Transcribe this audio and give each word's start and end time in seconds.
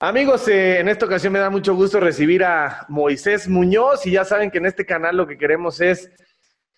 Amigos, 0.00 0.46
eh, 0.46 0.78
en 0.78 0.88
esta 0.88 1.06
ocasión 1.06 1.32
me 1.32 1.40
da 1.40 1.50
mucho 1.50 1.74
gusto 1.74 1.98
recibir 1.98 2.44
a 2.44 2.86
Moisés 2.88 3.48
Muñoz 3.48 4.06
y 4.06 4.12
ya 4.12 4.24
saben 4.24 4.48
que 4.48 4.58
en 4.58 4.66
este 4.66 4.86
canal 4.86 5.16
lo 5.16 5.26
que 5.26 5.36
queremos 5.36 5.80
es, 5.80 6.08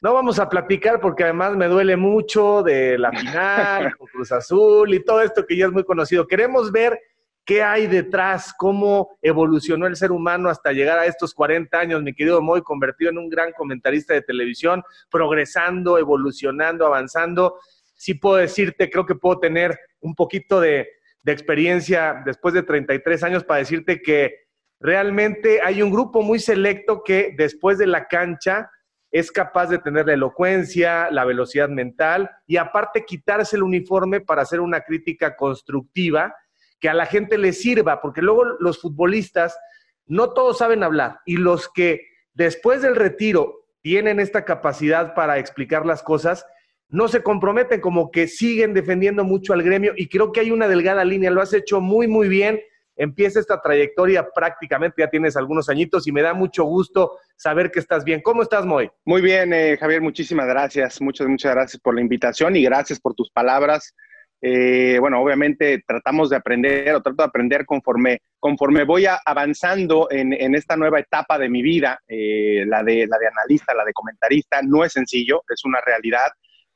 no 0.00 0.14
vamos 0.14 0.38
a 0.38 0.48
platicar 0.48 1.00
porque 1.00 1.24
además 1.24 1.54
me 1.54 1.66
duele 1.66 1.98
mucho 1.98 2.62
de 2.62 2.96
la 2.96 3.10
final, 3.12 3.94
con 3.94 4.06
Cruz 4.06 4.32
Azul 4.32 4.94
y 4.94 5.04
todo 5.04 5.20
esto 5.20 5.44
que 5.44 5.54
ya 5.54 5.66
es 5.66 5.72
muy 5.72 5.84
conocido. 5.84 6.26
Queremos 6.26 6.72
ver 6.72 6.98
qué 7.44 7.62
hay 7.62 7.88
detrás, 7.88 8.54
cómo 8.56 9.18
evolucionó 9.20 9.86
el 9.86 9.96
ser 9.96 10.12
humano 10.12 10.48
hasta 10.48 10.72
llegar 10.72 10.98
a 10.98 11.04
estos 11.04 11.34
40 11.34 11.78
años, 11.78 12.02
mi 12.02 12.14
querido 12.14 12.40
Moy, 12.40 12.62
convertido 12.62 13.10
en 13.10 13.18
un 13.18 13.28
gran 13.28 13.52
comentarista 13.52 14.14
de 14.14 14.22
televisión, 14.22 14.82
progresando, 15.10 15.98
evolucionando, 15.98 16.86
avanzando. 16.86 17.58
Sí 17.94 18.14
puedo 18.14 18.36
decirte, 18.36 18.88
creo 18.88 19.04
que 19.04 19.14
puedo 19.14 19.38
tener 19.40 19.78
un 20.00 20.14
poquito 20.14 20.58
de 20.58 20.88
de 21.22 21.32
experiencia 21.32 22.22
después 22.24 22.54
de 22.54 22.62
33 22.62 23.22
años 23.22 23.44
para 23.44 23.60
decirte 23.60 24.00
que 24.00 24.34
realmente 24.80 25.60
hay 25.62 25.82
un 25.82 25.90
grupo 25.90 26.22
muy 26.22 26.38
selecto 26.38 27.02
que 27.04 27.34
después 27.36 27.78
de 27.78 27.86
la 27.86 28.06
cancha 28.08 28.70
es 29.10 29.32
capaz 29.32 29.66
de 29.66 29.78
tener 29.78 30.06
la 30.06 30.14
elocuencia, 30.14 31.10
la 31.10 31.24
velocidad 31.24 31.68
mental 31.68 32.30
y 32.46 32.56
aparte 32.56 33.04
quitarse 33.04 33.56
el 33.56 33.62
uniforme 33.62 34.20
para 34.20 34.42
hacer 34.42 34.60
una 34.60 34.80
crítica 34.82 35.36
constructiva 35.36 36.34
que 36.78 36.88
a 36.88 36.94
la 36.94 37.06
gente 37.06 37.36
le 37.36 37.52
sirva, 37.52 38.00
porque 38.00 38.22
luego 38.22 38.44
los 38.44 38.80
futbolistas 38.80 39.58
no 40.06 40.32
todos 40.32 40.58
saben 40.58 40.82
hablar 40.82 41.20
y 41.26 41.36
los 41.36 41.68
que 41.68 42.06
después 42.32 42.82
del 42.82 42.96
retiro 42.96 43.66
tienen 43.82 44.20
esta 44.20 44.44
capacidad 44.44 45.14
para 45.14 45.38
explicar 45.38 45.84
las 45.84 46.02
cosas, 46.02 46.46
no 46.90 47.08
se 47.08 47.22
comprometen, 47.22 47.80
como 47.80 48.10
que 48.10 48.26
siguen 48.26 48.74
defendiendo 48.74 49.24
mucho 49.24 49.52
al 49.52 49.62
gremio 49.62 49.92
y 49.96 50.08
creo 50.08 50.32
que 50.32 50.40
hay 50.40 50.50
una 50.50 50.68
delgada 50.68 51.04
línea, 51.04 51.30
lo 51.30 51.40
has 51.40 51.54
hecho 51.54 51.80
muy, 51.80 52.08
muy 52.08 52.28
bien. 52.28 52.60
Empieza 52.96 53.40
esta 53.40 53.62
trayectoria 53.62 54.28
prácticamente, 54.34 54.96
ya 54.98 55.08
tienes 55.08 55.36
algunos 55.36 55.70
añitos 55.70 56.06
y 56.06 56.12
me 56.12 56.20
da 56.20 56.34
mucho 56.34 56.64
gusto 56.64 57.16
saber 57.36 57.70
que 57.70 57.78
estás 57.78 58.04
bien. 58.04 58.20
¿Cómo 58.20 58.42
estás, 58.42 58.66
Moy? 58.66 58.90
Muy 59.06 59.22
bien, 59.22 59.54
eh, 59.54 59.78
Javier, 59.78 60.02
muchísimas 60.02 60.46
gracias. 60.46 61.00
Muchas, 61.00 61.26
muchas 61.26 61.54
gracias 61.54 61.80
por 61.80 61.94
la 61.94 62.02
invitación 62.02 62.56
y 62.56 62.64
gracias 62.64 63.00
por 63.00 63.14
tus 63.14 63.30
palabras. 63.30 63.94
Eh, 64.42 64.98
bueno, 65.00 65.20
obviamente 65.20 65.82
tratamos 65.86 66.30
de 66.30 66.36
aprender 66.36 66.94
o 66.94 67.02
trato 67.02 67.22
de 67.22 67.28
aprender 67.28 67.64
conforme, 67.64 68.20
conforme 68.38 68.84
voy 68.84 69.06
avanzando 69.24 70.08
en, 70.10 70.54
esta 70.54 70.76
nueva 70.76 70.98
etapa 70.98 71.38
de 71.38 71.48
mi 71.48 71.62
vida, 71.62 72.00
eh, 72.08 72.64
la, 72.66 72.82
de, 72.82 73.06
la 73.06 73.18
de 73.18 73.28
analista, 73.28 73.74
la 73.74 73.84
de 73.84 73.92
comentarista. 73.92 74.60
No 74.62 74.84
es 74.84 74.92
sencillo, 74.92 75.42
es 75.48 75.64
una 75.64 75.80
realidad 75.80 76.28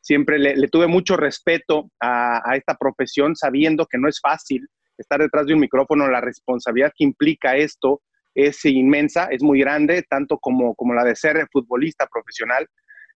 siempre 0.04 0.38
le, 0.38 0.68
tuve 0.68 0.86
mucho 0.86 1.16
respeto 1.16 1.90
a, 1.98 2.42
esta 2.56 2.74
profesión, 2.74 3.34
sabiendo 3.34 3.86
que 3.86 3.96
no 3.96 4.06
es 4.06 4.20
fácil 4.20 4.68
estar 4.98 5.18
detrás 5.18 5.46
de 5.46 5.54
un 5.54 5.60
micrófono, 5.60 6.06
la 6.08 6.20
responsabilidad 6.20 6.92
que 6.94 7.04
implica 7.04 7.56
esto 7.56 8.02
es 8.34 8.62
inmensa, 8.66 9.28
es 9.30 9.42
muy 9.42 9.60
grande, 9.60 10.02
tanto 10.02 10.36
como, 10.38 10.74
como 10.74 10.92
la 10.92 11.04
de 11.04 11.16
ser 11.16 11.48
futbolista 11.50 12.06
profesional. 12.06 12.68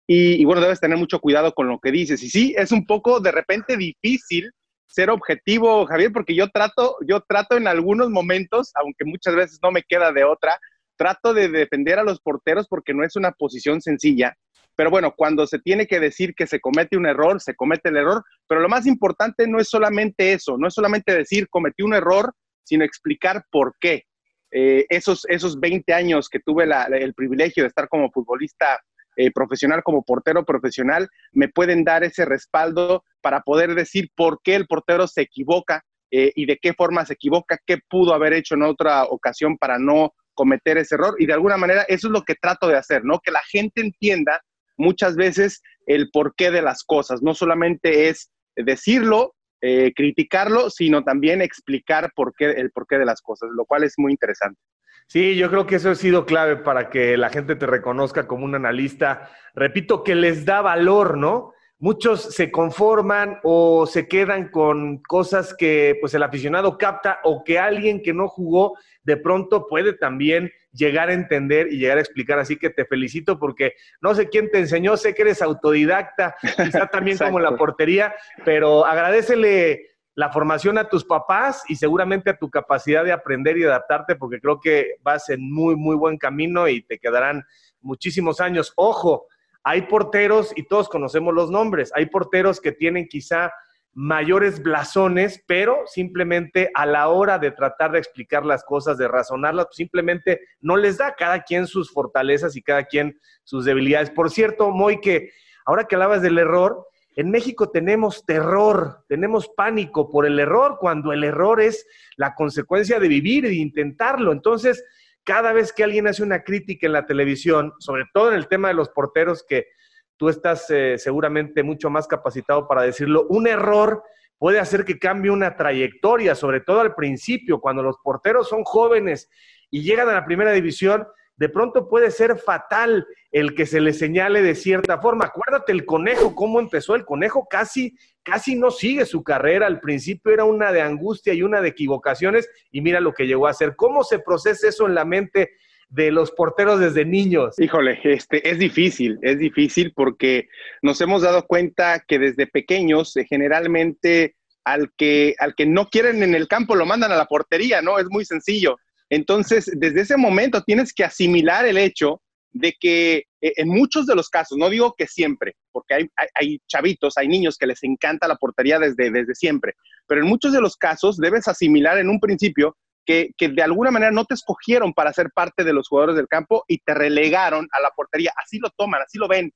Y, 0.07 0.45
bueno, 0.45 0.61
debes 0.61 0.79
tener 0.79 0.97
mucho 0.97 1.19
cuidado 1.19 1.53
con 1.53 1.67
lo 1.67 1.79
que 1.79 1.91
dices. 1.91 2.23
Y 2.23 2.29
sí, 2.29 2.55
es 2.57 2.71
un 2.71 2.85
poco 2.85 3.19
de 3.19 3.33
repente 3.33 3.75
difícil 3.75 4.49
ser 4.85 5.09
objetivo, 5.09 5.85
Javier, 5.85 6.13
porque 6.13 6.33
yo 6.33 6.47
trato, 6.49 6.95
yo 7.05 7.19
trato 7.19 7.57
en 7.57 7.67
algunos 7.67 8.09
momentos, 8.09 8.71
aunque 8.75 9.03
muchas 9.03 9.35
veces 9.35 9.59
no 9.61 9.71
me 9.71 9.83
queda 9.83 10.13
de 10.13 10.23
otra, 10.23 10.57
trato 10.95 11.33
de 11.33 11.49
defender 11.49 11.99
a 11.99 12.03
los 12.03 12.21
porteros 12.21 12.67
porque 12.69 12.93
no 12.93 13.03
es 13.03 13.17
una 13.17 13.33
posición 13.33 13.81
sencilla 13.81 14.37
pero 14.77 14.91
bueno, 14.91 15.15
cuando 15.17 15.47
se 15.47 15.57
tiene 15.57 15.87
que 15.87 15.99
decir 15.99 16.35
que 16.35 16.45
se 16.45 16.59
comete 16.59 16.97
un 16.97 17.07
error, 17.07 17.41
se 17.41 17.55
comete 17.55 17.89
el 17.89 17.97
error, 17.97 18.23
pero 18.47 18.61
lo 18.61 18.69
más 18.69 18.85
importante 18.85 19.47
no 19.47 19.59
es 19.59 19.67
solamente 19.67 20.33
eso, 20.33 20.55
no 20.55 20.67
es 20.67 20.73
solamente 20.75 21.13
decir 21.13 21.49
cometí 21.49 21.81
un 21.81 21.95
error, 21.95 22.33
sino 22.63 22.85
explicar 22.85 23.43
por 23.49 23.75
qué. 23.79 24.03
Eh, 24.51 24.85
esos, 24.89 25.25
esos 25.29 25.59
20 25.59 25.93
años 25.93 26.29
que 26.29 26.39
tuve 26.39 26.65
el 26.91 27.13
privilegio 27.15 27.63
de 27.63 27.69
estar 27.69 27.89
como 27.89 28.11
futbolista 28.11 28.79
eh, 29.15 29.31
profesional, 29.31 29.81
como 29.81 30.03
portero 30.03 30.45
profesional, 30.45 31.09
me 31.31 31.49
pueden 31.49 31.83
dar 31.83 32.03
ese 32.03 32.23
respaldo 32.23 33.03
para 33.19 33.41
poder 33.41 33.73
decir 33.73 34.11
por 34.15 34.39
qué 34.43 34.53
el 34.53 34.67
portero 34.67 35.07
se 35.07 35.21
equivoca 35.21 35.81
eh, 36.11 36.31
y 36.35 36.45
de 36.45 36.57
qué 36.61 36.73
forma 36.73 37.03
se 37.03 37.13
equivoca, 37.13 37.57
qué 37.65 37.79
pudo 37.89 38.13
haber 38.13 38.33
hecho 38.33 38.53
en 38.53 38.61
otra 38.61 39.05
ocasión 39.05 39.57
para 39.57 39.79
no 39.79 40.13
cometer 40.35 40.77
ese 40.77 40.93
error. 40.93 41.15
Y 41.17 41.25
de 41.25 41.33
alguna 41.33 41.57
manera 41.57 41.81
eso 41.87 42.07
es 42.07 42.11
lo 42.11 42.21
que 42.21 42.35
trato 42.35 42.67
de 42.67 42.77
hacer, 42.77 43.03
¿no? 43.03 43.19
Que 43.19 43.31
la 43.31 43.41
gente 43.49 43.81
entienda 43.81 44.39
muchas 44.77 45.15
veces 45.15 45.61
el 45.85 46.09
porqué 46.11 46.51
de 46.51 46.61
las 46.61 46.83
cosas. 46.83 47.21
No 47.21 47.33
solamente 47.33 48.09
es 48.09 48.29
decirlo, 48.55 49.35
eh, 49.61 49.91
criticarlo, 49.95 50.69
sino 50.69 51.03
también 51.03 51.41
explicar 51.41 52.11
por 52.15 52.33
qué, 52.35 52.51
el 52.51 52.71
porqué 52.71 52.97
de 52.97 53.05
las 53.05 53.21
cosas, 53.21 53.49
lo 53.53 53.65
cual 53.65 53.83
es 53.83 53.95
muy 53.97 54.11
interesante. 54.11 54.59
Sí, 55.07 55.35
yo 55.37 55.49
creo 55.49 55.65
que 55.65 55.75
eso 55.75 55.89
ha 55.89 55.95
sido 55.95 56.25
clave 56.25 56.57
para 56.57 56.89
que 56.89 57.15
la 57.17 57.29
gente 57.29 57.55
te 57.55 57.65
reconozca 57.65 58.27
como 58.27 58.43
un 58.43 58.55
analista. 58.55 59.31
Repito, 59.55 60.03
que 60.03 60.15
les 60.15 60.45
da 60.45 60.61
valor, 60.61 61.17
¿no? 61.17 61.53
Muchos 61.79 62.33
se 62.33 62.51
conforman 62.51 63.39
o 63.43 63.85
se 63.85 64.07
quedan 64.07 64.49
con 64.49 64.97
cosas 65.03 65.53
que 65.53 65.95
pues 66.01 66.13
el 66.15 66.23
aficionado 66.23 66.77
capta 66.77 67.19
o 67.23 67.43
que 67.43 67.59
alguien 67.59 68.01
que 68.01 68.13
no 68.13 68.27
jugó 68.27 68.75
de 69.03 69.15
pronto 69.15 69.67
puede 69.67 69.93
también 69.93 70.51
llegar 70.71 71.09
a 71.09 71.13
entender 71.13 71.71
y 71.71 71.77
llegar 71.77 71.99
a 71.99 72.01
explicar. 72.01 72.39
Así 72.39 72.57
que 72.57 72.71
te 72.71 72.85
felicito 72.85 73.37
porque 73.37 73.73
no 74.01 74.15
sé 74.15 74.27
quién 74.27 74.49
te 74.49 74.57
enseñó, 74.57 74.97
sé 74.97 75.13
que 75.13 75.21
eres 75.21 75.41
autodidacta, 75.43 76.35
quizá 76.41 76.87
también 76.87 77.19
como 77.19 77.39
la 77.39 77.55
portería, 77.55 78.15
pero 78.43 78.83
agradecele 78.83 79.97
la 80.15 80.31
formación 80.31 80.79
a 80.79 80.89
tus 80.89 81.05
papás 81.05 81.63
y 81.67 81.75
seguramente 81.75 82.31
a 82.31 82.37
tu 82.39 82.49
capacidad 82.49 83.03
de 83.03 83.11
aprender 83.11 83.55
y 83.55 83.65
adaptarte, 83.65 84.15
porque 84.15 84.39
creo 84.39 84.59
que 84.59 84.95
vas 85.03 85.29
en 85.29 85.47
muy, 85.53 85.75
muy 85.75 85.95
buen 85.95 86.17
camino 86.17 86.67
y 86.67 86.81
te 86.81 86.97
quedarán 86.97 87.43
muchísimos 87.81 88.41
años. 88.41 88.73
Ojo, 88.77 89.27
hay 89.67 89.81
porteros, 89.81 90.53
y 90.55 90.63
todos 90.63 90.87
conocemos 90.87 91.33
los 91.33 91.51
nombres, 91.51 91.91
hay 91.93 92.05
porteros 92.05 92.61
que 92.61 92.71
tienen 92.71 93.05
quizá 93.05 93.51
mayores 93.93 94.63
blasones, 94.63 95.43
pero 95.45 95.79
simplemente 95.87 96.71
a 96.73 96.85
la 96.85 97.09
hora 97.09 97.37
de 97.37 97.51
tratar 97.51 97.91
de 97.91 97.99
explicar 97.99 98.45
las 98.45 98.63
cosas, 98.63 98.97
de 98.97 99.09
razonarlas, 99.09 99.65
pues 99.65 99.75
simplemente 99.75 100.39
no 100.61 100.77
les 100.77 100.97
da 100.99 101.15
cada 101.15 101.43
quien 101.43 101.67
sus 101.67 101.91
fortalezas 101.91 102.55
y 102.55 102.61
cada 102.61 102.85
quien 102.85 103.19
sus 103.43 103.65
debilidades. 103.65 104.09
Por 104.09 104.31
cierto, 104.31 104.71
Moy, 104.71 105.01
que 105.01 105.31
ahora 105.65 105.83
que 105.83 105.95
hablabas 105.95 106.21
del 106.21 106.37
error, 106.37 106.87
en 107.17 107.29
México 107.29 107.69
tenemos 107.69 108.25
terror, 108.25 109.03
tenemos 109.09 109.49
pánico 109.49 110.09
por 110.09 110.25
el 110.25 110.39
error, 110.39 110.77
cuando 110.79 111.11
el 111.11 111.25
error 111.25 111.59
es 111.59 111.85
la 112.15 112.35
consecuencia 112.35 113.01
de 113.01 113.09
vivir 113.09 113.43
y 113.43 113.49
de 113.49 113.55
intentarlo. 113.55 114.31
Entonces, 114.31 114.81
cada 115.27 115.51
vez 115.51 115.73
que 115.73 115.83
alguien 115.83 116.07
hace 116.07 116.23
una 116.23 116.41
crítica 116.41 116.87
en 116.87 116.93
la 116.93 117.05
televisión, 117.05 117.73
sobre 117.79 118.05
todo 118.13 118.29
en 118.29 118.35
el 118.35 118.47
tema 118.47 118.69
de 118.69 118.75
los 118.75 118.87
porteros, 118.87 119.43
que 119.45 119.67
tú 120.15 120.29
estás 120.29 120.69
eh, 120.69 120.97
seguramente 120.97 121.63
mucho 121.63 121.89
más 121.89 122.07
capacitado 122.07 122.65
para 122.65 122.83
decirlo, 122.83 123.27
un 123.27 123.45
error 123.45 124.01
puede 124.37 124.57
hacer 124.57 124.85
que 124.85 124.97
cambie 124.97 125.29
una 125.29 125.57
trayectoria, 125.57 126.33
sobre 126.33 126.61
todo 126.61 126.79
al 126.79 126.95
principio, 126.95 127.59
cuando 127.59 127.83
los 127.83 127.97
porteros 128.01 128.47
son 128.47 128.63
jóvenes 128.63 129.29
y 129.69 129.81
llegan 129.81 130.07
a 130.07 130.13
la 130.13 130.23
primera 130.23 130.53
división, 130.53 131.05
de 131.37 131.49
pronto 131.49 131.87
puede 131.87 132.11
ser 132.11 132.37
fatal 132.37 133.07
el 133.31 133.53
que 133.53 133.65
se 133.65 133.79
le 133.79 133.93
señale 133.93 134.41
de 134.41 134.55
cierta 134.55 134.99
forma. 134.99 135.25
Acuérdate 135.25 135.71
el 135.71 135.85
conejo, 135.85 136.35
cómo 136.35 136.59
empezó 136.59 136.95
el 136.95 137.05
conejo, 137.05 137.47
casi, 137.47 137.95
casi 138.23 138.55
no 138.55 138.71
sigue 138.71 139.05
su 139.05 139.23
carrera. 139.23 139.67
Al 139.67 139.79
principio 139.79 140.33
era 140.33 140.45
una 140.45 140.71
de 140.71 140.81
angustia 140.81 141.33
y 141.33 141.43
una 141.43 141.61
de 141.61 141.69
equivocaciones, 141.69 142.49
y 142.71 142.81
mira 142.81 142.99
lo 142.99 143.13
que 143.13 143.27
llegó 143.27 143.47
a 143.47 143.53
ser. 143.53 143.75
¿Cómo 143.75 144.03
se 144.03 144.19
procesa 144.19 144.67
eso 144.67 144.87
en 144.87 144.95
la 144.95 145.05
mente 145.05 145.51
de 145.89 146.11
los 146.11 146.31
porteros 146.31 146.79
desde 146.79 147.05
niños? 147.05 147.59
Híjole, 147.59 147.99
este, 148.03 148.49
es 148.49 148.57
difícil, 148.57 149.19
es 149.21 149.37
difícil 149.37 149.93
porque 149.95 150.49
nos 150.81 150.99
hemos 151.01 151.21
dado 151.21 151.45
cuenta 151.45 152.03
que 152.07 152.17
desde 152.17 152.47
pequeños 152.47 153.15
eh, 153.15 153.25
generalmente 153.29 154.35
al 154.63 154.91
que, 154.97 155.35
al 155.39 155.55
que 155.55 155.65
no 155.65 155.87
quieren 155.87 156.23
en 156.23 156.35
el 156.35 156.47
campo 156.47 156.75
lo 156.75 156.85
mandan 156.85 157.11
a 157.11 157.15
la 157.15 157.25
portería, 157.25 157.81
¿no? 157.81 157.99
Es 157.99 158.07
muy 158.09 158.25
sencillo. 158.25 158.77
Entonces, 159.09 159.71
desde 159.73 160.01
ese 160.01 160.17
momento 160.17 160.61
tienes 160.63 160.93
que 160.93 161.03
asimilar 161.03 161.65
el 161.65 161.77
hecho 161.77 162.21
de 162.51 162.73
que 162.79 163.17
eh, 163.41 163.53
en 163.57 163.69
muchos 163.69 164.05
de 164.07 164.15
los 164.15 164.29
casos, 164.29 164.57
no 164.57 164.69
digo 164.69 164.95
que 164.97 165.07
siempre, 165.07 165.55
porque 165.71 166.09
hay, 166.35 166.59
chavitos, 166.67 167.17
hay 167.17 167.27
niños 167.27 167.57
que 167.57 167.67
les 167.67 167.83
encanta 167.83 168.27
la 168.27 168.35
portería 168.35 168.79
desde, 168.79 169.11
desde 169.11 169.35
siempre, 169.35 169.73
pero 170.07 170.21
en 170.21 170.27
muchos 170.27 170.53
de 170.53 170.61
los 170.61 170.75
casos 170.75 171.17
debes 171.17 171.47
asimilar 171.47 171.97
en 171.97 172.09
un 172.09 172.19
principio 172.19 172.75
que, 173.05 173.31
de 173.39 173.63
alguna 173.63 173.89
manera 173.89 174.11
no 174.11 174.25
te 174.25 174.33
escogieron 174.33 174.93
para 174.93 175.13
ser 175.13 175.29
parte 175.33 175.63
de 175.63 175.73
los 175.73 175.87
jugadores 175.87 176.17
del 176.17 176.27
campo 176.27 176.65
y 176.67 176.79
te 176.79 176.93
relegaron 176.93 177.67
a 177.71 177.81
la 177.81 177.91
portería. 177.95 178.33
Así 178.43 178.59
lo 178.59 178.69
toman, 178.71 179.01
así 179.01 179.17
lo 179.17 179.29
ven, 179.29 179.51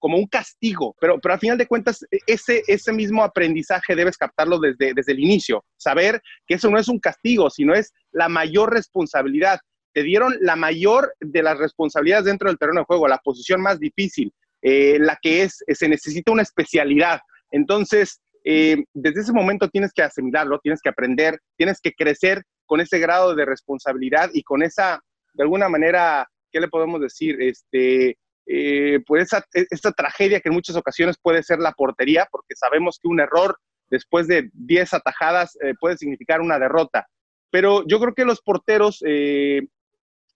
como 0.00 0.16
un 0.16 0.26
castigo. 0.26 0.96
Pero, 1.00 1.20
pero 1.20 1.34
al 1.34 1.40
final 1.40 1.56
de 1.56 1.68
cuentas, 1.68 2.04
e, 2.10 2.18
ese, 2.26 2.64
ese 2.66 2.92
mismo 2.92 3.22
aprendizaje 3.22 3.94
debes 3.94 4.16
captarlo 4.16 4.58
desde, 4.58 4.92
desde 4.94 5.12
el 5.12 5.20
inicio. 5.20 5.64
Saber 5.76 6.20
que 6.48 6.54
eso 6.54 6.68
no 6.68 6.78
es 6.78 6.88
un 6.88 6.98
castigo, 6.98 7.48
sino 7.50 7.74
es 7.74 7.92
la 8.10 8.28
mayor 8.28 8.72
responsabilidad. 8.72 9.60
Te 9.92 10.02
dieron 10.02 10.34
la 10.40 10.56
mayor 10.56 11.14
de 11.20 11.42
las 11.42 11.58
responsabilidades 11.58 12.24
dentro 12.24 12.48
del 12.48 12.58
terreno 12.58 12.80
de 12.80 12.86
juego, 12.86 13.06
la 13.06 13.18
posición 13.18 13.60
más 13.60 13.78
difícil, 13.78 14.32
eh, 14.62 14.98
la 14.98 15.16
que 15.20 15.42
es, 15.42 15.62
se 15.68 15.88
necesita 15.88 16.32
una 16.32 16.42
especialidad. 16.42 17.20
Entonces, 17.50 18.20
eh, 18.44 18.84
desde 18.94 19.20
ese 19.20 19.32
momento 19.32 19.68
tienes 19.68 19.92
que 19.92 20.02
asimilarlo, 20.02 20.60
tienes 20.60 20.80
que 20.80 20.88
aprender, 20.88 21.38
tienes 21.56 21.80
que 21.80 21.92
crecer 21.92 22.42
con 22.66 22.80
ese 22.80 22.98
grado 22.98 23.34
de 23.34 23.44
responsabilidad 23.44 24.30
y 24.32 24.42
con 24.42 24.62
esa, 24.62 25.00
de 25.34 25.42
alguna 25.42 25.68
manera, 25.68 26.26
¿qué 26.52 26.60
le 26.60 26.68
podemos 26.68 27.00
decir? 27.00 27.36
Este, 27.42 28.16
eh, 28.52 28.98
pues 29.06 29.24
esa, 29.24 29.44
esta 29.52 29.92
tragedia 29.92 30.40
que 30.40 30.48
en 30.48 30.56
muchas 30.56 30.74
ocasiones 30.74 31.16
puede 31.22 31.44
ser 31.44 31.60
la 31.60 31.70
portería, 31.70 32.26
porque 32.32 32.56
sabemos 32.56 32.98
que 33.00 33.06
un 33.06 33.20
error 33.20 33.56
después 33.90 34.26
de 34.26 34.50
10 34.54 34.94
atajadas 34.94 35.56
eh, 35.62 35.74
puede 35.78 35.96
significar 35.96 36.40
una 36.40 36.58
derrota. 36.58 37.06
Pero 37.50 37.86
yo 37.86 38.00
creo 38.00 38.12
que 38.12 38.24
los 38.24 38.40
porteros 38.40 39.04
eh, 39.06 39.68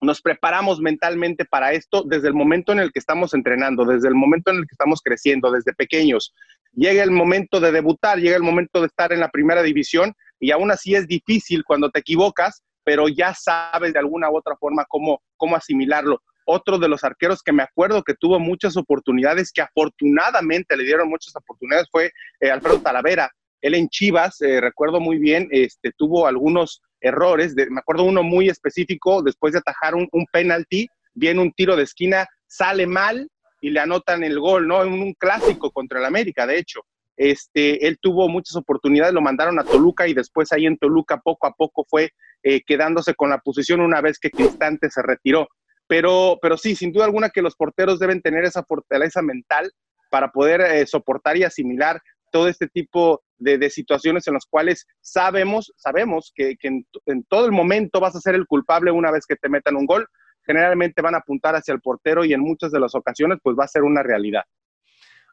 nos 0.01 0.21
preparamos 0.21 0.79
mentalmente 0.79 1.45
para 1.45 1.73
esto 1.73 2.05
desde 2.07 2.29
el 2.29 2.35
momento 2.35 2.71
en 2.71 2.79
el 2.79 2.93
que 2.93 3.01
estamos 3.01 3.35
entrenando, 3.35 3.85
desde 3.85 4.07
el 4.07 4.15
momento 4.15 4.53
en 4.53 4.59
el 4.59 4.63
que 4.63 4.75
estamos 4.75 5.01
creciendo, 5.03 5.51
desde 5.51 5.75
pequeños. 5.75 6.33
Llega 6.73 7.03
el 7.03 7.11
momento 7.11 7.59
de 7.59 7.73
debutar, 7.73 8.19
llega 8.19 8.37
el 8.37 8.45
momento 8.45 8.81
de 8.81 8.87
estar 8.87 9.13
en 9.13 9.19
la 9.19 9.31
primera 9.31 9.65
división 9.65 10.15
y 10.39 10.53
aún 10.53 10.71
así 10.71 10.95
es 10.95 11.09
difícil 11.09 11.65
cuando 11.65 11.91
te 11.91 11.99
equivocas, 11.99 12.63
pero 12.85 13.09
ya 13.09 13.35
sabes 13.35 13.93
de 13.93 13.99
alguna 13.99 14.31
u 14.31 14.37
otra 14.37 14.55
forma 14.57 14.85
cómo, 14.89 15.21
cómo 15.37 15.57
asimilarlo. 15.57 16.23
Otro 16.45 16.79
de 16.79 16.89
los 16.89 17.05
arqueros 17.05 17.43
que 17.43 17.53
me 17.53 17.63
acuerdo 17.63 18.03
que 18.03 18.15
tuvo 18.15 18.39
muchas 18.39 18.77
oportunidades, 18.77 19.53
que 19.53 19.63
afortunadamente 19.63 20.77
le 20.77 20.85
dieron 20.85 21.09
muchas 21.09 21.35
oportunidades, 21.37 21.89
fue 21.91 22.13
eh, 22.41 22.51
Alfredo 22.51 22.81
Talavera. 22.81 23.31
Él 23.61 23.75
en 23.75 23.89
Chivas, 23.89 24.41
eh, 24.43 24.61
recuerdo 24.61 25.01
muy 25.01 25.19
bien, 25.19 25.49
este, 25.51 25.93
tuvo 25.97 26.27
algunos 26.27 26.83
errores. 27.01 27.55
me 27.57 27.81
acuerdo 27.81 28.05
uno 28.05 28.23
muy 28.23 28.49
específico, 28.49 29.23
después 29.23 29.53
de 29.53 29.61
atajar 29.61 29.95
un, 29.95 30.09
un 30.13 30.27
penalti, 30.31 30.87
viene 31.15 31.41
un 31.41 31.53
tiro 31.53 31.77
de 31.77 31.85
esquina, 31.85 32.27
sale 32.47 32.87
mal 32.87 33.29
y 33.61 33.71
le 33.71 33.81
anotan 33.81 34.23
el 34.23 34.39
gol, 34.39 34.69
¿no? 34.69 34.83
En 34.83 34.93
un 34.93 35.15
clásico 35.15 35.71
contra 35.71 35.99
el 35.99 36.05
América, 36.05 36.47
de 36.47 36.59
hecho. 36.59 36.81
Este, 37.17 37.87
él 37.87 37.99
tuvo 38.01 38.29
muchas 38.29 38.57
oportunidades, 38.57 39.15
lo 39.15 39.21
mandaron 39.21 39.59
a 39.59 39.65
Toluca 39.65 40.07
y 40.09 40.15
después 40.15 40.53
ahí 40.53 40.67
en 40.67 40.77
Toluca 40.77 41.19
poco 41.19 41.47
a 41.47 41.53
poco 41.53 41.87
fue 41.89 42.11
eh, 42.43 42.63
quedándose 42.63 43.15
con 43.15 43.31
la 43.31 43.39
posición 43.39 43.81
una 43.81 44.01
vez 44.01 44.19
que 44.19 44.31
Cristante 44.31 44.91
se 44.91 45.01
retiró. 45.01 45.49
Pero, 45.87 46.39
pero 46.41 46.57
sí, 46.57 46.75
sin 46.75 46.93
duda 46.93 47.05
alguna 47.05 47.31
que 47.31 47.43
los 47.43 47.57
porteros 47.57 47.99
deben 47.99 48.23
tener 48.23 48.45
esa 48.45 48.65
fortaleza 48.65 49.23
mental 49.23 49.71
para 50.11 50.31
poder 50.31 50.61
eh, 50.61 50.87
soportar 50.87 51.37
y 51.37 51.45
asimilar 51.45 52.01
todo 52.31 52.49
este 52.49 52.67
tipo 52.67 53.23
de, 53.39 53.71
situaciones 53.71 54.27
en 54.27 54.35
las 54.35 54.47
cuales 54.47 54.87
sabemos, 55.01 55.73
sabemos 55.77 56.33
que, 56.35 56.57
en, 56.63 56.85
todo 57.29 57.47
el 57.47 57.53
momento 57.53 58.01
vas 58.01 58.17
a 58.17 58.21
ser 58.21 58.35
el 58.35 58.47
culpable 58.47 58.91
una 58.91 59.13
vez 59.13 59.25
que 59.27 59.37
te 59.37 59.49
metan 59.49 59.77
un 59.77 59.87
gol. 59.87 60.07
Generalmente 60.45 61.01
van 61.01 61.15
a 61.15 61.19
apuntar 61.19 61.55
hacia 61.55 61.73
el 61.73 61.81
portero 61.81 62.25
y 62.25 62.33
en 62.33 62.41
muchas 62.41 62.73
de 62.73 62.81
las 62.81 62.95
ocasiones 62.95 63.39
pues 63.43 63.57
va 63.59 63.65
a 63.65 63.69
ser 63.69 63.83
una 63.83 64.03
realidad. 64.03 64.43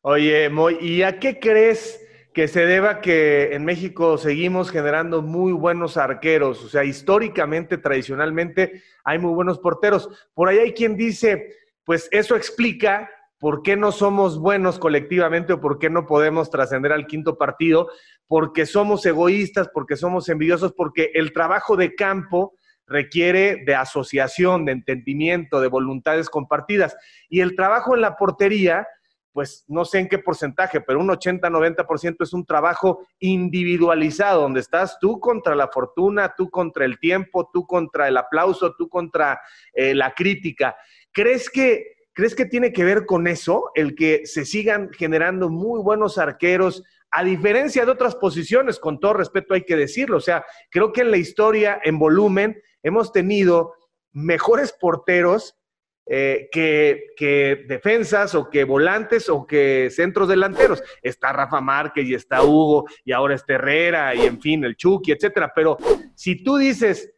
Oye, 0.03 0.49
Moy, 0.49 0.77
¿y 0.79 1.01
a 1.01 1.19
qué 1.19 1.39
crees 1.39 1.99
que 2.33 2.47
se 2.47 2.65
deba 2.65 3.01
que 3.01 3.53
en 3.53 3.65
México 3.65 4.17
seguimos 4.17 4.71
generando 4.71 5.21
muy 5.21 5.51
buenos 5.51 5.97
arqueros? 5.97 6.63
O 6.63 6.69
sea, 6.69 6.83
históricamente, 6.83 7.77
tradicionalmente, 7.77 8.83
hay 9.03 9.19
muy 9.19 9.33
buenos 9.33 9.59
porteros. 9.59 10.09
Por 10.33 10.47
ahí 10.47 10.59
hay 10.59 10.73
quien 10.73 10.95
dice, 10.95 11.55
pues 11.83 12.07
eso 12.11 12.35
explica 12.35 13.09
¿Por 13.41 13.63
qué 13.63 13.75
no 13.75 13.91
somos 13.91 14.37
buenos 14.37 14.77
colectivamente 14.77 15.53
o 15.53 15.59
por 15.59 15.79
qué 15.79 15.89
no 15.89 16.05
podemos 16.05 16.51
trascender 16.51 16.91
al 16.91 17.07
quinto 17.07 17.39
partido? 17.39 17.89
Porque 18.27 18.67
somos 18.67 19.03
egoístas, 19.03 19.67
porque 19.73 19.95
somos 19.95 20.29
envidiosos, 20.29 20.73
porque 20.73 21.09
el 21.15 21.33
trabajo 21.33 21.75
de 21.75 21.95
campo 21.95 22.53
requiere 22.85 23.63
de 23.65 23.73
asociación, 23.73 24.65
de 24.65 24.73
entendimiento, 24.73 25.59
de 25.59 25.69
voluntades 25.69 26.29
compartidas. 26.29 26.95
Y 27.29 27.39
el 27.39 27.55
trabajo 27.55 27.95
en 27.95 28.01
la 28.01 28.15
portería, 28.15 28.87
pues 29.33 29.63
no 29.67 29.85
sé 29.85 29.99
en 29.99 30.09
qué 30.09 30.19
porcentaje, 30.19 30.81
pero 30.81 30.99
un 30.99 31.07
80-90% 31.09 32.17
es 32.19 32.33
un 32.33 32.45
trabajo 32.45 33.05
individualizado, 33.19 34.41
donde 34.41 34.59
estás 34.59 34.97
tú 34.99 35.19
contra 35.19 35.55
la 35.55 35.67
fortuna, 35.69 36.33
tú 36.35 36.49
contra 36.49 36.85
el 36.85 36.99
tiempo, 36.99 37.49
tú 37.51 37.65
contra 37.65 38.07
el 38.07 38.17
aplauso, 38.17 38.75
tú 38.77 38.89
contra 38.89 39.39
eh, 39.73 39.95
la 39.95 40.13
crítica. 40.13 40.75
¿Crees 41.11 41.49
que 41.49 42.01
¿Crees 42.13 42.35
que 42.35 42.45
tiene 42.45 42.73
que 42.73 42.83
ver 42.83 43.05
con 43.05 43.25
eso, 43.25 43.71
el 43.73 43.95
que 43.95 44.25
se 44.25 44.43
sigan 44.43 44.89
generando 44.91 45.49
muy 45.49 45.81
buenos 45.81 46.17
arqueros, 46.17 46.83
a 47.09 47.23
diferencia 47.23 47.85
de 47.85 47.91
otras 47.91 48.15
posiciones, 48.15 48.79
con 48.79 48.99
todo 48.99 49.13
respeto 49.13 49.53
hay 49.53 49.63
que 49.63 49.77
decirlo? 49.77 50.17
O 50.17 50.21
sea, 50.21 50.45
creo 50.69 50.91
que 50.91 51.01
en 51.01 51.11
la 51.11 51.17
historia, 51.17 51.79
en 51.83 51.97
volumen, 51.97 52.61
hemos 52.83 53.13
tenido 53.13 53.75
mejores 54.11 54.73
porteros 54.73 55.57
eh, 56.05 56.49
que, 56.51 57.65
defensas 57.67 58.35
o 58.35 58.49
que 58.49 58.63
volantes 58.63 59.29
o 59.29 59.45
que 59.45 59.89
centros 59.91 60.27
delanteros. 60.27 60.83
Está 61.01 61.31
Rafa 61.31 61.61
Márquez 61.61 62.05
y 62.05 62.13
está 62.13 62.43
Hugo 62.43 62.85
y 63.05 63.11
ahora 63.11 63.35
está 63.35 63.53
Herrera 63.53 64.15
y 64.15 64.21
en 64.21 64.41
fin, 64.41 64.63
el 64.63 64.75
Chucky, 64.75 65.11
etcétera. 65.11 65.51
Pero 65.55 65.77
si 66.15 66.43
tú 66.43 66.57
dices, 66.57 67.11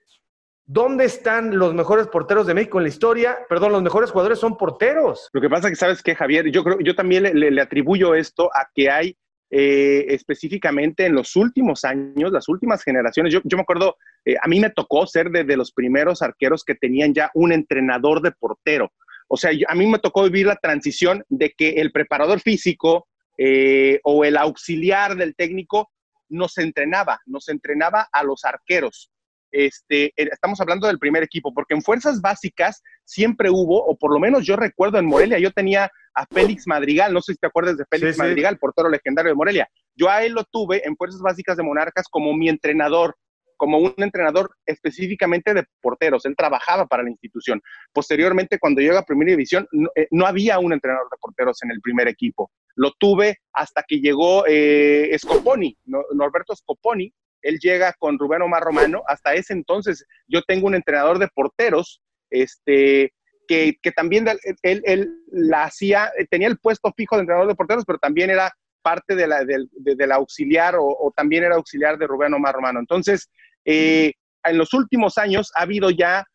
¿Dónde 0.65 1.03
están 1.03 1.57
los 1.57 1.74
mejores 1.74 2.07
porteros 2.07 2.47
de 2.47 2.53
México 2.53 2.77
en 2.80 2.83
la 2.83 2.89
historia? 2.89 3.38
Perdón, 3.50 3.74
los 3.74 3.83
mejores 3.83 4.12
jugadores 4.12 4.39
son 4.39 4.56
porteros. 4.57 5.29
Lo 5.33 5.41
que 5.41 5.50
pasa 5.50 5.68
es 5.68 5.74
que, 5.74 5.75
¿sabes 5.75 6.01
qué, 6.01 6.15
Javier? 6.15 6.50
Yo 6.51 6.63
creo, 6.63 6.79
yo 6.79 6.95
también 6.95 7.24
le, 7.24 7.62
atribuyo 7.62 8.15
esto 8.15 8.50
a 8.56 8.69
que 8.74 8.89
hay 8.89 9.18
eh, 9.49 10.05
específicamente 10.09 11.05
en 11.05 11.13
los 11.13 11.35
últimos 11.35 11.83
años, 11.85 12.31
las 12.31 12.49
últimas 12.49 12.83
generaciones. 12.83 13.33
Yo, 13.33 13.41
me 13.57 13.61
acuerdo, 13.61 13.97
eh, 14.25 14.35
a 14.41 14.47
mí 14.47 14.59
me 14.59 14.71
tocó 14.71 15.05
ser 15.05 15.29
de, 15.29 15.55
los 15.55 15.71
primeros 15.71 16.21
arqueros 16.21 16.63
que 16.63 16.75
tenían 16.75 17.13
ya 17.13 17.29
un 17.33 17.51
entrenador 17.51 18.21
de 18.21 18.31
portero. 18.31 18.91
O 19.27 19.37
sea, 19.37 19.51
a 19.67 19.75
mí 19.75 19.87
me 19.87 19.99
tocó 19.99 20.23
vivir 20.23 20.47
la 20.47 20.55
transición 20.55 21.23
de 21.29 21.51
que 21.51 21.69
el 21.81 21.91
preparador 21.91 22.39
físico 22.39 23.07
eh, 23.37 23.99
o 24.03 24.25
el 24.25 24.37
auxiliar 24.37 25.15
del 25.15 25.35
técnico 25.35 25.91
nos 26.29 26.57
entrenaba, 26.57 27.19
nos 27.25 27.47
entrenaba 27.47 28.07
a 28.11 28.23
los 28.23 28.43
arqueros 28.45 29.12
este, 29.53 30.05
eh, 30.07 30.29
estamos 30.31 30.59
hablando 30.59 30.88
del 30.88 31.00
primer 31.00 31.23
equipo, 31.23 31.53
porque 31.53 31.75
en 31.75 31.81
fuerzas 31.81 32.19
básicas 32.19 32.81
siempre 33.05 33.50
hubo, 33.50 33.85
o 33.85 33.95
por 33.95 34.11
lo 34.11 34.19
menos 34.19 34.45
yo 34.45 34.55
recuerdo 34.55 34.97
en 34.97 35.05
Morelia, 35.05 35.39
yo 35.39 35.51
tenía 35.51 35.89
a 36.15 36.25
Félix 36.25 36.67
Madrigal, 36.67 37.13
no 37.13 37.21
sé 37.21 37.33
si 37.33 37.39
te 37.39 37.47
acuerdas 37.47 37.77
de 37.77 37.85
Félix 37.89 38.17
Madrigal, 38.17 38.57
portero 38.57 38.89
legendario 38.89 39.31
de 39.31 39.35
Morelia. 39.35 39.69
Yo 39.95 40.09
a 40.09 40.23
él 40.23 40.33
lo 40.33 40.44
tuve 40.44 40.85
en 40.85 40.95
fuerzas 40.97 41.21
básicas 41.21 41.55
de 41.55 41.63
Monarcas 41.63 42.07
como 42.09 42.33
mi 42.33 42.50
entrenador, 42.50 43.15
como 43.57 43.77
un 43.77 43.94
entrenador 43.97 44.51
específicamente 44.65 45.53
de 45.53 45.65
porteros. 45.81 46.25
Él 46.25 46.35
trabajaba 46.35 46.85
para 46.88 47.03
la 47.03 47.09
institución. 47.09 47.61
Posteriormente, 47.94 48.59
cuando 48.59 48.81
llega 48.81 49.00
a 49.00 49.05
Primera 49.05 49.31
División, 49.31 49.67
no, 49.71 49.89
eh, 49.95 50.07
había 50.25 50.59
un 50.59 50.73
entrenador 50.73 51.07
de 51.09 51.17
porteros 51.19 51.61
en 51.63 51.71
el 51.71 51.79
primer 51.79 52.07
equipo. 52.07 52.51
Lo 52.75 52.91
tuve 53.00 53.38
hasta 53.53 53.83
que 53.88 54.00
llegó 54.00 54.45
eh, 54.47 55.15
Scoponi, 55.17 55.77
Norberto 55.85 56.55
Scoponi, 56.55 57.13
él 57.43 57.59
llega 57.59 57.93
con 58.00 58.17
Rubén 58.17 58.41
Omar 58.41 58.63
Romano. 58.63 59.03
Hasta 59.07 59.35
ese 59.35 59.53
entonces 59.53 60.05
yo 60.27 60.41
tengo 60.41 60.67
un 60.67 60.75
entrenador 60.75 61.19
de 61.19 61.27
porteros, 61.27 62.01
este, 62.29 63.13
que, 63.47 63.77
también 63.95 64.27
él, 64.63 64.81
él, 64.85 65.09
la 65.27 65.65
hacía, 65.65 66.12
tenía 66.31 66.47
el 66.47 66.57
puesto 66.57 66.91
fijo 66.95 67.15
de 67.15 67.21
entrenador 67.21 67.47
de 67.47 67.55
porteros, 67.55 67.85
pero 67.85 68.00
también 68.00 68.29
era 68.29 68.51
parte 68.81 69.15
de 69.15 69.27
la, 69.27 69.45
del 69.45 70.12
auxiliar 70.12 70.75
o, 70.77 71.13
también 71.15 71.43
era 71.43 71.55
auxiliar 71.55 71.97
de 71.97 72.07
Rubén 72.07 72.33
Omar 72.33 72.55
Romano. 72.55 72.79
Entonces, 72.79 73.29
eh, 73.65 74.13
en 74.43 74.57
los 74.57 74.73
últimos 74.73 75.17
años 75.17 75.51
ha 75.55 75.62
habido 75.62 75.89
ya 75.89 76.25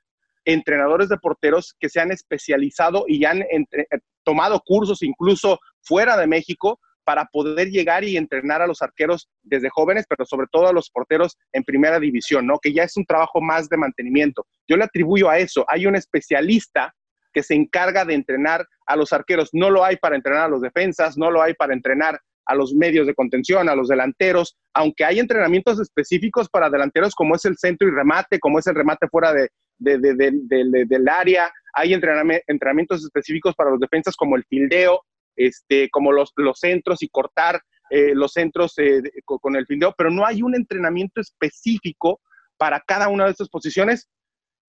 entrenadores 0.44 1.08
de 1.08 1.18
porteros 1.18 1.74
que 1.78 1.88
se 1.88 2.00
han 2.00 2.10
especializado 2.10 3.04
y 3.06 3.24
han 3.24 3.44
tomado 4.24 4.60
cursos 4.64 5.02
incluso 5.02 5.58
fuera 5.82 6.16
de 6.16 6.26
México 6.26 6.80
para 7.08 7.24
poder 7.24 7.70
llegar 7.70 8.04
y 8.04 8.18
entrenar 8.18 8.60
a 8.60 8.66
los 8.66 8.82
arqueros 8.82 9.30
desde 9.42 9.70
jóvenes, 9.70 10.04
pero 10.06 10.26
sobre 10.26 10.46
todo 10.52 10.68
a 10.68 10.74
los 10.74 10.90
porteros 10.90 11.38
en 11.54 11.64
primera 11.64 11.98
división, 11.98 12.46
¿no? 12.46 12.58
Que 12.58 12.74
ya 12.74 12.82
es 12.82 12.98
un 12.98 13.06
trabajo 13.06 13.40
más 13.40 13.70
de 13.70 13.78
mantenimiento. 13.78 14.46
Yo 14.68 14.76
le 14.76 14.84
atribuyo 14.84 15.30
a 15.30 15.38
eso. 15.38 15.64
Hay 15.68 15.86
un 15.86 15.96
especialista 15.96 16.94
que 17.32 17.42
se 17.42 17.54
encarga 17.54 18.04
de 18.04 18.12
entrenar 18.12 18.66
a 18.84 18.94
los 18.94 19.14
arqueros. 19.14 19.48
No 19.54 19.70
lo 19.70 19.86
hay 19.86 19.96
para 19.96 20.16
entrenar 20.16 20.42
a 20.42 20.48
los 20.48 20.60
defensas, 20.60 21.16
no 21.16 21.30
lo 21.30 21.40
hay 21.40 21.54
para 21.54 21.72
entrenar 21.72 22.20
a 22.44 22.54
los 22.54 22.74
medios 22.74 23.06
de 23.06 23.14
contención, 23.14 23.70
a 23.70 23.74
los 23.74 23.88
delanteros, 23.88 24.58
aunque 24.74 25.06
hay 25.06 25.18
entrenamientos 25.18 25.80
específicos 25.80 26.50
para 26.50 26.68
delanteros 26.68 27.14
como 27.14 27.36
es 27.36 27.44
el 27.46 27.56
centro 27.56 27.88
y 27.88 27.90
remate, 27.90 28.38
como 28.38 28.58
es 28.58 28.66
el 28.66 28.74
remate 28.74 29.08
fuera 29.08 29.32
de, 29.32 29.48
del 29.78 31.08
área, 31.08 31.50
hay 31.72 31.94
entrenamientos 31.94 33.02
específicos 33.02 33.54
para 33.54 33.70
los 33.70 33.80
defensas 33.80 34.14
como 34.14 34.36
el 34.36 34.44
fildeo, 34.44 35.02
este, 35.38 35.88
como 35.88 36.12
los, 36.12 36.33
los 36.37 36.59
centros 36.59 37.02
y 37.02 37.09
cortar 37.09 37.62
eh, 37.90 38.14
los 38.14 38.33
centros 38.33 38.75
eh, 38.78 39.00
con, 39.25 39.57
el 39.57 39.66
fildeo, 39.66 39.95
pero 39.97 40.11
no 40.11 40.26
hay 40.26 40.42
un 40.42 40.54
entrenamiento 40.54 41.21
específico 41.21 42.21
para 42.59 42.80
cada 42.80 43.09
una 43.09 43.25
de 43.25 43.30
estas 43.30 43.49
posiciones 43.49 44.09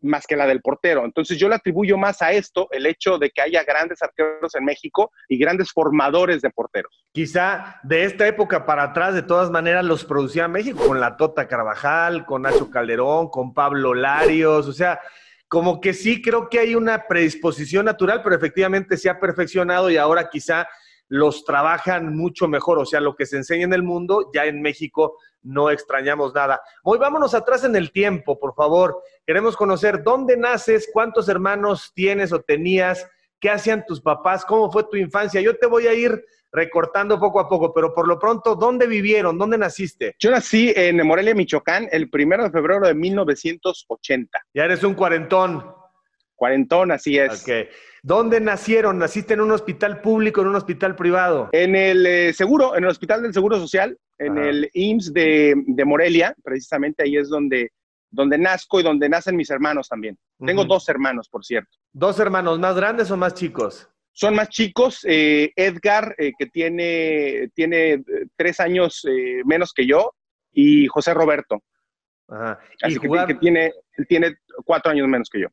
más 0.02 0.26
que 0.26 0.38
la 0.38 0.48
del 0.48 0.62
portero. 0.62 1.04
Entonces 1.04 1.38
yo 1.38 1.50
le 1.50 1.56
atribuyo 1.56 1.98
más 1.98 2.22
a 2.22 2.32
esto 2.32 2.70
el 2.72 2.86
hecho 2.86 3.18
de 3.18 3.32
que 3.32 3.42
haya 3.42 3.66
grandes 3.66 4.02
arqueros 4.02 4.56
en 4.56 4.64
México 4.64 5.12
y 5.28 5.38
grandes 5.38 5.72
formadores 5.74 6.42
de 6.42 6.50
porteros. 6.50 7.04
Quizá 7.12 7.82
de 7.84 8.06
esta 8.06 8.26
época 8.26 8.66
para 8.66 8.84
atrás, 8.84 9.14
de 9.14 9.24
todas 9.24 9.52
maneras, 9.52 9.84
los 9.84 10.06
producía 10.06 10.48
México 10.48 10.88
con 10.88 11.02
la 11.02 11.18
Tota 11.18 11.50
Carvajal, 11.50 12.26
con 12.26 12.44
Nacho 12.44 12.70
Calderón, 12.72 13.30
con 13.30 13.54
Pablo 13.54 13.94
Larios, 13.94 14.68
o 14.68 14.74
sea, 14.74 15.02
como 15.50 15.82
que 15.82 15.94
sí 15.94 16.22
creo 16.22 16.48
que 16.48 16.60
hay 16.60 16.76
una 16.76 17.08
predisposición 17.08 17.86
natural, 17.86 18.22
pero 18.24 18.36
efectivamente 18.36 18.96
se 18.98 19.10
ha 19.10 19.20
perfeccionado 19.20 19.90
y 19.90 19.98
ahora 19.98 20.30
quizá 20.30 20.68
los 21.08 21.44
trabajan 21.44 22.16
mucho 22.16 22.48
mejor. 22.48 22.78
O 22.78 22.86
sea, 22.86 23.02
lo 23.02 23.16
que 23.16 23.26
se 23.26 23.38
enseña 23.38 23.64
en 23.64 23.74
el 23.74 23.82
mundo, 23.82 24.30
ya 24.32 24.46
en 24.46 24.62
México 24.62 25.18
no 25.42 25.72
extrañamos 25.72 26.36
nada. 26.36 26.62
Hoy 26.84 27.00
vámonos 27.00 27.34
atrás 27.34 27.64
en 27.64 27.76
el 27.76 27.92
tiempo, 27.92 28.40
por 28.40 28.54
favor. 28.54 29.02
Queremos 29.26 29.58
conocer 29.58 30.04
dónde 30.04 30.38
naces, 30.38 30.88
cuántos 30.94 31.28
hermanos 31.28 31.92
tienes 31.96 32.32
o 32.32 32.42
tenías, 32.42 33.08
qué 33.40 33.50
hacían 33.50 33.86
tus 33.86 34.02
papás, 34.02 34.46
cómo 34.46 34.72
fue 34.72 34.84
tu 34.84 34.98
infancia. 34.98 35.42
Yo 35.42 35.58
te 35.58 35.68
voy 35.68 35.88
a 35.88 35.94
ir 35.94 36.24
recortando 36.52 37.20
poco 37.20 37.40
a 37.40 37.48
poco, 37.48 37.74
pero 37.74 37.94
por 37.94 38.08
lo 38.08 38.18
pronto, 38.20 38.56
¿dónde 38.56 38.88
vivieron? 38.88 39.38
¿Dónde 39.38 39.58
naciste? 39.58 40.16
Yo 40.20 40.32
nací 40.32 40.74
en 40.76 41.06
Morelia, 41.06 41.36
Michoacán, 41.36 41.88
el 41.92 42.10
primero 42.10 42.44
de 42.44 42.52
febrero 42.52 42.88
de 42.88 42.96
1980. 42.96 44.40
Ya 44.54 44.66
eres 44.66 44.84
un 44.84 44.96
cuarentón. 44.96 45.64
Cuarentón, 46.36 46.92
así 46.92 47.18
es. 47.18 47.44
Ok. 47.44 47.70
¿Dónde 48.02 48.40
nacieron? 48.40 48.98
¿Naciste 48.98 49.34
en 49.34 49.42
un 49.42 49.52
hospital 49.52 50.02
público, 50.02 50.42
en 50.42 50.48
un 50.48 50.56
hospital 50.56 50.96
privado? 50.96 51.50
En 51.52 51.76
el 51.76 52.06
eh, 52.06 52.34
seguro, 52.34 52.78
en 52.78 52.86
el 52.86 52.90
Hospital 52.90 53.22
del 53.22 53.34
Seguro 53.34 53.58
Social, 53.58 53.98
en 54.18 54.38
el 54.38 54.70
IMSS 54.74 55.14
de, 55.14 55.84
Morelia, 55.86 56.36
precisamente 56.44 57.04
ahí 57.04 57.18
es 57.18 57.30
donde, 57.30 57.72
donde 58.10 58.38
nazco 58.38 58.80
y 58.80 58.84
donde 58.84 59.10
nacen 59.10 59.36
mis 59.36 59.50
hermanos 59.50 59.88
también. 59.88 60.18
Tengo 60.46 60.66
dos 60.66 60.88
hermanos, 60.90 61.30
por 61.30 61.46
cierto. 61.46 61.78
¿Dos 61.92 62.20
hermanos 62.20 62.60
más 62.60 62.76
grandes 62.76 63.12
o 63.12 63.18
más 63.18 63.34
chicos? 63.34 63.90
Son 64.12 64.36
más 64.36 64.50
chicos. 64.50 65.06
Eh, 65.08 65.52
Edgar, 65.56 66.16
eh, 66.18 66.32
que 66.38 66.48
tiene, 66.48 67.50
tiene 67.54 68.04
tres 68.36 68.60
años 68.60 69.06
menos 69.46 69.74
que 69.74 69.86
yo, 69.86 70.14
y 70.52 70.88
José 70.88 71.14
Roberto. 71.14 71.62
Ajá. 72.28 72.60
Así 72.82 73.00
que, 73.00 73.10
que, 73.28 73.36
tiene, 73.36 73.74
tiene 74.08 74.36
cuatro 74.66 74.92
años 74.92 75.08
menos 75.08 75.30
que 75.30 75.42
yo. 75.42 75.48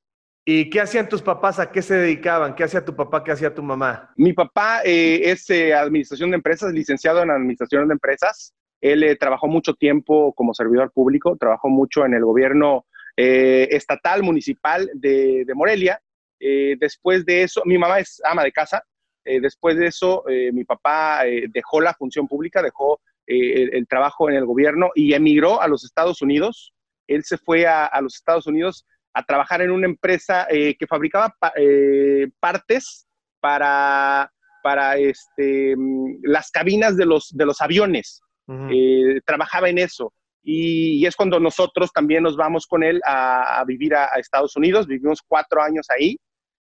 ¿Y 0.49 0.71
qué 0.71 0.81
hacían 0.81 1.09
tus 1.09 1.23
papás? 1.23 1.59
¿A 1.59 1.73
qué 1.73 1.83
se 1.83 1.95
dedicaban? 1.95 2.55
¿Qué 2.55 2.63
hacía 2.63 2.85
tu 2.85 2.95
papá? 2.95 3.25
¿Qué 3.25 3.33
hacía 3.33 3.53
tu 3.53 3.65
mamá? 3.65 4.13
Mi 4.17 4.33
papá 4.33 4.81
eh, 4.85 5.21
es 5.25 5.51
eh, 5.51 5.75
administración 5.75 6.31
de 6.31 6.37
empresas, 6.37 6.73
licenciado 6.73 7.21
en 7.21 7.33
administración 7.33 7.89
de 7.89 7.95
empresas. 7.95 8.55
Él 8.93 9.03
eh, 9.03 9.17
trabajó 9.17 9.49
mucho 9.49 9.75
tiempo 9.75 10.33
como 10.35 10.55
servidor 10.55 10.93
público, 10.93 11.37
trabajó 11.37 11.69
mucho 11.69 12.05
en 12.05 12.15
el 12.15 12.25
gobierno 12.25 12.87
estatal, 13.19 14.23
municipal 14.23 14.91
de, 14.93 15.47
Morelia. 15.55 15.99
después 16.39 17.25
de 17.25 17.45
eso, 17.45 17.63
mi 17.65 17.79
mamá 17.79 17.99
es 17.99 18.21
ama 18.23 18.45
de 18.45 18.53
casa. 18.53 18.83
después 19.25 19.79
de 19.79 19.87
eso, 19.87 20.23
mi 20.53 20.65
papá 20.65 21.23
dejó 21.49 21.81
la 21.81 21.95
función 21.95 22.29
pública, 22.29 22.61
dejó 22.61 23.01
el, 23.27 23.87
trabajo 23.89 24.29
en 24.29 24.37
el 24.37 24.45
gobierno 24.45 24.91
y 24.95 25.15
emigró 25.15 25.61
a 25.61 25.69
los 25.69 25.85
Estados 25.85 26.23
Unidos. 26.23 26.73
Él 27.07 27.25
se 27.25 27.39
fue 27.39 27.67
a, 27.67 27.91
los 28.01 28.17
Estados 28.17 28.47
Unidos 28.47 28.87
a 29.15 29.25
trabajar 29.25 29.63
en 29.63 29.71
una 29.71 29.87
empresa 29.87 30.47
eh, 30.51 30.77
que 30.77 30.87
fabricaba 30.87 31.35
eh, 31.57 32.29
partes 32.39 33.07
para, 33.41 34.31
para 34.63 34.97
este, 34.97 35.75
mm, 35.77 36.19
las 36.25 36.51
cabinas 36.51 36.97
de 36.97 37.07
los, 37.07 37.31
de 37.35 37.47
los 37.47 37.61
aviones. 37.61 38.23
Eh, 38.49 39.21
trabajaba 39.25 39.69
en 39.69 39.79
eso. 39.79 40.13
Y, 40.43 41.05
es 41.05 41.17
cuando 41.17 41.41
nosotros 41.41 41.93
también 41.93 42.23
nos 42.23 42.37
vamos 42.37 42.67
con 42.67 42.85
él 42.85 43.01
a, 43.05 43.65
vivir 43.67 43.95
a, 43.95 44.07
Estados 44.19 44.57
Unidos. 44.57 44.87
Vivimos 44.87 45.21
cuatro 45.27 45.63
años 45.63 45.87
ahí. 45.91 46.17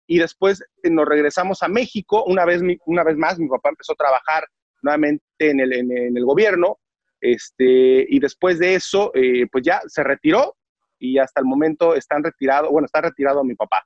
Y 0.06 0.18
después 0.18 0.64
nos 0.84 1.06
regresamos 1.06 1.62
a 1.62 1.68
México. 1.68 2.24
Una 2.24 2.44
vez, 2.44 2.62
una 2.86 3.04
vez 3.04 3.16
más, 3.16 3.38
mi 3.38 3.48
papá 3.48 3.68
empezó 3.68 3.92
a 3.92 3.96
trabajar 3.96 4.46
nuevamente 4.82 5.22
en 5.38 5.60
el, 5.60 5.72
en, 5.72 6.16
el 6.16 6.24
gobierno. 6.24 6.78
Este, 7.20 8.06
y 8.08 8.18
después 8.18 8.58
de 8.58 8.74
eso, 8.74 9.12
pues 9.52 9.64
ya 9.64 9.80
se 9.86 10.02
retiró 10.02 10.54
y 10.98 11.18
hasta 11.18 11.40
el 11.40 11.46
momento 11.46 11.94
están 11.94 12.22
retirados, 12.22 12.70
bueno, 12.70 12.86
está 12.86 13.00
retirado 13.00 13.44
mi 13.44 13.54
papá. 13.54 13.84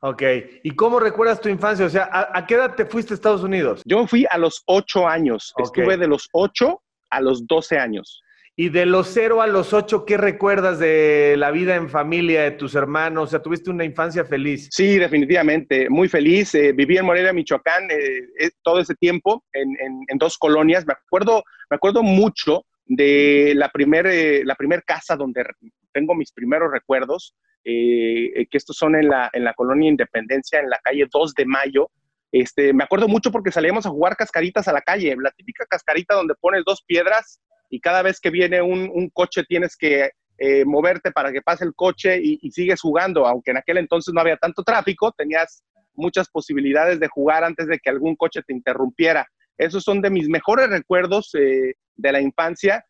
Ok, 0.00 0.22
¿y 0.62 0.70
cómo 0.76 1.00
recuerdas 1.00 1.40
tu 1.40 1.48
infancia? 1.48 1.84
O 1.84 1.88
sea, 1.88 2.08
¿a, 2.12 2.46
qué 2.46 2.54
edad 2.54 2.74
te 2.76 2.86
fuiste 2.86 3.12
a 3.12 3.16
Estados 3.16 3.42
Unidos? 3.42 3.82
Yo 3.84 4.06
fui 4.06 4.26
a 4.30 4.38
los 4.38 4.62
ocho 4.66 5.08
años, 5.08 5.52
estuve 5.58 5.96
de 5.96 6.06
los 6.06 6.28
ocho 6.32 6.82
a 7.10 7.20
los 7.20 7.46
doce 7.46 7.78
años. 7.78 8.22
Y 8.56 8.70
de 8.70 8.86
los 8.86 9.06
cero 9.06 9.40
a 9.40 9.46
los 9.46 9.72
ocho, 9.72 10.04
¿qué 10.04 10.16
recuerdas 10.16 10.80
de 10.80 11.36
la 11.38 11.52
vida 11.52 11.76
en 11.76 11.88
familia, 11.88 12.42
de 12.42 12.50
tus 12.50 12.74
hermanos? 12.74 13.24
O 13.24 13.26
sea, 13.28 13.40
¿tuviste 13.40 13.70
una 13.70 13.84
infancia 13.84 14.24
feliz? 14.24 14.68
Sí, 14.72 14.98
definitivamente, 14.98 15.88
muy 15.88 16.08
feliz. 16.08 16.56
Eh, 16.56 16.72
viví 16.72 16.98
en 16.98 17.06
Morelia, 17.06 17.32
Michoacán, 17.32 17.88
eh, 17.88 17.96
eh, 18.40 18.50
todo 18.62 18.80
ese 18.80 18.96
tiempo, 18.96 19.44
en, 19.52 19.76
en, 19.78 20.18
dos 20.18 20.36
colonias. 20.36 20.84
Me 20.84 20.94
acuerdo, 20.94 21.44
me 21.70 21.76
acuerdo 21.76 22.02
mucho 22.02 22.64
de 22.84 23.52
la 23.54 23.68
primera 23.68 24.10
la 24.44 24.56
primer 24.56 24.82
casa 24.82 25.14
donde 25.14 25.44
tengo 25.92 26.14
mis 26.14 26.32
primeros 26.32 26.70
recuerdos, 26.72 27.34
eh, 27.64 28.46
que 28.50 28.56
estos 28.56 28.76
son 28.76 28.96
en 28.96 29.08
la, 29.08 29.30
en 29.32 29.44
la 29.44 29.52
colonia 29.54 29.88
Independencia, 29.88 30.60
en 30.60 30.70
la 30.70 30.78
calle 30.82 31.06
2 31.10 31.34
de 31.34 31.44
Mayo. 31.44 31.90
Este, 32.30 32.72
me 32.72 32.84
acuerdo 32.84 33.08
mucho 33.08 33.30
porque 33.30 33.50
salíamos 33.50 33.86
a 33.86 33.90
jugar 33.90 34.16
cascaritas 34.16 34.68
a 34.68 34.72
la 34.72 34.82
calle, 34.82 35.16
la 35.18 35.30
típica 35.30 35.64
cascarita 35.66 36.14
donde 36.14 36.34
pones 36.34 36.62
dos 36.64 36.82
piedras 36.82 37.40
y 37.70 37.80
cada 37.80 38.02
vez 38.02 38.20
que 38.20 38.30
viene 38.30 38.60
un, 38.60 39.10
coche 39.10 39.44
tienes 39.44 39.76
que 39.76 40.10
eh, 40.38 40.64
moverte 40.64 41.10
para 41.10 41.32
que 41.32 41.42
pase 41.42 41.64
el 41.64 41.74
coche 41.74 42.20
y, 42.22 42.50
sigues 42.50 42.80
jugando, 42.80 43.26
aunque 43.26 43.50
en 43.50 43.58
aquel 43.58 43.78
entonces 43.78 44.12
no 44.12 44.20
había 44.20 44.36
tanto 44.36 44.62
tráfico, 44.62 45.12
tenías 45.12 45.64
muchas 45.94 46.28
posibilidades 46.28 47.00
de 47.00 47.08
jugar 47.08 47.44
antes 47.44 47.66
de 47.66 47.78
que 47.78 47.90
algún 47.90 48.14
coche 48.14 48.42
te 48.46 48.52
interrumpiera. 48.52 49.26
Esos 49.56 49.82
son 49.82 50.00
de 50.00 50.10
mis 50.10 50.28
mejores 50.28 50.68
recuerdos 50.68 51.34
eh, 51.34 51.74
de 51.96 52.12
la 52.12 52.20
infancia, 52.20 52.84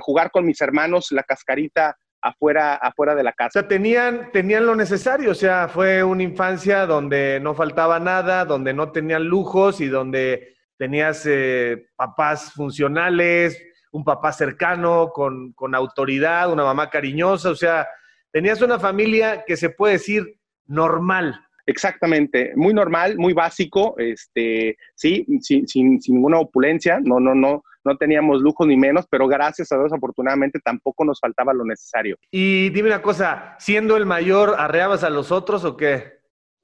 jugar 0.00 0.32
con 0.32 0.44
mis 0.44 0.60
hermanos 0.60 1.12
la 1.12 1.22
cascarita 1.22 1.96
afuera, 2.24 2.74
afuera 2.76 3.14
de 3.14 3.22
la 3.22 3.32
casa. 3.32 3.58
O 3.58 3.62
sea, 3.62 3.68
tenían, 3.68 4.32
tenían 4.32 4.64
lo 4.64 4.74
necesario, 4.74 5.30
o 5.30 5.34
sea, 5.34 5.68
fue 5.68 6.02
una 6.02 6.22
infancia 6.22 6.86
donde 6.86 7.38
no 7.40 7.54
faltaba 7.54 8.00
nada, 8.00 8.46
donde 8.46 8.72
no 8.72 8.90
tenían 8.92 9.24
lujos 9.24 9.82
y 9.82 9.88
donde 9.88 10.56
tenías 10.78 11.26
eh, 11.26 11.86
papás 11.96 12.52
funcionales, 12.52 13.62
un 13.92 14.04
papá 14.04 14.32
cercano, 14.32 15.10
con, 15.12 15.52
con 15.52 15.74
autoridad, 15.74 16.50
una 16.50 16.64
mamá 16.64 16.88
cariñosa, 16.88 17.50
o 17.50 17.54
sea, 17.54 17.86
tenías 18.32 18.62
una 18.62 18.78
familia 18.78 19.44
que 19.46 19.58
se 19.58 19.68
puede 19.68 19.94
decir 19.94 20.40
normal. 20.64 21.38
Exactamente, 21.66 22.52
muy 22.56 22.74
normal, 22.74 23.16
muy 23.16 23.32
básico, 23.32 23.94
este, 23.98 24.76
sí, 24.94 25.24
sin, 25.40 25.66
sin, 25.66 26.00
sin 26.00 26.14
ninguna 26.16 26.38
opulencia, 26.38 27.00
no, 27.02 27.20
no, 27.20 27.34
no, 27.34 27.62
no 27.84 27.96
teníamos 27.96 28.40
lujo 28.40 28.66
ni 28.66 28.76
menos, 28.76 29.06
pero 29.10 29.28
gracias 29.28 29.70
a 29.72 29.78
Dios, 29.78 29.92
afortunadamente, 29.92 30.58
tampoco 30.60 31.04
nos 31.04 31.20
faltaba 31.20 31.52
lo 31.52 31.64
necesario. 31.64 32.16
Y 32.30 32.70
dime 32.70 32.88
una 32.88 33.02
cosa, 33.02 33.56
siendo 33.58 33.96
el 33.96 34.06
mayor, 34.06 34.56
¿arreabas 34.58 35.04
a 35.04 35.10
los 35.10 35.32
otros 35.32 35.64
o 35.64 35.76
qué? 35.76 36.14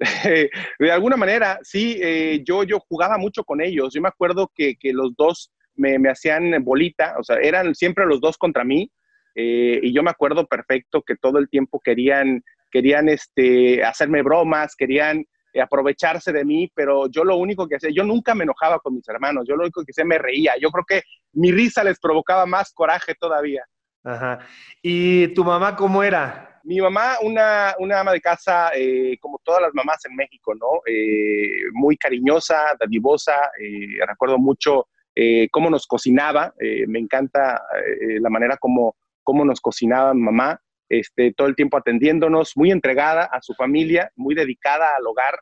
de 0.78 0.92
alguna 0.92 1.16
manera, 1.16 1.58
sí, 1.62 1.98
eh, 2.02 2.42
yo, 2.44 2.64
yo 2.64 2.80
jugaba 2.80 3.18
mucho 3.18 3.44
con 3.44 3.60
ellos. 3.60 3.92
Yo 3.94 4.00
me 4.00 4.08
acuerdo 4.08 4.50
que, 4.54 4.76
los 4.92 5.14
dos 5.16 5.52
me, 5.76 5.96
hacían 6.08 6.64
bolita, 6.64 7.14
o 7.18 7.22
sea, 7.22 7.36
eran 7.36 7.74
siempre 7.74 8.06
los 8.06 8.20
dos 8.20 8.38
contra 8.38 8.64
mí. 8.64 8.90
Eh, 9.36 9.78
y 9.82 9.92
yo 9.92 10.02
me 10.02 10.10
acuerdo 10.10 10.46
perfecto 10.46 11.02
que 11.02 11.16
todo 11.16 11.38
el 11.38 11.48
tiempo 11.48 11.80
querían, 11.84 12.42
querían 12.70 13.08
este, 13.08 13.84
hacerme 13.84 14.22
bromas, 14.22 14.74
querían 14.76 15.24
eh, 15.52 15.60
aprovecharse 15.60 16.32
de 16.32 16.44
mí, 16.44 16.70
pero 16.74 17.08
yo 17.08 17.24
lo 17.24 17.36
único 17.36 17.66
que 17.66 17.76
hacía, 17.76 17.90
yo 17.92 18.04
nunca 18.04 18.34
me 18.34 18.44
enojaba 18.44 18.78
con 18.78 18.94
mis 18.94 19.08
hermanos, 19.08 19.44
yo 19.48 19.56
lo 19.56 19.62
único 19.62 19.84
que 19.84 19.90
hacía 19.90 20.04
me 20.04 20.18
reía. 20.18 20.54
Yo 20.60 20.70
creo 20.70 20.84
que 20.86 21.02
mi 21.32 21.50
risa 21.50 21.82
les 21.82 21.98
provocaba 21.98 22.46
más 22.46 22.72
coraje 22.72 23.14
todavía. 23.18 23.64
Ajá. 24.04 24.38
¿Y 24.80 25.28
tu 25.34 25.44
mamá 25.44 25.74
cómo 25.74 26.02
era? 26.02 26.60
Mi 26.62 26.80
mamá, 26.80 27.16
una, 27.22 27.74
una 27.78 28.00
ama 28.00 28.12
de 28.12 28.20
casa, 28.20 28.70
eh, 28.74 29.16
como 29.20 29.40
todas 29.42 29.62
las 29.62 29.74
mamás 29.74 30.04
en 30.04 30.14
México, 30.14 30.54
¿no? 30.54 30.82
Eh, 30.86 31.70
muy 31.72 31.96
cariñosa, 31.96 32.76
dadivosa. 32.78 33.36
recuerdo 34.06 34.38
mucho 34.38 34.86
cómo 35.50 35.68
nos 35.68 35.86
cocinaba. 35.86 36.54
me 36.86 36.98
encanta 36.98 37.60
la 38.20 38.30
manera 38.30 38.56
como, 38.56 38.94
como 39.22 39.44
nos 39.44 39.60
cocinaba 39.60 40.14
mi 40.14 40.22
mamá. 40.22 40.60
Este, 40.90 41.32
todo 41.32 41.46
el 41.46 41.54
tiempo 41.54 41.76
atendiéndonos, 41.76 42.56
muy 42.56 42.72
entregada 42.72 43.22
a 43.26 43.40
su 43.40 43.54
familia, 43.54 44.10
muy 44.16 44.34
dedicada 44.34 44.88
al 44.96 45.06
hogar. 45.06 45.38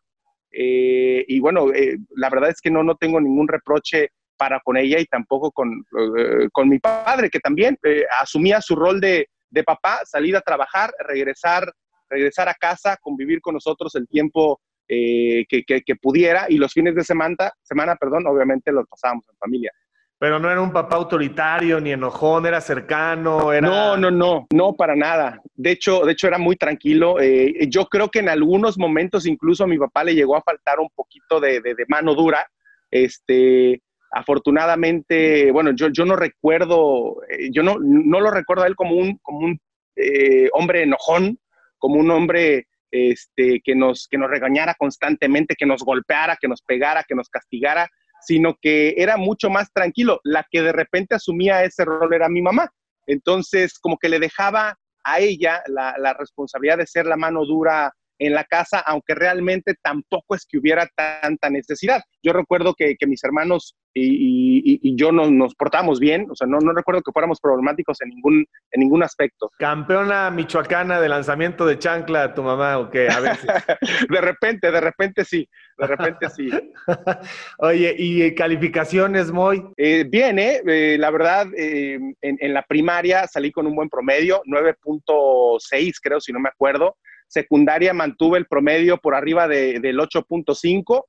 Eh, 0.52 1.24
y 1.26 1.40
bueno, 1.40 1.72
eh, 1.72 1.96
la 2.16 2.28
verdad 2.28 2.50
es 2.50 2.60
que 2.60 2.70
no, 2.70 2.82
no 2.82 2.96
tengo 2.96 3.18
ningún 3.18 3.48
reproche 3.48 4.10
para 4.36 4.60
con 4.60 4.76
ella 4.76 5.00
y 5.00 5.06
tampoco 5.06 5.50
con, 5.50 5.86
eh, 6.18 6.48
con 6.52 6.68
mi 6.68 6.78
padre, 6.78 7.30
que 7.30 7.40
también 7.40 7.78
asumía 8.20 8.60
su 8.60 8.76
rol 8.76 9.00
de, 9.00 9.30
de, 9.48 9.64
papá, 9.64 10.00
salir 10.04 10.36
a 10.36 10.42
trabajar, 10.42 10.92
regresar, 10.98 11.72
regresar 12.10 12.50
a 12.50 12.54
casa, 12.54 12.98
convivir 13.00 13.40
con 13.40 13.54
nosotros 13.54 13.94
el 13.94 14.06
tiempo 14.06 14.60
que, 14.86 15.44
que, 15.66 15.82
que, 15.82 15.96
pudiera 15.96 16.46
y 16.48 16.56
los 16.56 16.72
fines 16.72 16.94
de 16.94 17.04
semana, 17.04 17.50
semana 17.62 17.96
perdón, 17.96 18.26
obviamente 18.26 18.70
los 18.70 18.86
pasábamos 18.86 19.24
en 19.28 19.36
familia. 19.36 19.72
Pero 20.20 20.40
no 20.40 20.50
era 20.50 20.60
un 20.60 20.72
papá 20.72 20.96
autoritario 20.96 21.80
ni 21.80 21.92
enojón, 21.92 22.44
era 22.44 22.60
cercano, 22.60 23.52
era... 23.52 23.68
No, 23.68 23.96
no, 23.96 24.10
no, 24.10 24.46
no, 24.52 24.74
para 24.74 24.96
nada. 24.96 25.40
De 25.54 25.70
hecho, 25.70 26.04
de 26.04 26.12
hecho 26.12 26.26
era 26.26 26.38
muy 26.38 26.56
tranquilo. 26.56 27.20
Eh, 27.20 27.68
yo 27.68 27.86
creo 27.86 28.08
que 28.08 28.18
en 28.18 28.28
algunos 28.28 28.78
momentos 28.78 29.26
incluso 29.26 29.62
a 29.62 29.68
mi 29.68 29.78
papá 29.78 30.02
le 30.02 30.16
llegó 30.16 30.36
a 30.36 30.42
faltar 30.42 30.80
un 30.80 30.88
poquito 30.90 31.38
de, 31.38 31.62
mano 31.86 32.16
dura. 32.16 32.44
Este, 32.90 33.80
afortunadamente, 34.10 35.52
bueno, 35.52 35.70
yo, 35.72 35.88
yo 35.88 36.04
no 36.04 36.16
recuerdo, 36.16 37.22
eh, 37.28 37.50
yo 37.52 37.62
no, 37.62 37.76
no 37.78 38.18
lo 38.18 38.32
recuerdo 38.32 38.64
a 38.64 38.66
él 38.66 38.74
como 38.74 38.96
un, 38.96 39.18
como 39.18 39.38
un 39.38 39.60
eh, 39.94 40.48
hombre 40.52 40.82
enojón, 40.82 41.38
como 41.78 41.94
un 42.00 42.10
hombre 42.10 42.66
este, 42.90 43.60
que, 43.62 43.76
nos, 43.76 44.08
que 44.10 44.18
nos 44.18 44.30
regañara 44.30 44.74
constantemente, 44.74 45.54
que 45.56 45.66
nos 45.66 45.84
golpeara, 45.84 46.36
que 46.40 46.48
nos 46.48 46.60
pegara, 46.62 47.04
que 47.06 47.14
nos 47.14 47.28
castigara 47.28 47.88
sino 48.20 48.56
que 48.60 48.94
era 48.96 49.16
mucho 49.16 49.50
más 49.50 49.72
tranquilo. 49.72 50.20
La 50.24 50.46
que 50.50 50.62
de 50.62 50.72
repente 50.72 51.14
asumía 51.14 51.64
ese 51.64 51.84
rol 51.84 52.12
era 52.12 52.28
mi 52.28 52.42
mamá. 52.42 52.70
Entonces, 53.06 53.78
como 53.78 53.96
que 53.96 54.08
le 54.08 54.18
dejaba 54.18 54.76
a 55.04 55.20
ella 55.20 55.62
la, 55.66 55.94
la 55.98 56.12
responsabilidad 56.12 56.78
de 56.78 56.86
ser 56.86 57.06
la 57.06 57.16
mano 57.16 57.44
dura 57.44 57.92
en 58.18 58.34
la 58.34 58.44
casa, 58.44 58.80
aunque 58.80 59.14
realmente 59.14 59.74
tampoco 59.82 60.34
es 60.34 60.46
que 60.46 60.58
hubiera 60.58 60.88
tanta 60.94 61.50
necesidad. 61.50 62.02
Yo 62.22 62.32
recuerdo 62.32 62.74
que, 62.74 62.96
mis 63.06 63.22
hermanos 63.24 63.76
y, 63.94 64.96
yo 64.96 65.12
nos, 65.12 65.30
nos, 65.30 65.54
portamos 65.54 65.98
bien, 65.98 66.26
o 66.30 66.36
sea, 66.36 66.46
no, 66.46 66.58
no 66.58 66.72
recuerdo 66.72 67.02
que 67.02 67.12
fuéramos 67.12 67.40
problemáticos 67.40 68.00
en 68.00 68.10
ningún, 68.10 68.46
en 68.70 68.80
ningún 68.80 69.02
aspecto. 69.02 69.50
Campeona 69.58 70.30
michoacana 70.30 71.00
de 71.00 71.08
lanzamiento 71.08 71.66
de 71.66 71.78
chancla, 71.78 72.34
tu 72.34 72.42
mamá, 72.42 72.78
o 72.78 72.90
qué, 72.90 73.08
a 73.08 73.20
veces. 73.20 73.46
de 74.10 74.20
repente, 74.20 74.70
de 74.70 74.80
repente 74.80 75.24
sí, 75.24 75.48
de 75.78 75.86
repente 75.86 76.28
sí. 76.30 76.48
Oye, 77.58 77.94
¿y 77.98 78.34
calificaciones, 78.34 79.30
Moy? 79.32 79.64
Eh, 79.76 80.04
bien, 80.08 80.38
¿eh? 80.38 80.60
eh 80.66 80.96
la 80.98 81.10
verdad, 81.10 81.46
eh, 81.56 81.98
en, 82.20 82.38
en 82.40 82.54
la 82.54 82.62
primaria 82.62 83.26
salí 83.26 83.50
con 83.50 83.66
un 83.66 83.74
buen 83.74 83.88
promedio, 83.88 84.42
9.6 84.46 85.94
creo, 86.02 86.20
si 86.20 86.32
no 86.32 86.40
me 86.40 86.48
acuerdo 86.48 86.96
secundaria 87.28 87.92
mantuve 87.92 88.38
el 88.38 88.46
promedio 88.46 88.98
por 88.98 89.14
arriba 89.14 89.46
de, 89.46 89.80
del 89.80 89.98
8.5. 89.98 91.04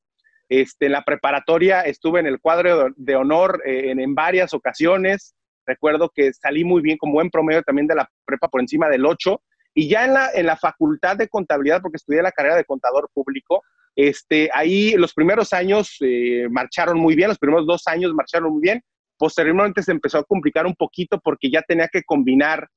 Este, 0.50 0.88
en 0.88 0.94
la 0.94 1.04
preparatoria 1.04 1.82
estuve 1.82 2.20
en 2.20 2.26
el 2.26 2.40
cuadro 2.40 2.90
de 2.96 3.16
honor 3.16 3.62
eh, 3.66 3.92
en, 3.92 4.16
varias 4.16 4.54
ocasiones. 4.54 5.36
Recuerdo 5.66 6.12
que 6.14 6.34
salí 6.34 6.64
muy 6.64 6.82
bien, 6.82 6.98
con 6.98 7.12
buen 7.12 7.30
promedio 7.30 7.62
también 7.64 7.88
de 7.88 7.96
la 7.96 8.10
prepa 8.26 8.48
por 8.48 8.62
encima 8.62 8.90
del 8.90 9.06
8. 9.06 9.42
Y 9.76 9.88
ya 9.88 10.06
en 10.06 10.14
la, 10.14 10.30
en 10.34 10.48
la 10.48 10.58
facultad 10.58 11.16
de 11.16 11.30
contabilidad, 11.30 11.82
porque 11.82 11.98
estudié 11.98 12.22
la 12.22 12.32
carrera 12.32 12.56
de 12.56 12.66
contador 12.66 13.10
público, 13.14 13.64
este, 13.96 14.50
ahí 14.54 14.94
los 14.94 15.14
primeros 15.14 15.54
años 15.54 15.98
eh, 16.02 16.48
marcharon 16.50 16.98
muy 16.98 17.16
bien, 17.16 17.30
los 17.30 17.38
primeros 17.38 17.68
dos 17.68 17.88
años 17.88 18.14
marcharon 18.14 18.54
muy 18.54 18.62
bien. 18.62 18.82
Posteriormente 19.18 19.84
se 19.84 19.92
empezó 19.92 20.18
a 20.18 20.24
complicar 20.24 20.66
un 20.66 20.76
poquito 20.76 21.20
porque 21.20 21.52
ya 21.52 21.62
tenía 21.62 21.88
que 21.88 22.04
combinar 22.04 22.68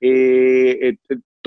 eh, 0.00 0.96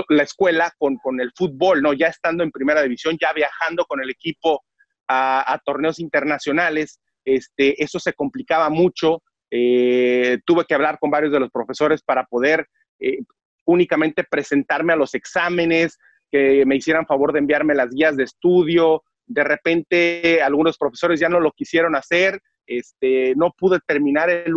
la 0.10 0.24
escuela 0.24 0.74
con, 0.77 0.98
con, 0.98 1.19
el 1.21 1.31
fútbol, 1.36 1.81
¿no? 1.81 1.93
Ya 1.93 2.07
estando 2.07 2.43
en 2.43 2.51
primera 2.51 2.81
división, 2.81 3.17
ya 3.19 3.33
viajando 3.33 3.86
con 3.86 4.01
el 4.01 4.10
equipo 4.10 4.63
a, 5.07 5.60
torneos 5.65 6.00
internacionales, 6.00 7.00
este, 7.25 7.81
eso 7.83 8.00
se 8.00 8.13
complicaba 8.13 8.69
mucho. 8.69 9.21
Eh, 9.50 10.39
tuve 10.45 10.65
que 10.65 10.74
hablar 10.74 10.98
con 11.00 11.12
varios 11.12 11.33
de 11.33 11.39
los 11.39 11.51
profesores 11.51 12.01
para 12.01 12.25
poder 12.25 12.67
eh, 13.00 13.19
únicamente 13.65 14.24
presentarme 14.24 14.93
a 14.93 14.98
los 14.98 15.13
exámenes, 15.13 15.98
que 16.31 16.65
me 16.65 16.77
hicieran 16.77 17.05
favor 17.05 17.33
de 17.33 17.39
enviarme 17.39 17.75
las 17.75 17.89
guías 17.89 18.15
de 18.15 18.24
estudio. 18.24 19.03
De 19.25 19.43
repente, 19.43 20.41
algunos 20.41 20.77
profesores 20.77 21.19
ya 21.19 21.27
no 21.27 21.39
lo 21.39 21.51
quisieron 21.51 21.95
hacer. 21.95 22.41
Este, 22.77 23.33
no 23.35 23.51
pude 23.57 23.79
terminar 23.85 24.29
el, 24.29 24.53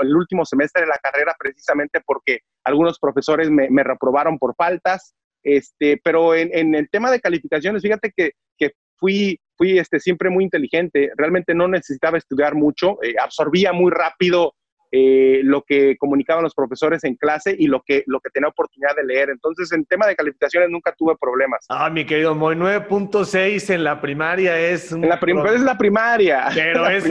el 0.00 0.16
último 0.16 0.44
semestre 0.44 0.82
de 0.82 0.88
la 0.88 0.98
carrera 0.98 1.34
precisamente 1.36 2.00
porque 2.06 2.40
algunos 2.62 3.00
profesores 3.00 3.50
me, 3.50 3.82
reprobaron 3.82 4.38
por 4.38 4.54
faltas, 4.54 5.14
este, 5.42 6.00
pero 6.04 6.34
en, 6.34 6.74
el 6.74 6.88
tema 6.90 7.10
de 7.10 7.20
calificaciones, 7.20 7.82
fíjate 7.82 8.12
que, 8.16 8.32
fui, 8.98 9.38
fui 9.56 9.78
este, 9.78 10.00
siempre 10.00 10.30
muy 10.30 10.44
inteligente, 10.44 11.10
realmente 11.16 11.54
no 11.54 11.68
necesitaba 11.68 12.18
estudiar 12.18 12.54
mucho, 12.54 13.02
eh, 13.02 13.14
absorbía 13.20 13.72
muy 13.72 13.90
rápido 13.90 14.54
eh, 14.92 15.40
lo 15.42 15.62
que 15.62 15.96
comunicaban 15.96 16.42
los 16.42 16.54
profesores 16.54 17.04
en 17.04 17.16
clase 17.16 17.54
y 17.58 17.66
lo 17.66 17.82
que, 17.82 18.04
lo 18.06 18.20
que 18.20 18.30
tenía 18.30 18.48
oportunidad 18.48 18.94
de 18.96 19.04
leer. 19.04 19.30
Entonces, 19.30 19.72
en 19.72 19.84
tema 19.84 20.06
de 20.06 20.16
calificaciones 20.16 20.70
nunca 20.70 20.94
tuve 20.96 21.14
problemas. 21.20 21.66
Ah, 21.68 21.90
mi 21.90 22.04
querido 22.04 22.34
Moy, 22.34 22.56
9.6 22.56 23.74
en 23.74 23.84
la 23.84 24.00
primaria 24.00 24.58
es... 24.58 24.92
En 24.92 25.08
la 25.08 25.20
es 25.54 25.60
la 25.60 25.78
primaria. 25.78 26.48
Pero 26.54 26.86
es, 26.88 27.04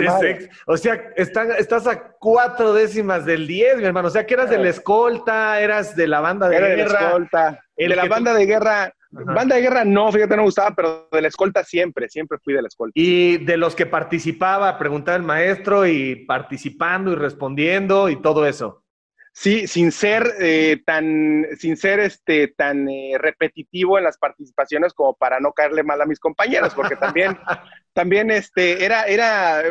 o 0.65 0.77
sea, 0.77 0.93
estás 1.15 1.87
a 1.87 2.11
cuatro 2.19 2.73
décimas 2.73 3.25
del 3.25 3.47
10, 3.47 3.77
mi 3.77 3.85
hermano. 3.85 4.07
O 4.07 4.11
sea, 4.11 4.25
que 4.25 4.33
eras 4.33 4.49
de 4.49 4.57
la 4.57 4.69
escolta, 4.69 5.59
eras 5.59 5.95
de 5.95 6.07
la 6.07 6.21
banda 6.21 6.49
de 6.49 6.55
Era 6.57 6.67
guerra. 6.67 6.83
de 6.83 6.89
la 6.89 7.07
escolta. 7.07 7.63
de 7.77 7.95
la 7.95 8.05
banda 8.05 8.33
de 8.33 8.45
guerra 8.45 8.93
Banda 9.23 9.55
de 9.55 9.61
guerra 9.61 9.85
no, 9.85 10.11
fíjate, 10.11 10.35
no 10.35 10.41
me 10.41 10.47
gustaba, 10.47 10.75
pero 10.75 11.07
de 11.11 11.21
la 11.21 11.27
escolta 11.27 11.63
siempre, 11.63 12.09
siempre 12.09 12.37
fui 12.43 12.53
de 12.53 12.61
la 12.61 12.67
escolta. 12.67 12.93
Y 12.95 13.37
de 13.37 13.57
los 13.57 13.75
que 13.75 13.85
participaba, 13.85 14.77
preguntaba 14.77 15.15
el 15.15 15.23
maestro 15.23 15.87
y 15.87 16.25
participando 16.25 17.11
y 17.11 17.15
respondiendo 17.15 18.09
y 18.09 18.21
todo 18.21 18.45
eso. 18.45 18.83
Sí, 19.31 19.67
sin 19.67 19.91
ser 19.91 20.33
eh, 20.39 20.81
tan, 20.85 21.45
sin 21.57 21.75
ser 21.75 21.99
este, 21.99 22.47
tan 22.47 22.87
eh, 22.87 23.17
repetitivo 23.17 23.97
en 23.97 24.05
las 24.05 24.17
participaciones 24.17 24.93
como 24.93 25.13
para 25.13 25.41
no 25.41 25.51
caerle 25.51 25.83
mal 25.83 26.01
a 26.01 26.05
mis 26.05 26.21
compañeros, 26.21 26.73
porque 26.73 26.95
también, 26.95 27.37
también 27.95 28.29
este, 28.29 28.83
era, 28.83 29.03
era, 29.05 29.63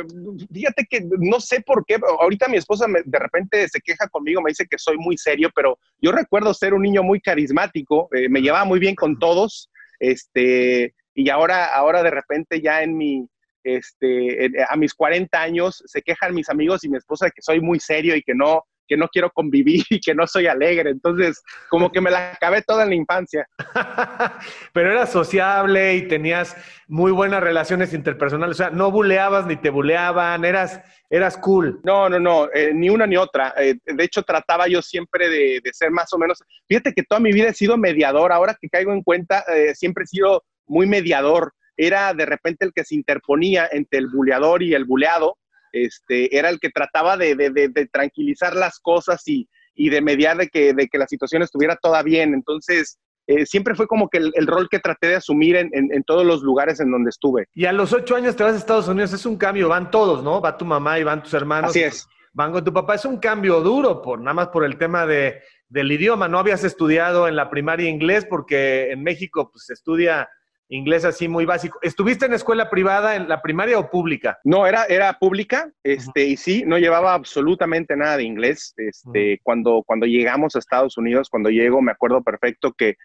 fíjate 0.50 0.86
que 0.88 1.06
no 1.18 1.40
sé 1.40 1.60
por 1.60 1.84
qué, 1.84 1.98
ahorita 2.20 2.48
mi 2.48 2.56
esposa 2.56 2.86
de 3.04 3.18
repente 3.18 3.68
se 3.68 3.82
queja 3.82 4.08
conmigo, 4.08 4.40
me 4.40 4.50
dice 4.50 4.66
que 4.68 4.78
soy 4.78 4.96
muy 4.96 5.18
serio, 5.18 5.50
pero 5.54 5.78
yo 6.00 6.10
recuerdo 6.10 6.54
ser 6.54 6.72
un 6.72 6.80
niño 6.80 7.02
muy 7.02 7.20
carismático, 7.20 8.08
eh, 8.14 8.30
me 8.30 8.40
llevaba 8.40 8.64
muy 8.64 8.80
bien 8.80 8.94
con 8.94 9.18
todos, 9.18 9.70
este, 10.00 10.94
y 11.14 11.28
ahora, 11.28 11.66
ahora 11.66 12.02
de 12.02 12.12
repente 12.12 12.62
ya 12.62 12.82
en 12.82 12.96
mi, 12.96 13.28
este, 13.62 14.50
a 14.70 14.76
mis 14.76 14.94
40 14.94 15.42
años 15.42 15.82
se 15.84 16.00
quejan 16.00 16.34
mis 16.34 16.48
amigos 16.48 16.82
y 16.82 16.88
mi 16.88 16.96
esposa 16.96 17.28
que 17.28 17.42
soy 17.42 17.60
muy 17.60 17.78
serio 17.78 18.16
y 18.16 18.22
que 18.22 18.34
no, 18.34 18.64
que 18.86 18.96
no 18.96 19.08
quiero 19.08 19.30
convivir 19.30 19.84
y 19.90 20.00
que 20.00 20.14
no 20.14 20.26
soy 20.26 20.46
alegre. 20.46 20.90
Entonces, 20.90 21.42
como 21.68 21.90
que 21.90 22.00
me 22.00 22.10
la 22.10 22.32
acabé 22.32 22.62
toda 22.62 22.84
en 22.84 22.90
la 22.90 22.94
infancia. 22.94 23.48
Pero 24.72 24.92
eras 24.92 25.10
sociable 25.10 25.94
y 25.94 26.08
tenías 26.08 26.56
muy 26.86 27.12
buenas 27.12 27.42
relaciones 27.42 27.92
interpersonales. 27.94 28.56
O 28.56 28.58
sea, 28.58 28.70
no 28.70 28.90
buleabas 28.90 29.46
ni 29.46 29.56
te 29.56 29.70
buleaban, 29.70 30.44
eras, 30.44 30.80
eras 31.10 31.36
cool. 31.38 31.80
No, 31.84 32.08
no, 32.08 32.18
no, 32.18 32.48
eh, 32.52 32.72
ni 32.74 32.90
una 32.90 33.06
ni 33.06 33.16
otra. 33.16 33.54
Eh, 33.56 33.76
de 33.84 34.04
hecho, 34.04 34.22
trataba 34.22 34.68
yo 34.68 34.82
siempre 34.82 35.28
de, 35.28 35.60
ser 35.72 35.90
más 35.90 36.12
o 36.12 36.18
menos. 36.18 36.42
Fíjate 36.68 36.92
que 36.92 37.02
toda 37.02 37.20
mi 37.20 37.32
vida 37.32 37.48
he 37.48 37.54
sido 37.54 37.76
mediador. 37.76 38.32
Ahora 38.32 38.56
que 38.60 38.68
caigo 38.68 38.92
en 38.92 39.02
cuenta, 39.02 39.44
eh, 39.54 39.74
siempre 39.74 40.04
he 40.04 40.08
sido 40.08 40.44
muy 40.66 40.86
mediador. 40.86 41.52
Era 41.76 42.14
de 42.14 42.26
repente 42.26 42.64
el 42.64 42.72
que 42.72 42.84
se 42.84 42.94
interponía 42.94 43.68
entre 43.70 43.98
el 43.98 44.08
buleador 44.08 44.62
y 44.62 44.74
el 44.74 44.84
buleado 44.84 45.36
este, 45.74 46.36
era 46.36 46.48
el 46.48 46.60
que 46.60 46.70
trataba 46.70 47.16
de, 47.16 47.88
tranquilizar 47.92 48.54
las 48.54 48.78
cosas 48.80 49.22
y, 49.26 49.48
de 49.76 50.00
mediar 50.00 50.36
de 50.36 50.48
que, 50.48 50.72
de 50.72 50.86
que 50.88 50.98
la 50.98 51.06
situación 51.06 51.42
estuviera 51.42 51.76
toda 51.76 52.02
bien. 52.02 52.32
Entonces, 52.32 52.98
eh, 53.26 53.46
siempre 53.46 53.74
fue 53.74 53.86
como 53.86 54.08
que 54.08 54.18
el, 54.18 54.46
rol 54.46 54.68
que 54.70 54.78
traté 54.78 55.08
de 55.08 55.16
asumir 55.16 55.56
en, 55.56 56.04
todos 56.04 56.26
los 56.26 56.42
lugares 56.42 56.80
en 56.80 56.90
donde 56.90 57.10
estuve. 57.10 57.48
Y 57.54 57.64
a 57.64 57.72
los 57.72 57.92
ocho 57.92 58.16
años 58.16 58.36
te 58.36 58.44
vas 58.44 58.54
a 58.54 58.58
Estados 58.58 58.88
Unidos, 58.88 59.12
es 59.12 59.26
un 59.26 59.36
cambio, 59.36 59.68
van 59.68 59.90
todos, 59.90 60.22
¿no? 60.22 60.40
Va 60.40 60.56
tu 60.56 60.64
mamá 60.64 60.98
y 60.98 61.04
van 61.04 61.22
tus 61.22 61.34
hermanos. 61.34 61.70
Así 61.70 61.82
es. 61.82 62.06
Van 62.32 62.52
con 62.52 62.64
tu 62.64 62.72
papá, 62.72 62.96
es 62.96 63.04
un 63.04 63.18
cambio 63.18 63.60
duro, 63.60 64.02
por, 64.02 64.18
nada 64.18 64.34
más 64.34 64.48
por 64.48 64.64
el 64.64 64.76
tema 64.76 65.06
de, 65.06 65.40
del 65.68 65.90
idioma. 65.90 66.28
No 66.28 66.38
habías 66.38 66.64
estudiado 66.64 67.28
en 67.28 67.36
la 67.36 67.48
primaria 67.48 67.88
inglés 67.88 68.26
porque 68.28 68.90
en 68.90 69.02
México 69.02 69.50
pues, 69.52 69.66
se 69.66 69.72
estudia 69.72 70.28
inglés 70.68 71.04
así 71.04 71.28
muy 71.28 71.44
básico. 71.44 71.78
¿Estuviste 71.82 72.26
en 72.26 72.32
escuela 72.32 72.70
privada, 72.70 73.16
en 73.16 73.28
la 73.28 73.42
primaria 73.42 73.78
o 73.78 73.90
pública? 73.90 74.38
No, 74.44 74.66
era, 74.66 74.84
era 74.84 75.18
pública, 75.18 75.70
este, 75.82 76.24
y 76.24 76.36
sí, 76.36 76.64
no 76.66 76.78
llevaba 76.78 77.14
absolutamente 77.14 77.96
nada 77.96 78.16
de 78.16 78.24
inglés. 78.24 78.74
Este, 78.76 79.40
cuando, 79.42 79.82
cuando 79.86 80.06
llegamos 80.06 80.56
a 80.56 80.58
Estados 80.58 80.96
Unidos, 80.96 81.28
cuando 81.28 81.50
llego, 81.50 81.82
me 81.82 81.92
acuerdo 81.92 82.22
perfecto 82.22 82.72
que 82.72 82.96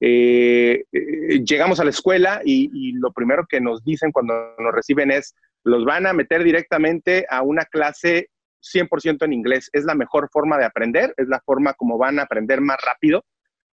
eh, 0.00 0.84
eh, 0.92 1.44
llegamos 1.44 1.80
a 1.80 1.84
la 1.84 1.90
escuela 1.90 2.42
y, 2.44 2.70
y, 2.74 2.92
lo 2.92 3.12
primero 3.12 3.46
que 3.48 3.62
nos 3.62 3.82
dicen 3.82 4.12
cuando 4.12 4.34
nos 4.58 4.74
reciben 4.74 5.10
es, 5.10 5.34
los 5.64 5.86
van 5.86 6.06
a 6.06 6.12
meter 6.12 6.44
directamente 6.44 7.26
a 7.30 7.40
una 7.40 7.64
clase 7.64 8.28
100% 8.74 9.24
en 9.24 9.32
inglés. 9.32 9.70
Es 9.72 9.84
la 9.84 9.94
mejor 9.94 10.28
forma 10.30 10.58
de 10.58 10.66
aprender, 10.66 11.14
es 11.16 11.28
la 11.28 11.40
forma 11.40 11.72
como 11.74 11.98
van 11.98 12.18
a 12.18 12.22
aprender 12.22 12.60
más 12.60 12.78
rápido. 12.84 13.24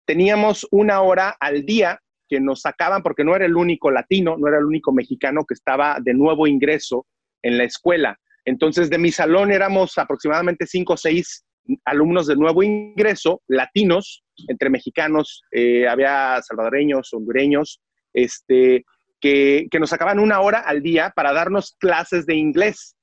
Teníamos 0.05 0.67
una 0.71 1.01
hora 1.03 1.37
al 1.41 1.65
día 1.65 2.01
que 2.33 2.41
nos 2.41 2.63
sacaban, 2.63 3.03
porque 3.03 3.25
no 3.25 3.37
era 3.37 3.45
el 3.45 3.55
único 3.55 3.91
latino, 3.91 4.39
no 4.39 4.49
era 4.49 4.57
el 4.57 4.65
único 4.65 4.91
mexicano 4.91 5.45
que 5.47 5.53
estaba 5.53 5.99
de 6.01 6.15
nuevo 6.15 6.47
ingreso 6.47 7.07
en 7.43 7.59
la 7.59 7.65
escuela. 7.65 8.19
Entonces, 8.47 8.89
de 8.89 8.97
mi 8.97 9.13
salón 9.13 9.53
éramos 9.53 9.99
aproximadamente 9.99 10.67
cinco 10.67 10.95
o 10.95 10.97
seis 10.97 11.45
alumnos 11.85 12.27
de 12.27 12.37
nuevo 12.37 12.63
ingreso, 12.63 13.43
latinos, 13.49 14.25
entre 14.49 14.71
mexicanos, 14.71 15.43
eh, 15.51 15.87
había 15.87 16.41
salvadoreños, 16.41 17.13
hondureños, 17.13 17.83
este, 18.15 18.87
que, 19.21 19.69
nos 19.79 19.91
sacaban 19.91 20.19
una 20.19 20.41
hora 20.41 20.61
al 20.61 20.83
día 20.83 21.13
para 21.15 21.35
darnos 21.35 21.77
clases 21.79 22.25
de 22.25 22.37
inglés. 22.37 22.97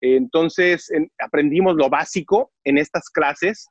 Entonces, 0.00 0.92
aprendimos 1.18 1.74
lo 1.74 1.90
básico 1.90 2.52
en 2.62 2.78
estas 2.78 3.10
clases 3.10 3.66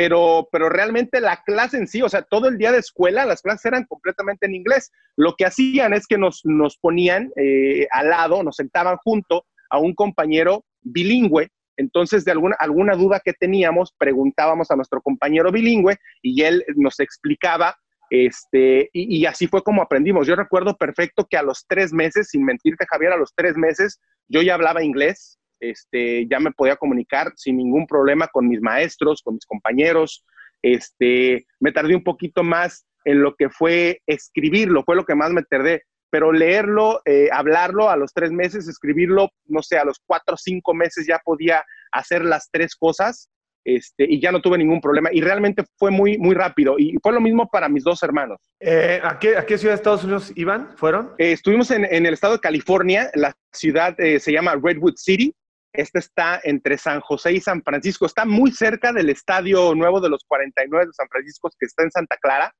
pero, 0.00 0.48
pero 0.50 0.70
realmente 0.70 1.20
la 1.20 1.42
clase 1.44 1.76
en 1.76 1.86
sí, 1.86 2.00
o 2.00 2.08
sea, 2.08 2.22
todo 2.22 2.48
el 2.48 2.56
día 2.56 2.72
de 2.72 2.78
escuela, 2.78 3.26
las 3.26 3.42
clases 3.42 3.66
eran 3.66 3.84
completamente 3.84 4.46
en 4.46 4.54
inglés. 4.54 4.90
Lo 5.14 5.34
que 5.36 5.44
hacían 5.44 5.92
es 5.92 6.06
que 6.06 6.16
nos, 6.16 6.40
nos 6.44 6.78
ponían 6.78 7.30
eh, 7.36 7.86
al 7.90 8.08
lado, 8.08 8.42
nos 8.42 8.56
sentaban 8.56 8.96
junto 8.96 9.44
a 9.68 9.78
un 9.78 9.94
compañero 9.94 10.64
bilingüe. 10.80 11.50
Entonces, 11.76 12.24
de 12.24 12.30
alguna, 12.30 12.56
alguna 12.58 12.96
duda 12.96 13.20
que 13.22 13.34
teníamos, 13.34 13.92
preguntábamos 13.98 14.70
a 14.70 14.76
nuestro 14.76 15.02
compañero 15.02 15.52
bilingüe 15.52 15.98
y 16.22 16.44
él 16.44 16.64
nos 16.76 16.98
explicaba 16.98 17.76
este, 18.08 18.88
y, 18.94 19.18
y, 19.18 19.26
así 19.26 19.48
fue 19.48 19.62
como 19.62 19.82
aprendimos. 19.82 20.26
Yo 20.26 20.34
recuerdo 20.34 20.78
perfecto 20.78 21.26
que 21.28 21.36
a 21.36 21.42
los 21.42 21.66
tres 21.68 21.92
meses, 21.92 22.28
sin 22.30 22.46
mentirte 22.46 22.86
Javier, 22.88 23.12
a 23.12 23.18
los 23.18 23.34
tres 23.34 23.54
meses 23.54 24.00
yo 24.28 24.40
ya 24.40 24.54
hablaba 24.54 24.82
inglés, 24.82 25.38
este, 25.60 26.26
ya 26.28 26.40
me 26.40 26.50
podía 26.50 26.76
comunicar 26.76 27.32
sin 27.36 27.58
ningún 27.58 27.86
problema 27.86 28.26
con 28.28 28.48
mis 28.48 28.60
maestros, 28.60 29.22
con 29.22 29.34
mis 29.34 29.46
compañeros. 29.46 30.24
Este, 30.62 31.46
me 31.60 31.72
tardé 31.72 31.94
un 31.94 32.04
poquito 32.04 32.42
más 32.42 32.86
en 33.04 33.22
lo 33.22 33.34
que 33.36 33.48
fue 33.50 34.00
escribirlo, 34.06 34.82
fue 34.84 34.96
lo 34.96 35.04
que 35.04 35.14
más 35.14 35.30
me 35.30 35.42
tardé, 35.42 35.84
pero 36.10 36.32
leerlo, 36.32 37.00
eh, 37.04 37.28
hablarlo 37.32 37.88
a 37.88 37.96
los 37.96 38.12
tres 38.12 38.32
meses, 38.32 38.68
escribirlo, 38.68 39.30
no 39.46 39.62
sé, 39.62 39.78
a 39.78 39.84
los 39.84 40.00
cuatro 40.04 40.34
o 40.34 40.38
cinco 40.38 40.74
meses 40.74 41.06
ya 41.06 41.20
podía 41.24 41.64
hacer 41.92 42.24
las 42.24 42.50
tres 42.50 42.74
cosas 42.74 43.30
este, 43.64 44.06
y 44.08 44.20
ya 44.20 44.32
no 44.32 44.40
tuve 44.40 44.58
ningún 44.58 44.80
problema. 44.80 45.10
Y 45.12 45.20
realmente 45.20 45.64
fue 45.76 45.90
muy, 45.90 46.18
muy 46.18 46.34
rápido. 46.34 46.78
Y 46.78 46.96
fue 47.02 47.12
lo 47.12 47.20
mismo 47.20 47.48
para 47.48 47.68
mis 47.68 47.84
dos 47.84 48.02
hermanos. 48.02 48.38
Eh, 48.58 49.00
¿a, 49.02 49.18
qué, 49.18 49.58
ciudad 49.58 49.74
de 49.74 49.76
Estados 49.76 50.04
Unidos 50.04 50.32
iban? 50.34 50.76
¿Fueron? 50.76 51.12
Eh, 51.18 51.32
estuvimos 51.32 51.70
en, 51.70 51.84
el 51.84 52.12
estado 52.12 52.34
de 52.34 52.40
California. 52.40 53.10
La 53.14 53.34
ciudad 53.52 53.96
se 53.96 54.32
llama 54.32 54.58
Redwood 54.60 54.96
City. 54.96 55.34
Esta 55.72 55.98
está 55.98 56.40
entre 56.42 56.76
San 56.78 57.00
José 57.00 57.32
y 57.32 57.40
San 57.40 57.62
Francisco. 57.62 58.06
Está 58.06 58.24
muy 58.24 58.52
cerca 58.52 58.92
del 58.92 59.10
estadio 59.10 59.74
nuevo 59.74 60.00
de 60.00 60.08
los 60.08 60.24
49 60.24 60.86
de 60.86 60.92
San 60.92 61.08
Francisco, 61.08 61.50
que 61.58 61.66
está 61.66 61.84
en 61.84 61.90
Santa 61.90 62.16
Clara. 62.16 62.52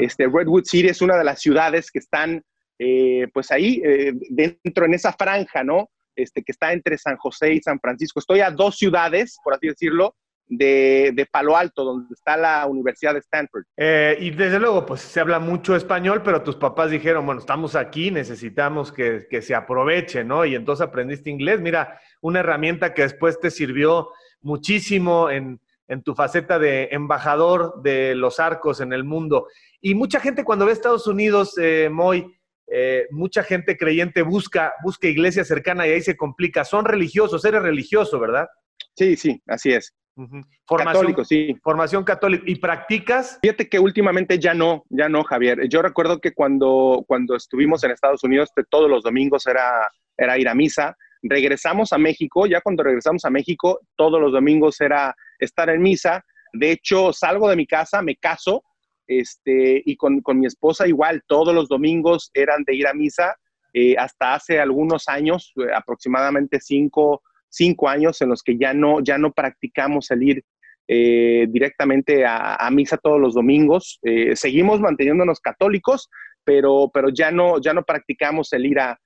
Este, 0.00 0.26
Redwood 0.26 0.64
City 0.64 0.88
es 0.88 1.00
una 1.00 1.16
de 1.16 1.24
las 1.24 1.40
ciudades 1.40 1.90
que 1.90 2.00
están, 2.00 2.42
eh, 2.78 3.28
pues 3.32 3.50
ahí, 3.50 3.80
eh, 3.84 4.12
dentro, 4.30 4.84
en 4.84 4.94
esa 4.94 5.12
franja, 5.12 5.62
¿no? 5.62 5.90
Este, 6.16 6.42
que 6.42 6.52
está 6.52 6.72
entre 6.72 6.98
San 6.98 7.16
José 7.16 7.54
y 7.54 7.62
San 7.62 7.78
Francisco. 7.80 8.18
Estoy 8.18 8.40
a 8.40 8.50
dos 8.50 8.76
ciudades, 8.76 9.38
por 9.44 9.54
así 9.54 9.68
decirlo, 9.68 10.16
de, 10.50 11.12
de, 11.14 11.26
Palo 11.26 11.56
Alto, 11.56 11.84
donde 11.84 12.12
está 12.12 12.36
la 12.36 12.66
Universidad 12.66 13.14
de 13.14 13.20
Stanford. 13.20 13.62
Eh, 13.76 14.18
y 14.20 14.30
desde 14.30 14.58
luego, 14.58 14.84
pues 14.84 15.00
se 15.00 15.20
habla 15.20 15.38
mucho 15.38 15.74
español, 15.76 16.22
pero 16.22 16.42
tus 16.42 16.56
papás 16.56 16.90
dijeron, 16.90 17.24
bueno, 17.24 17.40
estamos 17.40 17.76
aquí, 17.76 18.10
necesitamos 18.10 18.92
que, 18.92 19.26
que, 19.30 19.40
se 19.40 19.54
aproveche, 19.54 20.24
¿no? 20.24 20.44
Y 20.44 20.54
entonces 20.54 20.86
aprendiste 20.86 21.30
inglés. 21.30 21.60
Mira, 21.60 22.00
una 22.20 22.40
herramienta 22.40 22.92
que 22.92 23.02
después 23.02 23.38
te 23.38 23.50
sirvió 23.50 24.10
muchísimo 24.42 25.30
en, 25.30 25.60
en 25.90 26.02
tu 26.02 26.14
faceta 26.14 26.58
de 26.58 26.88
embajador 26.92 27.82
de 27.82 28.14
los 28.14 28.40
arcos 28.40 28.80
en 28.80 28.92
el 28.92 29.04
mundo. 29.04 29.48
Y 29.80 29.94
mucha 29.94 30.20
gente 30.20 30.44
cuando 30.44 30.66
ve 30.66 30.72
Estados 30.72 31.06
Unidos, 31.06 31.56
eh, 31.58 31.88
Moy, 31.90 32.26
eh, 32.72 33.08
mucha 33.10 33.42
gente 33.42 33.76
creyente 33.76 34.22
busca, 34.22 34.74
busca 34.84 35.08
iglesia 35.08 35.44
cercana 35.44 35.86
y 35.86 35.90
ahí 35.90 36.00
se 36.00 36.16
complica. 36.16 36.64
Son 36.64 36.84
religiosos, 36.84 37.44
eres 37.44 37.62
religioso, 37.62 38.20
¿verdad? 38.20 38.46
Sí, 38.94 39.16
sí, 39.16 39.42
así 39.46 39.72
es. 39.72 39.92
Formación, 40.14 40.94
católico, 40.94 41.24
sí. 41.24 41.56
Formación 41.62 42.04
católica. 42.04 42.44
¿Y 42.46 42.56
practicas? 42.56 43.38
Fíjate 43.40 43.68
que 43.68 43.78
últimamente 43.78 44.38
ya 44.38 44.54
no, 44.54 44.84
ya 44.88 45.08
no, 45.08 45.24
Javier. 45.24 45.68
Yo 45.68 45.82
recuerdo 45.82 46.20
que 46.20 46.32
cuando, 46.32 47.04
cuando 47.06 47.36
estuvimos 47.36 47.82
en 47.84 47.92
Estados 47.92 48.22
Unidos, 48.24 48.50
todos 48.68 48.90
los 48.90 49.02
domingos 49.02 49.46
era, 49.46 49.90
era 50.16 50.38
ir 50.38 50.48
a 50.48 50.54
misa. 50.54 50.96
Regresamos 51.22 51.92
a 51.92 51.98
México, 51.98 52.46
ya 52.46 52.60
cuando 52.60 52.82
regresamos 52.82 53.24
a 53.24 53.30
México, 53.30 53.80
todos 53.96 54.20
los 54.20 54.32
domingos 54.32 54.80
era 54.80 55.14
estar 55.38 55.68
en 55.70 55.82
misa. 55.82 56.24
De 56.52 56.72
hecho, 56.72 57.12
salgo 57.12 57.48
de 57.48 57.56
mi 57.56 57.66
casa, 57.66 58.02
me 58.02 58.16
caso, 58.16 58.64
este, 59.06 59.82
y 59.84 59.96
con, 59.96 60.20
con 60.20 60.38
mi 60.38 60.46
esposa 60.46 60.86
igual, 60.86 61.22
todos 61.26 61.54
los 61.54 61.68
domingos 61.68 62.30
eran 62.34 62.64
de 62.64 62.74
ir 62.74 62.86
a 62.86 62.94
misa. 62.94 63.36
Eh, 63.72 63.96
hasta 63.96 64.34
hace 64.34 64.58
algunos 64.58 65.08
años, 65.08 65.52
eh, 65.56 65.72
aproximadamente 65.74 66.58
cinco, 66.60 67.22
cinco 67.50 67.88
años 67.88 68.20
en 68.22 68.30
los 68.30 68.42
que 68.42 68.56
ya 68.56 68.72
no, 68.72 69.00
ya 69.00 69.18
no 69.18 69.32
practicamos 69.32 70.10
el 70.10 70.22
ir 70.22 70.44
eh, 70.88 71.46
directamente 71.50 72.24
a, 72.26 72.68
misa 72.72 72.96
todos 72.96 73.20
los 73.20 73.34
domingos. 73.34 73.98
Eh, 74.02 74.34
seguimos 74.34 74.80
manteniéndonos 74.80 75.40
católicos, 75.40 76.08
pero, 76.44 76.90
pero 76.92 77.10
ya, 77.10 77.30
no, 77.30 77.60
ya 77.60 77.74
no 77.74 77.82
practicamos 77.82 78.52
el 78.52 78.66
ir 78.66 78.80
a, 78.80 78.98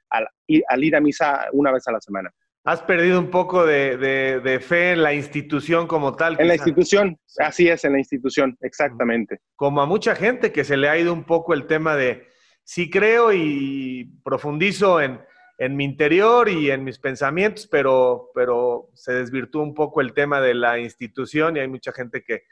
ir 0.47 0.97
a 0.97 1.01
misa 1.01 1.47
una 1.53 1.73
vez 1.73 1.87
a 1.89 1.93
la 1.93 2.01
semana. 2.01 2.31
Has 2.67 2.81
perdido 2.81 3.21
un 3.21 3.29
poco 3.29 3.67
de, 3.67 4.59
fe 4.67 4.93
en 4.93 5.03
la 5.03 5.13
institución 5.13 5.87
como 5.87 6.17
tal. 6.17 6.41
En 6.41 6.49
la 6.49 6.55
institución, 6.55 7.19
así 7.39 7.69
es, 7.69 7.85
en 7.85 7.93
la 7.93 7.99
institución, 7.99 8.57
exactamente. 8.63 9.41
Como 9.55 9.83
a 9.83 9.87
mucha 9.87 10.15
gente 10.15 10.51
que 10.51 10.65
se 10.65 10.79
le 10.79 10.89
ha 10.89 10.99
ido 10.99 11.13
un 11.13 11.25
poco 11.25 11.53
el 11.53 11.67
tema 11.67 11.95
de, 11.95 12.27
sí 12.63 12.89
creo 12.89 13.35
y 13.35 14.19
profundizo 14.25 15.03
en, 15.03 15.21
en 15.59 15.77
mi 15.77 15.85
interior 15.85 16.49
y 16.49 16.71
en 16.71 16.85
mis 16.85 16.99
pensamientos, 16.99 17.67
pero, 17.67 18.31
pero 18.35 18.91
se 18.95 19.13
desvirtuó 19.13 19.63
un 19.63 19.75
poco 19.75 20.01
el 20.01 20.13
tema 20.13 20.41
de 20.41 20.55
la 20.55 20.79
institución 20.79 21.57
y 21.57 21.61
hay 21.61 21.69
mucha 21.69 21.93
gente 21.93 22.23
que, 22.25 22.43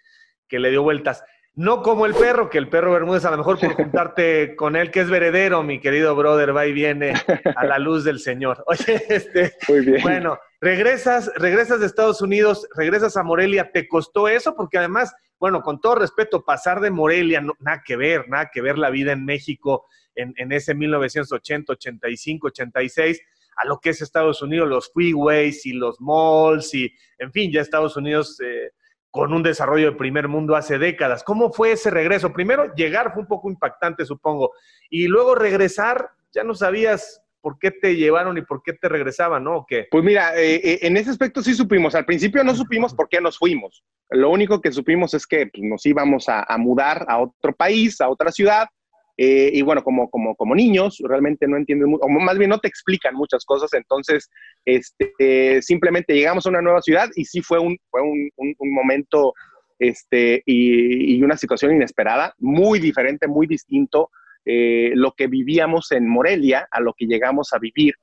que 0.48 0.58
le 0.58 0.70
dio 0.70 0.82
vueltas. 0.82 1.24
No 1.54 1.82
como 1.82 2.06
el 2.06 2.14
perro, 2.14 2.48
que 2.48 2.56
el 2.56 2.70
perro 2.70 2.92
Bermúdez, 2.92 3.26
a 3.26 3.30
lo 3.30 3.36
mejor 3.36 3.58
por 3.58 3.72
juntarte 3.74 4.56
con 4.56 4.74
él, 4.74 4.90
que 4.90 5.00
es 5.00 5.10
veredero, 5.10 5.62
mi 5.62 5.80
querido 5.80 6.16
brother, 6.16 6.56
va 6.56 6.66
y 6.66 6.72
viene 6.72 7.12
a 7.56 7.64
la 7.66 7.78
luz 7.78 8.04
del 8.04 8.20
Señor. 8.20 8.64
Oye, 8.66 9.02
este, 9.08 9.52
Muy 9.68 9.80
bien. 9.80 10.02
bueno, 10.02 10.38
regresas, 10.60 11.30
regresas 11.36 11.80
de 11.80 11.86
Estados 11.86 12.22
Unidos, 12.22 12.66
regresas 12.74 13.16
a 13.18 13.22
Morelia, 13.22 13.70
¿te 13.70 13.86
costó 13.86 14.28
eso? 14.28 14.54
Porque 14.54 14.78
además, 14.78 15.14
bueno, 15.38 15.60
con 15.60 15.78
todo 15.80 15.96
respeto, 15.96 16.42
pasar 16.42 16.80
de 16.80 16.90
Morelia, 16.90 17.44
nada 17.60 17.82
que 17.84 17.96
ver, 17.96 18.28
nada 18.28 18.50
que 18.50 18.62
ver 18.62 18.78
la 18.78 18.88
vida 18.88 19.12
en 19.12 19.24
México 19.24 19.86
en, 20.14 20.52
ese 20.52 20.74
1980, 20.74 21.72
85, 21.72 22.46
86 22.48 23.20
a 23.56 23.66
lo 23.66 23.78
que 23.78 23.90
es 23.90 24.00
Estados 24.00 24.40
Unidos, 24.40 24.68
los 24.68 24.90
freeways 24.92 25.66
y 25.66 25.72
los 25.74 26.00
malls 26.00 26.72
y, 26.74 26.90
en 27.18 27.30
fin, 27.32 27.52
ya 27.52 27.60
Estados 27.60 27.96
Unidos 27.96 28.40
eh, 28.40 28.70
con 29.12 29.34
un 29.34 29.42
desarrollo 29.42 29.92
de 29.92 29.96
primer 29.96 30.26
mundo 30.26 30.56
hace 30.56 30.78
décadas. 30.78 31.22
¿Cómo 31.22 31.52
fue 31.52 31.72
ese 31.72 31.90
regreso? 31.90 32.32
Primero, 32.32 32.74
llegar 32.74 33.12
fue 33.12 33.22
un 33.22 33.28
poco 33.28 33.50
impactante, 33.50 34.06
supongo, 34.06 34.52
y 34.90 35.06
luego 35.06 35.34
regresar, 35.34 36.10
ya 36.32 36.42
no 36.42 36.54
sabías 36.54 37.22
por 37.42 37.58
qué 37.58 37.70
te 37.70 37.94
llevaron 37.96 38.38
y 38.38 38.42
por 38.42 38.62
qué 38.62 38.72
te 38.72 38.88
regresaban, 38.88 39.44
¿no? 39.44 39.66
Pues 39.90 40.04
mira, 40.04 40.34
eh, 40.40 40.60
eh, 40.64 40.78
en 40.82 40.96
ese 40.96 41.10
aspecto 41.10 41.42
sí 41.42 41.54
supimos. 41.54 41.94
Al 41.94 42.06
principio 42.06 42.42
no 42.42 42.54
supimos 42.54 42.94
por 42.94 43.08
qué 43.08 43.20
nos 43.20 43.36
fuimos. 43.36 43.84
Lo 44.08 44.30
único 44.30 44.60
que 44.62 44.72
supimos 44.72 45.12
es 45.12 45.26
que 45.26 45.46
pues, 45.46 45.62
nos 45.62 45.84
íbamos 45.84 46.28
a 46.28 46.56
mudar 46.56 47.04
a 47.06 47.18
otro 47.18 47.52
país, 47.54 48.00
a 48.00 48.08
otra 48.08 48.32
ciudad, 48.32 48.68
eh, 49.16 49.50
y 49.52 49.62
bueno, 49.62 49.84
como, 49.84 50.08
como, 50.10 50.34
como 50.34 50.54
niños, 50.54 50.98
realmente 51.06 51.46
no 51.46 51.56
entienden, 51.56 51.96
o 52.00 52.08
más 52.08 52.38
bien 52.38 52.50
no 52.50 52.58
te 52.58 52.68
explican 52.68 53.14
muchas 53.14 53.44
cosas, 53.44 53.72
entonces 53.74 54.30
este, 54.64 55.60
simplemente 55.60 56.14
llegamos 56.14 56.46
a 56.46 56.48
una 56.48 56.62
nueva 56.62 56.80
ciudad 56.80 57.08
y 57.14 57.24
sí 57.26 57.42
fue 57.42 57.58
un, 57.58 57.76
fue 57.90 58.00
un, 58.00 58.30
un, 58.36 58.74
momento 58.74 59.34
este, 59.78 60.42
y, 60.46 61.22
una 61.22 61.36
situación 61.36 61.74
inesperada, 61.74 62.34
muy 62.38 62.78
diferente, 62.78 63.28
muy 63.28 63.46
distinto, 63.46 64.10
eh, 64.44 64.92
lo 64.94 65.12
que 65.12 65.26
vivíamos 65.26 65.92
en 65.92 66.08
Morelia 66.08 66.66
a 66.70 66.80
lo 66.80 66.94
que 66.94 67.06
llegamos 67.06 67.52
a 67.52 67.58
vivir 67.58 67.94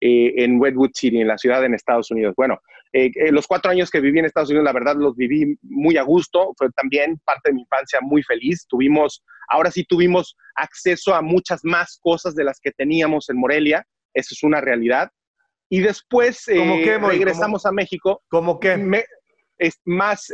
eh, 0.00 0.34
en 0.44 0.62
Redwood 0.62 0.90
City, 0.94 1.20
en 1.20 1.28
la 1.28 1.38
ciudad 1.38 1.64
en 1.64 1.74
Estados 1.74 2.10
Unidos. 2.10 2.34
Bueno, 2.36 2.60
eh, 2.92 3.10
eh, 3.14 3.32
los 3.32 3.46
cuatro 3.46 3.70
años 3.70 3.90
que 3.90 4.00
viví 4.00 4.18
en 4.18 4.24
Estados 4.24 4.50
Unidos, 4.50 4.64
la 4.64 4.72
verdad, 4.72 4.96
los 4.96 5.16
viví 5.16 5.58
muy 5.62 5.96
a 5.96 6.02
gusto. 6.02 6.52
Fue 6.56 6.70
también 6.70 7.20
parte 7.24 7.50
de 7.50 7.54
mi 7.54 7.62
infancia 7.62 8.00
muy 8.00 8.22
feliz. 8.22 8.66
Tuvimos, 8.68 9.24
ahora 9.48 9.70
sí 9.70 9.84
tuvimos 9.84 10.36
acceso 10.54 11.14
a 11.14 11.22
muchas 11.22 11.60
más 11.64 11.98
cosas 12.02 12.34
de 12.34 12.44
las 12.44 12.60
que 12.60 12.72
teníamos 12.72 13.28
en 13.28 13.38
Morelia. 13.38 13.86
Eso 14.14 14.34
es 14.34 14.42
una 14.42 14.60
realidad. 14.60 15.10
Y 15.68 15.80
después 15.80 16.44
regresamos 16.46 17.66
a 17.66 17.72
México. 17.72 18.22
¿Cómo 18.28 18.60
qué? 18.60 19.04
es 19.58 19.80
más, 19.86 20.30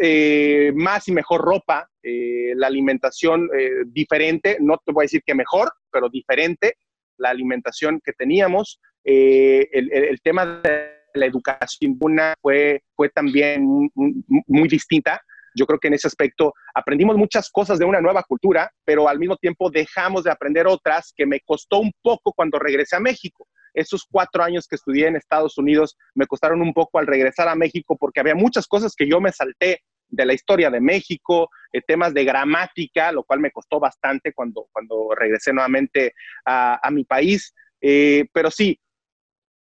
más 0.75 1.09
y 1.09 1.13
mejor 1.13 1.43
ropa, 1.43 1.89
la 2.03 2.67
alimentación 2.67 3.49
diferente, 3.87 4.59
no 4.61 4.79
te 4.85 4.93
voy 4.93 5.05
a 5.05 5.07
decir 5.07 5.23
que 5.25 5.35
mejor, 5.35 5.73
pero 5.91 6.09
diferente, 6.09 6.75
la 7.19 7.31
alimentación 7.31 8.01
que 8.05 8.13
teníamos, 8.13 8.81
eh, 9.05 9.69
el, 9.73 10.21
tema 10.23 10.47
de 10.47 10.92
la 11.15 11.27
educación 11.27 11.99
fue, 12.41 12.83
fue 12.95 13.09
también 13.11 13.91
muy, 13.95 14.69
distinta. 14.69 15.21
Yo 15.55 15.67
creo 15.67 15.79
que 15.79 15.89
en 15.89 15.95
ese 15.95 16.07
aspecto 16.07 16.55
aprendimos 16.75 17.17
muchas 17.17 17.51
cosas 17.51 17.79
de 17.79 17.85
una 17.85 18.01
nueva 18.01 18.23
cultura, 18.23 18.71
pero 18.85 19.09
al 19.09 19.19
mismo 19.19 19.37
tiempo 19.37 19.71
dejamos 19.71 20.25
de 20.25 20.31
aprender 20.31 20.67
otras 20.67 21.13
que 21.15 21.27
me 21.27 21.41
costó 21.41 21.79
un 21.81 21.93
poco 22.03 22.33
cuando 22.33 22.59
regresé 22.59 22.97
a 22.97 23.01
México. 23.01 23.47
Esos 23.75 24.07
cuatro 24.11 24.43
años 24.43 24.67
que 24.67 24.77
estudié 24.77 25.07
en 25.07 25.17
Estados 25.17 25.59
Unidos 25.59 25.97
me 26.15 26.27
costaron 26.27 26.61
un 26.63 26.73
poco 26.73 26.99
al 26.99 27.07
regresar 27.07 27.49
a 27.49 27.55
México 27.55 27.97
porque 27.99 28.21
había 28.21 28.35
muchas 28.35 28.67
cosas 28.67 28.95
que 28.97 29.09
yo 29.09 29.21
me 29.21 29.33
salté 29.33 29.81
de 30.13 30.27
la 30.27 30.35
historia 30.35 30.71
de 30.71 30.81
México, 30.81 31.51
eh, 31.73 31.81
temas 31.81 32.15
de 32.15 32.25
gramática, 32.25 33.11
lo 33.13 33.25
cual 33.25 33.41
me 33.41 33.51
costó 33.51 33.81
bastante 33.81 34.33
cuando, 34.33 34.69
cuando 34.71 35.09
regresé 35.17 35.53
nuevamente 35.53 36.15
a, 36.45 36.89
mi 36.93 37.05
país. 37.05 37.55
Eh, 37.81 38.27
pero 38.33 38.51
sí, 38.51 38.79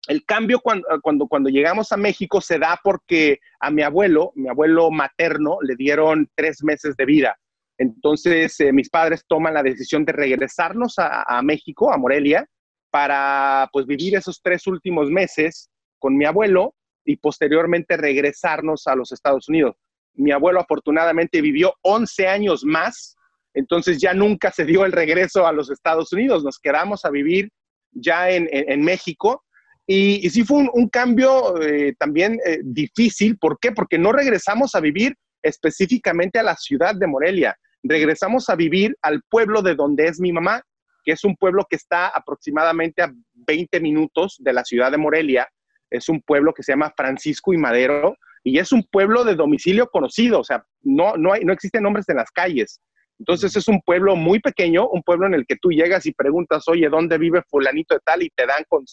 el 0.08 0.24
cambio 0.24 0.60
cuando, 0.60 0.86
cuando, 1.02 1.26
cuando, 1.26 1.50
llegamos 1.50 1.92
a 1.92 1.98
México 1.98 2.40
se 2.40 2.58
da 2.58 2.80
porque 2.82 3.40
a 3.60 3.70
mi 3.70 3.82
abuelo, 3.82 4.32
mi 4.34 4.48
abuelo 4.48 4.90
materno, 4.90 5.58
le 5.60 5.76
dieron 5.76 6.28
tres 6.34 6.64
meses 6.64 6.96
de 6.96 7.04
vida. 7.04 7.38
Entonces, 7.76 8.58
eh, 8.60 8.72
mis 8.72 8.88
padres 8.88 9.24
toman 9.28 9.52
la 9.52 9.62
decisión 9.62 10.06
de 10.06 10.12
regresarnos 10.12 10.94
a, 10.96 11.40
México, 11.42 11.92
a 11.92 11.98
Morelia, 11.98 12.46
para 12.90 13.68
pues 13.70 13.86
vivir 13.86 14.16
esos 14.16 14.40
tres 14.42 14.66
últimos 14.66 15.10
meses 15.10 15.68
con 15.98 16.16
mi 16.16 16.24
abuelo 16.24 16.74
y 17.04 17.16
posteriormente 17.16 17.98
regresarnos 17.98 18.86
a 18.86 18.96
los 18.96 19.12
Estados 19.12 19.46
Unidos. 19.48 19.76
Mi 20.14 20.32
abuelo 20.32 20.58
afortunadamente 20.58 21.42
vivió 21.42 21.74
11 21.82 22.28
años 22.28 22.64
más, 22.64 23.14
entonces 23.52 24.00
ya 24.00 24.14
nunca 24.14 24.50
se 24.52 24.64
dio 24.64 24.86
el 24.86 24.92
regreso 24.92 25.46
a 25.46 25.52
los 25.52 25.70
Estados 25.70 26.12
Unidos. 26.14 26.42
Nos 26.42 26.58
quedamos 26.58 27.04
a 27.04 27.10
vivir 27.10 27.50
ya 27.92 28.30
en, 28.30 28.48
en 28.50 28.82
México 28.82 29.44
Y, 29.90 30.28
sí 30.28 30.44
fue 30.44 30.68
un, 30.70 30.88
cambio 30.90 31.60
eh, 31.62 31.94
también 31.98 32.38
eh, 32.44 32.60
difícil. 32.62 33.38
¿Por 33.38 33.58
qué? 33.58 33.72
Porque 33.72 33.98
no 33.98 34.12
regresamos 34.12 34.74
a 34.74 34.80
vivir 34.80 35.14
específicamente 35.42 36.38
a 36.38 36.42
la 36.42 36.56
ciudad 36.56 36.94
de 36.94 37.06
Morelia. 37.06 37.56
Regresamos 37.82 38.50
a 38.50 38.54
vivir 38.54 38.94
al 39.00 39.22
pueblo 39.30 39.62
de 39.62 39.74
donde 39.74 40.06
es 40.06 40.20
mi 40.20 40.30
mamá, 40.30 40.62
que 41.04 41.12
es 41.12 41.24
un 41.24 41.36
pueblo 41.36 41.64
que 41.68 41.76
está 41.76 42.08
aproximadamente 42.08 43.00
a 43.00 43.10
20 43.32 43.80
minutos 43.80 44.36
de 44.40 44.52
la 44.52 44.62
ciudad 44.62 44.90
de 44.90 44.98
Morelia. 44.98 45.48
Es 45.90 46.10
un 46.10 46.20
pueblo 46.20 46.52
que 46.52 46.62
se 46.62 46.72
llama 46.72 46.92
Francisco 46.94 47.54
y 47.54 47.56
Madero 47.56 48.14
y 48.44 48.58
es 48.58 48.72
un 48.72 48.82
pueblo 48.90 49.24
de 49.24 49.36
domicilio 49.36 49.88
conocido, 49.88 50.40
o 50.40 50.44
sea, 50.44 50.64
no, 50.82 51.16
no, 51.16 51.32
hay, 51.32 51.44
no 51.44 51.52
existen 51.54 51.82
nombres 51.82 52.06
en 52.10 52.16
las 52.16 52.30
calles. 52.30 52.80
Entonces 53.18 53.56
es 53.56 53.66
un 53.68 53.80
pueblo 53.80 54.16
muy 54.16 54.38
pequeño, 54.38 54.86
un 54.88 55.02
pueblo 55.02 55.26
en 55.26 55.34
el 55.34 55.46
que 55.46 55.56
tú 55.56 55.70
llegas 55.70 56.04
y 56.04 56.12
preguntas, 56.12 56.68
oye, 56.68 56.88
¿dónde 56.90 57.16
vive 57.16 57.42
fulanito 57.48 57.94
de 57.94 58.00
tal? 58.04 58.22
Y 58.22 58.30
te 58.30 58.46
dan 58.46 58.64
con 58.68 58.84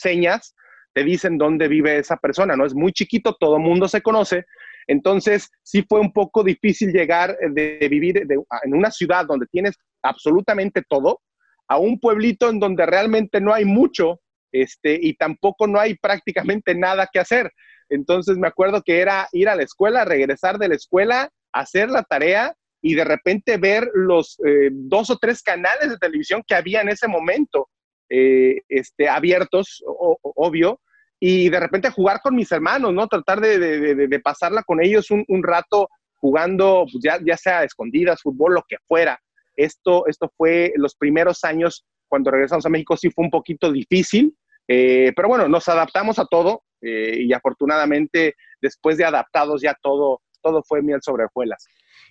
señas, 0.00 0.54
te 0.92 1.04
dicen 1.04 1.38
dónde 1.38 1.68
vive 1.68 1.98
esa 1.98 2.16
persona, 2.16 2.56
¿no? 2.56 2.66
Es 2.66 2.74
muy 2.74 2.92
chiquito, 2.92 3.36
todo 3.38 3.56
el 3.56 3.62
mundo 3.62 3.88
se 3.88 4.02
conoce. 4.02 4.44
Entonces 4.86 5.50
sí 5.62 5.84
fue 5.88 6.00
un 6.00 6.12
poco 6.12 6.42
difícil 6.42 6.92
llegar 6.92 7.36
de, 7.38 7.86
vivir 7.88 8.18
en 8.18 8.74
una 8.74 8.90
ciudad 8.90 9.24
donde 9.26 9.46
tienes 9.46 9.76
absolutamente 10.02 10.82
todo 10.88 11.20
a 11.68 11.78
un 11.78 12.00
pueblito 12.00 12.50
en 12.50 12.58
donde 12.58 12.84
realmente 12.86 13.40
no 13.40 13.54
hay 13.54 13.64
mucho 13.64 14.20
este, 14.52 14.98
y 15.00 15.14
tampoco 15.14 15.68
no 15.68 15.78
hay 15.78 15.94
prácticamente 15.94 16.74
nada 16.74 17.08
que 17.12 17.20
hacer. 17.20 17.52
Entonces 17.88 18.36
me 18.36 18.48
acuerdo 18.48 18.82
que 18.82 19.00
era 19.00 19.28
ir 19.32 19.48
a 19.48 19.54
la 19.54 19.62
escuela, 19.62 20.04
regresar 20.04 20.58
de 20.58 20.68
la 20.68 20.74
escuela, 20.74 21.30
hacer 21.52 21.88
la 21.88 22.02
tarea 22.02 22.54
y 22.82 22.94
de 22.94 23.04
repente 23.04 23.58
ver 23.58 23.88
los 23.94 24.38
eh, 24.44 24.70
dos 24.72 25.10
o 25.10 25.18
tres 25.18 25.42
canales 25.42 25.90
de 25.90 25.98
televisión 25.98 26.42
que 26.46 26.54
había 26.54 26.80
en 26.80 26.88
ese 26.88 27.06
momento 27.06 27.68
eh, 28.10 28.62
este, 28.68 29.08
abiertos, 29.08 29.82
obvio, 29.86 30.80
y 31.20 31.48
de 31.48 31.60
repente 31.60 31.90
jugar 31.90 32.20
con 32.20 32.34
mis 32.34 32.50
hermanos, 32.50 32.92
¿no? 32.92 33.06
Tratar 33.06 33.40
de, 33.40 34.20
pasarla 34.22 34.62
con 34.64 34.82
ellos 34.82 35.08
un, 35.10 35.42
rato 35.42 35.88
jugando, 36.16 36.86
pues, 36.90 37.02
ya, 37.04 37.20
ya 37.24 37.36
sea 37.36 37.62
escondidas, 37.62 38.20
fútbol, 38.22 38.54
lo 38.54 38.64
que 38.68 38.76
fuera. 38.88 39.18
Esto, 39.54 40.06
esto 40.06 40.32
fue 40.36 40.72
los 40.76 40.96
primeros 40.96 41.44
años 41.44 41.84
cuando 42.08 42.30
regresamos 42.30 42.66
a 42.66 42.70
México, 42.70 42.96
sí 42.96 43.10
fue 43.10 43.24
un 43.24 43.30
poquito 43.30 43.70
difícil, 43.70 44.34
eh, 44.66 45.12
pero 45.14 45.28
bueno, 45.28 45.48
nos 45.48 45.68
adaptamos 45.68 46.18
a 46.18 46.26
todo 46.26 46.64
y 46.82 47.30
afortunadamente 47.34 48.34
después 48.62 48.96
de 48.96 49.04
adaptados 49.04 49.60
ya 49.60 49.76
todo, 49.82 50.22
todo 50.42 50.62
fue 50.62 50.82
miel 50.82 51.00
sobre 51.02 51.26
hojuelas. 51.26 51.66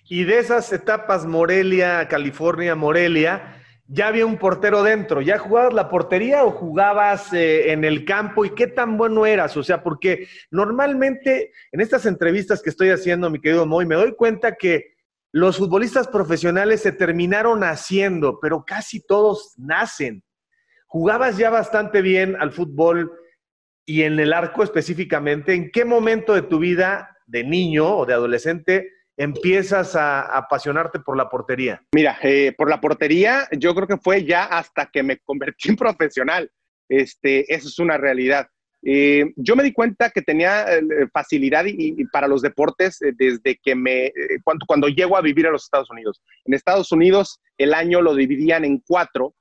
Y 0.08 0.24
de 0.24 0.38
esas 0.38 0.72
etapas 0.72 1.26
Morelia, 1.26 2.08
California, 2.08 2.74
Morelia, 2.74 3.60
ya 3.92 4.06
había 4.06 4.24
un 4.24 4.38
portero 4.38 4.84
dentro. 4.84 5.20
¿Ya 5.20 5.36
jugabas 5.38 5.74
la 5.74 5.88
portería 5.88 6.44
o 6.44 6.52
jugabas 6.52 7.32
eh, 7.32 7.72
en 7.72 7.84
el 7.84 8.04
campo? 8.04 8.44
¿Y 8.44 8.50
qué 8.50 8.68
tan 8.68 8.96
bueno 8.96 9.26
eras? 9.26 9.56
O 9.56 9.64
sea, 9.64 9.82
porque 9.82 10.28
normalmente 10.52 11.50
en 11.72 11.80
estas 11.80 12.06
entrevistas 12.06 12.62
que 12.62 12.70
estoy 12.70 12.90
haciendo, 12.90 13.28
mi 13.30 13.40
querido 13.40 13.66
Moy, 13.66 13.86
me 13.86 13.96
doy 13.96 14.14
cuenta 14.14 14.54
que 14.54 14.94
los 15.32 15.58
futbolistas 15.58 16.06
profesionales 16.06 16.82
se 16.82 16.92
terminaron 16.92 17.64
haciendo, 17.64 18.38
pero 18.40 18.64
casi 18.64 19.04
todos 19.04 19.54
nacen. 19.56 20.22
Jugabas 20.86 21.36
ya 21.36 21.50
bastante 21.50 22.00
bien 22.00 22.36
al 22.38 22.52
fútbol 22.52 23.12
y 23.84 24.02
en 24.02 24.20
el 24.20 24.32
arco 24.32 24.62
específicamente. 24.62 25.54
¿En 25.54 25.72
qué 25.72 25.84
momento 25.84 26.34
de 26.34 26.42
tu 26.42 26.60
vida 26.60 27.16
de 27.26 27.42
niño 27.42 27.96
o 27.96 28.06
de 28.06 28.14
adolescente 28.14 28.88
empiezas 29.20 29.96
a, 29.96 30.22
apasionarte 30.22 30.98
por 30.98 31.16
la 31.16 31.28
portería? 31.28 31.82
Mira, 31.94 32.18
eh, 32.22 32.54
por 32.56 32.70
la 32.70 32.80
portería 32.80 33.46
yo 33.52 33.74
creo 33.74 33.86
que 33.86 33.98
fue 33.98 34.24
ya 34.24 34.44
hasta 34.44 34.86
que 34.90 35.02
me 35.02 35.18
convertí 35.18 35.68
en 35.68 35.76
profesional. 35.76 36.50
Este, 36.88 37.52
eso 37.54 37.68
es 37.68 37.78
una 37.78 37.98
realidad. 37.98 38.48
Eh, 38.82 39.26
yo 39.36 39.56
me 39.56 39.62
di 39.62 39.74
cuenta 39.74 40.08
que 40.08 40.22
tenía 40.22 40.64
eh, 40.74 40.82
facilidad 41.12 41.66
y, 41.66 42.02
para 42.06 42.26
los 42.26 42.40
deportes 42.40 42.98
desde 42.98 43.60
que 43.62 43.74
me, 43.74 44.10
cuando, 44.42 44.64
cuando 44.64 44.88
llego 44.88 45.18
a 45.18 45.20
vivir 45.20 45.46
a 45.46 45.50
los 45.50 45.64
Estados 45.64 45.90
Unidos. 45.90 46.22
En 46.46 46.54
Estados 46.54 46.90
Unidos 46.90 47.40
el 47.58 47.74
año 47.74 48.00
lo 48.00 48.14
dividían 48.14 48.64
en 48.64 48.78
cuatro, 48.78 49.34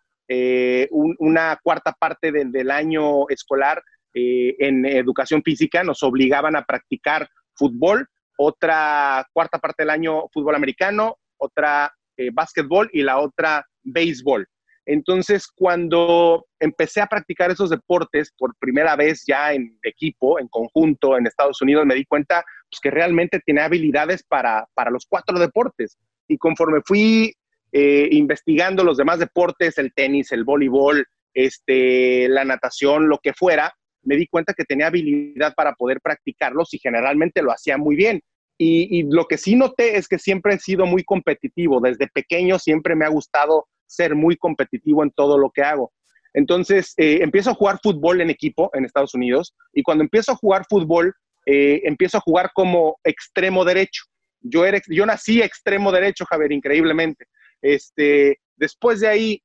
una 0.90 1.58
cuarta 1.64 1.94
parte 1.94 2.32
del 2.32 2.70
año 2.70 3.28
escolar 3.30 3.82
en 4.14 4.86
educación 4.86 5.42
física 5.42 5.84
nos 5.84 6.04
obligaban 6.04 6.56
a 6.56 6.66
practicar 6.66 7.28
fútbol, 7.56 8.08
otra 8.42 9.28
cuarta 9.34 9.60
parte 9.60 9.84
del 9.84 9.90
año 9.90 10.30
fútbol 10.32 10.56
americano, 10.56 11.18
otra 11.38 11.94
eh, 12.16 12.30
básquetbol 12.32 12.90
y 12.94 13.02
la 13.04 13.20
otra 13.20 13.66
béisbol. 13.84 14.48
Entonces, 14.86 15.46
cuando 15.54 16.48
empecé 16.58 17.02
a 17.02 17.08
practicar 17.08 17.52
esos 17.52 17.70
deportes 17.70 18.32
por 18.38 18.56
primera 18.58 18.96
vez 18.96 19.24
ya 19.28 19.52
en 19.52 19.78
equipo, 19.84 20.40
en 20.40 20.48
conjunto, 20.48 21.18
en 21.18 21.28
Estados 21.28 21.62
Unidos, 21.62 21.86
me 21.86 21.96
di 21.96 22.06
cuenta 22.06 22.46
pues, 22.72 22.80
que 22.82 22.90
realmente 22.90 23.42
tenía 23.46 23.66
habilidades 23.66 24.24
para, 24.24 24.66
los 24.90 25.06
cuatro 25.06 25.38
deportes. 25.38 25.98
Y 26.30 26.38
conforme 26.38 26.80
fui 26.86 27.34
eh, 27.74 28.08
investigando 28.12 28.86
los 28.86 28.96
demás 28.96 29.20
deportes, 29.20 29.78
el 29.78 29.94
tenis, 29.94 30.32
el 30.32 30.46
voleibol, 30.46 31.06
este, 31.34 32.30
la 32.30 32.46
natación, 32.46 33.10
lo 33.10 33.20
que 33.20 33.34
fuera, 33.34 33.74
me 34.04 34.16
di 34.16 34.28
cuenta 34.28 34.54
que 34.54 34.66
tenía 34.66 34.88
habilidad 34.88 35.54
para 35.56 35.74
poder 35.74 36.00
practicarlos 36.02 36.74
y 36.74 36.80
generalmente 36.80 37.42
lo 37.42 37.52
hacía 37.52 37.78
muy 37.78 37.96
bien. 37.96 38.22
Y, 38.62 39.04
lo 39.04 39.26
que 39.26 39.38
sí 39.38 39.56
noté 39.56 39.96
es 39.96 40.10
que 40.10 40.20
siempre 40.20 40.54
he 40.54 40.60
sido 40.60 40.86
muy 40.86 41.06
competitivo. 41.06 41.80
Desde 41.80 42.08
pequeño 42.08 42.60
siempre 42.60 42.94
me 42.94 43.06
ha 43.06 43.10
gustado 43.10 43.68
ser 43.86 44.16
muy 44.16 44.36
competitivo 44.36 45.02
en 45.02 45.12
todo 45.12 45.38
lo 45.38 45.50
que 45.50 45.62
hago. 45.62 45.94
Entonces, 46.34 46.94
eh, 46.98 47.20
empiezo 47.22 47.52
a 47.52 47.56
jugar 47.56 47.80
fútbol 47.82 48.20
en 48.20 48.30
equipo 48.30 48.70
en 48.74 48.84
Estados 48.84 49.16
Unidos 49.16 49.56
y 49.74 49.82
cuando 49.82 50.04
empiezo 50.04 50.34
a 50.34 50.36
jugar 50.36 50.66
fútbol, 50.70 51.14
eh, 51.46 51.82
empiezo 51.86 52.18
a 52.18 52.22
jugar 52.22 52.52
como 52.54 53.00
extremo 53.06 53.64
derecho. 53.64 54.04
Yo, 54.42 54.66
era, 54.66 54.82
yo 54.88 55.06
nací 55.06 55.42
extremo 55.42 55.92
derecho, 55.92 56.26
Javier, 56.26 56.52
increíblemente. 56.52 57.26
Este, 57.62 58.40
después 58.58 59.00
de 59.00 59.08
ahí 59.08 59.42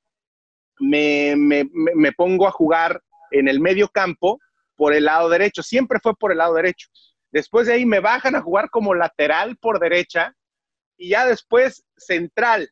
me, 0.81 1.37
me, 1.37 1.69
me 1.73 2.13
pongo 2.13 2.49
a 2.49 2.51
jugar 2.51 3.01
en 3.31 3.49
el 3.49 3.61
medio 3.61 3.89
campo 3.89 4.39
por 4.77 4.95
el 4.95 5.05
lado 5.05 5.29
derecho. 5.29 5.63
Siempre 5.63 5.99
fue 6.03 6.15
por 6.17 6.33
el 6.33 6.39
lado 6.39 6.55
derecho. 6.55 6.89
Después 7.31 7.67
de 7.67 7.75
ahí 7.75 7.87
me 7.87 8.01
bajan 8.01 8.37
a 8.37 8.43
jugar 8.43 8.71
como 8.71 8.95
lateral 8.95 9.57
por 9.57 9.81
derecha 9.81 10.35
y 10.97 11.11
ya 11.11 11.27
después 11.27 11.85
central, 11.97 12.69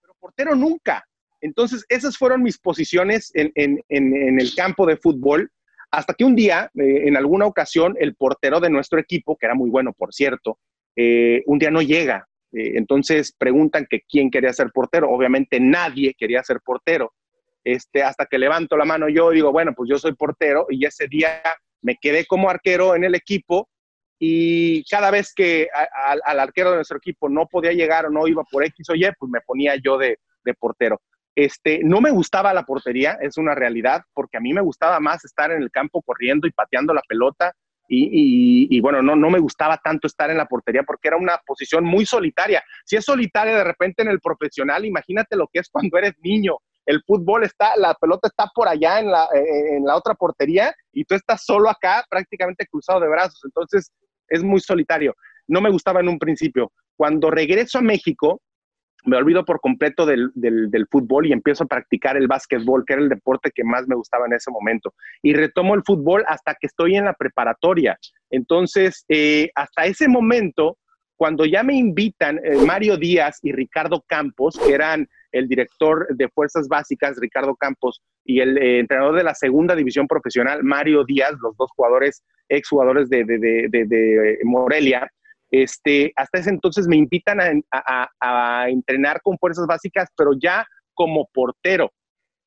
pero 0.00 0.14
portero 0.18 0.54
nunca. 0.54 1.04
Entonces, 1.40 1.84
esas 1.88 2.16
fueron 2.16 2.42
mis 2.42 2.58
posiciones 2.58 3.30
en, 3.34 3.82
el 3.88 4.54
campo 4.56 4.86
de 4.86 4.96
fútbol, 4.96 5.50
hasta 5.90 6.14
que 6.14 6.24
un 6.24 6.34
día, 6.34 6.70
eh, 6.74 7.06
en 7.06 7.16
alguna 7.16 7.46
ocasión, 7.46 7.96
el 7.98 8.14
portero 8.14 8.60
de 8.60 8.70
nuestro 8.70 8.98
equipo, 8.98 9.36
que 9.36 9.46
era 9.46 9.54
muy 9.54 9.70
bueno, 9.70 9.92
por 9.92 10.12
cierto, 10.12 10.58
eh, 10.96 11.42
un 11.46 11.58
día 11.58 11.70
no 11.70 11.80
llega. 11.80 12.26
Eh, 12.52 12.72
entonces 12.76 13.32
preguntan 13.36 13.86
que 13.88 14.00
quién 14.08 14.30
quería 14.30 14.52
ser 14.52 14.70
portero. 14.72 15.10
Obviamente 15.10 15.60
nadie 15.60 16.14
quería 16.14 16.42
ser 16.42 16.60
portero. 16.64 17.12
Este, 17.70 18.02
hasta 18.02 18.24
que 18.24 18.38
levanto 18.38 18.78
la 18.78 18.86
mano 18.86 19.10
yo 19.10 19.28
digo, 19.28 19.52
bueno, 19.52 19.74
pues 19.76 19.90
yo 19.90 19.98
soy 19.98 20.14
portero 20.14 20.68
y 20.70 20.86
ese 20.86 21.06
día 21.06 21.42
me 21.82 21.96
quedé 22.00 22.24
como 22.24 22.48
arquero 22.48 22.96
en 22.96 23.04
el 23.04 23.14
equipo 23.14 23.68
y 24.18 24.82
cada 24.84 25.10
vez 25.10 25.34
que 25.34 25.68
al 26.24 26.40
arquero 26.40 26.70
de 26.70 26.76
nuestro 26.76 26.96
equipo 26.96 27.28
no 27.28 27.46
podía 27.46 27.72
llegar 27.72 28.06
o 28.06 28.10
no 28.10 28.26
iba 28.26 28.42
por 28.50 28.64
X 28.64 28.88
o 28.88 28.94
Y, 28.94 29.04
pues 29.18 29.30
me 29.30 29.42
ponía 29.42 29.74
yo 29.76 29.98
de, 29.98 30.18
portero. 30.58 31.02
Este, 31.34 31.80
no 31.84 32.00
me 32.00 32.10
gustaba 32.10 32.54
la 32.54 32.64
portería, 32.64 33.18
es 33.20 33.36
una 33.36 33.54
realidad, 33.54 34.00
porque 34.14 34.38
a 34.38 34.40
mí 34.40 34.54
me 34.54 34.62
gustaba 34.62 34.98
más 34.98 35.22
estar 35.26 35.52
en 35.52 35.60
el 35.60 35.70
campo 35.70 36.00
corriendo 36.00 36.46
y 36.46 36.52
pateando 36.52 36.94
la 36.94 37.02
pelota. 37.06 37.52
Y, 37.86 38.80
bueno, 38.80 39.02
no, 39.02 39.14
no 39.14 39.28
me 39.28 39.38
gustaba 39.38 39.76
tanto 39.76 40.06
estar 40.06 40.30
en 40.30 40.38
la 40.38 40.46
portería 40.46 40.84
porque 40.84 41.08
era 41.08 41.18
una 41.18 41.38
posición 41.46 41.84
muy 41.84 42.06
solitaria. 42.06 42.64
Si 42.86 42.96
es 42.96 43.04
solitaria 43.04 43.54
de 43.54 43.64
repente 43.64 44.00
en 44.00 44.08
el 44.08 44.20
profesional, 44.20 44.86
imagínate 44.86 45.36
lo 45.36 45.48
que 45.52 45.60
es 45.60 45.68
cuando 45.68 45.98
eres 45.98 46.14
niño. 46.22 46.56
El 46.88 47.02
fútbol 47.06 47.44
está, 47.44 47.76
la 47.76 47.94
pelota 47.94 48.28
está 48.28 48.50
por 48.54 48.66
allá 48.66 48.98
en 48.98 49.10
la, 49.10 49.28
en 49.34 49.84
la 49.84 49.94
otra 49.94 50.14
portería 50.14 50.74
y 50.92 51.04
tú 51.04 51.14
estás 51.14 51.44
solo 51.44 51.68
acá 51.68 52.02
prácticamente 52.08 52.66
cruzado 52.66 53.00
de 53.00 53.08
brazos. 53.08 53.40
Entonces, 53.44 53.92
es 54.28 54.42
muy 54.42 54.60
solitario. 54.60 55.14
No 55.46 55.60
me 55.60 55.70
gustaba 55.70 56.00
en 56.00 56.08
un 56.08 56.18
principio. 56.18 56.72
Cuando 56.96 57.30
regreso 57.30 57.78
a 57.78 57.82
México, 57.82 58.40
me 59.04 59.16
olvido 59.16 59.44
por 59.44 59.60
completo 59.60 60.06
del, 60.06 60.32
fútbol 60.90 61.26
y 61.26 61.32
empiezo 61.32 61.64
a 61.64 61.68
practicar 61.68 62.16
el 62.16 62.26
básquetbol, 62.26 62.84
que 62.86 62.94
era 62.94 63.02
el 63.02 63.08
deporte 63.08 63.50
que 63.54 63.64
más 63.64 63.86
me 63.86 63.94
gustaba 63.94 64.26
en 64.26 64.34
ese 64.34 64.50
momento. 64.50 64.94
Y 65.22 65.34
retomo 65.34 65.74
el 65.74 65.82
fútbol 65.84 66.24
hasta 66.26 66.54
que 66.54 66.66
estoy 66.66 66.96
en 66.96 67.04
la 67.04 67.14
preparatoria. 67.14 67.98
Entonces, 68.30 69.04
eh, 69.08 69.50
hasta 69.54 69.86
ese 69.86 70.08
momento, 70.08 70.78
cuando 71.16 71.44
ya 71.44 71.62
me 71.62 71.74
invitan 71.74 72.38
eh, 72.44 72.56
Mario 72.66 72.96
Díaz 72.96 73.38
y 73.42 73.52
Ricardo 73.52 74.04
Campos, 74.06 74.58
que 74.58 74.74
eran 74.74 75.08
el 75.32 75.48
director 75.48 76.06
de 76.10 76.28
Fuerzas 76.28 76.68
Básicas, 76.68 77.18
Ricardo 77.18 77.54
Campos, 77.56 78.02
y 78.24 78.40
el 78.40 78.58
eh, 78.58 78.80
entrenador 78.80 79.16
de 79.16 79.24
la 79.24 79.34
segunda 79.34 79.74
división 79.74 80.06
profesional, 80.06 80.62
Mario 80.62 81.04
Díaz, 81.04 81.32
los 81.40 81.56
dos 81.56 81.70
jugadores, 81.74 82.22
exjugadores 82.48 83.08
de, 83.08 83.24
de, 83.24 84.38
Morelia, 84.44 85.10
este, 85.50 86.12
hasta 86.16 86.38
ese 86.38 86.50
entonces 86.50 86.86
me 86.86 86.96
invitan 86.96 87.38
a, 87.40 88.66
entrenar 88.68 89.20
con 89.22 89.38
Fuerzas 89.38 89.66
Básicas, 89.66 90.08
pero 90.16 90.32
ya 90.38 90.66
como 90.94 91.28
portero. 91.32 91.90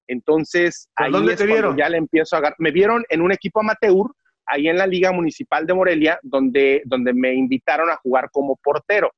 Entonces, 0.08 0.89
ahí 0.96 1.12
¿Dónde 1.12 1.34
es 1.34 1.39
te 1.39 1.46
vieron? 1.46 1.78
ya 1.78 1.89
le 1.89 1.98
empiezo 1.98 2.36
a 2.36 2.39
agarrar. 2.39 2.58
Me 2.60 2.72
vieron 2.72 3.04
en 3.10 3.22
un 3.22 3.32
equipo 3.32 3.62
amateur, 3.62 4.08
ahí 4.46 4.67
en 4.67 4.78
la 4.78 4.86
Liga 4.86 5.12
Municipal 5.12 5.65
de 5.65 5.74
Morelia, 5.74 6.20
donde, 6.22 6.82
donde 6.86 7.13
me 7.13 7.34
invitaron 7.34 7.89
a 7.89 7.96
jugar 7.96 8.30
como 8.32 8.58
portero. 8.58 9.12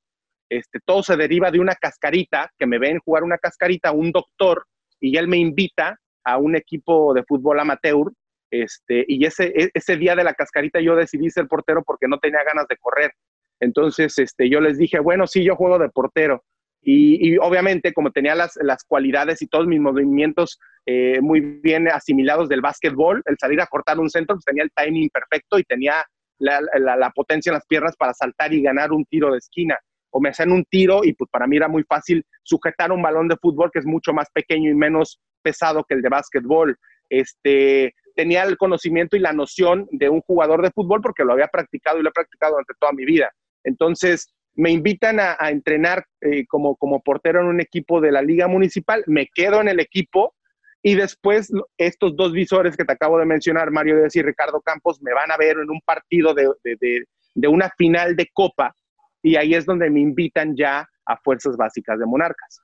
Este, 0.58 0.80
todo 0.86 1.02
se 1.02 1.18
deriva 1.18 1.50
de 1.50 1.60
una 1.60 1.74
cascarita, 1.76 2.52
que 2.60 2.68
me 2.68 2.78
ven 2.78 3.00
jugar 3.00 3.24
una 3.24 3.38
cascarita, 3.40 3.92
un 3.92 4.12
doctor, 4.12 4.66
y 5.00 5.18
él 5.18 5.28
me 5.28 5.38
invita 5.38 5.98
a 6.24 6.38
un 6.38 6.56
equipo 6.56 7.14
de 7.14 7.24
fútbol 7.24 7.60
amateur, 7.60 8.12
este, 8.52 9.04
y 9.08 9.26
ese, 9.26 9.46
e- 9.56 9.72
ese 9.74 9.98
día 9.98 10.16
de 10.16 10.24
la 10.24 10.36
cascarita 10.36 10.80
yo 10.80 10.96
decidí 10.96 11.30
ser 11.32 11.48
portero 11.48 11.82
porque 11.84 12.08
no 12.08 12.20
tenía 12.20 12.44
ganas 12.44 12.68
de 12.68 12.78
correr. 12.78 13.12
Entonces, 13.60 14.18
este, 14.20 14.48
yo 14.50 14.62
les 14.62 14.78
dije, 14.78 15.00
bueno, 15.00 15.26
sí, 15.26 15.44
yo 15.44 15.56
juego 15.56 15.80
de 15.80 15.90
portero. 15.90 16.44
Y, 16.86 17.38
obviamente, 17.38 17.94
como 17.94 18.12
tenía 18.12 18.36
las, 18.36 18.58
las 18.62 18.84
cualidades 18.84 19.42
y 19.42 19.48
todos 19.48 19.66
mis 19.66 19.80
movimientos 19.80 20.60
eh, 20.86 21.20
muy 21.22 21.40
bien 21.40 21.88
asimilados 21.88 22.50
del 22.50 22.60
básquetbol, 22.62 23.22
el 23.26 23.38
salir 23.40 23.62
a 23.62 23.68
cortar 23.68 24.00
un 24.00 24.10
centro, 24.10 24.36
pues 24.36 24.44
tenía 24.46 24.64
el 24.64 24.72
timing 24.76 25.10
perfecto 25.10 25.58
y 25.58 25.64
tenía 25.64 26.04
la- 26.40 26.60
la 26.62 27.10
potencia 27.12 27.50
en 27.52 27.54
las 27.54 27.66
piernas 27.66 27.96
para 27.96 28.14
saltar 28.14 28.54
y 28.54 28.62
ganar 28.62 28.92
un 28.92 29.06
tiro 29.06 29.32
de 29.32 29.38
esquina. 29.38 29.80
O 30.16 30.22
me 30.22 30.30
hacían 30.30 30.52
un 30.52 30.64
tiro 30.66 31.04
y 31.04 31.14
pues 31.14 31.28
para 31.32 31.48
mí 31.48 31.58
era 31.58 31.68
muy 31.68 31.84
fácil 31.84 32.24
sujetar 32.44 32.92
un 32.92 33.02
balón 33.02 33.28
de 33.28 33.38
fútbol 33.38 33.72
que 33.74 33.80
es 33.80 33.86
mucho 33.86 34.14
más 34.14 34.30
pequeño 34.32 34.70
y 34.70 34.76
menos 34.76 35.20
pesado 35.42 35.84
que 35.84 35.96
el 35.96 36.04
de 36.04 36.10
básquetbol. 36.10 36.78
Este, 37.10 37.96
tenía 38.16 38.44
el 38.44 38.58
conocimiento 38.58 39.16
y 39.18 39.20
la 39.20 39.34
noción 39.34 39.88
de 39.92 40.10
un 40.10 40.22
jugador 40.22 40.62
de 40.62 40.72
fútbol 40.72 41.02
porque 41.02 41.24
lo 41.24 41.34
había 41.34 41.48
practicado 41.48 42.00
y 42.00 42.04
lo 42.04 42.10
he 42.10 42.14
practicado 42.14 42.54
durante 42.54 42.74
toda 42.80 42.94
mi 42.94 43.06
vida. 43.06 43.32
Entonces, 43.64 44.32
me 44.56 44.70
invitan 44.70 45.20
a, 45.20 45.36
entrenar 45.50 46.06
eh, 46.22 46.46
como, 46.46 46.76
como 46.76 47.02
portero 47.02 47.42
en 47.42 47.48
un 47.48 47.60
equipo 47.60 48.00
de 48.00 48.12
la 48.12 48.22
Liga 48.22 48.48
Municipal, 48.48 49.04
me 49.08 49.28
quedo 49.34 49.62
en 49.62 49.68
el 49.68 49.80
equipo 49.80 50.36
y 50.84 50.94
después 50.94 51.52
estos 51.78 52.16
dos 52.16 52.34
visores 52.34 52.78
que 52.78 52.86
te 52.86 52.94
acabo 52.94 53.18
de 53.18 53.26
mencionar, 53.26 53.72
Mario 53.72 53.98
Díaz 53.98 54.16
y 54.16 54.22
Ricardo 54.22 54.62
Campos, 54.62 55.02
me 55.02 55.14
van 55.14 55.32
a 55.32 55.38
ver 55.38 55.58
en 55.58 55.72
un 55.72 55.82
partido 55.82 56.36
de- 56.36 56.52
de- 56.64 57.06
de 57.34 57.48
una 57.48 57.72
final 57.78 58.16
de 58.16 58.30
Copa 58.32 58.76
y 59.24 59.38
ahí 59.38 59.56
es 59.56 59.66
donde 59.66 59.90
me 59.90 60.02
invitan 60.02 60.56
ya 60.56 60.88
a 61.06 61.18
Fuerzas 61.18 61.58
Básicas 61.58 61.98
de 61.98 62.06
Monarcas. 62.06 62.62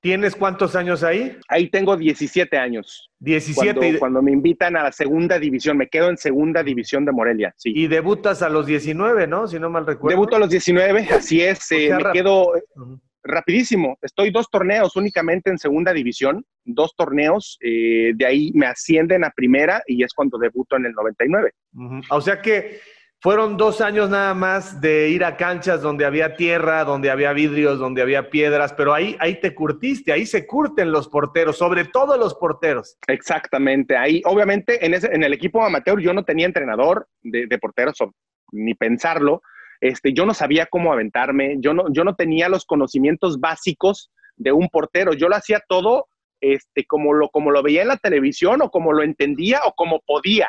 ¿Tienes 0.00 0.34
cuántos 0.34 0.76
años 0.76 1.02
ahí? 1.02 1.36
Ahí 1.46 1.68
tengo 1.68 1.94
17 1.96 2.56
años. 2.56 3.10
17 3.18 3.98
Cuando, 3.98 4.22
me 4.22 4.32
invitan 4.32 4.74
a 4.76 4.84
la 4.84 4.92
segunda 4.92 5.38
división, 5.38 5.76
me 5.76 5.88
quedo 5.88 6.08
en 6.08 6.16
segunda 6.16 6.62
división 6.62 7.04
de 7.04 7.12
Morelia, 7.12 7.54
sí. 7.58 7.72
y 7.74 7.86
debutas 7.86 8.40
a 8.40 8.48
los 8.48 8.66
19, 8.66 9.26
¿no? 9.26 9.46
Si 9.46 9.58
no 9.58 9.68
mal 9.68 9.86
recuerdo. 9.86 10.16
Debuto 10.16 10.36
a 10.36 10.38
los 10.38 10.48
19, 10.48 11.08
así 11.10 11.42
es, 11.42 11.70
O 11.70 11.74
eh, 11.74 11.94
me 11.94 12.12
quedo 12.12 12.56
eh, 12.56 12.62
rapidísimo. 13.22 13.98
Estoy 14.00 14.30
dos 14.30 14.48
torneos 14.50 14.96
únicamente 14.96 15.50
en 15.50 15.58
segunda 15.58 15.92
división, 15.92 16.46
dos 16.64 16.94
torneos, 16.96 17.58
eh, 17.60 18.12
de 18.14 18.24
ahí 18.24 18.52
me 18.54 18.66
ascienden 18.66 19.22
a 19.24 19.30
primera 19.30 19.82
y 19.86 20.02
es 20.02 20.14
cuando 20.14 20.38
debuto 20.38 20.76
en 20.76 20.86
el 20.86 20.92
99. 20.92 21.52
Ujú. 21.74 22.00
O 22.08 22.20
sea 22.22 22.40
que 22.40 22.80
fueron 23.20 23.56
dos 23.56 23.80
años 23.80 24.08
nada 24.08 24.34
más 24.34 24.80
de 24.80 25.10
ir 25.10 25.24
a 25.24 25.36
canchas 25.36 25.82
donde 25.82 26.06
había 26.06 26.36
tierra, 26.36 26.84
donde 26.84 27.10
había 27.10 27.32
vidrios, 27.32 27.78
donde 27.78 28.02
había 28.02 28.30
piedras, 28.30 28.72
pero 28.72 28.94
ahí, 28.94 29.16
ahí 29.20 29.40
te 29.40 29.54
curtiste, 29.54 30.12
ahí 30.12 30.24
se 30.24 30.46
curten 30.46 30.90
los 30.90 31.08
porteros, 31.08 31.58
sobre 31.58 31.84
todo 31.84 32.16
los 32.16 32.34
porteros. 32.34 32.96
Exactamente, 33.06 33.96
ahí 33.96 34.22
obviamente 34.24 34.84
en, 34.84 34.94
ese, 34.94 35.14
en 35.14 35.22
el 35.22 35.32
equipo 35.32 35.62
amateur 35.62 36.00
yo 36.00 36.14
no 36.14 36.24
tenía 36.24 36.46
entrenador 36.46 37.08
de, 37.22 37.46
de 37.46 37.58
porteros, 37.58 37.98
ni 38.52 38.74
pensarlo, 38.74 39.42
este, 39.80 40.12
yo 40.12 40.26
no 40.26 40.34
sabía 40.34 40.66
cómo 40.66 40.92
aventarme, 40.92 41.56
yo 41.58 41.74
no, 41.74 41.92
yo 41.92 42.04
no 42.04 42.14
tenía 42.14 42.48
los 42.48 42.64
conocimientos 42.64 43.38
básicos 43.38 44.10
de 44.36 44.52
un 44.52 44.68
portero, 44.68 45.12
yo 45.12 45.28
lo 45.28 45.36
hacía 45.36 45.62
todo 45.68 46.06
este, 46.40 46.86
como, 46.86 47.12
lo, 47.12 47.28
como 47.28 47.50
lo 47.50 47.62
veía 47.62 47.82
en 47.82 47.88
la 47.88 47.96
televisión 47.96 48.62
o 48.62 48.70
como 48.70 48.92
lo 48.92 49.02
entendía 49.02 49.60
o 49.64 49.74
como 49.74 50.00
podía. 50.00 50.48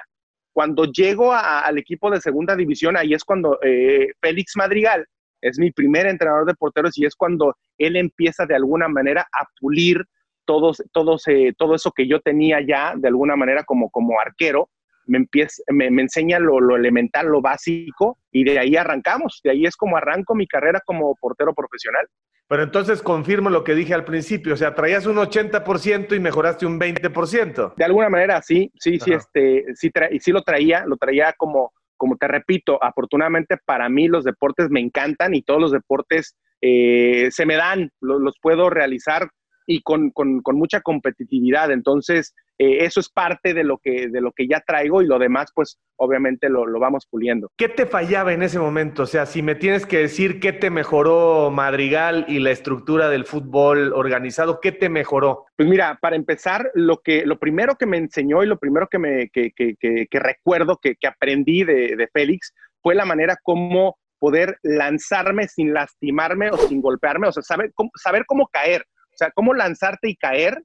Cuando 0.53 0.85
llego 0.85 1.31
a- 1.33 1.59
al 1.61 1.77
equipo 1.77 2.09
de 2.11 2.21
segunda 2.21 2.55
división, 2.55 2.97
ahí 2.97 3.13
es 3.13 3.23
cuando 3.23 3.57
eh, 3.61 4.09
Félix 4.21 4.55
Madrigal 4.55 5.05
es 5.41 5.57
mi 5.57 5.71
primer 5.71 6.05
entrenador 6.07 6.45
de 6.45 6.53
porteros 6.53 6.97
y 6.97 7.05
es 7.05 7.15
cuando 7.15 7.55
él 7.77 7.95
empieza 7.95 8.45
de 8.45 8.55
alguna 8.55 8.87
manera 8.87 9.27
a 9.31 9.45
pulir 9.59 10.05
todos, 10.45 10.83
todos, 10.91 11.27
eh, 11.27 11.53
todo 11.57 11.75
eso 11.75 11.91
que 11.91 12.07
yo 12.07 12.19
tenía 12.19 12.59
ya 12.61 12.93
de 12.95 13.07
alguna 13.07 13.35
manera 13.35 13.63
como, 13.63 13.89
como 13.89 14.19
arquero, 14.19 14.69
me, 15.05 15.17
empieza, 15.19 15.61
me, 15.69 15.89
me 15.91 16.03
enseña 16.03 16.39
lo, 16.39 16.59
lo 16.59 16.75
elemental, 16.75 17.27
lo 17.27 17.41
básico, 17.41 18.17
y 18.31 18.43
de 18.43 18.59
ahí 18.59 18.75
arrancamos. 18.75 19.41
De 19.43 19.51
ahí 19.51 19.65
es 19.65 19.75
como 19.75 19.97
arranco 19.97 20.35
mi 20.35 20.47
carrera 20.47 20.81
como 20.85 21.15
portero 21.15 21.53
profesional. 21.53 22.07
Pero 22.47 22.63
entonces 22.63 23.01
confirmo 23.01 23.49
lo 23.49 23.63
que 23.63 23.75
dije 23.75 23.93
al 23.93 24.03
principio, 24.03 24.53
o 24.55 24.57
sea, 24.57 24.75
traías 24.75 25.05
un 25.05 25.15
80% 25.15 26.15
y 26.15 26.19
mejoraste 26.19 26.65
un 26.65 26.79
20%. 26.79 27.75
De 27.75 27.83
alguna 27.85 28.09
manera, 28.09 28.41
sí, 28.41 28.71
sí, 28.77 28.99
sí, 28.99 29.13
este, 29.13 29.65
sí, 29.75 29.89
tra- 29.89 30.09
y 30.11 30.19
sí 30.19 30.31
lo 30.33 30.41
traía, 30.41 30.83
lo 30.85 30.97
traía 30.97 31.33
como, 31.37 31.71
como 31.95 32.17
te 32.17 32.27
repito, 32.27 32.83
afortunadamente 32.83 33.57
para 33.65 33.87
mí 33.87 34.07
los 34.09 34.25
deportes 34.25 34.69
me 34.69 34.81
encantan 34.81 35.33
y 35.33 35.43
todos 35.43 35.61
los 35.61 35.71
deportes 35.71 36.35
eh, 36.59 37.29
se 37.31 37.45
me 37.45 37.55
dan, 37.55 37.89
lo- 38.01 38.19
los 38.19 38.35
puedo 38.41 38.69
realizar 38.69 39.29
y 39.65 39.81
con, 39.81 40.11
con- 40.11 40.41
con 40.41 40.55
mucha 40.57 40.81
competitividad. 40.81 41.71
Entonces, 41.71 42.33
eh, 42.57 42.85
eso 42.85 42.99
es 42.99 43.09
parte 43.09 43.53
de 43.53 43.63
lo, 43.63 43.77
que, 43.79 44.07
de 44.09 44.21
lo 44.21 44.31
que 44.31 44.47
ya 44.47 44.61
traigo 44.65 45.01
y 45.01 45.07
lo 45.07 45.17
demás, 45.19 45.51
pues 45.55 45.79
obviamente 45.95 46.49
lo, 46.49 46.65
lo 46.65 46.79
vamos 46.79 47.07
puliendo. 47.09 47.49
¿Qué 47.57 47.69
te 47.69 47.85
fallaba 47.85 48.33
en 48.33 48.43
ese 48.43 48.59
momento? 48.59 49.03
O 49.03 49.05
sea, 49.07 49.25
si 49.25 49.41
me 49.41 49.55
tienes 49.55 49.85
que 49.85 49.97
decir 49.99 50.39
qué 50.39 50.53
te 50.53 50.69
mejoró 50.69 51.49
Madrigal 51.51 52.25
y 52.27 52.39
la 52.39 52.51
estructura 52.51 53.09
del 53.09 53.25
fútbol 53.25 53.93
organizado, 53.93 54.59
¿qué 54.61 54.71
te 54.71 54.89
mejoró? 54.89 55.45
Pues 55.55 55.67
mira, 55.69 55.97
para 56.01 56.15
empezar, 56.15 56.69
lo, 56.75 56.97
que, 56.97 57.25
lo 57.25 57.39
primero 57.39 57.75
que 57.75 57.85
me 57.85 57.97
enseñó 57.97 58.43
y 58.43 58.47
lo 58.47 58.57
primero 58.59 58.87
que, 58.87 58.99
me, 58.99 59.29
que, 59.29 59.51
que- 59.55 59.75
que- 59.79 60.07
que 60.09 60.19
recuerdo 60.19 60.77
que, 60.81 60.95
aprendí 61.07 61.63
de, 61.63 61.95
de 61.95 62.07
Félix 62.13 62.53
fue 62.81 62.95
la 62.95 63.05
manera 63.05 63.35
como 63.41 63.97
poder 64.19 64.57
lanzarme 64.61 65.47
sin 65.47 65.73
lastimarme 65.73 66.51
o 66.51 66.57
sin 66.57 66.79
golpearme, 66.81 67.27
o 67.27 67.31
sea, 67.31 67.41
saber 67.41 67.71
cómo, 67.73 67.89
saber 67.95 68.23
cómo 68.27 68.47
caer, 68.51 68.85
o 69.13 69.17
sea, 69.17 69.31
cómo 69.31 69.53
lanzarte 69.53 70.09
y 70.09 70.15
caer. 70.15 70.63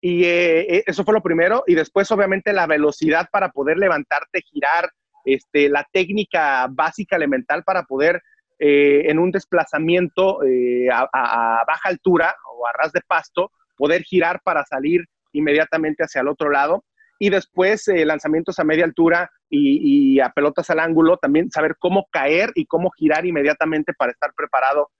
Y 0.00 0.24
eh, 0.24 0.84
eso 0.86 1.04
fue 1.04 1.14
lo 1.14 1.22
primero. 1.22 1.64
Y 1.66 1.74
después, 1.74 2.10
obviamente, 2.10 2.52
la 2.52 2.66
velocidad 2.66 3.28
para 3.32 3.50
poder 3.50 3.78
levantarte, 3.78 4.42
girar, 4.42 4.90
este, 5.24 5.68
la 5.68 5.86
técnica 5.90 6.66
básica, 6.70 7.16
elemental 7.16 7.64
para 7.64 7.84
poder 7.84 8.22
eh, 8.58 9.10
en 9.10 9.18
un 9.18 9.32
desplazamiento 9.32 10.42
eh, 10.44 10.88
a, 10.90 11.64
baja 11.66 11.88
altura 11.88 12.36
o 12.56 12.66
a 12.66 12.72
ras 12.72 12.92
de 12.92 13.00
pasto, 13.06 13.50
poder 13.76 14.02
girar 14.02 14.40
para 14.44 14.64
salir 14.64 15.04
inmediatamente 15.32 16.04
hacia 16.04 16.20
el 16.20 16.28
otro 16.28 16.50
lado. 16.50 16.84
Y 17.18 17.30
después 17.30 17.88
eh, 17.88 18.04
lanzamientos 18.04 18.58
a 18.58 18.64
media 18.64 18.84
altura 18.84 19.30
y 19.56 20.18
a 20.18 20.30
pelotas 20.30 20.68
al 20.70 20.80
ángulo, 20.80 21.16
también 21.16 21.48
saber 21.48 21.76
cómo 21.78 22.08
caer 22.10 22.50
y 22.56 22.66
cómo 22.66 22.90
girar 22.90 23.24
inmediatamente 23.24 23.92
para 23.96 24.10
estar 24.10 24.32
preparado 24.34 24.90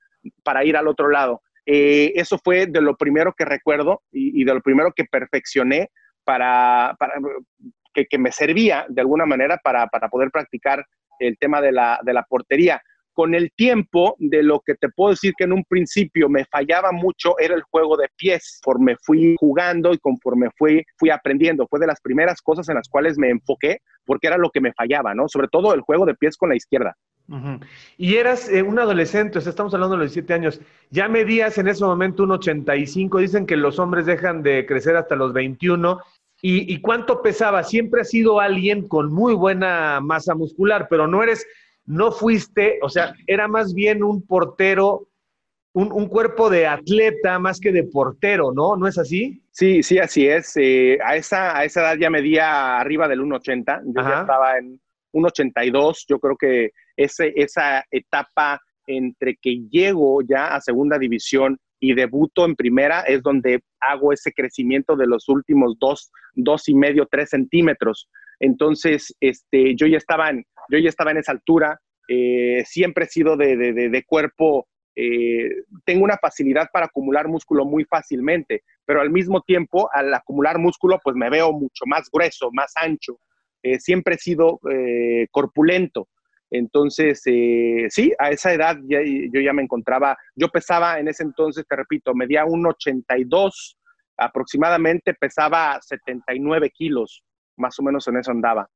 para 0.44 0.64
ir 0.64 0.76
al 0.76 0.87
otro 0.87 1.09
lado. 1.09 1.42
Eh, 1.66 2.12
eso 2.14 2.38
fue 2.42 2.66
de 2.66 2.81
lo 2.81 2.96
primero 2.96 3.33
que 3.37 3.44
recuerdo 3.44 4.03
y, 4.12 4.44
de 4.44 4.55
lo 4.55 4.61
primero 4.61 4.92
que 4.94 5.05
perfeccioné 5.05 5.90
para, 6.24 6.96
que, 7.92 8.18
me 8.18 8.33
servía 8.33 8.87
de 8.88 9.00
alguna 9.00 9.27
manera 9.27 9.59
para, 9.62 9.87
para 9.87 10.09
poder 10.09 10.31
practicar 10.31 10.85
el 11.18 11.38
tema 11.38 11.61
de 11.61 11.72
la, 11.72 12.00
de 12.03 12.12
la 12.12 12.22
portería 12.24 12.83
con 13.14 13.35
el 13.35 13.53
tiempo, 13.53 14.16
de 14.18 14.42
lo 14.42 14.61
que 14.61 14.74
te 14.74 14.88
puedo 14.88 15.11
decir 15.11 15.33
que 15.38 15.44
en 15.44 15.53
un 15.53 15.64
principio 15.64 16.29
me 16.29 16.44
fallaba 16.44 16.90
mucho 16.92 17.38
era 17.38 17.55
el 17.55 17.62
juego 17.62 17.96
de 17.96 18.09
pies. 18.16 18.61
Conforme 18.62 18.96
fui 19.00 19.37
jugando 19.38 19.92
y 19.94 19.98
conforme 19.98 20.48
fui, 20.59 20.83
fui 20.98 21.11
aprendiendo, 21.11 21.66
fue 21.68 21.79
de 21.79 21.87
las 21.87 22.00
primeras 22.00 22.42
cosas 22.42 22.68
en 22.68 22.74
las 22.74 22.88
cuales 22.88 23.16
me 23.16 23.31
enfoqué 23.31 23.79
porque 24.05 24.27
era 24.27 24.37
lo 24.37 24.50
que 24.50 24.61
me 24.61 24.72
fallaba, 24.72 25.14
¿no? 25.14 25.29
Sobre 25.29 25.48
todo 25.48 25.72
el 25.74 25.81
juego 25.81 26.05
de 26.05 26.14
pies 26.14 26.37
con 26.37 26.48
la 26.50 26.57
izquierda. 26.57 26.96
Y 27.97 28.17
eras 28.17 28.49
eh, 28.51 28.63
un 28.63 28.79
adolescente, 28.79 29.39
o 29.39 29.41
sea, 29.41 29.51
estamos 29.51 29.73
hablando 29.73 29.97
de 29.97 30.03
los 30.05 30.13
17 30.13 30.35
años. 30.35 30.61
Ya 30.91 31.09
medías 31.09 31.57
en 31.59 31.69
ese 31.69 31.85
momento 31.85 32.23
un 32.25 32.33
85, 32.33 33.19
dicen 33.19 33.47
que 33.47 33.57
los 33.57 33.79
hombres 33.79 34.07
dejan 34.07 34.43
de 34.43 34.67
crecer 34.67 34.97
hasta 34.97 35.17
los 35.17 35.33
21. 35.33 36.01
¿Y, 36.43 36.73
y 36.73 36.81
cuánto 36.81 37.23
pesaba? 37.23 37.63
Siempre 37.65 38.03
has 38.03 38.11
sido 38.11 38.41
alguien 38.41 38.87
con 38.87 39.11
muy 39.12 39.35
buena 39.35 40.01
masa 40.01 40.35
muscular, 40.35 40.89
pero 40.91 41.07
no 41.07 41.22
eres, 41.22 41.47
no 41.87 42.12
fuiste, 42.12 42.79
o 42.83 42.91
sea, 42.91 43.14
era 43.27 43.49
más 43.49 43.72
bien 43.72 44.05
un 44.05 44.27
portero, 44.27 45.09
un, 45.72 45.91
un 45.93 46.07
cuerpo 46.07 46.51
de 46.51 46.66
atleta 46.66 47.39
más 47.39 47.59
que 47.59 47.72
de 47.72 47.85
portero, 47.85 48.53
¿no? 48.53 48.77
¿No 48.77 48.87
es 48.87 48.99
así? 48.99 49.43
Sí, 49.51 49.83
sí, 49.83 49.99
así 49.99 50.29
es. 50.29 50.53
Eh, 50.57 50.99
a, 51.03 51.16
esa, 51.16 51.57
a 51.57 51.64
esa 51.64 51.81
edad 51.81 51.97
ya 51.97 52.11
medía 52.11 52.79
arriba 52.79 53.09
del 53.09 53.20
1,80. 53.22 53.83
Yo 53.95 54.01
Ajá. 54.01 54.11
ya 54.11 54.20
estaba 54.20 54.59
en 54.59 54.81
1,82. 55.12 56.05
Yo 56.09 56.18
creo 56.18 56.37
que 56.37 56.72
ese, 56.97 57.32
esa 57.36 57.84
etapa 57.90 58.61
entre 58.86 59.36
que 59.36 59.61
llego 59.70 60.20
ya 60.22 60.55
a 60.55 60.61
segunda 60.61 60.99
división 60.99 61.59
y 61.80 61.95
debuto 61.95 62.45
en 62.45 62.57
primera 62.57 63.01
es 63.01 63.22
donde 63.22 63.62
hago 63.80 64.12
ese 64.12 64.32
crecimiento 64.32 64.97
de 64.97 65.07
los 65.07 65.28
últimos 65.28 65.76
dos, 65.78 66.11
dos 66.34 66.68
y 66.68 66.74
medio, 66.74 67.07
tres 67.11 67.30
centímetros. 67.30 68.09
Entonces, 68.40 69.14
este, 69.20 69.74
yo 69.76 69.86
ya 69.86 69.99
estaba 69.99 70.30
en, 70.30 70.45
yo 70.70 70.78
ya 70.78 70.88
estaba 70.88 71.11
en 71.11 71.18
esa 71.18 71.32
altura. 71.32 71.80
Eh, 72.09 72.62
siempre 72.66 73.05
he 73.05 73.09
sido 73.09 73.36
de, 73.36 73.57
de, 73.57 73.72
de, 73.72 74.05
cuerpo 74.05 74.66
eh, 74.97 75.49
tengo 75.84 76.05
una 76.05 76.18
facilidad 76.18 76.68
para 76.72 76.86
acumular 76.86 77.26
músculo 77.26 77.64
muy 77.64 77.84
fácilmente, 77.84 78.62
pero 78.84 79.01
al 79.01 79.11
mismo 79.11 79.40
tiempo, 79.40 79.88
al 79.92 80.12
acumular 80.14 80.59
músculo, 80.59 81.01
pues 81.03 81.16
me 81.16 81.30
veo 81.30 81.53
mucho 81.53 81.84
más 81.86 82.09
grueso, 82.12 82.51
más 82.53 82.72
ancho. 82.76 83.18
Eh, 83.62 83.80
siempre 83.80 84.14
he 84.14 84.18
sido 84.18 84.61
corpulento. 85.30 86.09
Entonces, 86.55 87.20
sí, 87.20 88.12
a 88.16 88.30
esa 88.30 88.52
edad 88.52 88.76
yo 88.86 89.40
ya 89.40 89.52
me 89.52 89.62
encontraba, 89.62 90.16
yo 90.36 90.48
pesaba 90.48 91.00
en 91.00 91.09
ese 91.09 91.24
entonces, 91.24 91.66
te 91.68 91.74
repito, 91.74 92.14
medía 92.14 92.44
un 92.44 92.64
82 92.64 93.76
aproximadamente, 94.16 95.14
pesaba 95.14 95.80
79 95.82 96.70
kilos, 96.70 97.24
más 97.57 97.76
o 97.80 97.82
menos 97.82 98.07
en 98.07 98.18
eso 98.18 98.30
andaba. 98.30 98.68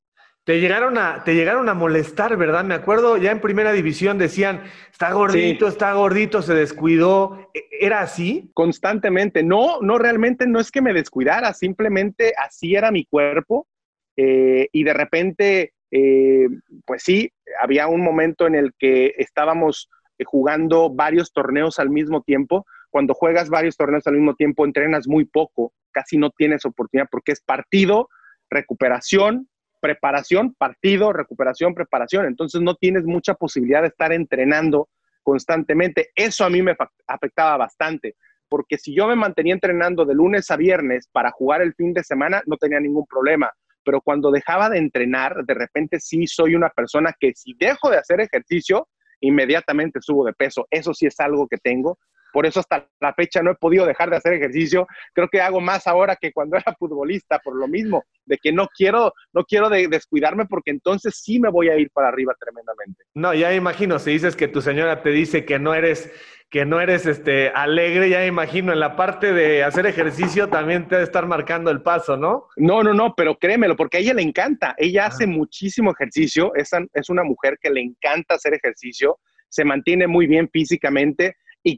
Te 0.42 0.58
llegaron 0.58 0.98
a, 0.98 1.22
te 1.22 1.36
llegaron 1.36 1.68
a 1.68 1.74
molestar, 1.74 2.36
¿verdad? 2.36 2.64
Me 2.64 2.74
acuerdo, 2.74 3.16
ya 3.16 3.30
en 3.30 3.40
primera 3.40 3.70
división 3.70 4.18
decían, 4.18 4.64
está 4.90 5.12
gordito, 5.12 5.68
está 5.68 5.92
gordito, 5.92 6.42
se 6.42 6.54
descuidó. 6.54 7.48
¿E-, 7.54 7.62
¿Era 7.80 8.00
así? 8.00 8.50
Constantemente. 8.54 9.44
No, 9.44 9.80
no, 9.82 9.98
realmente 9.98 10.48
no 10.48 10.58
es 10.58 10.72
que 10.72 10.82
me 10.82 10.94
descuidara, 10.94 11.52
simplemente 11.52 12.32
así 12.36 12.74
era 12.74 12.90
mi 12.90 13.04
cuerpo. 13.04 13.68
Eh, 14.16 14.68
y 14.72 14.82
de 14.82 14.94
repente, 14.94 15.74
eh, 15.90 16.48
pues 16.84 17.02
sí, 17.02 17.32
había 17.60 17.88
un 17.88 18.02
momento 18.02 18.46
en 18.46 18.54
el 18.54 18.72
que 18.78 19.14
estábamos 19.18 19.88
eh, 20.18 20.24
jugando 20.24 20.90
varios 20.90 21.32
torneos 21.32 21.78
al 21.78 21.90
mismo 21.90 22.22
tiempo. 22.22 22.66
Cuando 22.90 23.14
juegas 23.14 23.48
varios 23.48 23.76
torneos 23.76 24.06
al 24.06 24.14
mismo 24.14 24.34
tiempo, 24.34 24.64
entrenas 24.64 25.06
muy 25.06 25.24
poco, 25.24 25.72
casi 25.92 26.16
no 26.16 26.30
tienes 26.30 26.64
oportunidad 26.64 27.08
porque 27.10 27.32
es 27.32 27.40
partido, 27.40 28.08
recuperación, 28.50 29.48
preparación, 29.80 30.54
partido, 30.54 31.12
recuperación, 31.12 31.74
preparación. 31.74 32.26
Entonces 32.26 32.60
no 32.60 32.74
tienes 32.74 33.04
mucha 33.04 33.34
posibilidad 33.34 33.82
de 33.82 33.88
estar 33.88 34.12
entrenando 34.12 34.88
constantemente. 35.22 36.10
Eso 36.14 36.44
a 36.44 36.50
mí 36.50 36.62
me 36.62 36.76
afectaba 37.06 37.56
bastante, 37.56 38.16
porque 38.48 38.78
si 38.78 38.94
yo 38.94 39.06
me 39.06 39.16
mantenía 39.16 39.54
entrenando 39.54 40.04
de 40.04 40.14
lunes 40.14 40.50
a 40.50 40.56
viernes 40.56 41.08
para 41.12 41.30
jugar 41.30 41.62
el 41.62 41.74
fin 41.74 41.92
de 41.92 42.02
semana, 42.02 42.42
no 42.46 42.56
tenía 42.56 42.80
ningún 42.80 43.06
problema. 43.06 43.50
Pero 43.84 44.00
cuando 44.00 44.30
dejaba 44.30 44.68
de 44.68 44.78
entrenar, 44.78 45.44
de 45.44 45.54
repente 45.54 46.00
sí 46.00 46.26
soy 46.26 46.54
una 46.54 46.68
persona 46.70 47.12
que 47.18 47.32
si 47.34 47.54
dejo 47.58 47.90
de 47.90 47.98
hacer 47.98 48.20
ejercicio, 48.20 48.88
inmediatamente 49.20 50.00
subo 50.00 50.24
de 50.24 50.32
peso. 50.32 50.66
Eso 50.70 50.94
sí 50.94 51.06
es 51.06 51.18
algo 51.20 51.48
que 51.48 51.58
tengo. 51.58 51.98
Por 52.32 52.46
eso 52.46 52.60
hasta 52.60 52.88
la 53.00 53.14
fecha 53.14 53.42
no 53.42 53.50
he 53.50 53.54
podido 53.54 53.86
dejar 53.86 54.10
de 54.10 54.16
hacer 54.16 54.34
ejercicio. 54.34 54.86
Creo 55.12 55.28
que 55.28 55.40
hago 55.40 55.60
más 55.60 55.86
ahora 55.86 56.16
que 56.16 56.32
cuando 56.32 56.56
era 56.56 56.74
futbolista, 56.78 57.38
por 57.38 57.56
lo 57.56 57.68
mismo, 57.68 58.04
de 58.26 58.38
que 58.38 58.52
no 58.52 58.68
quiero, 58.74 59.12
no 59.32 59.44
quiero 59.44 59.68
descuidarme 59.68 60.46
porque 60.46 60.70
entonces 60.70 61.20
sí 61.22 61.40
me 61.40 61.50
voy 61.50 61.68
a 61.68 61.76
ir 61.76 61.90
para 61.90 62.08
arriba 62.08 62.34
tremendamente. 62.38 63.04
No, 63.14 63.34
ya 63.34 63.54
imagino, 63.54 63.98
si 63.98 64.12
dices 64.12 64.36
que 64.36 64.48
tu 64.48 64.60
señora 64.60 65.02
te 65.02 65.10
dice 65.10 65.44
que 65.44 65.58
no 65.58 65.74
eres 65.74 66.10
que 66.50 66.64
no 66.64 66.80
eres 66.80 67.04
este 67.04 67.50
alegre, 67.50 68.08
ya 68.08 68.24
imagino, 68.24 68.72
en 68.72 68.80
la 68.80 68.96
parte 68.96 69.34
de 69.34 69.62
hacer 69.64 69.84
ejercicio 69.84 70.48
también 70.48 70.88
te 70.88 70.94
debe 70.94 71.04
estar 71.04 71.26
marcando 71.26 71.70
el 71.70 71.82
paso, 71.82 72.16
¿no? 72.16 72.46
No, 72.56 72.82
no, 72.82 72.94
no, 72.94 73.14
pero 73.14 73.36
créemelo, 73.36 73.76
porque 73.76 73.98
a 73.98 74.00
ella 74.00 74.14
le 74.14 74.22
encanta. 74.22 74.74
Ella 74.78 75.06
hace 75.06 75.26
muchísimo 75.26 75.92
ejercicio, 75.92 76.54
es, 76.54 76.70
es 76.94 77.10
una 77.10 77.22
mujer 77.22 77.58
que 77.60 77.68
le 77.68 77.82
encanta 77.82 78.36
hacer 78.36 78.54
ejercicio, 78.54 79.18
se 79.50 79.64
mantiene 79.64 80.06
muy 80.06 80.26
bien 80.26 80.48
físicamente 80.50 81.36
y, 81.64 81.76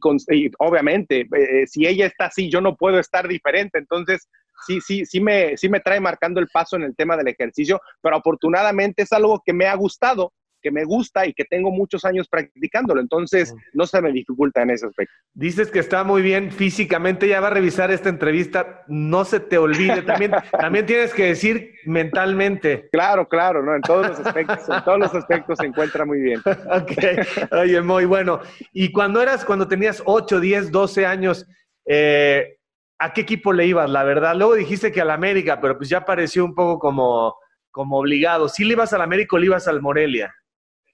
obviamente, 0.59 1.27
eh, 1.37 1.67
si 1.67 1.87
ella 1.87 2.07
está 2.07 2.27
así, 2.27 2.51
yo 2.51 2.61
no 2.61 2.77
puedo 2.77 2.99
estar 2.99 3.27
diferente. 3.27 3.79
Entonces, 3.79 4.29
sí, 4.67 4.81
sí, 4.81 5.05
sí 5.07 5.21
me, 5.21 5.57
sí 5.57 5.69
me 5.69 5.81
trae 5.81 6.01
marcando 6.01 6.41
el 6.41 6.49
paso 6.49 6.77
en 6.77 6.83
el 6.83 6.95
tema 6.95 7.17
del 7.17 7.29
ejercicio, 7.29 7.81
pero 8.01 8.17
afortunadamente 8.17 9.03
es 9.03 9.13
algo 9.13 9.43
que 9.45 9.53
me 9.53 9.67
ha 9.67 9.75
gustado 9.75 10.33
que 10.61 10.71
me 10.71 10.85
gusta 10.85 11.27
y 11.27 11.33
que 11.33 11.45
tengo 11.45 11.71
muchos 11.71 12.05
años 12.05 12.29
practicándolo. 12.29 13.01
Entonces, 13.01 13.55
no 13.73 13.87
se 13.87 14.01
me 14.01 14.13
dificulta 14.13 14.63
en 14.63 14.71
ese 14.71 14.87
aspecto. 14.87 15.15
Dices 15.35 15.71
que 15.71 15.79
está 15.79 16.05
muy 16.05 16.23
bien 16.23 16.51
físicamente, 16.51 17.29
ya 17.29 17.41
va 17.41 17.49
a 17.49 17.51
revisar 17.51 17.91
esta 17.91 18.09
entrevista, 18.09 18.85
no 18.89 19.25
se 19.25 19.41
te 19.41 19.59
olvide, 19.59 20.03
también, 20.03 20.33
también 20.53 20.87
tienes 20.87 21.15
que 21.15 21.27
decir 21.27 21.75
mentalmente. 21.85 22.89
Claro, 22.93 23.29
claro, 23.29 23.63
¿no? 23.63 23.75
En 23.75 23.83
todos 23.83 24.09
los 24.09 24.21
aspectos, 24.21 24.69
en 24.69 24.85
todos 24.85 24.99
los 24.99 25.15
aspectos 25.15 25.59
se 25.59 25.67
encuentra 25.67 26.05
muy 26.05 26.21
bien. 26.21 26.41
ok, 26.45 26.93
oye, 27.53 27.81
muy 27.81 28.05
bueno. 28.05 28.41
Y 28.73 28.93
cuando 28.93 29.23
eras, 29.23 29.45
cuando 29.45 29.69
tenías 29.69 30.03
8, 30.05 30.41
10, 30.41 30.71
12 30.71 31.07
años, 31.07 31.47
eh, 31.87 32.59
¿a 32.99 33.13
qué 33.13 33.23
equipo 33.23 33.53
le 33.53 33.67
ibas, 33.67 33.91
la 33.91 34.05
verdad? 34.05 34.37
Luego 34.37 34.55
dijiste 34.55 34.93
que 34.93 35.01
al 35.01 35.11
América, 35.11 35.61
pero 35.61 35.77
pues 35.77 35.89
ya 35.89 36.05
pareció 36.05 36.45
un 36.45 36.55
poco 36.55 36.79
como, 36.79 37.35
como 37.71 37.99
obligado. 37.99 38.49
¿Sí 38.49 38.65
le 38.65 38.75
ibas 38.75 38.93
al 38.93 39.03
América 39.03 39.37
o 39.37 39.39
le 39.39 39.47
ibas 39.47 39.67
al 39.69 39.81
Morelia? 39.81 40.35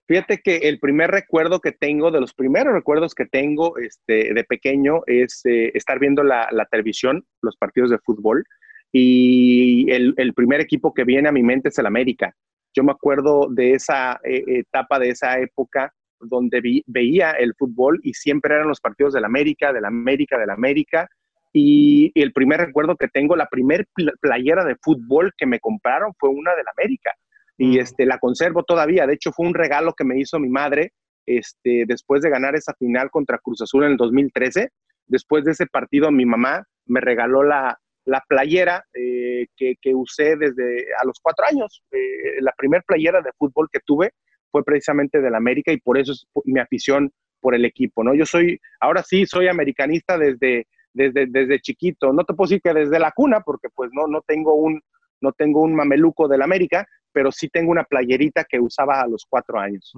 Fíjate 0.06 0.38
que 0.38 0.56
el 0.58 0.78
primer 0.78 1.10
recuerdo 1.10 1.60
que 1.60 1.72
tengo, 1.72 2.12
de 2.12 2.20
los 2.20 2.32
primeros 2.32 2.72
recuerdos 2.72 3.12
que 3.12 3.26
tengo 3.26 3.76
este, 3.78 4.32
de 4.32 4.44
pequeño, 4.44 5.02
es 5.06 5.40
eh, 5.44 5.72
estar 5.74 5.98
viendo 5.98 6.22
la, 6.22 6.48
televisión, 6.70 7.24
los 7.42 7.56
partidos 7.56 7.90
de 7.90 7.98
fútbol, 7.98 8.44
y 8.92 9.90
el, 9.90 10.14
primer 10.34 10.60
equipo 10.60 10.94
que 10.94 11.02
viene 11.02 11.28
a 11.28 11.32
mi 11.32 11.42
mente 11.42 11.70
es 11.70 11.78
el 11.78 11.86
América. 11.86 12.32
Yo 12.72 12.84
me 12.84 12.92
acuerdo 12.92 13.48
de 13.50 13.72
esa 13.72 14.20
eh, 14.22 14.44
etapa, 14.46 15.00
de 15.00 15.08
esa 15.08 15.40
época, 15.40 15.92
donde 16.20 16.82
veía 16.86 17.32
el 17.32 17.54
fútbol 17.58 17.98
y 18.02 18.14
siempre 18.14 18.54
eran 18.54 18.68
los 18.68 18.80
partidos 18.80 19.12
del 19.12 19.24
América, 19.24 19.72
del 19.72 19.84
América, 19.84 20.38
del 20.38 20.50
América. 20.50 21.08
Y, 21.52 22.12
y 22.14 22.22
el 22.22 22.32
primer 22.32 22.60
recuerdo 22.60 22.96
que 22.96 23.08
tengo, 23.08 23.34
la 23.34 23.46
primer 23.46 23.86
playera 24.20 24.64
de 24.64 24.76
fútbol 24.76 25.32
que 25.36 25.46
me 25.46 25.58
compraron 25.58 26.12
fue 26.18 26.30
una 26.30 26.54
del 26.54 26.66
América 26.76 27.12
y 27.58 27.78
este, 27.78 28.06
la 28.06 28.18
conservo 28.18 28.62
todavía. 28.64 29.06
De 29.06 29.14
hecho, 29.14 29.32
fue 29.32 29.46
un 29.46 29.54
regalo 29.54 29.94
que 29.94 30.04
me 30.04 30.18
hizo 30.18 30.38
mi 30.38 30.48
madre 30.48 30.92
este, 31.24 31.84
después 31.86 32.22
de 32.22 32.30
ganar 32.30 32.54
esa 32.54 32.74
final 32.74 33.10
contra 33.10 33.38
Cruz 33.38 33.62
Azul 33.62 33.84
en 33.84 33.92
el 33.92 33.96
2013. 33.96 34.70
Después 35.06 35.44
de 35.44 35.52
ese 35.52 35.66
partido, 35.66 36.10
mi 36.10 36.26
mamá 36.26 36.64
me 36.86 37.00
regaló 37.00 37.42
la, 37.42 37.78
la 38.04 38.22
playera 38.28 38.84
eh, 38.94 39.46
que, 39.56 39.74
que, 39.80 39.94
usé 39.94 40.36
desde 40.36 40.86
a 41.00 41.04
los 41.04 41.18
cuatro 41.20 41.44
años. 41.46 41.82
Eh, 41.90 42.40
la 42.40 42.52
primera 42.56 42.82
playera 42.86 43.20
de 43.22 43.30
fútbol 43.38 43.68
que 43.72 43.80
tuve 43.84 44.12
fue 44.50 44.64
precisamente 44.64 45.20
del 45.20 45.34
América 45.34 45.72
y 45.72 45.78
por 45.78 45.98
eso 45.98 46.12
es 46.12 46.26
mi 46.44 46.60
afición 46.60 47.12
por 47.40 47.54
el 47.54 47.64
equipo, 47.64 48.02
¿no? 48.02 48.14
Yo 48.14 48.24
soy, 48.24 48.58
ahora 48.80 49.02
sí, 49.02 49.26
soy 49.26 49.48
americanista 49.48 50.18
desde, 50.18 50.66
desde, 50.92 51.26
desde 51.26 51.60
chiquito. 51.60 52.12
No 52.12 52.24
te 52.24 52.34
puedo 52.34 52.48
decir 52.48 52.62
que 52.62 52.72
desde 52.72 52.98
la 52.98 53.12
cuna, 53.12 53.40
porque 53.40 53.68
pues 53.74 53.90
no, 53.92 54.06
no 54.06 54.22
tengo 54.22 54.54
un, 54.54 54.80
no 55.20 55.32
tengo 55.32 55.62
un 55.62 55.74
mameluco 55.74 56.28
del 56.28 56.42
América, 56.42 56.86
pero 57.16 57.32
sí 57.32 57.48
tengo 57.48 57.70
una 57.70 57.84
playerita 57.84 58.44
que 58.44 58.60
usaba 58.60 59.00
a 59.00 59.08
los 59.08 59.24
cuatro 59.26 59.58
años. 59.58 59.90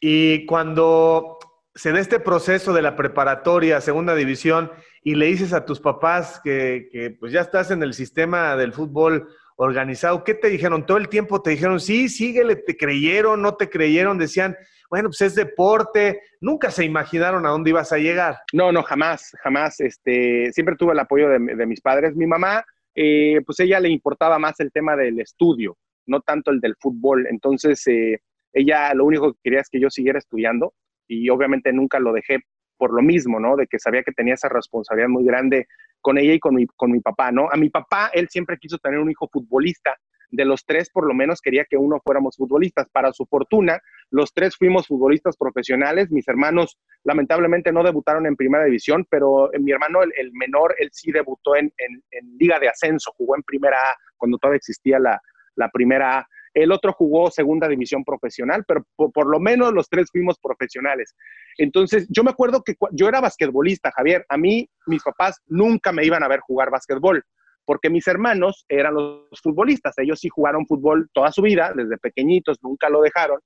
Y 0.00 0.46
cuando 0.46 1.38
se 1.74 1.92
da 1.92 2.00
este 2.00 2.20
proceso 2.20 2.72
de 2.72 2.80
la 2.80 2.96
preparatoria, 2.96 3.82
segunda 3.82 4.14
división, 4.14 4.72
y 5.04 5.14
le 5.14 5.26
dices 5.26 5.52
a 5.52 5.66
tus 5.66 5.78
papás 5.78 6.40
que, 6.42 7.18
pues 7.20 7.34
ya 7.34 7.42
estás 7.42 7.70
en 7.70 7.82
el 7.82 7.92
sistema 7.92 8.56
del 8.56 8.72
fútbol 8.72 9.28
organizado, 9.56 10.24
¿qué 10.24 10.32
te 10.32 10.48
dijeron? 10.48 10.86
Todo 10.86 10.96
el 10.96 11.10
tiempo 11.10 11.42
te 11.42 11.50
dijeron, 11.50 11.80
sí, 11.80 12.08
síguele, 12.08 12.56
te 12.56 12.78
creyeron, 12.78 13.42
no 13.42 13.56
te 13.56 13.68
creyeron, 13.68 14.16
decían, 14.16 14.56
bueno, 14.88 15.10
pues 15.10 15.20
es 15.20 15.34
deporte, 15.34 16.22
nunca 16.40 16.70
se 16.70 16.86
imaginaron 16.86 17.44
a 17.44 17.50
dónde 17.50 17.68
ibas 17.68 17.92
a 17.92 17.98
llegar. 17.98 18.38
No, 18.54 18.72
no, 18.72 18.82
jamás, 18.82 19.32
jamás. 19.42 19.80
Este, 19.80 20.50
siempre 20.50 20.76
tuve 20.76 20.94
el 20.94 20.98
apoyo 20.98 21.28
de, 21.28 21.66
mis 21.66 21.82
padres. 21.82 22.16
Mi 22.16 22.26
mamá, 22.26 22.64
eh, 22.94 23.42
pues 23.44 23.60
ella 23.60 23.78
le 23.80 23.90
importaba 23.90 24.38
más 24.38 24.58
el 24.60 24.72
tema 24.72 24.96
del 24.96 25.20
estudio 25.20 25.76
no 26.06 26.20
tanto 26.20 26.50
el 26.50 26.60
del 26.60 26.76
fútbol. 26.78 27.26
Entonces, 27.28 27.86
eh, 27.86 28.20
ella 28.52 28.92
lo 28.94 29.04
único 29.04 29.32
que 29.32 29.38
quería 29.42 29.60
es 29.60 29.68
que 29.68 29.80
yo 29.80 29.90
siguiera 29.90 30.18
estudiando 30.18 30.74
y 31.08 31.28
obviamente 31.30 31.72
nunca 31.72 31.98
lo 31.98 32.12
dejé 32.12 32.40
por 32.76 32.92
lo 32.92 33.02
mismo, 33.02 33.38
¿no? 33.38 33.56
De 33.56 33.66
que 33.66 33.78
sabía 33.78 34.02
que 34.02 34.12
tenía 34.12 34.34
esa 34.34 34.48
responsabilidad 34.48 35.08
muy 35.08 35.24
grande 35.24 35.66
con 36.00 36.18
ella 36.18 36.34
y 36.34 36.40
con 36.40 36.54
mi, 36.54 36.66
con 36.66 36.90
mi 36.90 37.00
papá, 37.00 37.30
¿no? 37.30 37.48
A 37.50 37.56
mi 37.56 37.70
papá, 37.70 38.10
él 38.12 38.28
siempre 38.28 38.58
quiso 38.58 38.78
tener 38.78 38.98
un 38.98 39.10
hijo 39.10 39.28
futbolista. 39.32 39.96
De 40.34 40.46
los 40.46 40.64
tres, 40.64 40.88
por 40.88 41.06
lo 41.06 41.12
menos, 41.12 41.42
quería 41.42 41.66
que 41.68 41.76
uno 41.76 42.00
fuéramos 42.02 42.36
futbolistas. 42.38 42.88
Para 42.88 43.12
su 43.12 43.26
fortuna, 43.26 43.78
los 44.10 44.32
tres 44.32 44.56
fuimos 44.56 44.86
futbolistas 44.86 45.36
profesionales. 45.36 46.10
Mis 46.10 46.26
hermanos, 46.26 46.78
lamentablemente, 47.04 47.70
no 47.70 47.84
debutaron 47.84 48.24
en 48.26 48.34
primera 48.34 48.64
división, 48.64 49.06
pero 49.10 49.50
mi 49.60 49.72
hermano, 49.72 50.02
el, 50.02 50.32
menor, 50.32 50.74
él 50.78 50.88
sí 50.90 51.12
debutó 51.12 51.54
en, 51.54 51.70
en 51.76 52.38
Liga 52.38 52.58
de 52.58 52.70
Ascenso, 52.70 53.12
jugó 53.14 53.36
en 53.36 53.42
primera 53.42 53.76
A 53.76 53.96
cuando 54.16 54.38
todavía 54.38 54.56
existía 54.56 54.98
la, 54.98 55.20
la 55.56 55.68
primera. 55.70 56.26
El 56.54 56.70
otro 56.70 56.92
jugó 56.92 57.30
segunda 57.30 57.66
división 57.66 58.04
profesional, 58.04 58.64
pero 58.66 58.84
por, 58.94 59.26
lo 59.26 59.40
menos 59.40 59.72
los 59.72 59.88
tres 59.88 60.08
fuimos 60.12 60.38
profesionales. 60.38 61.14
Entonces, 61.56 62.06
yo 62.10 62.22
me 62.22 62.30
acuerdo 62.30 62.62
que 62.62 62.74
yo 62.92 63.08
era 63.08 63.20
basquetbolista, 63.22 63.90
Javier. 63.90 64.26
A 64.28 64.36
mí, 64.36 64.68
mis 64.86 65.02
papás 65.02 65.40
nunca 65.46 65.92
me 65.92 66.04
iban 66.04 66.22
a 66.22 66.28
ver 66.28 66.40
jugar 66.40 66.70
basquetbol, 66.70 67.22
porque 67.64 67.88
mis 67.88 68.06
hermanos 68.06 68.66
eran 68.68 68.94
los 68.94 69.40
futbolistas. 69.42 69.96
Ellos 69.98 70.20
sí 70.20 70.28
jugaron 70.28 70.66
fútbol 70.66 71.08
toda 71.14 71.32
su 71.32 71.40
vida, 71.40 71.72
desde 71.74 71.96
pequeñitos, 71.96 72.58
nunca 72.62 72.90
lo 72.90 73.00
dejaron. 73.00 73.40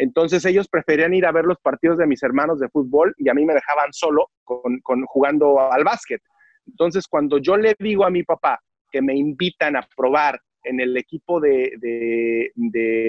Entonces 0.00 0.42
ellos 0.46 0.66
preferían 0.66 1.12
ir 1.12 1.26
a 1.26 1.32
ver 1.32 1.44
los 1.44 1.58
partidos 1.58 1.98
de 1.98 2.06
mis 2.06 2.22
hermanos 2.22 2.58
de 2.58 2.70
fútbol 2.70 3.14
y 3.18 3.28
a 3.28 3.34
mí 3.34 3.44
me 3.44 3.52
dejaban 3.52 3.92
solo 3.92 4.30
con, 4.44 4.80
jugando 5.04 5.60
al 5.70 5.84
básquet. 5.84 6.22
Entonces 6.66 7.06
cuando 7.06 7.36
yo 7.36 7.58
le 7.58 7.74
digo 7.78 8.06
a 8.06 8.10
mi 8.10 8.22
papá 8.22 8.58
que 8.90 9.02
me 9.02 9.14
invitan 9.14 9.76
a 9.76 9.86
probar 9.94 10.40
en 10.64 10.80
el 10.80 10.96
equipo 10.96 11.40
de, 11.40 12.52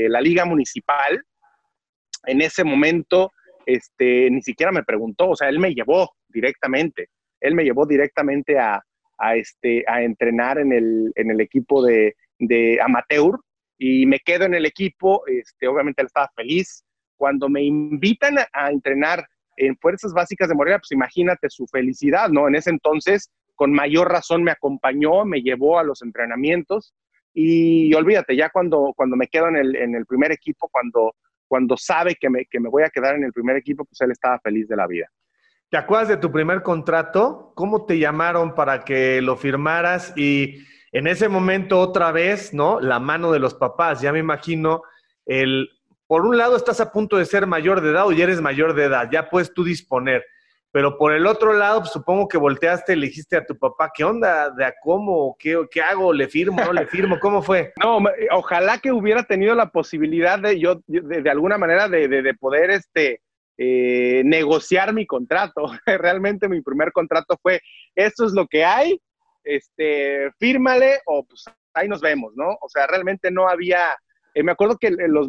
la 0.09 0.21
Liga 0.21 0.45
Municipal. 0.45 1.23
En 2.25 2.41
ese 2.41 2.63
momento 2.63 3.31
este, 3.65 4.29
ni 4.29 4.41
siquiera 4.41 4.71
me 4.71 4.83
preguntó, 4.83 5.29
o 5.29 5.35
sea, 5.35 5.49
él 5.49 5.59
me 5.59 5.73
llevó 5.73 6.11
directamente, 6.29 7.09
él 7.39 7.55
me 7.55 7.63
llevó 7.63 7.85
directamente 7.85 8.59
a, 8.59 8.83
a, 9.17 9.35
este, 9.35 9.83
a 9.87 10.01
entrenar 10.01 10.57
en 10.57 10.71
el, 10.71 11.11
en 11.15 11.31
el 11.31 11.41
equipo 11.41 11.83
de, 11.85 12.15
de 12.39 12.79
amateur 12.81 13.39
y 13.77 14.05
me 14.05 14.19
quedo 14.19 14.45
en 14.45 14.53
el 14.53 14.65
equipo, 14.65 15.23
este, 15.27 15.67
obviamente 15.67 16.01
él 16.01 16.07
estaba 16.07 16.29
feliz. 16.35 16.83
Cuando 17.17 17.49
me 17.49 17.63
invitan 17.63 18.37
a, 18.53 18.69
entrenar 18.69 19.25
en 19.57 19.75
Fuerzas 19.77 20.13
Básicas 20.13 20.49
de 20.49 20.55
Morelia, 20.55 20.79
pues 20.79 20.91
imagínate 20.91 21.49
su 21.49 21.65
felicidad, 21.67 22.29
¿no? 22.29 22.47
En 22.47 22.55
ese 22.55 22.71
entonces, 22.71 23.31
con 23.55 23.71
mayor 23.71 24.11
razón 24.11 24.43
me 24.43 24.51
acompañó, 24.51 25.25
me 25.25 25.41
llevó 25.41 25.79
a 25.79 25.83
los 25.83 26.01
entrenamientos 26.01 26.93
y, 27.33 27.93
olvídate, 27.93 28.35
ya 28.35 28.49
cuando, 28.49 28.93
cuando 28.95 29.15
me 29.15 29.27
quedo 29.27 29.47
en 29.47 29.57
el, 29.57 29.75
en 29.75 29.95
el 29.95 30.05
primer 30.05 30.31
equipo, 30.31 30.67
cuando, 30.69 31.15
cuando 31.47 31.77
sabe 31.77 32.15
que 32.19 32.29
me, 32.29 32.45
que 32.45 32.59
me 32.59 32.69
voy 32.69 32.83
a 32.83 32.89
quedar 32.89 33.15
en 33.15 33.23
el 33.23 33.33
primer 33.33 33.55
equipo, 33.55 33.85
pues 33.85 33.99
él 34.01 34.11
estaba 34.11 34.39
feliz 34.39 34.67
de 34.67 34.75
la 34.75 34.87
vida. 34.87 35.07
¿Te 35.69 35.77
acuerdas 35.77 36.09
de 36.09 36.17
tu 36.17 36.31
primer 36.31 36.63
contrato? 36.63 37.53
¿Cómo 37.55 37.85
te 37.85 37.97
llamaron 37.97 38.55
para 38.55 38.83
que 38.83 39.21
lo 39.21 39.37
firmaras? 39.37 40.13
Y 40.17 40.57
en 40.91 41.07
ese 41.07 41.29
momento 41.29 41.79
otra 41.79 42.11
vez, 42.11 42.53
¿no? 42.53 42.81
La 42.81 42.99
mano 42.99 43.31
de 43.31 43.39
los 43.39 43.53
papás. 43.53 44.01
Ya 44.01 44.11
me 44.11 44.19
imagino 44.19 44.81
el, 45.25 45.69
por 46.07 46.25
un 46.25 46.37
lado 46.37 46.57
estás 46.57 46.81
a 46.81 46.91
punto 46.91 47.15
de 47.15 47.23
ser 47.23 47.47
mayor 47.47 47.79
de 47.79 47.91
edad 47.91 48.05
o 48.05 48.11
ya 48.11 48.25
eres 48.25 48.41
mayor 48.41 48.73
de 48.73 48.83
edad, 48.83 49.09
ya 49.09 49.29
puedes 49.29 49.53
tú 49.53 49.63
disponer. 49.63 50.25
Pero 50.71 50.97
por 50.97 51.13
el 51.13 51.27
otro 51.27 51.53
lado, 51.53 51.81
pues, 51.81 51.91
supongo 51.91 52.27
que 52.27 52.37
volteaste 52.37 52.93
y 52.93 52.95
le 52.95 53.07
dijiste 53.07 53.35
a 53.37 53.45
tu 53.45 53.57
papá, 53.57 53.91
¿qué 53.93 54.03
onda? 54.03 54.49
¿De 54.51 54.63
a 54.63 54.73
cómo? 54.81 55.35
¿Qué, 55.37 55.59
¿Qué 55.69 55.81
hago? 55.81 56.13
¿Le 56.13 56.27
firmo? 56.27 56.63
¿No 56.63 56.71
le 56.71 56.87
firmo? 56.87 57.19
¿Cómo 57.19 57.41
fue? 57.41 57.73
No, 57.83 57.99
ojalá 58.31 58.77
que 58.77 58.91
hubiera 58.91 59.23
tenido 59.23 59.53
la 59.53 59.69
posibilidad 59.69 60.39
de 60.39 60.59
yo, 60.59 60.81
de, 60.87 61.29
alguna 61.29 61.57
manera, 61.57 61.89
de, 61.89 62.07
de 62.07 62.33
poder 62.35 62.71
este, 62.71 63.21
eh, 63.63 64.23
negociar 64.25 64.91
mi 64.91 65.05
contrato. 65.05 65.71
Realmente 65.85 66.49
mi 66.49 66.61
primer 66.61 66.91
contrato 66.91 67.37
fue, 67.43 67.61
esto 67.93 68.25
es 68.25 68.33
lo 68.33 68.47
que 68.47 68.65
hay, 68.65 68.99
este, 69.43 70.31
fírmale 70.39 70.99
o 71.05 71.23
pues 71.23 71.45
ahí 71.75 71.87
nos 71.87 72.01
vemos, 72.01 72.33
¿no? 72.35 72.57
O 72.59 72.69
sea, 72.69 72.87
realmente 72.87 73.29
no 73.29 73.47
había, 73.47 73.95
eh, 74.33 74.41
me 74.41 74.53
acuerdo 74.53 74.79
que 74.79 74.89
los, 74.89 75.27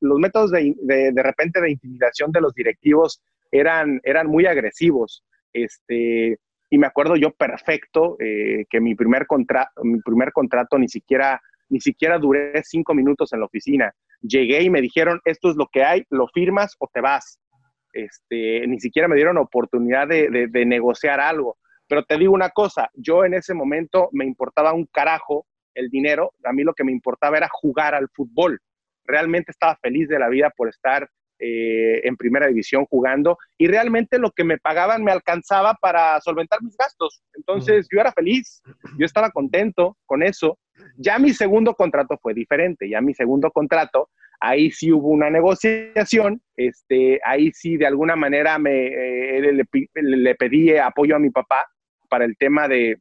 los 0.00 0.18
métodos 0.18 0.50
de, 0.50 0.74
de, 0.82 1.22
repente 1.22 1.60
de 1.60 1.70
intimidación 1.70 2.32
de 2.32 2.40
los 2.40 2.54
directivos 2.54 3.22
eran, 3.50 4.00
eran 4.04 4.26
muy 4.26 4.46
agresivos, 4.46 5.24
este, 5.52 6.38
y 6.70 6.78
me 6.78 6.86
acuerdo 6.86 7.16
yo 7.16 7.32
perfecto 7.32 8.16
eh, 8.20 8.64
que 8.70 8.80
mi 8.80 8.94
primer, 8.94 9.26
contra, 9.26 9.70
mi 9.82 10.00
primer 10.00 10.32
contrato 10.32 10.78
ni 10.78 10.88
siquiera, 10.88 11.40
ni 11.68 11.80
siquiera 11.80 12.18
duré 12.18 12.62
cinco 12.62 12.94
minutos 12.94 13.32
en 13.32 13.40
la 13.40 13.46
oficina. 13.46 13.92
Llegué 14.22 14.62
y 14.62 14.70
me 14.70 14.80
dijeron, 14.80 15.20
esto 15.24 15.50
es 15.50 15.56
lo 15.56 15.66
que 15.66 15.82
hay, 15.82 16.04
lo 16.10 16.28
firmas 16.28 16.76
o 16.78 16.88
te 16.92 17.00
vas. 17.00 17.40
Este, 17.92 18.64
ni 18.68 18.78
siquiera 18.78 19.08
me 19.08 19.16
dieron 19.16 19.36
oportunidad 19.36 20.06
de, 20.06 20.48
negociar 20.64 21.18
algo. 21.18 21.58
Pero 21.88 22.04
te 22.04 22.16
digo 22.16 22.32
una 22.32 22.50
cosa, 22.50 22.88
yo 22.94 23.24
en 23.24 23.34
ese 23.34 23.52
momento 23.52 24.08
me 24.12 24.24
importaba 24.24 24.72
un 24.72 24.86
carajo 24.86 25.46
el 25.74 25.88
dinero, 25.88 26.34
a 26.44 26.52
mí 26.52 26.62
lo 26.62 26.74
que 26.74 26.84
me 26.84 26.92
importaba 26.92 27.36
era 27.36 27.48
jugar 27.50 27.96
al 27.96 28.08
fútbol. 28.14 28.60
Realmente 29.04 29.50
estaba 29.50 29.76
feliz 29.82 30.08
de 30.08 30.18
la 30.20 30.28
vida 30.28 30.52
por 30.56 30.68
estar 30.68 31.08
eh, 31.40 32.06
en 32.06 32.16
primera 32.16 32.46
división 32.46 32.84
jugando 32.86 33.38
y 33.58 33.66
realmente 33.66 34.18
lo 34.18 34.30
que 34.30 34.44
me 34.44 34.58
pagaban 34.58 35.02
me 35.02 35.12
alcanzaba 35.12 35.74
para 35.80 36.20
solventar 36.20 36.62
mis 36.62 36.76
gastos. 36.76 37.22
Entonces 37.34 37.88
yo 37.90 38.00
era 38.00 38.12
feliz, 38.12 38.62
yo 38.98 39.06
estaba 39.06 39.30
contento 39.30 39.96
con 40.06 40.22
eso. 40.22 40.58
Ya 40.96 41.18
mi 41.18 41.32
segundo 41.32 41.74
contrato 41.74 42.18
fue 42.20 42.34
diferente, 42.34 42.88
ya 42.88 43.00
mi 43.00 43.14
segundo 43.14 43.50
contrato 43.50 44.08
ahí 44.40 44.70
sí 44.70 44.90
hubo 44.90 45.08
una 45.08 45.30
negociación, 45.30 46.40
este, 46.56 47.20
ahí 47.24 47.52
sí 47.52 47.76
de 47.76 47.86
alguna 47.86 48.16
manera 48.16 48.58
me, 48.58 48.86
eh, 48.86 49.52
le, 49.94 50.34
pedí 50.34 50.76
apoyo 50.76 51.16
a 51.16 51.18
mi 51.18 51.30
papá 51.30 51.66
para 52.08 52.24
el 52.24 52.36
tema 52.36 52.66
de, 52.66 52.98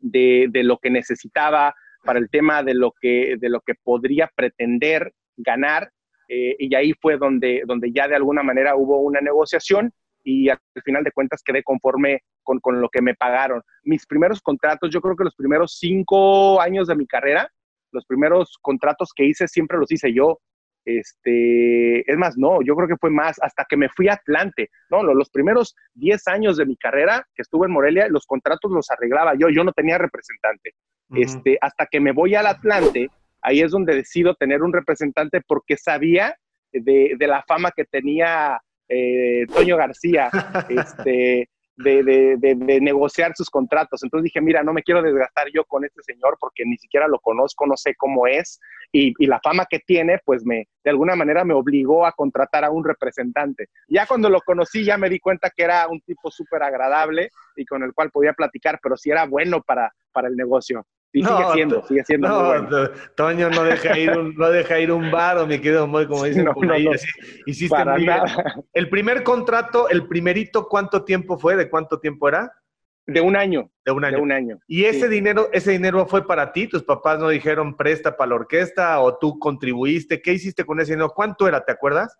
de, 0.00 0.50
lo 0.64 0.78
que 0.78 0.90
necesitaba, 0.90 1.74
para 2.04 2.18
el 2.18 2.28
tema 2.28 2.62
de 2.62 2.74
lo 2.74 2.92
que, 3.00 3.36
de 3.38 3.48
lo 3.48 3.60
que 3.60 3.74
podría 3.74 4.30
pretender 4.34 5.12
ganar, 5.36 5.90
eh, 6.28 6.56
y 6.58 6.74
ahí 6.74 6.92
fue 7.00 7.16
donde, 7.16 7.62
donde 7.66 7.90
ya 7.92 8.06
de 8.06 8.16
alguna 8.16 8.42
manera 8.42 8.76
hubo 8.76 9.00
una 9.00 9.20
negociación 9.20 9.92
y 10.22 10.50
al 10.50 10.58
final 10.84 11.02
de 11.02 11.12
cuentas 11.12 11.42
quedé 11.42 11.62
conforme 11.62 12.22
con, 12.42 12.60
con 12.60 12.80
lo 12.80 12.88
que 12.90 13.00
me 13.00 13.14
pagaron. 13.14 13.62
Mis 13.84 14.06
primeros 14.06 14.42
contratos, 14.42 14.90
yo 14.90 15.00
creo 15.00 15.16
que 15.16 15.24
los 15.24 15.34
primeros 15.34 15.78
cinco 15.78 16.60
años 16.60 16.86
de 16.88 16.96
mi 16.96 17.06
carrera, 17.06 17.50
los 17.92 18.04
primeros 18.04 18.58
contratos 18.60 19.12
que 19.14 19.24
hice 19.24 19.48
siempre 19.48 19.78
los 19.78 19.90
hice 19.90 20.12
yo. 20.12 20.38
Este, 20.84 22.10
es 22.10 22.16
más, 22.16 22.36
no, 22.38 22.62
yo 22.62 22.74
creo 22.74 22.88
que 22.88 22.96
fue 22.96 23.10
más 23.10 23.36
hasta 23.42 23.66
que 23.68 23.76
me 23.76 23.88
fui 23.88 24.08
a 24.08 24.14
Atlante. 24.14 24.70
No, 24.90 25.02
los 25.02 25.30
primeros 25.30 25.74
10 25.94 26.28
años 26.28 26.56
de 26.56 26.66
mi 26.66 26.76
carrera 26.76 27.26
que 27.34 27.42
estuve 27.42 27.66
en 27.66 27.72
Morelia, 27.72 28.08
los 28.08 28.26
contratos 28.26 28.70
los 28.70 28.90
arreglaba 28.90 29.34
yo, 29.34 29.48
yo 29.48 29.64
no 29.64 29.72
tenía 29.72 29.98
representante. 29.98 30.74
este, 31.14 31.58
hasta 31.60 31.86
que 31.86 32.00
me 32.00 32.12
voy 32.12 32.34
al 32.34 32.46
Atlante, 32.46 33.08
ahí 33.42 33.60
es 33.60 33.70
donde 33.70 33.94
decido 33.94 34.34
tener 34.34 34.62
un 34.62 34.72
representante 34.72 35.40
porque 35.46 35.76
sabía 35.76 36.36
de, 36.72 37.14
de 37.18 37.26
la 37.26 37.42
fama 37.42 37.70
que 37.70 37.84
tenía 37.84 38.60
eh, 38.88 39.46
Toño 39.52 39.76
García. 39.76 40.30
este, 40.68 41.48
de, 41.78 42.02
de, 42.02 42.54
de, 42.56 42.80
negociar 42.80 43.34
sus 43.36 43.48
contratos. 43.48 44.02
Entonces 44.02 44.24
dije, 44.24 44.40
mira, 44.40 44.62
no 44.62 44.72
me 44.72 44.82
quiero 44.82 45.00
desgastar 45.00 45.46
yo 45.52 45.64
con 45.64 45.84
este 45.84 46.02
señor 46.02 46.36
porque 46.40 46.64
ni 46.66 46.76
siquiera 46.76 47.06
lo 47.06 47.20
conozco, 47.20 47.66
no 47.66 47.76
sé 47.76 47.94
cómo 47.94 48.26
es 48.26 48.60
y, 48.92 49.14
y, 49.18 49.26
la 49.26 49.40
fama 49.40 49.66
que 49.68 49.78
tiene, 49.78 50.18
pues 50.24 50.44
me, 50.44 50.66
de 50.82 50.90
alguna 50.90 51.14
manera 51.14 51.44
me 51.44 51.54
obligó 51.54 52.04
a 52.04 52.12
contratar 52.12 52.64
a 52.64 52.70
un 52.70 52.84
representante. 52.84 53.68
Ya 53.88 54.06
cuando 54.06 54.28
lo 54.28 54.40
conocí 54.40 54.84
ya 54.84 54.98
me 54.98 55.08
di 55.08 55.20
cuenta 55.20 55.50
que 55.54 55.62
era 55.62 55.86
un 55.88 56.00
tipo 56.00 56.30
súper 56.30 56.62
agradable 56.62 57.30
y 57.54 57.64
con 57.64 57.82
el 57.82 57.92
cual 57.92 58.10
podía 58.10 58.32
platicar, 58.32 58.80
pero 58.82 58.96
sí 58.96 59.10
era 59.10 59.26
bueno 59.26 59.62
para, 59.62 59.92
para 60.12 60.28
el 60.28 60.36
negocio. 60.36 60.84
Y 61.12 61.22
sigue 61.22 61.44
siendo, 61.54 61.86
sigue 61.86 62.04
siendo 62.04 62.28
no, 62.28 62.40
muy 62.40 62.58
bueno. 62.58 62.90
Toño 63.16 63.50
no 63.50 63.64
deja 63.64 63.98
ir 63.98 64.10
un, 64.10 64.34
no 64.34 64.50
deja 64.50 64.78
ir 64.78 64.92
un 64.92 65.10
bar 65.10 65.38
o 65.38 65.46
me 65.46 65.60
quedo 65.60 65.86
muy 65.86 66.06
como 66.06 66.24
dicen 66.24 66.44
no, 66.44 66.52
por 66.52 66.70
ahí. 66.70 66.86
hiciste 67.46 67.76
El 68.74 68.90
primer 68.90 69.22
contrato, 69.22 69.88
el 69.88 70.06
primerito, 70.06 70.68
¿cuánto 70.68 71.04
tiempo 71.04 71.38
fue? 71.38 71.56
¿De 71.56 71.70
cuánto 71.70 71.98
tiempo 71.98 72.28
era? 72.28 72.52
De 73.06 73.22
un 73.22 73.36
año. 73.36 73.70
De 73.86 73.92
un 73.92 74.04
año. 74.04 74.16
De 74.16 74.22
un 74.22 74.32
año. 74.32 74.58
¿Y 74.66 74.84
ese 74.84 75.08
dinero, 75.08 75.48
ese 75.52 75.72
dinero 75.72 76.04
fue 76.04 76.26
para 76.26 76.52
ti? 76.52 76.68
¿Tus 76.68 76.82
papás 76.82 77.18
no 77.18 77.30
dijeron 77.30 77.74
presta 77.74 78.14
para 78.14 78.28
la 78.28 78.34
orquesta 78.36 79.00
o 79.00 79.16
tú 79.16 79.38
contribuiste? 79.38 80.20
¿Qué 80.20 80.34
hiciste 80.34 80.66
con 80.66 80.78
ese 80.78 80.92
dinero? 80.92 81.14
¿Cuánto 81.16 81.48
era? 81.48 81.64
¿Te 81.64 81.72
acuerdas? 81.72 82.14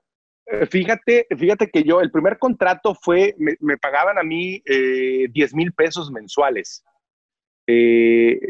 Eh, 0.47 0.65
fíjate, 0.65 1.27
fíjate 1.37 1.69
que 1.69 1.83
yo, 1.83 2.01
el 2.01 2.11
primer 2.11 2.39
contrato 2.39 2.95
fue, 2.95 3.35
me, 3.37 3.77
pagaban 3.77 4.19
a 4.19 4.23
mí 4.23 4.63
eh, 4.65 5.27
10 5.31 5.55
mil 5.55 5.75
pesos 5.75 6.11
mensuales. 6.11 6.83
Eh, 7.71 8.41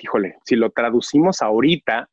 híjole, 0.00 0.38
si 0.44 0.54
lo 0.54 0.70
traducimos 0.70 1.42
ahorita, 1.42 2.08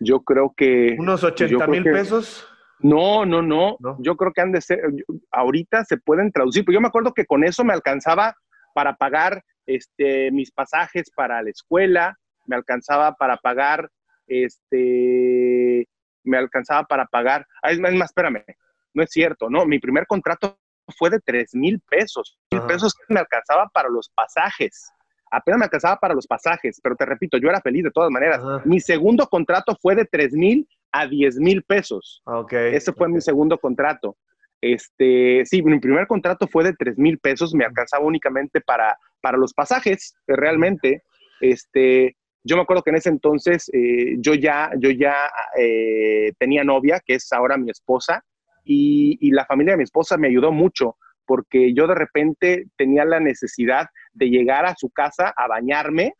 yo 0.00 0.24
creo 0.24 0.52
que... 0.56 0.96
¿Unos 0.98 1.22
80 1.22 1.66
mil 1.68 1.84
pesos? 1.84 2.48
No, 2.80 3.24
no, 3.24 3.42
no, 3.42 3.78
Yo 4.00 4.16
creo 4.16 4.32
que 4.32 4.40
han 4.40 4.50
de 4.50 4.60
ser, 4.60 4.82
ahorita 5.30 5.84
se 5.84 5.96
pueden 5.96 6.32
traducir, 6.32 6.64
pero 6.64 6.74
yo 6.74 6.80
me 6.80 6.88
acuerdo 6.88 7.14
que 7.14 7.26
con 7.26 7.44
eso 7.44 7.62
me 7.62 7.72
alcanzaba 7.72 8.34
para 8.74 8.96
pagar 8.96 9.44
este, 9.66 10.32
mis 10.32 10.50
pasajes 10.50 11.12
para 11.14 11.40
la 11.42 11.50
escuela, 11.50 12.18
me 12.46 12.56
alcanzaba 12.56 13.14
para 13.14 13.36
pagar, 13.36 13.88
este, 14.26 15.88
me 16.24 16.36
alcanzaba 16.36 16.82
para 16.84 17.06
pagar, 17.06 17.46
ah, 17.62 17.70
es 17.70 17.78
más, 17.78 17.92
espérame, 17.94 18.44
no 18.92 19.04
es 19.04 19.10
cierto, 19.10 19.48
no, 19.48 19.64
mi 19.64 19.78
primer 19.78 20.08
contrato 20.08 20.58
fue 20.98 21.08
de 21.08 21.20
3 21.20 21.54
mil 21.54 21.80
pesos, 21.88 22.36
mil 22.50 22.62
pesos 22.62 22.94
me 23.08 23.20
alcanzaba 23.20 23.68
para 23.72 23.88
los 23.88 24.10
pasajes 24.10 24.90
apenas 25.34 25.58
me 25.58 25.64
alcanzaba 25.64 25.96
para 25.96 26.14
los 26.14 26.26
pasajes, 26.26 26.80
pero 26.82 26.96
te 26.96 27.04
repito, 27.04 27.38
yo 27.38 27.48
era 27.48 27.60
feliz 27.60 27.84
de 27.84 27.90
todas 27.90 28.10
maneras. 28.10 28.40
Mi 28.64 28.80
segundo 28.80 29.26
contrato 29.26 29.76
fue 29.80 29.94
de 29.94 30.04
3 30.04 30.32
mil 30.32 30.68
a 30.92 31.06
10 31.06 31.38
mil 31.38 31.62
pesos. 31.62 32.22
Okay. 32.24 32.74
Ese 32.74 32.92
fue 32.92 33.08
mi 33.08 33.20
segundo 33.20 33.58
contrato. 33.58 34.16
Este, 34.60 35.44
sí, 35.44 35.62
mi 35.62 35.78
primer 35.78 36.06
contrato 36.06 36.46
fue 36.46 36.64
de 36.64 36.72
3 36.72 36.96
mil 36.98 37.18
pesos, 37.18 37.54
me 37.54 37.64
alcanzaba 37.64 38.04
únicamente 38.04 38.60
para, 38.60 38.96
para 39.20 39.36
los 39.36 39.52
pasajes, 39.52 40.14
realmente. 40.26 41.02
Este, 41.40 42.16
yo 42.44 42.56
me 42.56 42.62
acuerdo 42.62 42.82
que 42.82 42.90
en 42.90 42.96
ese 42.96 43.10
entonces 43.10 43.68
eh, 43.72 44.16
yo 44.18 44.34
ya, 44.34 44.70
yo 44.78 44.90
ya 44.90 45.14
eh, 45.58 46.32
tenía 46.38 46.64
novia, 46.64 47.00
que 47.04 47.14
es 47.14 47.32
ahora 47.32 47.56
mi 47.56 47.70
esposa, 47.70 48.24
y, 48.64 49.18
y, 49.20 49.30
la 49.32 49.44
familia 49.44 49.74
de 49.74 49.78
mi 49.78 49.84
esposa 49.84 50.16
me 50.16 50.28
ayudó 50.28 50.50
mucho 50.50 50.96
porque 51.26 51.74
yo 51.74 51.86
de 51.86 51.94
repente 51.94 52.66
tenía 52.76 53.04
la 53.04 53.20
necesidad 53.20 53.86
de 54.12 54.30
llegar 54.30 54.66
a 54.66 54.74
su 54.76 54.90
casa 54.90 55.32
a 55.36 55.46
bañarme 55.48 56.14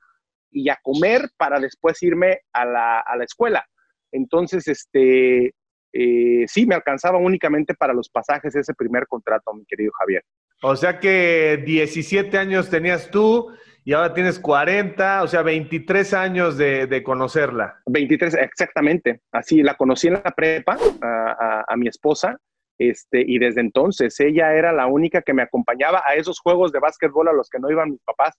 y 0.51 0.69
a 0.69 0.79
comer 0.83 1.31
para 1.37 1.59
después 1.59 2.03
irme 2.03 2.41
a 2.53 2.65
la, 2.65 3.01
a 3.01 3.17
la 3.17 3.25
escuela. 3.25 3.65
Entonces, 4.13 4.69
este, 4.69 5.55
eh, 5.93 6.45
sí, 6.47 6.67
me 6.67 6.75
alcanzaba 6.75 7.19
únicamente 7.19 7.75
para 7.75 7.93
los 7.93 8.09
pasajes 8.09 8.55
ese 8.55 8.75
primer 8.75 9.07
contrato, 9.07 9.53
mi 9.53 9.65
querido 9.65 9.93
Javier. 9.99 10.23
O 10.63 10.77
sea 10.77 10.99
que 10.99 11.63
17 11.65 12.39
años 12.39 12.71
tenías 12.71 13.11
tú 13.11 13.53
y 13.85 13.93
ahora 13.93 14.15
tienes 14.15 14.39
40, 14.39 15.23
o 15.23 15.29
sea, 15.29 15.43
23 15.43 16.15
años 16.15 16.57
de, 16.57 16.87
de 16.87 17.03
conocerla. 17.03 17.81
23, 17.87 18.35
exactamente. 18.35 19.21
Así, 19.31 19.63
la 19.63 19.75
conocí 19.75 20.09
en 20.09 20.15
la 20.15 20.23
prepa, 20.23 20.79
a, 21.03 21.65
a 21.69 21.77
mi 21.77 21.89
esposa, 21.89 22.39
Este, 22.79 23.25
y 23.25 23.39
desde 23.39 23.61
entonces 23.61 24.19
ella 24.19 24.53
era 24.55 24.73
la 24.73 24.87
única 24.87 25.23
que 25.23 25.33
me 25.33 25.43
acompañaba 25.43 26.03
a 26.05 26.15
esos 26.15 26.41
juegos 26.41 26.73
de 26.73 26.81
básquetbol 26.81 27.29
a 27.29 27.33
los 27.33 27.49
que 27.49 27.61
no 27.61 27.71
iban 27.71 27.91
mis 27.91 28.03
papás. 28.03 28.37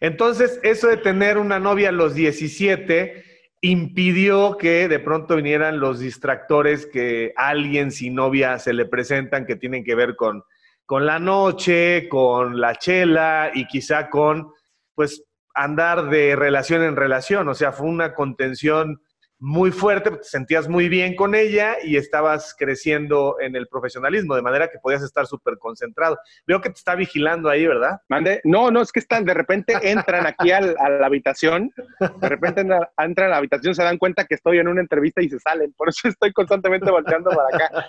Entonces, 0.00 0.60
eso 0.62 0.88
de 0.88 0.98
tener 0.98 1.38
una 1.38 1.58
novia 1.58 1.88
a 1.88 1.92
los 1.92 2.14
17 2.14 3.24
impidió 3.62 4.56
que 4.58 4.88
de 4.88 4.98
pronto 4.98 5.36
vinieran 5.36 5.80
los 5.80 6.00
distractores 6.00 6.84
que 6.84 7.32
alguien 7.36 7.90
sin 7.90 8.16
novia 8.16 8.58
se 8.58 8.72
le 8.72 8.86
presentan 8.86 9.46
que 9.46 9.56
tienen 9.56 9.84
que 9.84 9.94
ver 9.94 10.16
con, 10.16 10.42
con 10.84 11.06
la 11.06 11.18
noche, 11.18 12.08
con 12.08 12.60
la 12.60 12.74
chela 12.74 13.50
y 13.54 13.66
quizá 13.66 14.10
con, 14.10 14.52
pues, 14.94 15.24
andar 15.54 16.10
de 16.10 16.36
relación 16.36 16.82
en 16.82 16.96
relación. 16.96 17.48
O 17.48 17.54
sea, 17.54 17.72
fue 17.72 17.86
una 17.88 18.14
contención 18.14 19.00
muy 19.44 19.72
fuerte, 19.72 20.08
te 20.08 20.22
sentías 20.22 20.68
muy 20.68 20.88
bien 20.88 21.16
con 21.16 21.34
ella 21.34 21.74
y 21.82 21.96
estabas 21.96 22.54
creciendo 22.56 23.38
en 23.40 23.56
el 23.56 23.66
profesionalismo, 23.66 24.36
de 24.36 24.42
manera 24.42 24.68
que 24.68 24.78
podías 24.78 25.02
estar 25.02 25.26
súper 25.26 25.58
concentrado. 25.58 26.16
Veo 26.46 26.60
que 26.60 26.68
te 26.68 26.76
está 26.76 26.94
vigilando 26.94 27.48
ahí, 27.48 27.66
¿verdad? 27.66 27.98
Mande, 28.08 28.40
no, 28.44 28.70
no, 28.70 28.80
es 28.80 28.92
que 28.92 29.00
están, 29.00 29.24
de 29.24 29.34
repente 29.34 29.74
entran 29.82 30.26
aquí 30.28 30.52
a 30.52 30.60
la 30.60 31.04
habitación, 31.04 31.72
de 32.20 32.28
repente 32.28 32.60
entran 32.60 33.26
a 33.26 33.30
la 33.30 33.36
habitación, 33.38 33.74
se 33.74 33.82
dan 33.82 33.98
cuenta 33.98 34.26
que 34.26 34.36
estoy 34.36 34.58
en 34.58 34.68
una 34.68 34.80
entrevista 34.80 35.20
y 35.20 35.28
se 35.28 35.40
salen, 35.40 35.72
por 35.72 35.88
eso 35.88 36.06
estoy 36.06 36.32
constantemente 36.32 36.88
volteando 36.88 37.30
para 37.30 37.48
acá. 37.52 37.86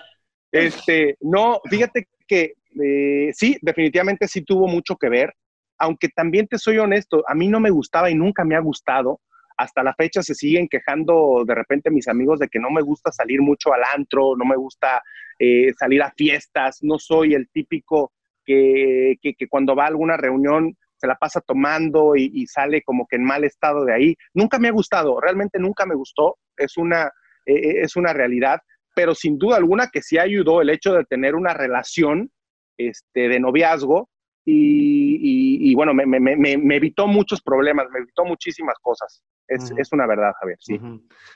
Este, 0.51 1.17
no, 1.21 1.61
fíjate 1.69 2.07
que 2.27 2.55
eh, 2.83 3.31
sí, 3.31 3.59
definitivamente 3.61 4.27
sí 4.27 4.41
tuvo 4.41 4.67
mucho 4.67 4.95
que 4.95 5.09
ver, 5.09 5.31
aunque 5.77 6.09
también 6.09 6.47
te 6.47 6.57
soy 6.57 6.79
honesto, 6.79 7.23
a 7.27 7.35
mí 7.35 7.47
no 7.47 7.59
me 7.59 7.69
gustaba 7.69 8.09
y 8.09 8.15
nunca 8.15 8.43
me 8.43 8.55
ha 8.55 8.59
gustado 8.59 9.21
hasta 9.57 9.83
la 9.83 9.93
fecha 9.93 10.21
se 10.21 10.35
siguen 10.35 10.67
quejando 10.67 11.43
de 11.45 11.55
repente 11.55 11.91
mis 11.91 12.07
amigos 12.07 12.39
de 12.39 12.47
que 12.47 12.59
no 12.59 12.69
me 12.69 12.81
gusta 12.81 13.11
salir 13.11 13.41
mucho 13.41 13.73
al 13.73 13.81
antro, 13.95 14.35
no 14.35 14.45
me 14.45 14.55
gusta 14.55 15.01
eh, 15.39 15.73
salir 15.77 16.01
a 16.01 16.11
fiestas, 16.11 16.79
no 16.81 16.99
soy 16.99 17.33
el 17.33 17.49
típico 17.49 18.11
que, 18.45 19.17
cuando 19.49 19.75
va 19.75 19.85
a 19.85 19.87
alguna 19.87 20.17
reunión 20.17 20.75
se 20.97 21.07
la 21.07 21.15
pasa 21.15 21.41
tomando 21.41 22.15
y, 22.15 22.45
sale 22.47 22.81
como 22.81 23.05
que 23.07 23.17
en 23.17 23.25
mal 23.25 23.43
estado 23.43 23.83
de 23.83 23.93
ahí. 23.93 24.15
Nunca 24.33 24.57
me 24.57 24.69
ha 24.69 24.71
gustado, 24.71 25.19
realmente 25.19 25.59
nunca 25.59 25.85
me 25.85 25.95
gustó, 25.95 26.37
es 26.55 26.77
una, 26.77 27.11
eh, 27.45 27.81
es 27.81 27.95
una 27.95 28.13
realidad, 28.13 28.61
pero 28.95 29.13
sin 29.13 29.37
duda 29.37 29.57
alguna 29.57 29.87
que 29.87 30.01
sí 30.01 30.17
ayudó 30.17 30.61
el 30.61 30.69
hecho 30.69 30.93
de 30.93 31.03
tener 31.03 31.35
una 31.35 31.53
relación 31.53 32.31
este, 32.77 33.27
de 33.27 33.39
noviazgo 33.39 34.09
y, 34.45 35.73
bueno, 35.75 35.93
me, 35.93 36.75
evitó 36.75 37.07
muchos 37.07 37.41
problemas, 37.41 37.87
me 37.91 37.99
evitó 37.99 38.25
muchísimas 38.25 38.77
cosas. 38.81 39.23
Es, 39.47 39.91
una 39.91 40.07
verdad, 40.07 40.33
Javier, 40.39 40.57
sí. 40.59 40.79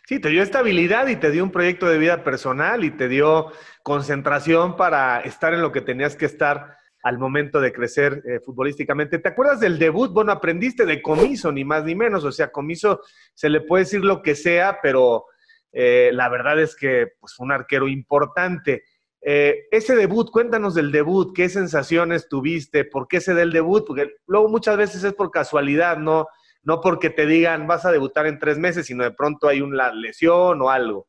Sí, 0.05 0.19
te 0.19 0.29
dio 0.29 0.41
estabilidad 0.41 1.07
y 1.07 1.17
te 1.17 1.31
dio 1.31 1.43
un 1.43 1.51
proyecto 1.51 1.87
de 1.87 1.97
vida 1.97 2.23
personal 2.23 2.83
y 2.83 2.91
te 2.91 3.07
dio 3.07 3.51
concentración 3.83 4.75
para 4.75 5.21
estar 5.21 5.53
en 5.53 5.61
lo 5.61 5.71
que 5.71 5.81
tenías 5.81 6.15
que 6.15 6.25
estar 6.25 6.77
al 7.03 7.19
momento 7.19 7.61
de 7.61 7.71
crecer 7.71 8.23
eh, 8.25 8.39
futbolísticamente. 8.43 9.19
¿Te 9.19 9.29
acuerdas 9.29 9.59
del 9.59 9.79
debut? 9.79 10.11
Bueno, 10.11 10.31
aprendiste 10.31 10.85
de 10.85 11.01
Comiso, 11.01 11.51
ni 11.51 11.63
más 11.63 11.85
ni 11.85 11.95
menos. 11.95 12.25
O 12.25 12.31
sea, 12.31 12.51
Comiso 12.51 13.01
se 13.33 13.49
le 13.49 13.61
puede 13.61 13.83
decir 13.83 14.03
lo 14.03 14.21
que 14.21 14.35
sea, 14.35 14.79
pero 14.81 15.25
eh, 15.71 16.09
la 16.11 16.27
verdad 16.27 16.59
es 16.59 16.75
que 16.75 17.13
pues, 17.19 17.33
fue 17.35 17.45
un 17.45 17.51
arquero 17.51 17.87
importante. 17.87 18.83
Eh, 19.21 19.65
ese 19.71 19.95
debut, 19.95 20.29
cuéntanos 20.31 20.75
del 20.75 20.91
debut, 20.91 21.33
qué 21.35 21.49
sensaciones 21.49 22.29
tuviste, 22.29 22.85
por 22.85 23.07
qué 23.07 23.19
se 23.19 23.33
da 23.33 23.41
el 23.41 23.51
debut, 23.51 23.85
porque 23.85 24.15
luego 24.27 24.47
muchas 24.47 24.77
veces 24.77 25.03
es 25.03 25.13
por 25.13 25.31
casualidad, 25.31 25.97
no, 25.97 26.27
no 26.63 26.81
porque 26.81 27.09
te 27.09 27.25
digan 27.25 27.67
vas 27.67 27.85
a 27.85 27.91
debutar 27.91 28.27
en 28.27 28.39
tres 28.39 28.57
meses, 28.57 28.85
sino 28.85 29.03
de 29.03 29.11
pronto 29.11 29.47
hay 29.47 29.61
una 29.61 29.91
lesión 29.91 30.61
o 30.61 30.69
algo. 30.69 31.07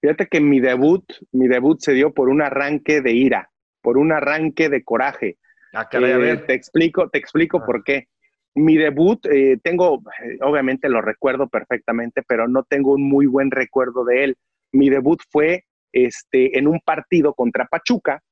Fíjate 0.00 0.26
que 0.26 0.40
mi 0.40 0.60
debut, 0.60 1.04
mi 1.32 1.48
debut 1.48 1.80
se 1.80 1.92
dio 1.92 2.12
por 2.12 2.28
un 2.28 2.42
arranque 2.42 3.00
de 3.00 3.12
ira, 3.12 3.50
por 3.82 3.98
un 3.98 4.12
arranque 4.12 4.68
de 4.68 4.84
coraje. 4.84 5.38
Ah, 5.72 5.88
a 5.90 5.96
eh, 5.96 6.16
ver. 6.16 6.46
Te 6.46 6.54
explico, 6.54 7.08
te 7.08 7.18
explico 7.18 7.58
ah. 7.58 7.66
por 7.66 7.84
qué. 7.84 8.08
Mi 8.54 8.76
debut, 8.76 9.24
eh, 9.26 9.58
tengo, 9.62 10.02
obviamente 10.40 10.88
lo 10.88 11.00
recuerdo 11.00 11.48
perfectamente, 11.48 12.22
pero 12.26 12.48
no 12.48 12.64
tengo 12.64 12.92
un 12.92 13.08
muy 13.08 13.26
buen 13.26 13.50
recuerdo 13.50 14.04
de 14.04 14.24
él. 14.24 14.36
Mi 14.72 14.90
debut 14.90 15.20
fue 15.30 15.64
este, 15.92 16.58
en 16.58 16.66
un 16.68 16.80
partido 16.80 17.34
contra 17.34 17.66
Pachuca, 17.66 18.22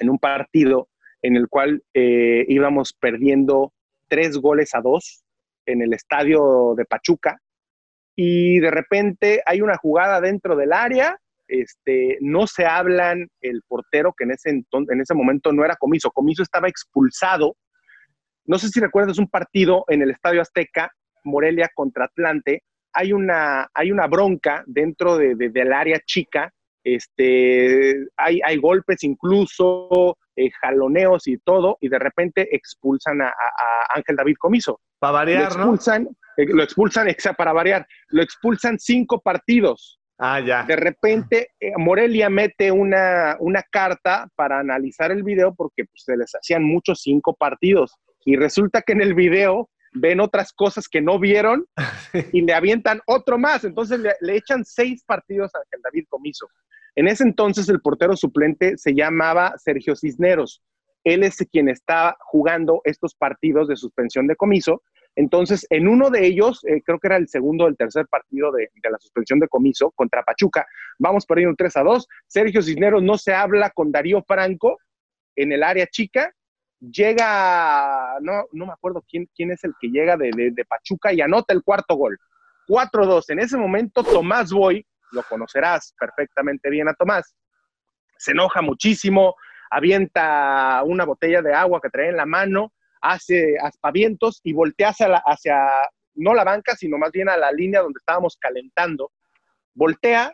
en 0.00 0.10
un 0.10 0.18
partido 0.18 0.88
en 1.22 1.36
el 1.36 1.48
cual 1.48 1.82
eh, 1.94 2.44
íbamos 2.48 2.92
perdiendo 2.92 3.72
tres 4.08 4.36
goles 4.38 4.74
a 4.74 4.80
dos 4.80 5.24
en 5.66 5.82
el 5.82 5.92
estadio 5.92 6.74
de 6.76 6.84
Pachuca 6.84 7.40
y 8.14 8.58
de 8.58 8.70
repente 8.70 9.42
hay 9.46 9.60
una 9.60 9.76
jugada 9.76 10.20
dentro 10.20 10.56
del 10.56 10.72
área, 10.72 11.16
este, 11.46 12.18
no 12.20 12.46
se 12.46 12.66
hablan 12.66 13.28
el 13.40 13.62
portero 13.66 14.12
que 14.16 14.24
en 14.24 14.32
ese, 14.32 14.50
en 14.50 15.00
ese 15.00 15.14
momento 15.14 15.52
no 15.52 15.64
era 15.64 15.76
Comiso, 15.76 16.10
Comiso 16.10 16.42
estaba 16.42 16.68
expulsado. 16.68 17.56
No 18.44 18.58
sé 18.58 18.68
si 18.68 18.80
recuerdas 18.80 19.18
un 19.18 19.28
partido 19.28 19.84
en 19.88 20.02
el 20.02 20.10
Estadio 20.10 20.42
Azteca, 20.42 20.90
Morelia 21.24 21.70
contra 21.74 22.06
Atlante, 22.06 22.62
hay 22.92 23.12
una, 23.12 23.68
hay 23.72 23.92
una 23.92 24.06
bronca 24.06 24.64
dentro 24.66 25.16
de, 25.16 25.34
del 25.36 25.72
área 25.72 26.00
chica 26.04 26.52
este, 26.94 27.94
hay, 28.16 28.40
hay 28.44 28.56
golpes 28.56 29.02
incluso, 29.04 30.16
eh, 30.36 30.50
jaloneos 30.60 31.26
y 31.26 31.38
todo, 31.38 31.78
y 31.80 31.88
de 31.88 31.98
repente 31.98 32.54
expulsan 32.54 33.20
a, 33.22 33.32
Ángel 33.94 34.16
David 34.16 34.36
Comiso. 34.38 34.80
Para 34.98 35.12
variar, 35.12 35.40
lo 35.40 35.46
expulsan, 35.48 36.04
¿no? 36.04 36.10
Eh, 36.36 36.46
lo 36.46 36.62
expulsan, 36.62 37.08
para 37.36 37.52
variar, 37.52 37.86
lo 38.10 38.22
expulsan 38.22 38.78
cinco 38.78 39.20
partidos. 39.20 39.98
Ah, 40.18 40.40
ya. 40.40 40.62
De 40.64 40.76
repente, 40.76 41.50
eh, 41.58 41.72
Morelia 41.76 42.30
mete 42.30 42.70
una, 42.70 43.36
una, 43.40 43.62
carta 43.64 44.28
para 44.36 44.60
analizar 44.60 45.10
el 45.10 45.24
video 45.24 45.54
porque 45.54 45.84
pues, 45.84 46.04
se 46.04 46.16
les 46.16 46.32
hacían 46.32 46.62
muchos 46.62 47.02
cinco 47.02 47.34
partidos. 47.34 47.94
Y 48.24 48.36
resulta 48.36 48.82
que 48.82 48.92
en 48.92 49.00
el 49.00 49.14
video 49.14 49.70
ven 49.92 50.20
otras 50.20 50.52
cosas 50.52 50.88
que 50.88 51.00
no 51.00 51.18
vieron 51.18 51.66
y 52.32 52.42
le 52.42 52.54
avientan 52.54 53.00
otro 53.06 53.38
más. 53.38 53.64
Entonces 53.64 53.98
le, 53.98 54.14
le 54.20 54.36
echan 54.36 54.64
seis 54.64 55.02
partidos 55.04 55.52
a 55.54 55.58
Ángel 55.58 55.80
David 55.82 56.04
Comiso. 56.08 56.48
En 56.94 57.08
ese 57.08 57.24
entonces 57.24 57.68
el 57.68 57.80
portero 57.80 58.16
suplente 58.16 58.76
se 58.76 58.94
llamaba 58.94 59.54
Sergio 59.58 59.94
Cisneros. 59.96 60.62
Él 61.04 61.22
es 61.22 61.36
quien 61.50 61.68
está 61.68 62.16
jugando 62.20 62.80
estos 62.84 63.14
partidos 63.14 63.68
de 63.68 63.76
suspensión 63.76 64.26
de 64.26 64.36
comiso. 64.36 64.82
Entonces, 65.16 65.66
en 65.70 65.88
uno 65.88 66.10
de 66.10 66.26
ellos, 66.26 66.64
eh, 66.64 66.82
creo 66.84 66.98
que 66.98 67.08
era 67.08 67.16
el 67.16 67.28
segundo 67.28 67.64
o 67.64 67.68
el 67.68 67.76
tercer 67.76 68.06
partido 68.06 68.52
de, 68.52 68.68
la 68.88 68.98
suspensión 68.98 69.40
de 69.40 69.48
comiso 69.48 69.90
contra 69.92 70.22
Pachuca, 70.22 70.66
vamos 70.98 71.24
un 71.28 71.56
3 71.56 71.76
a 71.76 71.82
2. 71.82 72.06
Sergio 72.26 72.62
Cisneros 72.62 73.02
no 73.02 73.18
se 73.18 73.34
habla 73.34 73.70
con 73.70 73.90
Darío 73.90 74.22
Franco 74.22 74.78
en 75.34 75.52
el 75.52 75.62
área 75.62 75.86
chica. 75.86 76.32
Llega, 76.80 78.18
no, 78.20 78.44
no 78.52 78.66
me 78.66 78.72
acuerdo 78.72 79.02
quién, 79.08 79.28
quién 79.34 79.50
es 79.50 79.64
el 79.64 79.72
que 79.80 79.88
llega 79.88 80.16
de, 80.16 80.30
de 80.52 80.64
Pachuca 80.64 81.12
y 81.12 81.20
anota 81.20 81.52
el 81.52 81.62
cuarto 81.62 81.96
gol. 81.96 82.18
4-2. 82.68 83.30
En 83.30 83.40
ese 83.40 83.56
momento, 83.56 84.04
Tomás 84.04 84.52
Boy, 84.52 84.86
lo 85.12 85.22
conocerás 85.24 85.94
perfectamente 85.98 86.70
bien 86.70 86.88
a 86.88 86.94
Tomás, 86.94 87.34
se 88.18 88.32
enoja 88.32 88.62
muchísimo, 88.62 89.36
avienta 89.70 90.82
una 90.84 91.04
botella 91.04 91.40
de 91.42 91.54
agua 91.54 91.80
que 91.80 91.90
trae 91.90 92.08
en 92.08 92.16
la 92.16 92.26
mano, 92.26 92.72
hace 93.00 93.56
aspavientos 93.62 94.40
y 94.42 94.52
voltea 94.52 94.88
hacia, 94.88 95.16
hacia, 95.24 95.56
no 96.14 96.34
la 96.34 96.44
banca, 96.44 96.74
sino 96.74 96.98
más 96.98 97.12
bien 97.12 97.28
a 97.28 97.36
la 97.36 97.52
línea 97.52 97.80
donde 97.80 97.98
estábamos 97.98 98.36
calentando. 98.36 99.12
Voltea, 99.74 100.32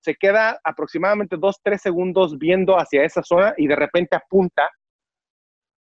se 0.00 0.14
queda 0.14 0.60
aproximadamente 0.62 1.36
dos, 1.36 1.60
tres 1.62 1.82
segundos 1.82 2.38
viendo 2.38 2.78
hacia 2.78 3.02
esa 3.02 3.22
zona 3.22 3.54
y 3.56 3.66
de 3.66 3.76
repente 3.76 4.14
apunta 4.14 4.70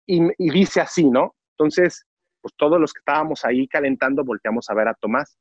y, 0.05 0.21
y 0.38 0.49
dice 0.49 0.82
así, 0.82 1.05
¿no? 1.05 1.36
Entonces, 1.57 2.05
pues 2.41 2.53
todos 2.57 2.82
los 2.82 2.91
que 2.91 2.99
estábamos 2.99 3.45
ahí 3.45 3.67
calentando 3.67 4.25
volteamos 4.25 4.69
a 4.69 4.73
ver 4.73 4.89
a 4.89 4.93
Tomás 4.95 5.38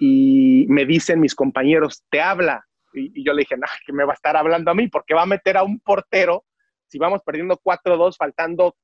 y 0.00 0.64
me 0.68 0.86
dicen 0.86 1.20
mis 1.20 1.34
compañeros, 1.34 2.02
te 2.10 2.22
habla. 2.22 2.66
Y, 2.94 3.22
yo 3.22 3.34
le 3.34 3.40
dije, 3.40 3.56
no, 3.56 3.66
que 3.86 3.92
me 3.92 4.04
va 4.04 4.12
a 4.12 4.14
estar 4.14 4.34
hablando 4.34 4.70
a 4.70 4.74
mí, 4.74 4.88
porque 4.88 5.14
va 5.14 5.22
a 5.22 5.26
meter 5.26 5.58
a 5.58 5.62
un 5.62 5.78
portero 5.78 6.44
si 6.88 6.98
vamos 6.98 7.20
perdiendo 7.22 7.56
4-2, 7.62 8.16
faltando 8.16 8.74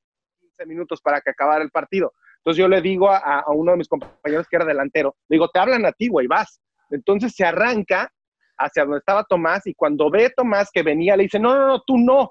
15 0.41 0.67
minutos 0.67 1.01
para 1.01 1.21
que 1.23 1.31
acabara 1.31 1.65
el 1.65 1.71
partido. 1.71 2.13
Entonces 2.37 2.61
yo 2.61 2.69
le 2.69 2.81
digo 2.81 3.11
a, 3.11 3.45
uno 3.49 3.73
de 3.73 3.79
mis 3.79 3.89
compañeros 3.89 4.47
que 4.49 4.57
era 4.57 4.65
delantero, 4.65 5.17
le 5.29 5.37
digo, 5.37 5.49
te 5.49 5.59
hablan 5.59 5.85
a 5.87 5.93
ti, 5.93 6.09
güey, 6.09 6.29
vas. 6.29 6.61
Entonces 6.91 7.35
se 7.35 7.45
arranca 7.45 8.13
hacia 8.59 8.85
donde 8.85 8.99
estaba 8.99 9.25
Tomás 9.25 9.67
y 9.67 9.75
cuando 9.75 10.11
ve 10.11 10.31
Tomás 10.37 10.71
que 10.71 10.83
venía, 10.83 11.17
le 11.17 11.25
dice, 11.25 11.41
no, 11.41 11.57
no, 11.57 11.67
no, 11.67 11.83
tú 11.83 11.99
no. 11.99 12.31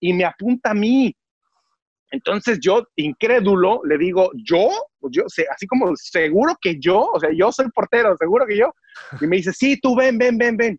Y 0.00 0.14
me 0.14 0.24
apunta 0.24 0.70
a 0.70 0.74
mí. 0.74 1.14
Entonces 2.12 2.58
yo, 2.60 2.84
incrédulo, 2.96 3.80
le 3.84 3.96
digo, 3.96 4.30
¿yo? 4.34 4.68
Pues 5.00 5.14
yo 5.16 5.24
así 5.50 5.66
como 5.66 5.96
seguro 5.96 6.54
que 6.60 6.78
yo, 6.78 7.10
o 7.10 7.18
sea, 7.18 7.30
yo 7.34 7.50
soy 7.50 7.70
portero, 7.70 8.14
seguro 8.18 8.46
que 8.46 8.58
yo. 8.58 8.70
Y 9.20 9.26
me 9.26 9.36
dice, 9.36 9.52
sí, 9.52 9.80
tú 9.80 9.96
ven, 9.96 10.18
ven, 10.18 10.36
ven, 10.36 10.58
ven. 10.58 10.78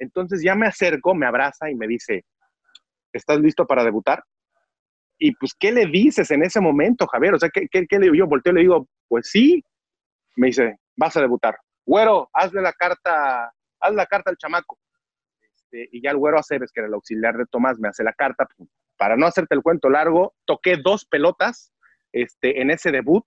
Entonces 0.00 0.42
ya 0.42 0.56
me 0.56 0.66
acerco, 0.66 1.14
me 1.14 1.26
abraza 1.26 1.70
y 1.70 1.76
me 1.76 1.86
dice, 1.86 2.24
¿estás 3.12 3.38
listo 3.38 3.64
para 3.66 3.84
debutar? 3.84 4.24
Y 5.16 5.32
pues, 5.36 5.54
¿qué 5.56 5.70
le 5.70 5.86
dices 5.86 6.28
en 6.32 6.42
ese 6.42 6.60
momento, 6.60 7.06
Javier? 7.06 7.34
O 7.34 7.38
sea, 7.38 7.50
¿qué, 7.50 7.68
qué, 7.70 7.86
le 7.98 8.06
digo? 8.06 8.16
Yo 8.16 8.26
volteo 8.26 8.52
y 8.52 8.56
le 8.56 8.60
digo, 8.62 8.88
pues 9.06 9.28
sí. 9.30 9.64
Me 10.34 10.48
dice, 10.48 10.76
vas 10.96 11.16
a 11.16 11.20
debutar. 11.20 11.56
Güero, 11.86 12.28
hazle 12.32 12.60
la 12.60 12.72
carta, 12.72 13.52
haz 13.78 13.94
la 13.94 14.06
carta 14.06 14.30
al 14.30 14.36
chamaco. 14.36 14.76
este, 15.40 15.88
y 15.92 16.02
ya 16.02 16.10
el 16.10 16.16
güero 16.16 16.36
Aceves, 16.36 16.72
que 16.72 16.80
era 16.80 16.88
el 16.88 16.94
auxiliar 16.94 17.36
de 17.36 17.46
Tomás, 17.46 17.78
me 17.78 17.88
hace 17.88 18.02
la 18.02 18.12
carta. 18.12 18.48
Para 18.96 19.16
no 19.16 19.26
hacerte 19.26 19.54
el 19.54 19.62
cuento 19.62 19.90
largo, 19.90 20.34
toqué 20.44 20.76
dos 20.76 21.04
pelotas 21.04 21.72
este, 22.12 22.60
en 22.60 22.70
ese 22.70 22.92
debut. 22.92 23.24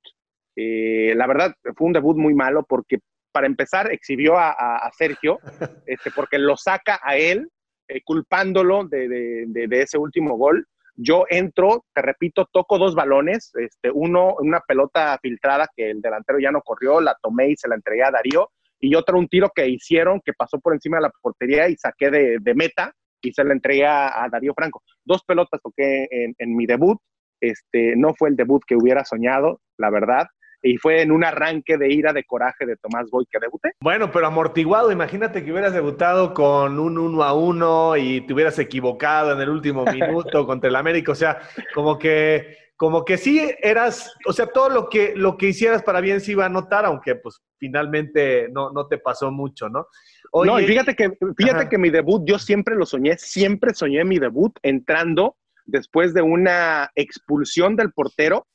Eh, 0.56 1.14
la 1.16 1.28
verdad, 1.28 1.54
fue 1.76 1.88
un 1.88 1.94
debut 1.94 2.18
muy 2.18 2.34
malo 2.34 2.66
porque, 2.68 3.00
para 3.32 3.48
empezar, 3.48 3.92
exhibió 3.92 4.38
a, 4.38 4.90
Sergio, 4.98 5.40
este, 5.86 6.12
porque 6.12 6.40
lo 6.40 6.58
saca 6.58 7.00
a 7.04 7.18
él, 7.18 7.50
eh, 7.88 8.02
culpándolo 8.04 8.86
de, 8.86 9.08
de, 9.08 9.68
de, 9.68 9.82
ese 9.82 9.98
último 9.98 10.38
gol. 10.38 10.66
Yo 10.96 11.26
entro, 11.30 11.86
te 11.94 12.02
repito, 12.02 12.50
toco 12.52 12.80
dos 12.80 12.96
balones, 12.96 13.52
este, 13.56 13.92
uno, 13.92 14.36
una 14.40 14.62
pelota 14.62 15.20
filtrada 15.22 15.68
que 15.76 15.92
el 15.92 16.02
delantero 16.02 16.40
ya 16.40 16.52
no 16.52 16.62
corrió, 16.62 17.00
la 17.02 17.16
tomé 17.22 17.50
y 17.52 17.56
se 17.56 17.68
la 17.68 17.76
entregué 17.76 18.04
a 18.04 18.10
Darío, 18.10 18.50
y 18.80 18.96
otro 18.96 19.20
un 19.20 19.28
tiro 19.28 19.52
que 19.54 19.68
hicieron 19.68 20.22
que 20.22 20.34
pasó 20.34 20.60
por 20.60 20.74
encima 20.74 20.98
de 20.98 21.04
la 21.04 21.12
portería 21.22 21.70
y 21.70 21.76
saqué 21.76 22.10
de 22.10 22.54
meta 22.56 22.94
y 23.22 23.32
se 23.32 23.44
la 23.44 23.54
entregué 23.54 23.86
a, 23.86 24.28
Darío 24.32 24.54
Franco. 24.54 24.84
Dos 25.06 25.24
pelotas 25.24 25.62
toqué 25.62 26.08
en, 26.10 26.36
en, 26.38 26.56
mi 26.56 26.66
debut, 26.66 27.00
este, 27.42 27.96
no 27.96 28.14
fue 28.14 28.30
el 28.30 28.36
debut 28.36 28.62
que 28.66 28.76
hubiera 28.76 29.06
soñado, 29.06 29.62
la 29.78 29.90
verdad, 29.90 30.28
y 30.62 30.78
fue 30.78 31.02
en 31.02 31.12
un 31.12 31.24
arranque 31.24 31.78
de 31.78 31.94
ira, 31.94 32.14
de 32.14 32.24
coraje 32.24 32.66
de 32.66 32.78
Tomás 32.78 33.10
Boy 33.10 33.26
que 33.30 33.40
debuté. 33.40 33.74
Bueno, 33.82 34.12
pero 34.12 34.28
amortiguado, 34.28 34.92
imagínate 34.92 35.44
que 35.44 35.52
hubieras 35.52 35.74
debutado 35.74 36.34
con 36.34 36.80
un 36.80 36.98
1 36.98 37.24
a 37.24 37.34
1 37.34 37.98
y 37.98 38.22
te 38.22 38.34
hubieras 38.34 38.58
equivocado 38.60 39.34
en 39.34 39.42
el 39.42 39.50
último 39.50 39.86
minuto 39.86 40.46
contra 40.46 40.70
el 40.70 40.76
América, 40.76 41.12
o 41.12 41.16
sea, 41.16 41.40
como 41.74 41.98
que 41.98 42.68
como 42.78 43.04
que 43.04 43.18
sí 43.18 43.42
eras, 43.60 44.14
o 44.28 44.32
sea, 44.32 44.46
todo 44.46 44.70
lo 44.70 44.88
que, 44.88 45.16
lo 45.16 45.36
que 45.36 45.48
hicieras 45.48 45.82
para 45.82 46.00
bien 46.00 46.22
se 46.22 46.34
iba 46.34 46.46
a 46.46 46.50
notar, 46.50 46.86
aunque 46.86 47.16
pues 47.16 47.42
finalmente 47.58 48.50
no, 48.52 48.70
no 48.70 48.86
te 48.86 49.00
pasó 49.00 49.32
mucho, 49.32 49.68
¿no? 49.68 49.88
No, 50.34 50.60
y 50.60 50.66
fíjate 50.66 50.96
que, 50.96 51.18
fíjate 51.38 51.70
que 51.70 51.78
mi 51.78 51.90
debut, 51.90 52.24
yo 52.26 52.40
siempre 52.40 52.76
lo 52.76 52.86
soñé, 52.86 53.18
siempre 53.18 53.74
soñé 53.74 54.04
mi 54.04 54.20
debut 54.20 54.58
entrando 54.62 55.38
después 55.66 56.14
de 56.14 56.22
una 56.22 56.92
expulsión 56.96 57.76
del 57.76 57.92
portero, 57.92 58.48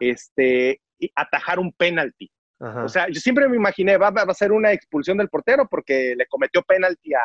este, 0.00 0.80
y 0.98 1.10
atajar 1.14 1.58
un 1.58 1.72
penalti. 1.72 2.30
O 2.60 2.88
sea, 2.88 3.06
yo 3.08 3.20
siempre 3.20 3.48
me 3.48 3.56
imaginé, 3.56 3.96
va, 3.96 4.10
va, 4.10 4.22
a 4.22 4.34
ser 4.34 4.50
una 4.50 4.72
expulsión 4.72 5.18
del 5.18 5.28
portero 5.28 5.68
porque 5.70 6.14
le 6.16 6.26
cometió 6.26 6.62
penalti 6.62 7.14
a, 7.14 7.20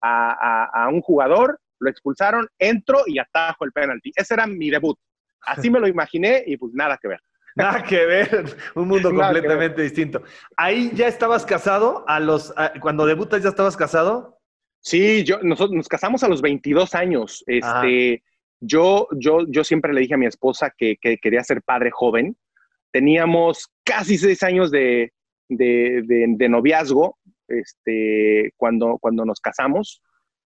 a, 0.00 0.84
a, 0.84 0.88
un 0.88 1.02
jugador, 1.02 1.60
lo 1.78 1.90
expulsaron, 1.90 2.48
entro 2.58 3.02
y 3.06 3.18
atajo 3.18 3.66
el 3.66 3.72
penalti. 3.72 4.12
Ese 4.16 4.34
era 4.34 4.46
mi 4.46 4.70
debut. 4.70 4.98
Así 5.42 5.70
me 5.70 5.78
lo 5.78 5.88
imaginé 5.88 6.42
y 6.46 6.56
pues 6.56 6.72
nada 6.72 6.98
que 7.00 7.08
ver. 7.08 7.20
Nada 7.54 7.82
que 7.82 8.06
ver, 8.06 8.56
un 8.74 8.88
mundo 8.88 9.10
completamente 9.14 9.82
distinto. 9.82 10.22
Ahí 10.56 10.90
ya 10.94 11.08
estabas 11.08 11.44
casado, 11.44 12.04
a 12.08 12.20
los, 12.20 12.54
cuando 12.80 13.06
debutas 13.06 13.42
ya 13.42 13.50
estabas 13.50 13.76
casado. 13.76 14.38
Sí, 14.80 15.22
yo, 15.24 15.38
nosotros 15.42 15.76
nos 15.76 15.88
casamos 15.88 16.22
a 16.24 16.28
los 16.28 16.42
22 16.42 16.94
años. 16.94 17.44
Este, 17.46 18.22
yo, 18.60 19.06
yo, 19.12 19.46
yo 19.48 19.64
siempre 19.64 19.92
le 19.92 20.00
dije 20.00 20.14
a 20.14 20.18
mi 20.18 20.26
esposa 20.26 20.72
que, 20.76 20.96
quería 21.00 21.44
ser 21.44 21.62
padre 21.62 21.90
joven. 21.90 22.36
Teníamos 22.90 23.68
casi 23.84 24.18
seis 24.18 24.42
años 24.42 24.70
de, 24.70 25.12
de, 25.48 26.48
noviazgo 26.48 27.18
este, 27.48 28.52
cuando, 28.56 28.98
cuando 28.98 29.24
nos 29.24 29.40
casamos. 29.40 30.02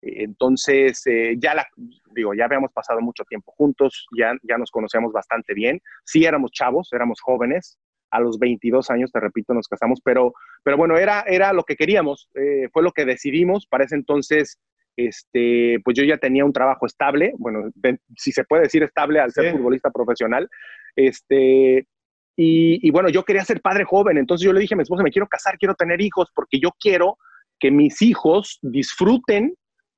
Entonces, 0.05 1.01
eh, 1.07 1.35
ya 1.37 1.55
la, 1.55 1.65
digo, 2.11 2.33
ya 2.33 2.45
habíamos 2.45 2.71
pasado 2.73 2.99
mucho 2.99 3.23
tiempo 3.23 3.53
juntos, 3.55 4.05
ya, 4.17 4.33
ya 4.43 4.57
nos 4.57 4.69
conocíamos 4.69 5.13
bastante 5.13 5.53
bien. 5.53 5.81
Sí 6.03 6.25
éramos 6.25 6.51
chavos, 6.51 6.89
éramos 6.91 7.21
jóvenes. 7.21 7.77
A 8.11 8.19
los 8.19 8.37
22 8.37 8.91
años, 8.91 9.11
te 9.11 9.19
repito, 9.19 9.55
nos 9.55 9.67
casamos, 9.67 9.99
pero, 10.03 10.33
pero 10.61 10.77
bueno, 10.77 10.97
era, 10.97 11.21
era 11.21 11.51
lo 11.51 11.63
que 11.63 11.75
queríamos, 11.75 12.29
eh, 12.35 12.69
fue 12.71 12.83
lo 12.83 12.91
que 12.91 13.05
decidimos. 13.05 13.65
Para 13.65 13.85
ese 13.85 13.95
entonces, 13.95 14.59
este, 14.95 15.79
pues 15.83 15.97
yo 15.97 16.03
ya 16.03 16.17
tenía 16.17 16.45
un 16.45 16.53
trabajo 16.53 16.85
estable, 16.85 17.33
bueno, 17.39 17.71
si 18.15 18.31
se 18.31 18.43
puede 18.43 18.63
decir 18.63 18.83
estable 18.83 19.19
al 19.19 19.31
ser 19.31 19.51
futbolista 19.53 19.89
profesional. 19.89 20.47
Este, 20.95 21.87
y, 22.35 22.87
y, 22.87 22.91
bueno, 22.91 23.09
yo 23.09 23.23
quería 23.23 23.45
ser 23.45 23.61
padre 23.61 23.83
joven, 23.83 24.17
entonces 24.17 24.45
yo 24.45 24.53
le 24.53 24.59
dije 24.59 24.75
a 24.75 24.77
mi 24.77 24.83
esposa, 24.83 25.01
me 25.01 25.11
quiero 25.11 25.27
casar, 25.27 25.57
quiero 25.57 25.73
tener 25.73 25.99
hijos, 25.99 26.29
porque 26.35 26.59
yo 26.59 26.69
quiero 26.79 27.17
que 27.59 27.71
mis 27.71 28.01
hijos 28.03 28.59
disfruten 28.61 29.55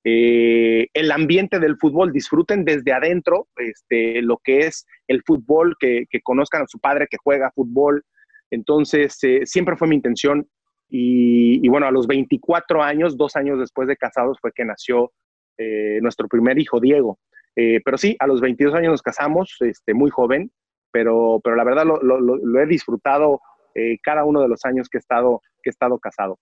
eh, 0.08 0.88
el 0.94 1.12
ambiente 1.12 1.60
del 1.60 1.78
fútbol, 1.78 2.14
disfruten 2.14 2.64
desde 2.64 2.94
adentro 2.94 3.48
este, 3.56 4.22
lo 4.22 4.38
que 4.38 4.60
es 4.60 4.86
el 5.08 5.24
fútbol, 5.24 5.76
que, 5.80 6.06
conozcan 6.24 6.62
a 6.62 6.68
su 6.68 6.80
padre 6.80 7.08
que 7.10 7.18
juega 7.18 7.52
fútbol. 7.56 8.06
Entonces, 8.52 9.18
eh, 9.24 9.42
siempre 9.46 9.76
fue 9.76 9.88
mi 9.88 9.96
intención. 9.96 10.48
Y, 10.88 11.68
bueno, 11.68 11.88
a 11.88 11.92
los 11.92 12.06
24 12.06 12.84
años, 12.84 13.18
dos 13.18 13.36
años 13.36 13.60
después 13.60 13.88
de 13.88 13.98
casados, 13.98 14.38
fue 14.40 14.52
que 14.54 14.64
nació 14.64 15.12
eh, 15.58 15.98
nuestro 16.02 16.28
primer 16.28 16.60
hijo, 16.60 16.80
Diego. 16.80 17.18
pero 17.56 17.98
sí, 17.98 18.16
a 18.20 18.28
los 18.28 18.42
22 18.42 18.76
años 18.76 18.92
nos 18.92 19.02
casamos, 19.02 19.58
este, 19.62 19.96
muy 19.96 20.12
joven, 20.12 20.52
pero, 20.92 21.42
pero 21.44 21.56
la 21.56 21.64
verdad 21.64 21.86
lo, 21.86 21.98
lo 22.00 22.62
he 22.62 22.68
disfrutado 22.68 23.40
cada 24.04 24.24
uno 24.24 24.42
de 24.42 24.48
los 24.48 24.64
años 24.64 24.88
que 24.88 24.98
he 24.98 25.00
estado, 25.00 25.42
que 25.64 25.70
he 25.70 25.72
estado 25.72 25.98
casado. 25.98 26.38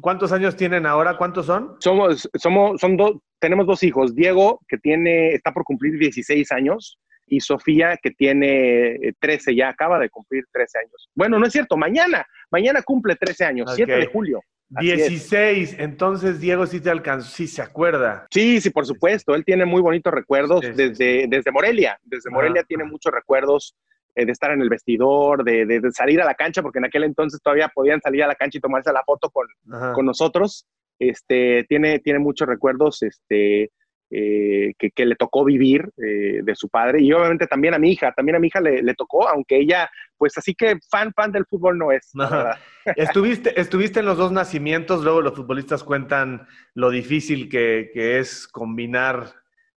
¿Cuántos 0.00 0.32
años 0.32 0.56
tienen 0.56 0.86
ahora? 0.86 1.16
¿Cuántos 1.16 1.46
son? 1.46 1.76
Somos, 1.80 2.28
somos, 2.34 2.80
son 2.80 2.96
dos, 2.96 3.16
tenemos 3.40 3.66
dos 3.66 3.82
hijos. 3.82 4.14
Diego, 4.14 4.60
que 4.68 4.78
tiene, 4.78 5.34
está 5.34 5.52
por 5.52 5.64
cumplir 5.64 5.98
16 5.98 6.52
años, 6.52 6.98
y 7.30 7.40
Sofía, 7.40 7.98
que 8.02 8.10
tiene 8.10 9.14
13, 9.20 9.50
eh, 9.50 9.56
ya 9.56 9.68
acaba 9.68 9.98
de 9.98 10.08
cumplir 10.08 10.44
13 10.52 10.78
años. 10.78 11.10
Bueno, 11.14 11.38
no 11.38 11.46
es 11.46 11.52
cierto, 11.52 11.76
mañana, 11.76 12.26
mañana 12.50 12.82
cumple 12.82 13.16
13 13.16 13.44
años, 13.44 13.72
7 13.74 13.92
de 13.92 14.06
julio. 14.06 14.40
16, 14.70 15.76
entonces 15.78 16.40
Diego 16.40 16.66
sí 16.66 16.80
te 16.80 16.90
alcanzó, 16.90 17.30
sí 17.30 17.46
se 17.46 17.62
acuerda. 17.62 18.26
Sí, 18.30 18.60
sí, 18.60 18.68
por 18.68 18.84
supuesto, 18.84 19.34
él 19.34 19.44
tiene 19.44 19.64
muy 19.64 19.80
bonitos 19.80 20.12
recuerdos 20.12 20.60
desde, 20.60 21.26
desde 21.26 21.50
Morelia, 21.50 21.98
desde 22.02 22.30
Morelia 22.30 22.62
tiene 22.64 22.84
muchos 22.84 23.12
recuerdos 23.12 23.74
eh, 24.18 24.26
de 24.26 24.32
estar 24.32 24.50
en 24.50 24.60
el 24.60 24.68
vestidor, 24.68 25.44
de, 25.44 25.80
salir 25.92 26.20
a 26.20 26.24
la 26.24 26.34
cancha, 26.34 26.60
porque 26.60 26.78
en 26.78 26.86
aquel 26.86 27.04
entonces 27.04 27.40
todavía 27.40 27.70
podían 27.72 28.00
salir 28.00 28.24
a 28.24 28.26
la 28.26 28.34
cancha 28.34 28.58
y 28.58 28.60
tomarse 28.60 28.92
la 28.92 29.04
foto 29.04 29.30
con, 29.30 29.46
con 29.94 30.04
nosotros. 30.04 30.66
Este, 30.98 31.64
tiene, 31.68 32.00
tiene 32.00 32.18
muchos 32.18 32.48
recuerdos 32.48 33.00
este, 33.04 33.70
eh, 34.10 34.72
que, 34.76 34.90
que, 34.90 35.06
le 35.06 35.14
tocó 35.14 35.44
vivir 35.44 35.88
eh, 35.98 36.40
de 36.42 36.54
su 36.56 36.68
padre 36.68 37.00
y 37.00 37.12
obviamente 37.12 37.46
también 37.46 37.74
a 37.74 37.78
mi 37.78 37.92
hija, 37.92 38.10
también 38.10 38.34
a 38.34 38.38
mi 38.40 38.48
hija 38.48 38.60
le, 38.60 38.82
le 38.82 38.94
tocó, 38.94 39.28
aunque 39.28 39.58
ella, 39.58 39.88
pues 40.16 40.36
así 40.36 40.52
que 40.52 40.78
fan, 40.90 41.12
fan 41.14 41.30
del 41.30 41.46
fútbol 41.46 41.78
no 41.78 41.92
es. 41.92 42.10
estuviste, 42.96 43.60
estuviste 43.60 44.00
en 44.00 44.06
los 44.06 44.18
dos 44.18 44.32
nacimientos, 44.32 45.04
luego 45.04 45.22
los 45.22 45.36
futbolistas 45.36 45.84
cuentan 45.84 46.48
lo 46.74 46.90
difícil 46.90 47.48
que, 47.48 47.90
que 47.94 48.18
es 48.18 48.48
combinar 48.48 49.26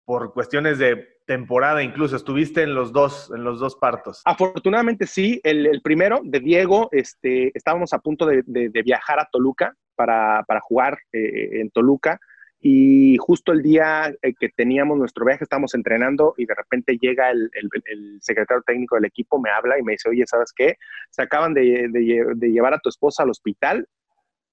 por 0.03 0.33
cuestiones 0.33 0.79
de 0.79 1.10
temporada 1.25 1.83
incluso. 1.83 2.15
Estuviste 2.15 2.63
en 2.63 2.75
los 2.75 2.91
dos, 2.91 3.31
en 3.35 3.43
los 3.43 3.59
dos 3.59 3.75
partos. 3.75 4.21
Afortunadamente 4.25 5.07
sí. 5.07 5.39
El, 5.43 5.81
primero 5.81 6.21
de 6.23 6.39
Diego, 6.39 6.89
este, 6.91 7.51
estábamos 7.57 7.93
a 7.93 7.99
punto 7.99 8.25
de, 8.25 8.43
viajar 8.83 9.19
a 9.19 9.27
Toluca 9.31 9.75
para, 9.95 10.45
jugar 10.61 10.97
eh, 11.11 11.61
en 11.61 11.69
Toluca. 11.69 12.19
Y 12.63 13.17
justo 13.17 13.51
el 13.51 13.63
día 13.63 14.13
eh, 14.21 14.33
que 14.39 14.49
teníamos 14.49 14.95
nuestro 14.97 15.25
viaje, 15.25 15.43
estábamos 15.43 15.73
entrenando 15.73 16.35
y 16.37 16.45
de 16.45 16.53
repente 16.53 16.97
llega 17.01 17.31
el, 17.31 17.49
secretario 18.21 18.61
técnico 18.61 18.95
del 18.95 19.05
equipo, 19.05 19.39
me 19.39 19.49
habla 19.49 19.79
y 19.79 19.83
me 19.83 19.93
dice, 19.93 20.09
oye, 20.09 20.25
¿sabes 20.27 20.53
qué? 20.55 20.75
Se 21.09 21.23
acaban 21.23 21.55
de, 21.55 21.89
llevar 22.39 22.75
a 22.75 22.79
tu 22.79 22.89
esposa 22.89 23.23
al 23.23 23.31
hospital, 23.31 23.87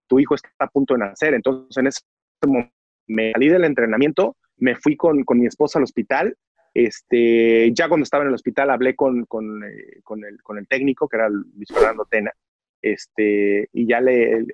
tu 0.07 0.19
hijo 0.19 0.35
está 0.35 0.49
a 0.59 0.69
punto 0.69 0.95
de 0.95 1.01
nacer. 1.01 1.35
Entonces, 1.35 1.77
en 1.77 1.89
ese 1.89 2.01
momento 2.47 2.73
me 3.09 3.33
salí 3.33 3.49
del 3.49 3.65
entrenamiento, 3.65 4.37
me 4.57 4.75
fui 4.75 4.97
con, 4.97 5.23
con 5.25 5.39
mi 5.39 5.47
esposa 5.47 5.79
al 5.79 5.85
hospital 5.85 6.35
este, 6.79 7.73
ya 7.75 7.89
cuando 7.89 8.05
estaba 8.05 8.23
en 8.23 8.29
el 8.29 8.37
hospital 8.37 8.71
hablé 8.71 8.95
con, 8.95 9.27
eh, 9.65 10.01
el, 10.01 10.69
técnico, 10.69 11.09
que 11.09 11.17
era 11.17 11.29
Luis 11.29 11.69
Fernando 11.75 12.07
Tena, 12.09 12.33
este, 12.81 13.69
y 13.73 13.89
ya 13.89 14.01
le, 14.01 14.45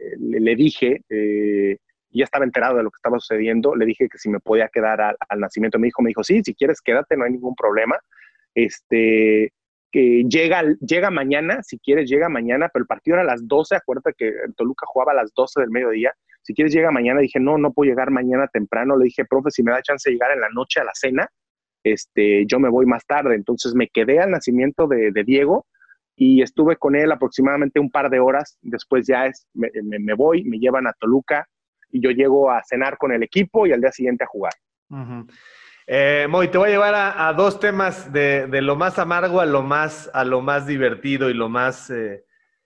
dije, 0.56 1.02
eh, 1.10 1.76
ya 2.08 2.24
estaba 2.24 2.46
enterado 2.46 2.78
de 2.78 2.82
lo 2.82 2.90
que 2.90 2.96
estaba 2.96 3.18
sucediendo, 3.18 3.76
le 3.76 3.84
dije 3.84 4.08
que 4.08 4.16
si 4.16 4.30
me 4.30 4.40
podía 4.40 4.68
quedar 4.68 5.02
al, 5.02 5.40
nacimiento. 5.40 5.76
De 5.76 5.82
mi 5.82 5.88
hijo, 5.88 6.00
me 6.00 6.08
dijo, 6.08 6.24
sí, 6.24 6.40
si 6.42 6.54
quieres 6.54 6.80
quédate, 6.80 7.14
no 7.14 7.24
hay 7.24 7.32
ningún 7.32 7.54
problema. 7.54 7.98
Este, 8.54 9.52
que 9.92 10.24
llega, 10.26 10.62
llega 10.80 11.10
mañana, 11.10 11.62
si 11.62 11.78
quieres 11.78 12.08
llega 12.08 12.30
mañana, 12.30 12.70
pero 12.72 12.84
el 12.84 12.86
partido 12.86 13.16
era 13.16 13.22
a 13.24 13.26
las 13.26 13.46
12, 13.46 13.76
acuérdate 13.76 14.14
que 14.16 14.32
Toluca 14.56 14.86
jugaba 14.86 15.12
a 15.12 15.16
las 15.16 15.34
12 15.34 15.60
del 15.60 15.70
mediodía, 15.70 16.14
si 16.40 16.54
quieres 16.54 16.72
llega 16.72 16.90
mañana, 16.90 17.20
dije, 17.20 17.38
no, 17.38 17.58
no 17.58 17.72
puedo 17.74 17.90
llegar 17.90 18.10
mañana 18.10 18.48
temprano, 18.48 18.96
le 18.96 19.04
dije, 19.04 19.26
profe, 19.26 19.50
si 19.50 19.62
me 19.62 19.72
da 19.72 19.82
chance 19.82 20.08
de 20.08 20.14
llegar 20.14 20.32
en 20.32 20.40
la 20.40 20.48
noche 20.48 20.80
a 20.80 20.84
la 20.84 20.92
cena, 20.94 21.28
este, 21.84 22.44
yo 22.46 22.58
me 22.58 22.68
voy 22.68 22.86
más 22.86 23.06
tarde. 23.06 23.34
Entonces 23.36 23.74
me 23.74 23.88
quedé 23.88 24.18
al 24.18 24.30
nacimiento 24.30 24.88
de, 24.88 25.12
Diego 25.24 25.66
y 26.16 26.42
estuve 26.42 26.76
con 26.76 26.96
él 26.96 27.12
aproximadamente 27.12 27.78
un 27.78 27.90
par 27.90 28.10
de 28.10 28.18
horas. 28.18 28.58
Después 28.62 29.06
ya 29.06 29.26
es, 29.26 29.46
me, 29.52 30.14
voy, 30.14 30.44
me 30.44 30.58
llevan 30.58 30.86
a 30.86 30.92
Toluca 30.94 31.46
y 31.90 32.00
yo 32.02 32.10
llego 32.10 32.50
a 32.50 32.62
cenar 32.64 32.96
con 32.98 33.12
el 33.12 33.22
equipo 33.22 33.66
y 33.66 33.72
al 33.72 33.80
día 33.80 33.92
siguiente 33.92 34.24
a 34.24 34.28
jugar. 34.28 34.52
Eh, 35.86 36.26
Moy, 36.28 36.48
te 36.48 36.58
voy 36.58 36.70
a 36.70 36.72
llevar 36.72 36.94
a, 36.94 37.32
dos 37.34 37.60
temas 37.60 38.12
de, 38.12 38.48
lo 38.62 38.74
más 38.74 38.98
amargo 38.98 39.40
a 39.40 39.46
lo 39.46 39.62
más, 39.62 40.10
a 40.14 40.24
lo 40.24 40.40
más 40.40 40.66
divertido 40.66 41.28
y 41.28 41.34
lo 41.34 41.48
más 41.48 41.90
eh, 41.90 42.24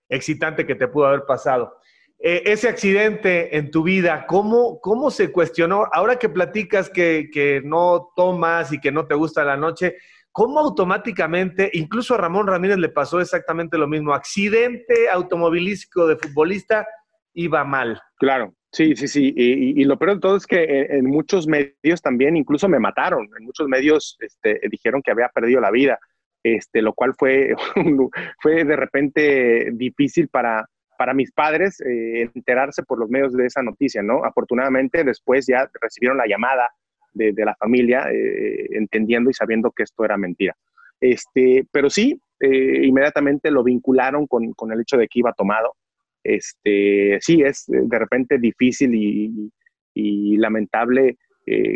excitante 0.08 0.66
que 0.66 0.76
te 0.76 0.88
pudo 0.88 1.06
haber 1.06 1.24
pasado. 1.26 1.77
Eh, 2.20 2.42
ese 2.46 2.68
accidente 2.68 3.56
en 3.56 3.70
tu 3.70 3.84
vida, 3.84 4.26
¿cómo, 4.26 4.80
¿cómo 4.80 5.10
se 5.10 5.30
cuestionó? 5.30 5.86
Ahora 5.92 6.16
que 6.16 6.28
platicas 6.28 6.90
que, 6.90 7.30
que 7.32 7.62
no 7.64 8.10
tomas 8.16 8.72
y 8.72 8.80
que 8.80 8.90
no 8.90 9.06
te 9.06 9.14
gusta 9.14 9.44
la 9.44 9.56
noche, 9.56 9.96
¿cómo 10.32 10.58
automáticamente, 10.58 11.70
incluso 11.74 12.14
a 12.14 12.18
Ramón 12.18 12.48
Ramírez 12.48 12.78
le 12.78 12.88
pasó 12.88 13.20
exactamente 13.20 13.78
lo 13.78 13.86
mismo, 13.86 14.14
accidente 14.14 15.08
automovilístico 15.08 16.08
de 16.08 16.16
futbolista 16.16 16.88
iba 17.34 17.62
mal? 17.64 18.00
Claro, 18.16 18.52
sí, 18.72 18.96
sí, 18.96 19.06
sí. 19.06 19.32
Y, 19.36 19.84
lo 19.84 19.96
peor 19.96 20.14
de 20.14 20.20
todo 20.20 20.36
es 20.36 20.46
que 20.46 20.88
en, 20.90 21.06
muchos 21.06 21.46
medios 21.46 22.02
también 22.02 22.36
incluso 22.36 22.68
me 22.68 22.80
mataron. 22.80 23.28
En 23.38 23.44
muchos 23.44 23.68
medios 23.68 24.16
este, 24.18 24.60
dijeron 24.68 25.02
que 25.02 25.12
había 25.12 25.28
perdido 25.28 25.60
la 25.60 25.70
vida, 25.70 26.00
este, 26.42 26.82
lo 26.82 26.94
cual 26.94 27.14
fue, 27.16 27.54
fue 28.42 28.64
de 28.64 28.74
repente 28.74 29.70
difícil 29.72 30.26
para, 30.26 30.68
para 30.98 31.14
mis 31.14 31.30
padres 31.30 31.80
eh, 31.80 32.28
enterarse 32.34 32.82
por 32.82 32.98
los 32.98 33.08
medios 33.08 33.32
de 33.32 33.46
esa 33.46 33.62
noticia, 33.62 34.02
¿no? 34.02 34.24
Afortunadamente 34.24 35.04
después 35.04 35.46
ya 35.46 35.70
recibieron 35.80 36.18
la 36.18 36.26
llamada 36.26 36.68
de, 37.14 37.32
la 37.36 37.54
familia, 37.54 38.08
eh, 38.12 38.66
entendiendo 38.72 39.30
y 39.30 39.34
sabiendo 39.34 39.70
que 39.70 39.84
esto 39.84 40.04
era 40.04 40.16
mentira. 40.16 40.56
Este, 41.00 41.64
pero 41.72 41.88
sí, 41.88 42.20
eh, 42.40 42.84
inmediatamente 42.84 43.50
lo 43.50 43.62
vincularon 43.62 44.26
con, 44.26 44.52
con, 44.54 44.72
el 44.72 44.80
hecho 44.80 44.96
de 44.96 45.06
que 45.06 45.20
iba 45.20 45.32
tomado. 45.32 45.74
Este, 46.22 47.18
sí, 47.20 47.42
es 47.42 47.64
de 47.66 47.98
repente 47.98 48.38
difícil 48.38 48.92
y, 48.94 50.36
lamentable 50.36 51.16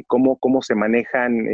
cómo, 0.07 0.37
cómo 0.39 0.63
se 0.63 0.77
manejan 0.77 1.45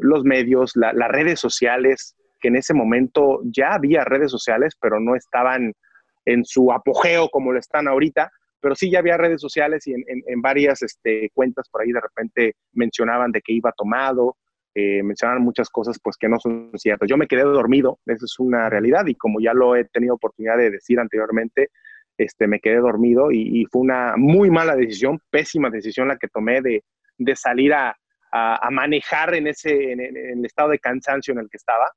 los 0.00 0.24
medios, 0.24 0.72
las 0.74 1.08
redes 1.08 1.38
sociales, 1.38 2.16
que 2.40 2.48
en 2.48 2.56
ese 2.56 2.74
momento 2.74 3.42
ya 3.44 3.74
había 3.74 4.02
redes 4.02 4.32
sociales, 4.32 4.74
pero 4.80 4.98
no 4.98 5.14
estaban 5.14 5.72
en 6.24 6.44
su 6.44 6.72
apogeo 6.72 7.28
como 7.28 7.52
lo 7.52 7.58
están 7.58 7.88
ahorita, 7.88 8.30
pero 8.60 8.74
sí 8.74 8.90
ya 8.90 9.00
había 9.00 9.18
redes 9.18 9.40
sociales 9.40 9.86
y 9.86 9.92
en, 9.92 10.40
varias 10.40 10.82
este, 10.82 11.30
cuentas 11.34 11.68
por 11.68 11.82
ahí 11.82 11.92
de 11.92 12.00
repente 12.00 12.56
mencionaban 12.72 13.30
de 13.30 13.42
que 13.42 13.52
iba 13.52 13.72
tomado, 13.72 14.38
eh, 14.74 15.02
mencionaban 15.02 15.42
muchas 15.42 15.68
cosas 15.68 15.98
pues 16.02 16.16
que 16.16 16.28
no 16.28 16.38
son 16.40 16.70
ciertas. 16.76 17.08
Yo 17.08 17.18
me 17.18 17.26
quedé 17.26 17.42
dormido, 17.42 17.98
esa 18.06 18.24
es 18.24 18.38
una 18.38 18.70
realidad 18.70 19.06
y 19.06 19.14
como 19.16 19.38
ya 19.40 19.52
lo 19.52 19.76
he 19.76 19.84
tenido 19.84 20.14
oportunidad 20.14 20.56
de 20.56 20.70
decir 20.70 20.98
anteriormente, 20.98 21.68
este, 22.16 22.46
me 22.46 22.60
quedé 22.60 22.76
dormido 22.76 23.30
y, 23.30 23.66
fue 23.70 23.82
una 23.82 24.14
muy 24.16 24.50
mala 24.50 24.76
decisión, 24.76 25.20
pésima 25.30 25.68
decisión 25.68 26.08
la 26.08 26.16
que 26.16 26.28
tomé 26.28 26.60
de, 26.62 26.82
salir 27.36 27.74
a, 27.74 27.96
manejar 28.70 29.34
en 29.34 29.46
ese 29.46 29.92
en, 29.92 30.00
el 30.00 30.44
estado 30.44 30.70
de 30.70 30.80
cansancio 30.80 31.32
en 31.32 31.38
el 31.38 31.48
que 31.48 31.56
estaba 31.56 31.88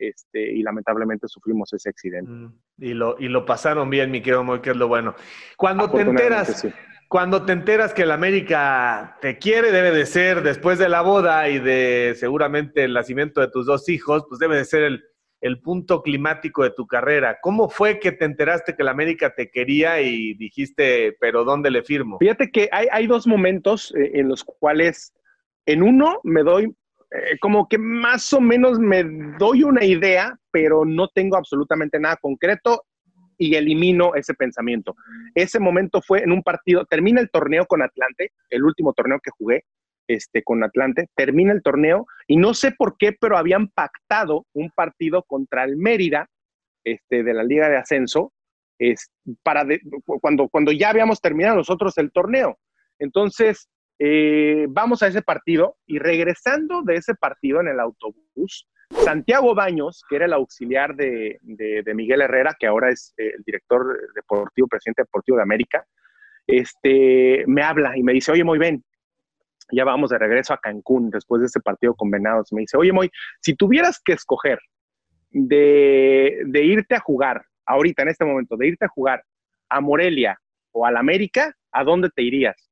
este, 0.00 0.52
y 0.52 0.62
lamentablemente 0.62 1.28
sufrimos 1.28 1.72
ese 1.72 1.90
accidente. 1.90 2.30
Mm, 2.30 2.52
y, 2.78 2.94
lo, 2.94 3.16
y 3.18 3.28
lo 3.28 3.44
pasaron 3.44 3.90
bien, 3.90 4.10
mi 4.10 4.22
querido 4.22 4.42
Moy, 4.42 4.60
que 4.60 4.70
es 4.70 4.76
lo 4.76 4.88
bueno. 4.88 5.14
Cuando 5.56 5.90
te 5.90 6.00
enteras, 6.00 6.66
cuando 7.08 7.44
te 7.44 7.52
enteras 7.52 7.92
que 7.92 8.02
el 8.02 8.10
América 8.10 9.18
te 9.20 9.38
quiere, 9.38 9.72
debe 9.72 9.90
de 9.90 10.06
ser 10.06 10.42
después 10.42 10.78
de 10.78 10.88
la 10.88 11.02
boda 11.02 11.48
y 11.48 11.58
de 11.58 12.14
seguramente 12.16 12.84
el 12.84 12.94
nacimiento 12.94 13.40
de 13.40 13.48
tus 13.48 13.66
dos 13.66 13.88
hijos, 13.88 14.24
pues 14.28 14.38
debe 14.38 14.56
de 14.56 14.64
ser 14.64 14.82
el, 14.82 15.04
el 15.40 15.60
punto 15.60 16.02
climático 16.02 16.62
de 16.62 16.70
tu 16.70 16.86
carrera. 16.86 17.38
¿Cómo 17.42 17.68
fue 17.68 17.98
que 17.98 18.12
te 18.12 18.24
enteraste 18.24 18.74
que 18.74 18.82
el 18.82 18.88
América 18.88 19.34
te 19.34 19.50
quería 19.50 20.00
y 20.00 20.34
dijiste, 20.34 21.16
pero 21.20 21.44
¿dónde 21.44 21.70
le 21.70 21.82
firmo? 21.82 22.18
Fíjate 22.18 22.50
que 22.50 22.68
hay, 22.72 22.86
hay 22.90 23.06
dos 23.06 23.26
momentos 23.26 23.94
eh, 23.96 24.12
en 24.14 24.28
los 24.28 24.44
cuales 24.44 25.12
en 25.66 25.82
uno 25.82 26.20
me 26.24 26.42
doy 26.42 26.74
eh, 27.10 27.38
como 27.40 27.68
que 27.68 27.78
más 27.78 28.32
o 28.32 28.40
menos 28.40 28.78
me 28.78 29.04
doy 29.38 29.62
una 29.62 29.84
idea, 29.84 30.38
pero 30.50 30.84
no 30.84 31.08
tengo 31.08 31.36
absolutamente 31.36 31.98
nada 31.98 32.16
concreto 32.16 32.84
y 33.36 33.54
elimino 33.54 34.14
ese 34.14 34.34
pensamiento. 34.34 34.94
Ese 35.34 35.58
momento 35.58 36.02
fue 36.02 36.22
en 36.22 36.30
un 36.30 36.42
partido, 36.42 36.84
termina 36.84 37.20
el 37.20 37.30
torneo 37.30 37.66
con 37.66 37.82
Atlante, 37.82 38.32
el 38.50 38.64
último 38.64 38.92
torneo 38.92 39.18
que 39.22 39.30
jugué 39.30 39.64
este, 40.06 40.42
con 40.42 40.62
Atlante, 40.62 41.08
termina 41.14 41.52
el 41.52 41.62
torneo 41.62 42.06
y 42.26 42.36
no 42.36 42.52
sé 42.54 42.72
por 42.72 42.96
qué, 42.98 43.16
pero 43.18 43.38
habían 43.38 43.68
pactado 43.68 44.46
un 44.52 44.70
partido 44.70 45.22
contra 45.22 45.64
el 45.64 45.76
Mérida 45.76 46.28
este, 46.84 47.22
de 47.22 47.34
la 47.34 47.44
Liga 47.44 47.68
de 47.68 47.76
Ascenso 47.76 48.32
es, 48.80 49.10
para 49.42 49.66
cuando, 50.06 50.48
cuando 50.48 50.72
ya 50.72 50.90
habíamos 50.90 51.20
terminado 51.20 51.56
nosotros 51.56 51.96
el 51.98 52.10
torneo. 52.10 52.58
Entonces, 52.98 53.68
eh, 54.02 54.66
vamos 54.70 55.02
a 55.02 55.08
ese 55.08 55.20
partido 55.20 55.76
y 55.84 55.98
regresando 55.98 56.80
de 56.80 56.94
ese 56.94 57.14
partido 57.14 57.60
en 57.60 57.68
el 57.68 57.78
autobús, 57.78 58.66
Santiago 58.88 59.54
Baños, 59.54 60.02
que 60.08 60.16
era 60.16 60.24
el 60.24 60.32
auxiliar 60.32 60.96
de, 60.96 61.38
Miguel 61.94 62.22
Herrera, 62.22 62.56
que 62.58 62.66
ahora 62.66 62.88
es 62.88 63.12
eh, 63.18 63.32
el 63.36 63.42
director 63.44 64.10
deportivo, 64.14 64.68
presidente 64.68 65.02
deportivo 65.02 65.36
de 65.36 65.42
América, 65.42 65.84
este, 66.46 67.44
me 67.46 67.62
habla 67.62 67.94
y 67.94 68.02
me 68.02 68.14
dice, 68.14 68.32
oye, 68.32 68.42
muy 68.42 68.58
bien, 68.58 68.82
ya 69.70 69.84
vamos 69.84 70.08
de 70.08 70.18
regreso 70.18 70.54
a 70.54 70.58
Cancún 70.58 71.10
después 71.10 71.40
de 71.40 71.48
ese 71.48 71.60
partido 71.60 71.94
con 71.94 72.10
Venados. 72.10 72.54
Me 72.54 72.62
dice, 72.62 72.78
oye, 72.78 72.94
Moy, 72.94 73.10
si 73.40 73.54
tuvieras 73.54 74.00
que 74.02 74.14
escoger 74.14 74.58
de, 75.28 76.40
de 76.46 76.64
irte 76.64 76.94
a 76.94 77.00
jugar, 77.00 77.44
ahorita 77.66 78.02
en 78.02 78.08
este 78.08 78.24
momento, 78.24 78.56
de 78.56 78.68
irte 78.68 78.86
a 78.86 78.88
jugar 78.88 79.22
a 79.68 79.82
Morelia 79.82 80.40
o 80.72 80.86
al 80.86 80.96
América, 80.96 81.54
¿a 81.70 81.84
dónde 81.84 82.08
te 82.08 82.22
irías? 82.22 82.69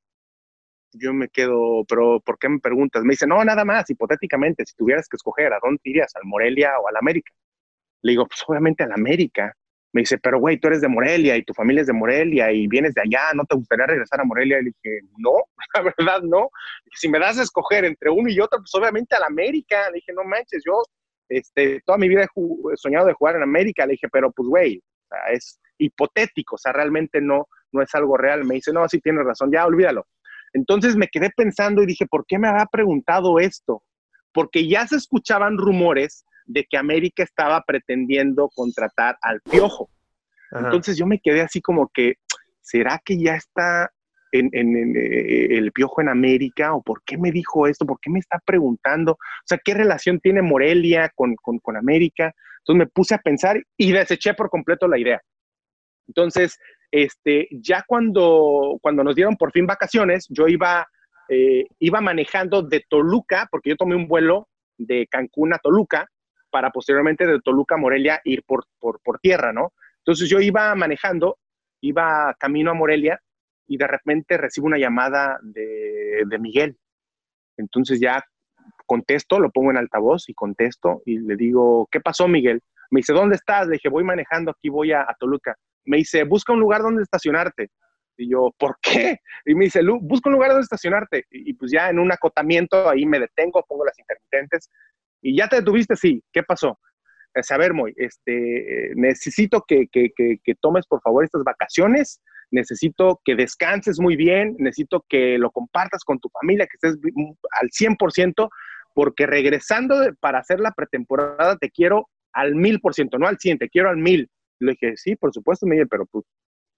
Yo 0.93 1.13
me 1.13 1.29
quedo, 1.29 1.85
pero 1.87 2.19
¿por 2.21 2.37
qué 2.39 2.49
me 2.49 2.59
preguntas? 2.59 3.03
Me 3.03 3.11
dice, 3.11 3.27
no, 3.27 3.43
nada 3.43 3.65
más, 3.65 3.89
hipotéticamente, 3.89 4.65
si 4.65 4.75
tuvieras 4.75 5.07
que 5.07 5.17
escoger, 5.17 5.53
¿a 5.53 5.59
dónde 5.61 5.81
irías? 5.83 6.15
¿Al 6.15 6.23
Morelia 6.25 6.71
o 6.79 6.87
al 6.87 6.97
América? 6.97 7.31
Le 8.01 8.11
digo, 8.13 8.25
pues 8.27 8.41
obviamente 8.47 8.83
al 8.83 8.91
América. 8.91 9.53
Me 9.91 10.01
dice, 10.01 10.19
pero 10.19 10.39
güey, 10.39 10.59
tú 10.59 10.67
eres 10.67 10.81
de 10.81 10.87
Morelia 10.87 11.35
y 11.35 11.43
tu 11.43 11.53
familia 11.53 11.81
es 11.81 11.87
de 11.87 11.93
Morelia 11.93 12.51
y 12.51 12.67
vienes 12.67 12.93
de 12.93 13.01
allá, 13.01 13.33
¿no 13.33 13.43
te 13.45 13.55
gustaría 13.55 13.87
regresar 13.87 14.21
a 14.21 14.23
Morelia? 14.23 14.57
Le 14.57 14.71
dije, 14.71 14.99
no, 15.17 15.31
la 15.73 15.81
verdad 15.81 16.21
no. 16.21 16.49
Si 16.93 17.09
me 17.09 17.19
das 17.19 17.39
a 17.39 17.43
escoger 17.43 17.85
entre 17.85 18.09
uno 18.09 18.29
y 18.29 18.39
otro, 18.39 18.59
pues 18.59 18.73
obviamente 18.75 19.15
al 19.15 19.23
América. 19.23 19.89
Le 19.89 19.95
dije, 19.95 20.13
no 20.13 20.23
manches, 20.23 20.63
yo 20.65 20.83
este, 21.27 21.81
toda 21.85 21.97
mi 21.97 22.07
vida 22.07 22.23
he, 22.23 22.77
soñado 22.77 23.07
de 23.07 23.13
jugar 23.13 23.35
en 23.35 23.43
América. 23.43 23.85
Le 23.85 23.93
dije, 23.93 24.07
pero 24.09 24.31
pues 24.31 24.47
güey, 24.47 24.81
es 25.31 25.59
hipotético, 25.77 26.55
o 26.55 26.57
sea, 26.57 26.71
realmente 26.71 27.21
no, 27.21 27.47
no 27.71 27.81
es 27.81 27.93
algo 27.95 28.17
real. 28.17 28.45
Me 28.45 28.55
dice, 28.55 28.71
no, 28.71 28.87
sí 28.87 28.99
tienes 28.99 29.25
razón, 29.25 29.51
ya 29.51 29.65
olvídalo. 29.65 30.05
Entonces 30.53 30.95
me 30.95 31.07
quedé 31.07 31.29
pensando 31.35 31.83
y 31.83 31.87
dije, 31.87 32.05
¿por 32.05 32.25
qué 32.27 32.37
me 32.39 32.47
había 32.47 32.65
preguntado 32.65 33.39
esto? 33.39 33.83
Porque 34.33 34.67
ya 34.67 34.87
se 34.87 34.95
escuchaban 34.95 35.57
rumores 35.57 36.25
de 36.45 36.65
que 36.65 36.77
América 36.77 37.23
estaba 37.23 37.63
pretendiendo 37.65 38.49
contratar 38.49 39.17
al 39.21 39.41
Piojo. 39.41 39.89
Entonces 40.51 40.97
yo 40.97 41.05
me 41.05 41.19
quedé 41.19 41.41
así 41.41 41.61
como 41.61 41.89
que, 41.93 42.15
¿será 42.61 42.99
que 43.03 43.21
ya 43.21 43.35
está 43.35 43.91
en, 44.31 44.49
eh, 44.53 45.57
el 45.57 45.71
Piojo 45.71 46.01
en 46.01 46.09
América? 46.09 46.73
¿O 46.73 46.81
por 46.81 47.03
qué 47.03 47.17
me 47.17 47.31
dijo 47.31 47.67
esto? 47.67 47.85
¿Por 47.85 47.99
qué 47.99 48.09
me 48.09 48.19
está 48.19 48.39
preguntando? 48.43 49.13
O 49.13 49.45
sea, 49.45 49.59
¿qué 49.63 49.75
relación 49.75 50.19
tiene 50.19 50.41
Morelia 50.41 51.11
con, 51.15 51.35
con 51.35 51.77
América? 51.77 52.33
Entonces 52.59 52.79
me 52.79 52.87
puse 52.87 53.15
a 53.15 53.19
pensar 53.19 53.61
y 53.77 53.91
deseché 53.91 54.33
por 54.33 54.49
completo 54.49 54.87
la 54.87 54.97
idea. 54.97 55.21
Entonces, 56.07 56.57
este, 56.91 57.47
ya 57.51 57.83
cuando, 57.87 58.77
cuando 58.81 59.03
nos 59.03 59.15
dieron 59.15 59.35
por 59.35 59.51
fin 59.51 59.65
vacaciones, 59.65 60.25
yo 60.29 60.47
iba, 60.47 60.87
eh, 61.27 61.65
iba 61.79 62.01
manejando 62.01 62.63
de 62.63 62.83
Toluca, 62.87 63.47
porque 63.51 63.69
yo 63.69 63.75
tomé 63.75 63.95
un 63.95 64.07
vuelo 64.07 64.47
de 64.77 65.07
Cancún 65.07 65.53
a 65.53 65.59
Toluca, 65.59 66.07
para 66.49 66.71
posteriormente 66.71 67.27
de 67.27 67.39
Toluca 67.41 67.75
a 67.75 67.77
Morelia 67.77 68.21
ir 68.23 68.43
por, 68.43 68.65
por, 68.79 69.19
tierra, 69.19 69.53
¿no? 69.53 69.73
Entonces 69.99 70.27
yo 70.27 70.39
iba 70.39 70.73
manejando, 70.73 71.37
iba 71.81 72.35
camino 72.39 72.71
a 72.71 72.73
Morelia 72.73 73.19
y 73.67 73.77
de 73.77 73.85
repente 73.85 74.35
recibo 74.35 74.65
una 74.65 74.79
llamada 74.79 75.37
de, 75.43 76.23
de 76.25 76.39
Miguel. 76.39 76.75
Entonces 77.55 77.99
ya 77.99 78.23
contesto, 78.87 79.39
lo 79.39 79.51
pongo 79.51 79.69
en 79.69 79.77
altavoz 79.77 80.27
y 80.27 80.33
contesto 80.33 81.03
y 81.05 81.19
le 81.19 81.35
digo, 81.35 81.87
¿qué 81.91 81.99
pasó, 81.99 82.27
Miguel? 82.27 82.61
Me 82.89 83.01
dice, 83.01 83.13
¿dónde 83.13 83.35
estás? 83.35 83.67
Le 83.67 83.73
dije, 83.73 83.89
voy 83.89 84.03
manejando, 84.03 84.49
aquí 84.49 84.69
voy 84.69 84.91
a 84.91 85.05
Toluca 85.19 85.55
me 85.89 85.97
dice, 85.97 86.23
busca 86.23 86.53
un 86.53 86.59
lugar 86.59 86.81
donde 86.81 87.01
estacionarte. 87.01 87.71
Y 88.15 88.29
yo, 88.29 88.53
¿por 88.57 88.77
qué? 88.81 89.17
Y 89.45 89.55
me 89.55 89.65
dice, 89.65 89.81
busca 90.01 90.29
un 90.29 90.35
lugar 90.35 90.51
donde 90.51 90.63
estacionarte. 90.63 91.25
Y, 91.31 91.53
pues 91.53 91.71
ya 91.71 91.89
en 91.89 91.97
un 91.97 92.11
acotamiento 92.11 92.87
ahí 92.87 93.05
me 93.05 93.19
detengo, 93.19 93.65
pongo 93.67 93.85
las 93.85 93.97
intermitentes. 93.97 94.69
Y 95.21 95.35
ya 95.35 95.47
te 95.47 95.57
detuviste, 95.57 95.95
sí. 95.95 96.23
¿Qué 96.31 96.43
pasó? 96.43 96.77
a 97.49 97.57
ver, 97.57 97.73
Moy, 97.73 97.93
este, 97.95 98.91
necesito 98.95 99.63
que, 99.65 99.87
que, 99.91 100.09
que, 100.15 100.55
tomes 100.59 100.85
por 100.87 100.99
favor 101.01 101.23
estas 101.23 101.43
vacaciones, 101.43 102.21
necesito 102.51 103.21
que 103.23 103.35
descanses 103.35 103.99
muy 103.99 104.17
bien, 104.17 104.55
necesito 104.57 105.05
que 105.07 105.37
lo 105.37 105.51
compartas 105.51 106.03
con 106.03 106.19
tu 106.19 106.27
familia, 106.29 106.65
que 106.65 106.75
estés 106.87 106.99
al 107.61 107.69
100%, 107.69 108.49
porque 108.93 109.25
regresando 109.25 109.95
para 110.19 110.39
hacer 110.39 110.59
la 110.59 110.71
pretemporada 110.71 111.55
te 111.55 111.69
quiero 111.69 112.09
al 112.33 112.55
mil 112.55 112.81
por 112.81 112.93
ciento, 112.93 113.17
no 113.17 113.27
al 113.27 113.37
100, 113.37 113.59
te 113.59 113.69
quiero 113.69 113.89
al 113.89 113.97
mil. 113.97 114.29
Le 114.59 114.71
dije, 114.71 114.97
sí, 114.97 115.15
por 115.15 115.33
supuesto, 115.33 115.65
Miguel, 115.65 115.87
pero 115.89 116.05
pues, 116.05 116.25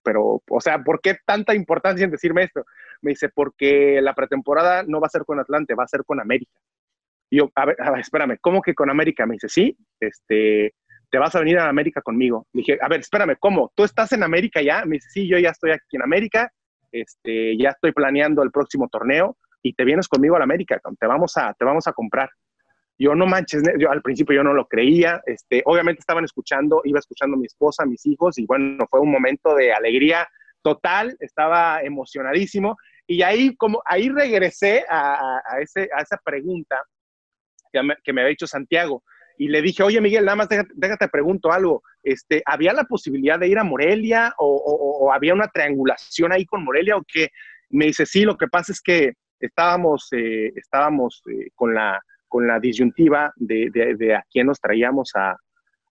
pero, 0.03 0.41
o 0.49 0.61
sea, 0.61 0.79
¿por 0.79 0.99
qué 0.99 1.17
tanta 1.25 1.53
importancia 1.53 2.03
en 2.03 2.11
decirme 2.11 2.43
esto? 2.43 2.65
Me 3.01 3.11
dice, 3.11 3.29
porque 3.29 4.01
la 4.01 4.13
pretemporada 4.15 4.83
no 4.83 4.99
va 4.99 5.07
a 5.07 5.11
ser 5.11 5.25
con 5.25 5.39
Atlante, 5.39 5.75
va 5.75 5.83
a 5.83 5.87
ser 5.87 6.03
con 6.05 6.19
América. 6.19 6.59
Y 7.29 7.37
yo, 7.37 7.49
a 7.55 7.65
ver, 7.65 7.77
espérame, 7.99 8.37
¿cómo 8.41 8.61
que 8.61 8.73
con 8.73 8.89
América? 8.89 9.25
Me 9.25 9.33
dice, 9.33 9.47
sí, 9.47 9.77
este, 9.99 10.73
te 11.09 11.17
vas 11.17 11.35
a 11.35 11.39
venir 11.39 11.59
a 11.59 11.69
América 11.69 12.01
conmigo. 12.01 12.47
Le 12.53 12.59
dije, 12.59 12.77
a 12.81 12.87
ver, 12.87 13.01
espérame, 13.01 13.35
¿cómo? 13.39 13.71
¿Tú 13.75 13.83
estás 13.83 14.11
en 14.13 14.23
América 14.23 14.61
ya? 14.61 14.83
Me 14.85 14.95
dice, 14.95 15.09
sí, 15.11 15.27
yo 15.27 15.37
ya 15.37 15.49
estoy 15.49 15.71
aquí 15.71 15.97
en 15.97 16.03
América, 16.03 16.51
este, 16.91 17.57
ya 17.57 17.69
estoy 17.69 17.91
planeando 17.93 18.43
el 18.43 18.51
próximo 18.51 18.89
torneo 18.89 19.37
y 19.61 19.73
te 19.73 19.85
vienes 19.85 20.07
conmigo 20.07 20.35
a 20.35 20.39
la 20.39 20.45
América, 20.45 20.81
te 20.99 21.07
vamos 21.07 21.37
a, 21.37 21.53
te 21.53 21.63
vamos 21.63 21.87
a 21.87 21.93
comprar. 21.93 22.29
Yo 22.97 23.15
no 23.15 23.25
manches, 23.25 23.63
yo 23.79 23.91
al 23.91 24.01
principio 24.01 24.35
yo 24.35 24.43
no 24.43 24.53
lo 24.53 24.67
creía, 24.67 25.21
este, 25.25 25.63
obviamente 25.65 26.01
estaban 26.01 26.23
escuchando, 26.23 26.81
iba 26.83 26.99
escuchando 26.99 27.35
a 27.35 27.39
mi 27.39 27.47
esposa, 27.47 27.83
a 27.83 27.87
mis 27.87 28.05
hijos 28.05 28.37
y 28.37 28.45
bueno, 28.45 28.85
fue 28.89 28.99
un 28.99 29.11
momento 29.11 29.55
de 29.55 29.73
alegría 29.73 30.27
total, 30.61 31.15
estaba 31.19 31.81
emocionadísimo 31.81 32.77
y 33.07 33.23
ahí 33.23 33.55
como 33.55 33.81
ahí 33.85 34.09
regresé 34.09 34.85
a, 34.87 35.41
ese, 35.59 35.89
a 35.97 36.01
esa 36.01 36.17
pregunta 36.23 36.79
que 37.73 37.81
me, 37.81 37.95
que 38.03 38.13
me, 38.13 38.21
había 38.21 38.33
hecho 38.33 38.45
Santiago 38.45 39.03
y 39.37 39.47
le 39.47 39.63
dije, 39.63 39.81
oye 39.81 39.99
Miguel, 39.99 40.25
nada 40.25 40.35
más 40.35 40.49
déjate, 40.49 40.69
déjate 40.75 41.07
pregunto 41.07 41.51
algo, 41.51 41.81
este, 42.03 42.43
¿había 42.45 42.73
la 42.73 42.83
posibilidad 42.83 43.39
de 43.39 43.47
ir 43.47 43.57
a 43.57 43.63
Morelia 43.63 44.35
o, 44.37 44.55
o, 44.55 45.11
había 45.11 45.33
una 45.33 45.47
triangulación 45.47 46.31
ahí 46.31 46.45
con 46.45 46.63
Morelia 46.63 46.97
o 46.97 47.03
qué? 47.07 47.29
Me 47.69 47.85
dice, 47.85 48.05
sí, 48.05 48.23
lo 48.23 48.37
que 48.37 48.47
pasa 48.47 48.71
es 48.71 48.81
que 48.81 49.13
estábamos, 49.39 50.07
eh, 50.11 50.51
estábamos 50.55 51.23
eh, 51.31 51.49
con 51.55 51.73
la 51.73 51.99
con 52.31 52.47
la 52.47 52.61
disyuntiva 52.61 53.33
de, 53.35 53.69
de, 53.97 54.15
a 54.15 54.23
quién 54.31 54.47
nos 54.47 54.61
traíamos 54.61 55.11
a, 55.15 55.35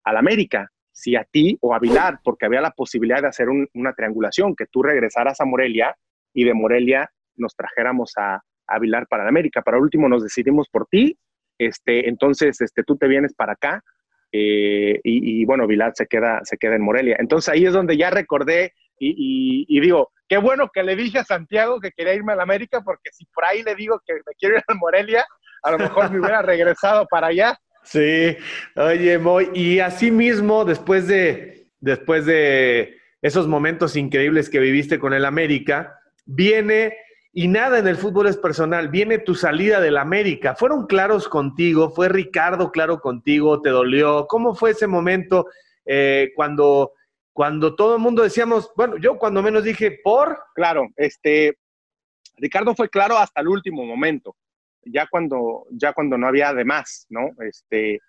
a, 0.06 0.14
la 0.14 0.20
América, 0.20 0.70
si 0.90 1.18
a 1.18 1.26
ti 1.26 1.58
o 1.60 1.76
a 1.76 1.80
Vilar, 1.80 2.22
porque 2.24 2.46
había 2.46 2.62
la 2.62 2.72
posibilidad 2.72 3.22
de 3.22 3.28
hacer 3.28 3.48
una 3.50 3.92
triangulación, 3.92 4.56
que 4.56 4.66
tú 4.68 4.82
regresaras 4.82 5.42
a 5.42 5.46
Morelia 5.46 5.94
y 6.34 6.46
de 6.46 6.54
Morelia 6.54 7.12
nos 7.36 7.58
trajéramos 7.58 8.14
a, 8.16 8.42
a 8.68 8.80
Vilar 8.80 9.06
para 9.08 9.24
la 9.24 9.30
América. 9.30 9.62
Para 9.62 9.80
último 9.80 10.08
nos 10.08 10.24
decidimos 10.24 10.70
por 10.70 10.88
ti, 10.88 11.18
este, 11.58 12.08
entonces 12.08 12.62
este, 12.62 12.84
tú 12.86 12.96
te 12.96 13.10
vienes 13.10 13.34
para 13.34 13.52
acá 13.52 13.84
eh, 14.32 15.02
y, 15.04 15.44
bueno, 15.44 15.68
Vilar 15.68 15.92
se 15.94 16.08
queda, 16.08 16.40
se 16.44 16.58
queda 16.58 16.76
en 16.76 16.84
Morelia. 16.84 17.18
Entonces 17.20 17.54
ahí 17.54 17.66
es 17.66 17.74
donde 17.74 17.98
ya 17.98 18.12
recordé 18.12 18.72
y, 18.98 19.66
y, 19.68 19.80
digo, 19.82 20.12
qué 20.30 20.38
bueno 20.38 20.70
que 20.74 20.84
le 20.84 20.96
dije 20.96 21.20
a 21.20 21.26
Santiago 21.26 21.82
que 21.82 21.92
quería 21.92 22.14
irme 22.14 22.32
a 22.32 22.38
la 22.38 22.44
América, 22.44 22.82
porque 22.82 23.12
si 23.12 23.26
por 23.26 23.44
ahí 23.44 23.62
le 23.64 23.76
digo 23.76 24.02
que 24.06 24.14
me 24.14 24.34
quiero 24.38 24.56
ir 24.56 24.64
a 24.68 24.74
Morelia, 24.76 25.26
a 25.64 25.72
lo 25.72 25.78
mejor 25.78 26.12
me 26.12 26.20
hubiera 26.20 26.42
regresado 26.42 27.06
para 27.08 27.28
allá. 27.28 27.60
Sí, 27.84 28.38
oye, 28.76 29.20
y 29.54 29.80
así 29.80 30.12
mismo, 30.12 30.66
después 30.66 31.08
de, 31.08 31.68
después 31.80 32.26
de 32.26 32.98
esos 33.22 33.48
momentos 33.48 33.96
increíbles 33.96 34.50
que 34.50 34.60
viviste 34.60 35.00
con 35.00 35.14
el 35.14 35.26
América, 35.26 36.00
viene, 36.26 36.98
y 37.34 37.48
nada 37.48 37.80
en 37.80 37.88
el 37.88 37.96
fútbol 37.96 38.28
es 38.28 38.38
personal, 38.38 38.90
viene 38.90 39.18
tu 39.18 39.34
salida 39.36 39.80
del 39.80 39.98
América. 39.98 40.56
¿Fueron 40.56 40.88
claros 40.88 41.28
contigo? 41.28 41.90
¿Fue 41.90 42.10
Ricardo 42.10 42.72
claro 42.72 43.00
contigo? 43.00 43.62
¿Te 43.62 43.70
dolió? 43.70 44.28
¿Cómo 44.28 44.56
fue 44.56 44.72
ese 44.72 44.88
momento 44.88 45.48
eh, 45.86 46.32
cuando, 46.36 46.94
cuando 47.34 47.76
todo 47.76 47.96
el 47.96 48.02
mundo 48.02 48.24
decíamos, 48.24 48.72
bueno, 48.76 48.98
yo 48.98 49.18
cuando 49.18 49.42
menos 49.42 49.64
dije, 49.64 50.00
¿por? 50.04 50.38
Claro, 50.54 50.88
este, 50.96 51.58
Ricardo 52.38 52.76
fue 52.76 52.90
claro 52.90 53.18
hasta 53.18 53.42
el 53.42 53.48
último 53.48 53.86
momento 53.86 54.36
ya 54.84 55.08
cuando, 55.08 55.66
ya 55.72 55.94
cuando 55.94 56.18
no 56.18 56.28
había 56.28 56.54
de 56.54 56.66
más, 56.66 57.06
¿no? 57.10 57.32
Este, 57.42 58.00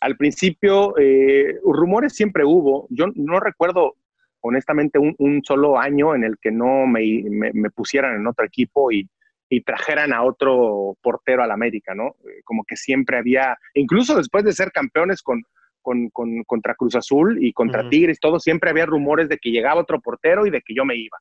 al 0.00 0.16
principio, 0.16 0.96
eh, 0.98 1.58
rumores 1.64 2.14
siempre 2.14 2.44
hubo. 2.44 2.86
Yo 2.90 3.06
no 3.14 3.40
recuerdo, 3.40 3.96
honestamente, 4.40 4.98
un, 4.98 5.42
solo 5.44 5.78
año 5.78 6.14
en 6.14 6.24
el 6.24 6.38
que 6.40 6.50
no 6.50 6.86
me, 6.86 7.24
me, 7.30 7.70
pusieran 7.70 8.14
en 8.16 8.26
otro 8.26 8.44
equipo 8.44 8.92
y, 8.92 9.08
y, 9.48 9.62
trajeran 9.62 10.12
a 10.12 10.22
otro 10.22 10.96
portero 11.02 11.42
al 11.42 11.50
América, 11.50 11.94
¿no? 11.94 12.16
Eh, 12.24 12.42
como 12.44 12.64
que 12.64 12.76
siempre 12.76 13.18
había, 13.18 13.56
incluso 13.74 14.16
después 14.16 14.44
de 14.44 14.52
ser 14.52 14.70
campeones 14.70 15.22
con, 15.22 15.42
con, 15.82 16.10
con 16.10 16.44
contra 16.44 16.74
Cruz 16.74 16.94
Azul 16.94 17.38
y 17.44 17.52
contra 17.52 17.88
Tigres, 17.88 18.20
todo, 18.20 18.38
siempre 18.38 18.70
había 18.70 18.86
rumores 18.86 19.28
de 19.28 19.38
que 19.38 19.50
llegaba 19.50 19.80
otro 19.80 20.00
portero 20.00 20.46
y 20.46 20.50
de 20.50 20.60
que 20.60 20.74
yo 20.74 20.84
me 20.84 20.96
iba. 20.96 21.18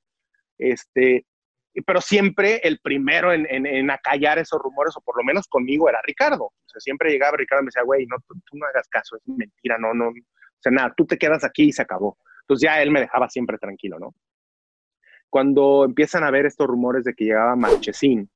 Este, 0.58 1.26
pero 1.86 2.02
siempre 2.02 2.60
el 2.64 2.80
primero 2.80 3.32
en, 3.32 3.46
en, 3.48 3.92
acallar 3.92 4.40
esos 4.40 4.60
rumores, 4.62 4.96
o 4.98 5.02
por 5.02 5.18
lo 5.18 5.24
menos 5.24 5.48
conmigo, 5.48 5.88
era 5.90 6.00
Ricardo. 6.04 6.46
O 6.46 6.54
sea, 6.66 6.80
siempre 6.80 7.12
llegaba 7.12 7.38
Ricardo 7.38 7.62
y 7.62 7.66
me 7.66 7.68
decía, 7.68 7.84
güey, 7.84 8.06
no, 8.08 8.18
tú, 8.28 8.36
no 8.54 8.66
hagas 8.66 8.88
caso, 8.88 9.16
es 9.16 9.22
mentira, 9.28 9.78
no, 9.78 9.94
no, 9.94 10.10
o 10.10 10.60
sea, 10.60 10.72
nada, 10.72 10.94
tú 10.96 11.06
te 11.06 11.18
quedas 11.18 11.44
aquí 11.44 11.66
y 11.66 11.72
se 11.72 11.84
acabó. 11.84 12.18
Entonces 12.42 12.68
ya 12.68 12.82
él 12.82 12.92
me 12.92 13.02
dejaba 13.02 13.30
siempre 13.30 13.58
tranquilo, 13.58 14.00
¿no? 14.00 14.16
Cuando 15.30 15.86
empiezan 15.86 16.24
a 16.24 16.32
ver 16.32 16.46
estos 16.46 16.68
rumores 16.68 17.04
de 17.04 17.14
que 17.14 17.26
llegaba 17.26 17.56
Marchesín, 17.56 18.30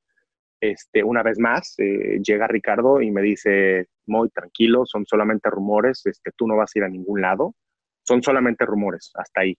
este, 0.60 1.04
una 1.04 1.24
vez 1.24 1.40
más, 1.40 1.74
eh, 1.80 2.20
llega 2.22 2.46
Ricardo 2.48 3.02
y 3.02 3.10
me 3.10 3.22
dice, 3.22 3.88
muy 4.06 4.30
tranquilo, 4.30 4.86
son 4.86 5.06
solamente 5.06 5.50
rumores, 5.50 6.06
este, 6.06 6.32
tú 6.36 6.48
no 6.48 6.58
vas 6.58 6.72
a 6.76 6.80
ir 6.80 6.84
a 6.84 6.90
ningún 6.90 7.22
lado, 7.22 7.56
son 8.04 8.22
solamente 8.22 8.66
rumores, 8.66 9.12
hasta 9.16 9.42
ahí. 9.42 9.58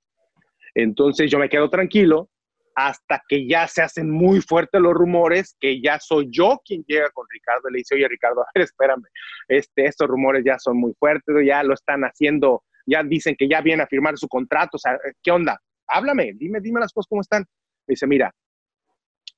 Entonces 0.75 1.31
yo 1.31 1.39
me 1.39 1.49
quedo 1.49 1.69
tranquilo 1.69 2.29
hasta 2.75 3.23
que 3.29 3.47
ya 3.47 3.69
se 3.69 3.83
hacen 3.83 4.11
muy 4.11 4.41
fuertes 4.41 4.81
los 4.81 4.95
rumores, 4.95 5.57
que 5.61 5.81
ya 5.81 5.99
soy 5.99 6.29
yo 6.31 6.61
quien 6.65 6.85
llega 6.87 7.11
con 7.11 7.27
Ricardo 7.31 7.69
y 7.69 7.73
le 7.73 7.79
dice, 7.79 7.95
oye 7.95 8.09
Ricardo, 8.09 8.43
a 8.43 8.47
ver, 8.55 8.65
espérame, 8.65 9.05
este, 9.49 9.87
estos 9.87 10.09
rumores 10.09 10.45
ya 10.45 10.59
son 10.59 10.79
muy 10.79 10.95
fuertes, 10.95 11.35
ya 11.45 11.63
lo 11.63 11.75
están 11.75 12.03
haciendo, 12.03 12.65
ya 12.87 13.03
dicen 13.03 13.37
que 13.37 13.49
ya 13.49 13.61
viene 13.61 13.83
a 13.83 13.87
firmar 13.87 14.17
su 14.17 14.29
contrato, 14.29 14.77
o 14.77 14.79
sea, 14.79 14.99
¿qué 15.23 15.31
onda? 15.31 15.61
Háblame, 15.89 16.33
dime, 16.35 16.61
dime 16.61 16.81
las 16.81 16.93
cosas 16.93 17.09
cómo 17.09 17.21
están. 17.21 17.45
dice, 17.87 18.07
mira, 18.07 18.33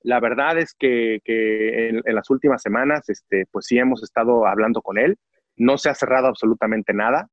la 0.05 0.19
verdad 0.19 0.59
es 0.59 0.75
que, 0.77 1.19
en, 1.25 2.01
las 2.13 2.29
últimas 2.29 2.61
semanas, 2.61 3.09
este, 3.09 3.45
pues 3.51 3.65
sí 3.65 3.77
hemos 3.79 4.03
estado 4.03 4.45
hablando 4.45 4.81
con 4.81 4.99
él, 4.99 5.17
no 5.57 5.77
se 5.77 5.89
ha 5.89 5.95
cerrado 5.95 6.27
absolutamente 6.27 6.93
nada, 6.93 7.27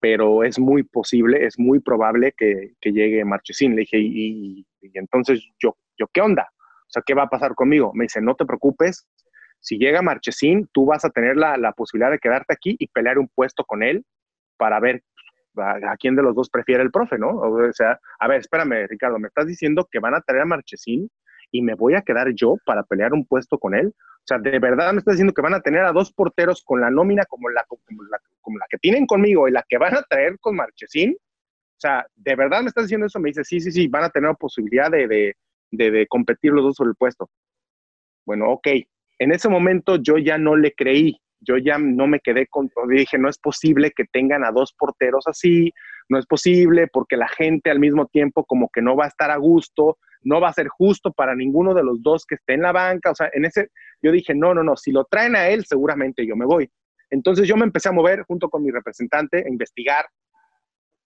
pero 0.00 0.44
es 0.44 0.58
muy 0.58 0.82
posible, 0.82 1.44
es 1.44 1.58
muy 1.58 1.80
probable 1.80 2.32
que, 2.36 2.74
llegue 2.82 3.24
Marchesín. 3.24 3.74
Le 3.74 3.82
dije, 3.82 3.98
y, 3.98 4.66
entonces 4.94 5.44
yo, 5.58 5.76
yo, 5.98 6.06
¿qué 6.12 6.20
onda? 6.20 6.48
O 6.52 6.90
sea, 6.90 7.02
¿qué 7.04 7.14
va 7.14 7.24
a 7.24 7.28
pasar 7.28 7.54
conmigo? 7.54 7.92
Me 7.94 8.04
dice, 8.04 8.20
no 8.20 8.34
te 8.34 8.46
preocupes, 8.46 9.06
si 9.60 9.76
llega 9.76 10.02
Marchesín, 10.02 10.68
tú 10.72 10.86
vas 10.86 11.04
a 11.04 11.10
tener 11.10 11.36
la, 11.36 11.72
posibilidad 11.72 12.10
de 12.10 12.18
quedarte 12.18 12.54
aquí 12.54 12.76
y 12.78 12.86
pelear 12.88 13.18
un 13.18 13.28
puesto 13.28 13.64
con 13.64 13.82
él 13.82 14.04
para 14.56 14.80
ver 14.80 15.02
a, 15.56 15.96
quién 15.98 16.14
de 16.14 16.22
los 16.22 16.34
dos 16.34 16.48
prefiere 16.48 16.82
el 16.82 16.90
profe, 16.90 17.18
¿no? 17.18 17.30
O 17.30 17.72
sea, 17.72 17.98
a 18.20 18.28
ver, 18.28 18.40
espérame, 18.40 18.86
Ricardo, 18.88 19.18
me 19.18 19.28
estás 19.28 19.46
diciendo 19.46 19.88
que 19.90 19.98
van 19.98 20.14
a 20.14 20.20
traer 20.20 20.42
a 20.42 20.46
Marchesín 20.46 21.10
y 21.50 21.62
me 21.62 21.74
voy 21.74 21.94
a 21.94 22.02
quedar 22.02 22.28
yo 22.34 22.56
para 22.64 22.84
pelear 22.84 23.12
un 23.12 23.26
puesto 23.26 23.58
con 23.58 23.74
él. 23.74 23.92
Sea, 24.28 24.38
de 24.38 24.58
verdad 24.58 24.92
me 24.92 24.98
estás 24.98 25.14
diciendo 25.14 25.32
que 25.32 25.40
van 25.40 25.54
a 25.54 25.60
tener 25.60 25.84
a 25.86 25.92
dos 25.92 26.12
porteros 26.12 26.62
con 26.62 26.82
la 26.82 26.90
nómina 26.90 27.24
como 27.24 27.48
la, 27.48 27.64
como 27.64 28.02
la, 28.02 28.20
como 28.42 28.58
la 28.58 28.66
que 28.68 28.76
tienen 28.76 29.06
conmigo 29.06 29.48
y 29.48 29.52
la 29.52 29.64
que 29.66 29.78
van 29.78 29.96
a 29.96 30.02
traer 30.02 30.38
con 30.38 30.54
Marchesín. 30.54 31.12
O 31.12 31.80
sea, 31.80 32.06
de 32.14 32.36
verdad 32.36 32.60
me 32.60 32.68
estás 32.68 32.84
diciendo 32.84 33.06
eso. 33.06 33.18
Me 33.20 33.30
dice, 33.30 33.42
sí, 33.42 33.58
sí, 33.58 33.72
sí, 33.72 33.88
van 33.88 34.04
a 34.04 34.10
tener 34.10 34.34
posibilidad 34.36 34.90
de, 34.90 35.08
de, 35.08 35.36
de, 35.70 35.90
de 35.90 36.06
competir 36.06 36.52
los 36.52 36.62
dos 36.62 36.76
sobre 36.76 36.90
el 36.90 36.96
puesto. 36.96 37.30
Bueno, 38.26 38.50
ok. 38.50 38.68
En 39.18 39.32
ese 39.32 39.48
momento 39.48 39.96
yo 39.96 40.18
ya 40.18 40.36
no 40.36 40.56
le 40.56 40.72
creí. 40.74 41.18
Yo 41.40 41.56
ya 41.56 41.78
no 41.78 42.06
me 42.06 42.20
quedé 42.20 42.48
con, 42.48 42.70
dije, 42.88 43.16
no 43.16 43.30
es 43.30 43.38
posible 43.38 43.92
que 43.92 44.04
tengan 44.04 44.44
a 44.44 44.50
dos 44.50 44.74
porteros 44.76 45.26
así, 45.28 45.72
no 46.08 46.18
es 46.18 46.26
posible 46.26 46.88
porque 46.92 47.16
la 47.16 47.28
gente 47.28 47.70
al 47.70 47.78
mismo 47.78 48.06
tiempo 48.06 48.44
como 48.44 48.68
que 48.70 48.82
no 48.82 48.96
va 48.96 49.04
a 49.04 49.08
estar 49.08 49.30
a 49.30 49.36
gusto, 49.36 49.98
no 50.22 50.40
va 50.40 50.48
a 50.48 50.52
ser 50.52 50.68
justo 50.68 51.12
para 51.12 51.34
ninguno 51.34 51.74
de 51.74 51.82
los 51.82 52.02
dos 52.02 52.24
que 52.26 52.36
esté 52.36 52.54
en 52.54 52.62
la 52.62 52.72
banca. 52.72 53.10
O 53.10 53.14
sea, 53.14 53.30
en 53.32 53.44
ese, 53.44 53.70
yo 54.02 54.12
dije, 54.12 54.34
no, 54.34 54.54
no, 54.54 54.62
no, 54.62 54.76
si 54.76 54.92
lo 54.92 55.04
traen 55.04 55.36
a 55.36 55.48
él, 55.48 55.64
seguramente 55.64 56.26
yo 56.26 56.36
me 56.36 56.46
voy. 56.46 56.70
Entonces 57.10 57.48
yo 57.48 57.56
me 57.56 57.64
empecé 57.64 57.88
a 57.88 57.92
mover 57.92 58.22
junto 58.22 58.48
con 58.48 58.62
mi 58.62 58.70
representante 58.70 59.38
a 59.38 59.48
investigar 59.48 60.06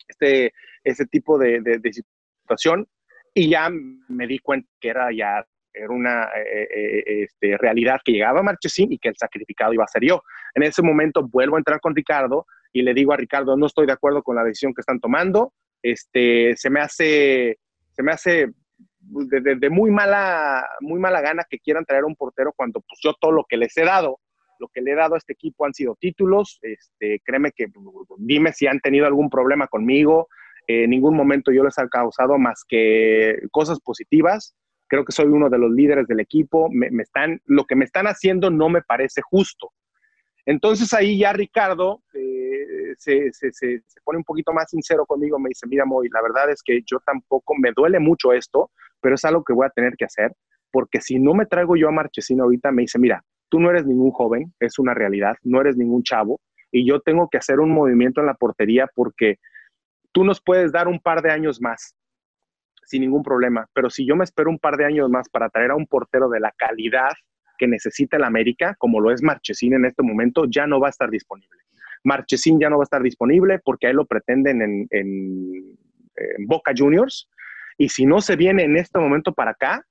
este, 0.09 0.53
ese 0.83 1.07
tipo 1.07 1.39
de, 1.39 1.61
de, 1.61 1.93
situación 1.93 2.89
y 3.35 3.49
ya 3.49 3.71
me 3.71 4.27
di 4.27 4.39
cuenta 4.41 4.69
que 4.81 4.89
era 4.89 5.13
ya 5.13 5.47
era 5.75 5.89
una 5.89 6.25
eh, 6.25 6.69
eh, 6.75 7.05
este, 7.23 7.57
realidad 7.57 8.01
que 8.05 8.13
llegaba 8.13 8.41
a 8.41 8.43
Marchesín 8.43 8.93
y 8.93 8.99
que 8.99 9.09
el 9.09 9.17
sacrificado 9.17 9.73
iba 9.73 9.85
a 9.85 9.89
ser 9.89 10.05
yo. 10.05 10.23
En 10.55 10.65
ese 10.65 10.83
momento 10.83 11.27
vuelvo 11.27 11.57
a 11.57 11.61
entrar 11.61 11.81
con 11.81 11.97
Ricardo 11.97 12.47
y 12.75 12.83
le 12.83 12.93
digo 12.93 13.13
a 13.13 13.17
Ricardo, 13.17 13.57
no 13.57 13.67
estoy 13.67 13.87
de 13.87 13.93
acuerdo 13.93 14.23
con 14.23 14.37
la 14.37 14.45
decisión 14.45 14.75
que 14.75 14.83
están 14.83 15.01
tomando, 15.01 15.55
este, 15.83 16.55
se 16.57 16.69
me 16.69 16.81
hace, 16.81 17.59
se 17.93 18.03
me 18.03 18.13
hace 18.13 18.53
de, 19.03 19.71
muy, 19.71 19.91
mala, 19.91 20.67
muy 20.81 21.01
mala 21.01 21.21
gana 21.21 21.45
que 21.49 21.59
quieran 21.59 21.85
traer 21.85 22.05
un 22.05 22.17
portero 22.17 22.53
cuando 22.55 22.81
pues 22.81 23.01
yo 23.03 23.15
todo 23.21 23.33
lo 23.33 23.45
que 23.49 23.57
les 23.57 23.77
he 23.77 23.85
dado, 23.85 24.21
lo 24.59 24.69
que 24.69 24.81
le 24.81 24.93
he 24.93 24.95
dado 24.95 25.15
a 25.15 25.19
este 25.19 25.33
equipo 25.33 25.67
han 25.67 25.75
sido 25.75 25.97
títulos, 25.99 26.59
este, 26.63 27.21
créeme 27.25 27.53
que 27.53 27.67
dime 28.19 28.53
si 28.53 28.67
han 28.67 28.81
tenido 28.81 29.07
algún 29.07 29.29
problema 29.29 29.67
conmigo, 29.67 30.29
en 30.67 30.91
ningún 30.91 31.17
momento 31.17 31.51
yo 31.51 31.65
les 31.65 31.77
he 31.79 31.89
causado 31.89 32.39
más 32.39 32.65
que 32.67 33.41
cosas 33.51 33.81
positivas, 33.81 34.55
creo 34.87 35.05
que 35.05 35.13
soy 35.13 35.27
uno 35.27 35.49
de 35.49 35.59
los 35.59 35.71
líderes 35.71 36.07
del 36.07 36.21
equipo, 36.21 36.69
me, 36.71 36.89
están, 37.03 37.41
lo 37.47 37.65
que 37.65 37.75
me 37.75 37.85
están 37.85 38.07
haciendo 38.07 38.51
no 38.51 38.69
me 38.69 38.83
parece 38.83 39.23
justo. 39.23 39.73
Entonces 40.45 40.93
ahí 40.93 41.19
ya 41.19 41.33
Ricardo 41.33 42.03
eh, 42.15 42.95
se, 42.99 43.33
se, 43.33 43.53
se, 43.53 43.83
pone 44.05 44.19
un 44.19 44.25
poquito 44.25 44.53
más 44.53 44.71
sincero 44.71 45.07
conmigo, 45.07 45.39
me 45.39 45.49
dice, 45.49 45.67
mira, 45.67 45.85
Moy, 45.85 46.09
la 46.13 46.21
verdad 46.21 46.51
es 46.51 46.63
que 46.63 46.83
yo 46.85 46.99
tampoco, 47.01 47.55
me 47.57 47.73
duele 47.75 48.01
mucho 48.01 48.33
esto, 48.33 48.71
pero 49.03 49.17
es 49.17 49.25
algo 49.25 49.45
que 49.45 49.53
voy 49.53 49.67
a 49.67 49.71
tener 49.71 49.95
que 49.97 50.07
hacer, 50.07 50.33
porque 50.71 51.01
si 51.03 51.19
no 51.19 51.35
me 51.35 51.45
traigo 51.45 51.77
yo 51.77 51.89
a 51.89 51.93
Marchesín 51.93 52.41
ahorita, 52.41 52.73
me 52.73 52.83
dice, 52.83 52.99
mira, 52.99 53.23
tú 53.51 53.61
no 53.61 53.69
eres 53.69 53.85
ningún 53.85 54.13
joven, 54.13 54.55
es 54.61 54.79
una 54.79 54.95
realidad, 54.95 55.37
no 55.43 55.61
eres 55.61 55.77
ningún 55.77 56.03
chavo, 56.03 56.41
y 56.71 56.87
yo 56.89 57.01
tengo 57.01 57.29
que 57.29 57.37
hacer 57.37 57.61
un 57.61 57.71
movimiento 57.71 58.21
en 58.21 58.27
la 58.27 58.35
portería 58.35 58.87
porque 58.95 59.39
tú 60.13 60.25
nos 60.25 60.41
puedes 60.41 60.73
dar 60.73 60.89
un 60.89 60.99
par 60.99 61.21
de 61.21 61.31
años 61.31 61.61
más 61.61 61.95
sin 62.87 63.03
ningún 63.03 63.23
problema, 63.23 63.67
pero 63.75 63.91
si 63.91 64.07
yo 64.07 64.17
me 64.17 64.25
espero 64.25 64.51
un 64.51 64.59
par 64.59 64.77
de 64.77 64.85
años 64.85 65.09
más 65.11 65.29
para 65.29 65.49
traer 65.49 65.71
a 65.71 65.77
un 65.77 65.87
portero 65.87 66.29
de 66.29 66.41
la 66.41 66.53
calidad 66.57 67.13
que 67.59 67.67
necesita 67.67 68.17
el 68.17 68.25
América, 68.25 68.75
como 68.79 69.01
lo 69.01 69.13
es 69.13 69.23
Marchesín 69.23 69.75
en 69.75 69.85
este 69.85 70.03
momento, 70.03 70.47
ya 70.47 70.67
no 70.67 70.81
va 70.81 70.89
a 70.89 70.91
estar 70.91 71.09
disponible. 71.11 71.59
Marchesín 72.05 72.59
ya 72.59 72.69
no 72.69 72.79
va 72.79 72.83
a 72.83 72.91
estar 72.91 73.03
disponible 73.03 73.61
porque 73.65 73.87
ahí 73.87 73.93
lo 73.93 74.07
pretenden 74.07 74.87
en, 74.91 75.79
Boca 76.47 76.73
Juniors. 76.77 77.29
Y 77.79 77.89
si 77.89 78.07
no 78.07 78.21
se 78.21 78.37
viene 78.37 78.65
en 78.65 78.77
este 78.77 78.99
momento 78.99 79.33
para 79.33 79.53
acá, 79.53 79.85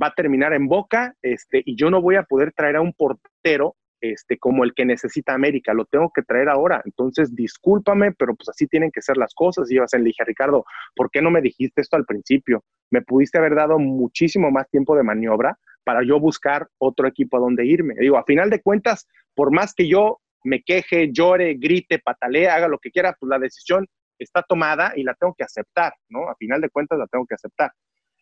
va 0.00 0.08
a 0.08 0.14
terminar 0.14 0.52
en 0.52 0.68
Boca 0.68 1.14
este, 1.22 1.62
y 1.64 1.76
yo 1.76 1.90
no 1.90 2.02
voy 2.02 2.16
a 2.16 2.22
poder 2.22 2.52
traer 2.52 2.76
a 2.76 2.80
un 2.80 2.92
portero 2.92 3.76
este, 4.00 4.38
como 4.38 4.62
el 4.62 4.74
que 4.74 4.84
necesita 4.84 5.34
América, 5.34 5.74
lo 5.74 5.84
tengo 5.84 6.10
que 6.14 6.22
traer 6.22 6.48
ahora. 6.48 6.80
Entonces, 6.84 7.34
discúlpame, 7.34 8.12
pero 8.12 8.34
pues 8.36 8.48
así 8.48 8.66
tienen 8.66 8.90
que 8.92 9.02
ser 9.02 9.16
las 9.16 9.34
cosas. 9.34 9.70
Y 9.70 9.76
yo 9.76 9.84
le 9.90 10.04
dije, 10.04 10.24
Ricardo, 10.24 10.64
¿por 10.94 11.10
qué 11.10 11.20
no 11.20 11.30
me 11.30 11.40
dijiste 11.40 11.80
esto 11.80 11.96
al 11.96 12.04
principio? 12.04 12.62
Me 12.90 13.02
pudiste 13.02 13.38
haber 13.38 13.54
dado 13.54 13.78
muchísimo 13.78 14.50
más 14.50 14.68
tiempo 14.70 14.96
de 14.96 15.02
maniobra 15.02 15.58
para 15.84 16.04
yo 16.04 16.20
buscar 16.20 16.68
otro 16.78 17.08
equipo 17.08 17.38
a 17.38 17.40
donde 17.40 17.66
irme. 17.66 17.94
Digo, 17.98 18.18
a 18.18 18.24
final 18.24 18.50
de 18.50 18.62
cuentas, 18.62 19.08
por 19.34 19.52
más 19.52 19.74
que 19.74 19.88
yo 19.88 20.20
me 20.44 20.62
queje, 20.62 21.10
llore, 21.12 21.54
grite, 21.54 21.98
patalee, 21.98 22.48
haga 22.48 22.68
lo 22.68 22.78
que 22.78 22.90
quiera, 22.90 23.16
pues 23.18 23.28
la 23.28 23.38
decisión 23.38 23.86
está 24.24 24.42
tomada 24.42 24.92
y 24.96 25.02
la 25.02 25.14
tengo 25.14 25.34
que 25.34 25.44
aceptar, 25.44 25.92
¿no? 26.08 26.28
A 26.28 26.34
final 26.36 26.60
de 26.60 26.70
cuentas 26.70 26.98
la 26.98 27.06
tengo 27.06 27.26
que 27.26 27.34
aceptar. 27.34 27.72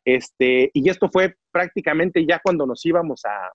Este, 0.04 0.70
y 0.72 0.88
esto 0.88 1.10
fue 1.10 1.36
prácticamente 1.50 2.24
ya 2.24 2.40
cuando 2.42 2.64
nos 2.66 2.84
íbamos 2.86 3.24
a, 3.24 3.50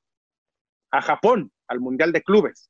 a 0.92 1.02
Japón, 1.02 1.52
al 1.68 1.80
Mundial 1.80 2.12
de 2.12 2.22
Clubes. 2.22 2.70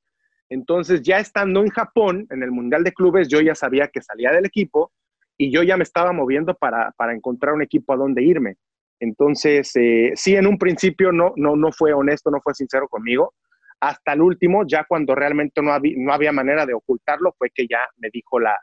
Entonces, 0.49 1.01
ya 1.01 1.17
estando 1.19 1.61
en 1.61 1.69
Japón, 1.69 2.27
en 2.29 2.43
el 2.43 2.51
Mundial 2.51 2.83
de 2.83 2.93
Clubes, 2.93 3.27
yo 3.27 3.41
ya 3.41 3.55
sabía 3.55 3.87
que 3.87 4.01
salía 4.01 4.31
del 4.31 4.45
equipo 4.45 4.91
y 5.37 5.51
yo 5.51 5.63
ya 5.63 5.77
me 5.77 5.83
estaba 5.83 6.11
moviendo 6.11 6.53
para, 6.53 6.93
encontrar 7.13 7.53
un 7.53 7.63
equipo 7.63 7.93
a 7.93 7.97
donde 7.97 8.21
irme. 8.21 8.57
Entonces, 8.99 9.71
eh, 9.75 10.11
sí, 10.13 10.35
en 10.35 10.45
un 10.45 10.59
principio 10.59 11.11
no, 11.11 11.33
no, 11.35 11.55
no 11.55 11.71
fue 11.71 11.93
honesto, 11.93 12.29
no 12.29 12.39
fue 12.41 12.53
sincero 12.53 12.87
conmigo. 12.87 13.33
Hasta 13.79 14.13
el 14.13 14.21
último, 14.21 14.63
ya 14.67 14.83
cuando 14.83 15.15
realmente 15.15 15.61
no 15.63 15.71
había, 15.71 15.95
no 15.97 16.13
había 16.13 16.31
manera 16.31 16.67
de 16.67 16.75
ocultarlo, 16.75 17.33
fue 17.35 17.49
que 17.49 17.65
ya 17.67 17.79
me 17.97 18.09
dijo 18.11 18.39
la, 18.39 18.55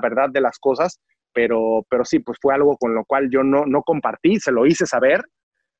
verdad 0.00 0.28
de 0.30 0.40
las 0.40 0.58
cosas. 0.58 1.00
Pero, 1.34 1.86
pero 1.88 2.04
sí, 2.04 2.18
pues 2.18 2.38
fue 2.40 2.54
algo 2.54 2.76
con 2.76 2.94
lo 2.94 3.04
cual 3.04 3.30
yo 3.30 3.42
no, 3.42 3.64
no 3.64 3.82
compartí, 3.82 4.38
se 4.38 4.52
lo 4.52 4.66
hice 4.66 4.86
saber. 4.86 5.22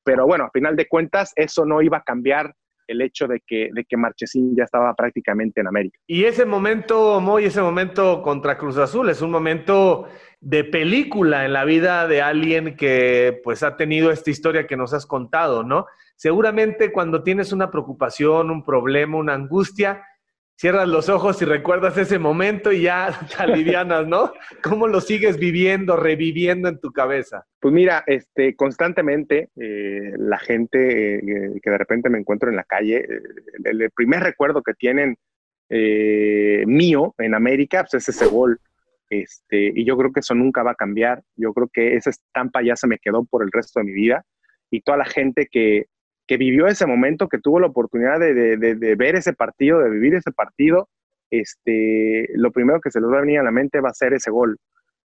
Pero 0.03 0.25
bueno, 0.25 0.45
a 0.45 0.51
final 0.51 0.75
de 0.75 0.87
cuentas, 0.87 1.31
eso 1.35 1.65
no 1.65 1.81
iba 1.81 1.97
a 1.97 2.03
cambiar 2.03 2.53
el 2.87 3.01
hecho 3.01 3.27
de 3.27 3.41
que, 3.45 3.69
de 3.73 3.85
que 3.85 3.97
Marchesín 3.97 4.55
ya 4.55 4.63
estaba 4.63 4.93
prácticamente 4.93 5.61
en 5.61 5.67
América. 5.67 5.99
Y 6.07 6.25
ese 6.25 6.45
momento, 6.45 7.19
Moy, 7.21 7.45
ese 7.45 7.61
momento 7.61 8.21
contra 8.21 8.57
Cruz 8.57 8.77
Azul 8.77 9.09
es 9.09 9.21
un 9.21 9.31
momento 9.31 10.07
de 10.41 10.63
película 10.63 11.45
en 11.45 11.53
la 11.53 11.63
vida 11.63 12.07
de 12.07 12.21
alguien 12.21 12.75
que 12.75 13.39
pues 13.43 13.63
ha 13.63 13.77
tenido 13.77 14.11
esta 14.11 14.29
historia 14.29 14.67
que 14.67 14.77
nos 14.77 14.93
has 14.93 15.05
contado, 15.05 15.63
¿no? 15.63 15.85
Seguramente 16.15 16.91
cuando 16.91 17.23
tienes 17.23 17.53
una 17.53 17.71
preocupación, 17.71 18.51
un 18.51 18.63
problema, 18.63 19.17
una 19.17 19.33
angustia, 19.33 20.03
cierras 20.55 20.87
los 20.87 21.09
ojos 21.09 21.41
y 21.41 21.45
recuerdas 21.45 21.97
ese 21.97 22.19
momento 22.19 22.71
y 22.71 22.83
ya 22.83 23.09
te 23.35 23.43
alivianas, 23.43 24.07
¿no? 24.07 24.33
¿Cómo 24.61 24.87
lo 24.87 25.01
sigues 25.01 25.37
viviendo, 25.37 25.97
reviviendo 25.97 26.69
en 26.69 26.79
tu 26.79 26.91
cabeza? 26.91 27.45
Pues 27.59 27.73
mira, 27.73 28.03
este, 28.07 28.55
constantemente 28.55 29.49
eh, 29.55 30.13
la 30.17 30.37
gente 30.37 31.15
eh, 31.15 31.59
que 31.61 31.69
de 31.69 31.77
repente 31.77 32.09
me 32.09 32.19
encuentro 32.19 32.49
en 32.49 32.55
la 32.55 32.63
calle, 32.63 32.97
eh, 32.97 33.21
el, 33.63 33.91
primer 33.91 34.21
recuerdo 34.21 34.61
que 34.61 34.73
tienen 34.73 35.17
mío 35.69 37.15
en 37.17 37.33
América 37.33 37.83
pues 37.89 38.07
es 38.07 38.15
ese 38.15 38.27
gol. 38.27 38.59
Este, 39.09 39.71
y 39.75 39.85
yo 39.85 39.97
creo 39.97 40.11
que 40.11 40.19
eso 40.19 40.35
nunca 40.35 40.61
va 40.61 40.71
a 40.71 40.75
cambiar. 40.75 41.23
Yo 41.35 41.51
creo 41.51 41.67
que 41.71 41.95
esa 41.95 42.11
estampa 42.11 42.61
ya 42.61 42.75
se 42.75 42.85
me 42.85 42.99
quedó 42.99 43.25
por 43.25 43.41
el 43.41 43.51
resto 43.51 43.79
de 43.79 43.85
mi 43.85 43.91
vida. 43.91 44.23
Y 44.69 44.81
toda 44.81 44.99
la 44.99 45.05
gente 45.05 45.47
que, 45.51 45.87
que 46.27 46.37
vivió 46.37 46.67
ese 46.67 46.85
momento, 46.85 47.27
que 47.27 47.39
tuvo 47.39 47.59
la 47.59 47.67
oportunidad 47.67 48.19
de, 48.19 48.95
ver 48.97 49.15
ese 49.15 49.33
partido, 49.33 49.79
de 49.79 49.89
vivir 49.89 50.15
ese 50.15 50.31
partido, 50.31 50.89
este, 51.29 52.29
lo 52.35 52.51
primero 52.51 52.79
que 52.79 52.91
se 52.91 53.01
les 53.01 53.09
va 53.09 53.17
a 53.17 53.21
venir 53.21 53.39
a 53.39 53.43
la 53.43 53.51
mente 53.51 53.81
va 53.81 53.89
a 53.89 53.93
ser 53.93 54.13
ese 54.13 54.31
gol. 54.31 54.57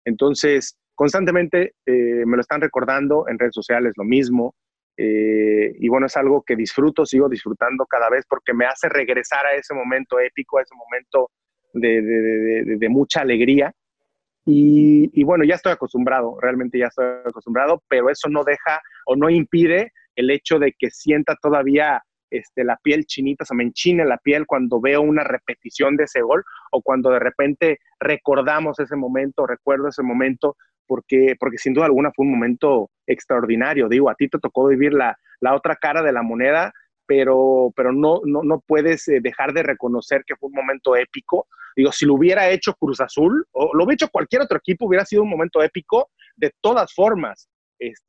Entonces, 0.05 0.77
constantemente 0.95 1.73
eh, 1.85 2.23
me 2.25 2.37
lo 2.37 2.41
están 2.41 2.61
recordando 2.61 3.27
en 3.27 3.39
redes 3.39 3.53
sociales, 3.53 3.93
lo 3.97 4.03
mismo. 4.03 4.55
Eh, 4.95 5.73
y 5.79 5.87
bueno, 5.87 6.07
es 6.07 6.17
algo 6.17 6.43
que 6.45 6.55
disfruto, 6.55 7.05
sigo 7.05 7.29
disfrutando 7.29 7.85
cada 7.85 8.09
vez 8.09 8.25
porque 8.27 8.53
me 8.53 8.65
hace 8.65 8.89
regresar 8.89 9.45
a 9.45 9.55
ese 9.55 9.73
momento 9.73 10.19
épico, 10.19 10.57
a 10.57 10.61
ese 10.61 10.75
momento 10.75 11.31
de, 11.73 12.87
mucha 12.89 13.21
alegría. 13.21 13.73
Y, 14.45 15.09
y, 15.13 15.23
bueno, 15.23 15.43
ya 15.43 15.55
estoy 15.55 15.73
acostumbrado, 15.73 16.37
realmente 16.41 16.79
ya 16.79 16.87
estoy 16.87 17.05
acostumbrado, 17.25 17.83
pero 17.87 18.09
eso 18.09 18.29
no 18.29 18.43
deja 18.43 18.81
o 19.05 19.15
no 19.15 19.29
impide 19.29 19.91
el 20.19 20.29
hecho 20.31 20.59
de 20.59 20.73
que 20.77 20.89
sienta 20.91 21.35
todavía 21.41 22.03
este, 22.29 22.63
la 22.65 22.77
piel 22.83 23.05
chinita, 23.05 23.45
se 23.45 23.55
me 23.55 23.63
enchine 23.63 24.03
la 24.05 24.17
piel 24.17 24.45
cuando 24.45 24.81
veo 24.81 25.01
una 25.01 25.23
repetición 25.23 25.95
de 25.95 26.03
ese 26.03 26.21
gol 26.21 26.43
o 26.71 26.81
cuando 26.81 27.09
de 27.09 27.19
repente 27.19 27.79
recordamos 27.99 28.79
ese 28.79 28.97
momento, 28.97 29.47
recuerdo 29.47 29.87
ese 29.87 30.03
momento, 30.03 30.57
porque, 30.85 31.35
porque 31.39 31.57
sin 31.57 31.73
duda 31.73 31.85
alguna 31.85 32.11
fue 32.13 32.25
un 32.25 32.31
momento 32.31 32.89
extraordinario. 33.07 33.87
Digo, 33.87 34.09
a 34.09 34.15
ti 34.15 34.27
te 34.27 34.39
tocó 34.39 34.67
vivir 34.67 34.93
la, 34.93 35.17
otra 35.53 35.77
cara 35.77 36.03
de 36.03 36.11
la 36.11 36.21
moneda, 36.21 36.73
pero, 37.05 37.71
pero 37.75 37.93
no, 37.93 38.19
no, 38.25 38.43
no 38.43 38.61
puedes 38.67 39.07
eh, 39.07 39.19
dejar 39.21 39.53
de 39.53 39.63
reconocer 39.63 40.23
que 40.27 40.35
fue 40.35 40.49
un 40.49 40.55
momento 40.55 40.97
épico. 40.97 41.47
Digo, 41.77 41.93
si 41.93 42.05
lo 42.05 42.15
hubiera 42.15 42.49
hecho 42.49 42.73
Cruz 42.73 42.99
Azul 42.99 43.45
o 43.53 43.73
lo 43.73 43.85
hubiera 43.85 43.93
hecho 43.93 44.09
cualquier 44.09 44.41
otro 44.41 44.57
equipo, 44.57 44.85
hubiera 44.85 45.05
sido 45.05 45.23
un 45.23 45.29
momento 45.29 45.63
épico 45.63 46.09
de 46.35 46.51
todas 46.61 46.93
formas. 46.93 47.47
Este, 47.79 48.08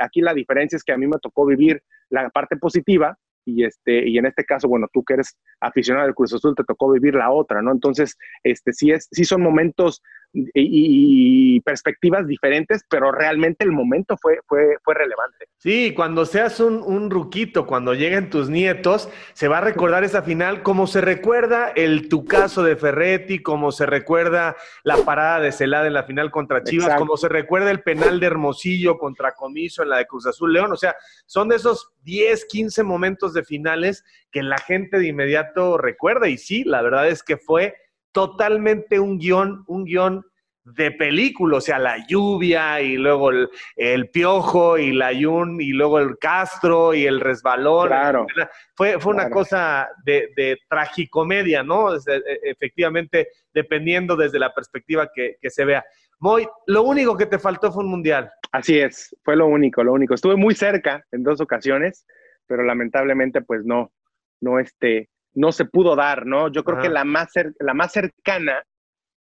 aquí 0.00 0.20
la 0.20 0.34
diferencia 0.34 0.76
es 0.76 0.84
que 0.84 0.92
a 0.92 0.96
mí 0.96 1.06
me 1.06 1.18
tocó 1.18 1.46
vivir 1.46 1.82
la 2.08 2.28
parte 2.30 2.56
positiva 2.56 3.18
y, 3.56 3.64
este, 3.64 4.08
y 4.08 4.18
en 4.18 4.26
este 4.26 4.44
caso, 4.44 4.68
bueno, 4.68 4.88
tú 4.92 5.04
que 5.04 5.14
eres 5.14 5.36
aficionado 5.60 6.06
del 6.06 6.14
Cruz 6.14 6.32
Azul, 6.34 6.54
te 6.54 6.64
tocó 6.64 6.92
vivir 6.92 7.14
la 7.14 7.30
otra, 7.30 7.62
¿no? 7.62 7.72
Entonces, 7.72 8.16
este, 8.42 8.72
sí, 8.72 8.90
es, 8.90 9.08
sí 9.10 9.24
son 9.24 9.42
momentos 9.42 10.02
y, 10.32 11.60
perspectivas 11.60 12.26
diferentes, 12.26 12.84
pero 12.88 13.12
realmente 13.12 13.64
el 13.64 13.72
momento 13.72 14.16
fue, 14.16 14.38
fue, 14.46 14.76
fue 14.82 14.94
relevante. 14.94 15.46
Sí, 15.58 15.92
cuando 15.94 16.24
seas 16.24 16.60
un, 16.60 16.82
un, 16.82 17.10
ruquito, 17.10 17.66
cuando 17.66 17.94
lleguen 17.94 18.30
tus 18.30 18.48
nietos, 18.48 19.10
se 19.34 19.48
va 19.48 19.58
a 19.58 19.62
recordar 19.62 20.04
esa 20.04 20.22
final 20.22 20.62
como 20.62 20.86
se 20.86 21.00
recuerda 21.00 21.68
el 21.68 22.08
tu 22.08 22.24
caso 22.24 22.62
de 22.62 22.76
Ferretti, 22.76 23.42
como 23.42 23.72
se 23.72 23.86
recuerda 23.86 24.56
la 24.84 24.96
parada 24.98 25.40
de 25.40 25.52
Celada 25.52 25.86
en 25.86 25.94
la 25.94 26.04
final 26.04 26.30
contra 26.30 26.62
Chivas, 26.64 26.96
como 26.96 27.16
se 27.16 27.28
recuerda 27.28 27.70
el 27.70 27.82
penal 27.82 28.20
de 28.20 28.26
Hermosillo 28.26 28.98
contra 28.98 29.32
Comiso 29.32 29.82
en 29.82 29.90
la 29.90 29.98
de 29.98 30.06
Cruz 30.06 30.26
Azul 30.26 30.52
León. 30.52 30.72
O 30.72 30.76
sea, 30.76 30.94
son 31.26 31.48
de 31.48 31.56
esos 31.56 31.92
10, 32.02 32.46
15 32.46 32.82
momentos 32.82 33.34
de 33.34 33.39
finales 33.44 34.04
que 34.30 34.42
la 34.42 34.58
gente 34.58 34.98
de 34.98 35.08
inmediato 35.08 35.78
recuerda. 35.78 36.28
Y 36.28 36.38
sí, 36.38 36.64
la 36.64 36.82
verdad 36.82 37.08
es 37.08 37.22
que 37.22 37.36
fue 37.36 37.74
totalmente 38.12 38.98
un 38.98 39.18
guion, 39.18 39.64
un 39.66 39.84
guion 39.84 40.24
de 40.64 40.90
película, 40.90 41.56
o 41.56 41.60
sea, 41.60 41.78
la 41.78 42.06
lluvia 42.06 42.80
y 42.80 42.96
luego 42.96 43.30
el, 43.76 44.10
piojo 44.10 44.78
y 44.78 44.92
la 44.92 45.12
yun 45.12 45.60
y 45.60 45.70
luego 45.70 45.98
el 45.98 46.18
castro 46.18 46.94
y 46.94 47.06
el 47.06 47.20
resbalón. 47.20 47.88
Claro. 47.88 48.26
Fue, 48.74 49.00
fue 49.00 49.14
una 49.14 49.30
cosa 49.30 49.88
de, 50.04 50.28
de, 50.36 50.58
tragicomedia, 50.68 51.62
¿no? 51.62 51.94
E, 51.94 51.98
efectivamente, 52.44 53.28
dependiendo 53.52 54.16
desde 54.16 54.38
la 54.38 54.52
perspectiva 54.52 55.10
que, 55.12 55.36
que 55.40 55.50
se 55.50 55.64
vea. 55.64 55.84
Moy, 56.18 56.46
lo 56.66 56.82
único 56.82 57.16
que 57.16 57.26
te 57.26 57.38
faltó 57.38 57.72
fue 57.72 57.82
un 57.82 57.90
mundial. 57.90 58.30
Así 58.52 58.78
es, 58.78 59.16
fue 59.22 59.36
lo 59.36 59.46
único, 59.46 59.82
lo 59.82 59.92
único. 59.92 60.14
Estuve 60.14 60.36
muy 60.36 60.54
cerca 60.54 61.04
en 61.12 61.22
dos 61.22 61.40
ocasiones, 61.40 62.04
pero 62.50 62.64
lamentablemente, 62.64 63.42
pues 63.42 63.64
no, 63.64 63.92
no, 64.40 64.58
este, 64.58 65.08
no 65.34 65.52
se 65.52 65.66
pudo 65.66 65.94
dar, 65.94 66.26
¿no? 66.26 66.48
Yo 66.48 66.64
creo 66.64 66.82
que 66.82 66.88
la 66.88 67.04
más, 67.04 67.30
la 67.60 67.74
más 67.74 67.92
cercana 67.92 68.64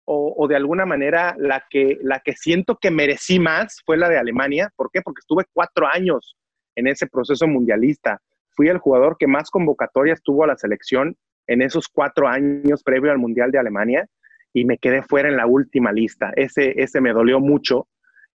o, 0.05 0.47
de 0.47 0.55
alguna 0.55 0.87
manera 0.87 1.35
la 1.37 1.63
que, 1.69 1.99
la 2.01 2.19
que 2.21 2.33
siento 2.33 2.79
que 2.81 2.89
merecí 2.89 3.39
más 3.39 3.83
fue 3.85 3.95
la 3.95 4.09
de 4.09 4.17
Alemania. 4.17 4.71
¿Por 4.75 4.89
qué? 4.91 5.03
Porque 5.03 5.19
estuve 5.19 5.43
cuatro 5.53 5.85
años 5.87 6.35
en 6.75 6.87
ese 6.87 7.05
proceso 7.05 7.47
mundialista. 7.47 8.19
Fui 8.55 8.69
el 8.69 8.79
jugador 8.79 9.17
que 9.19 9.27
más 9.27 9.51
convocatorias 9.51 10.23
tuvo 10.23 10.43
a 10.43 10.47
la 10.47 10.57
selección 10.57 11.15
en 11.45 11.61
esos 11.61 11.87
cuatro 11.89 12.27
años 12.27 12.81
previo 12.81 13.11
al 13.11 13.19
Mundial 13.19 13.51
de 13.51 13.59
Alemania 13.59 14.07
y 14.51 14.65
me 14.65 14.79
quedé 14.79 15.03
fuera 15.03 15.29
en 15.29 15.37
la 15.37 15.45
última 15.45 15.91
lista. 15.91 16.31
Ese, 16.35 16.73
ese 16.81 17.01
me 17.01 17.13
dolió 17.13 17.39
mucho. 17.39 17.87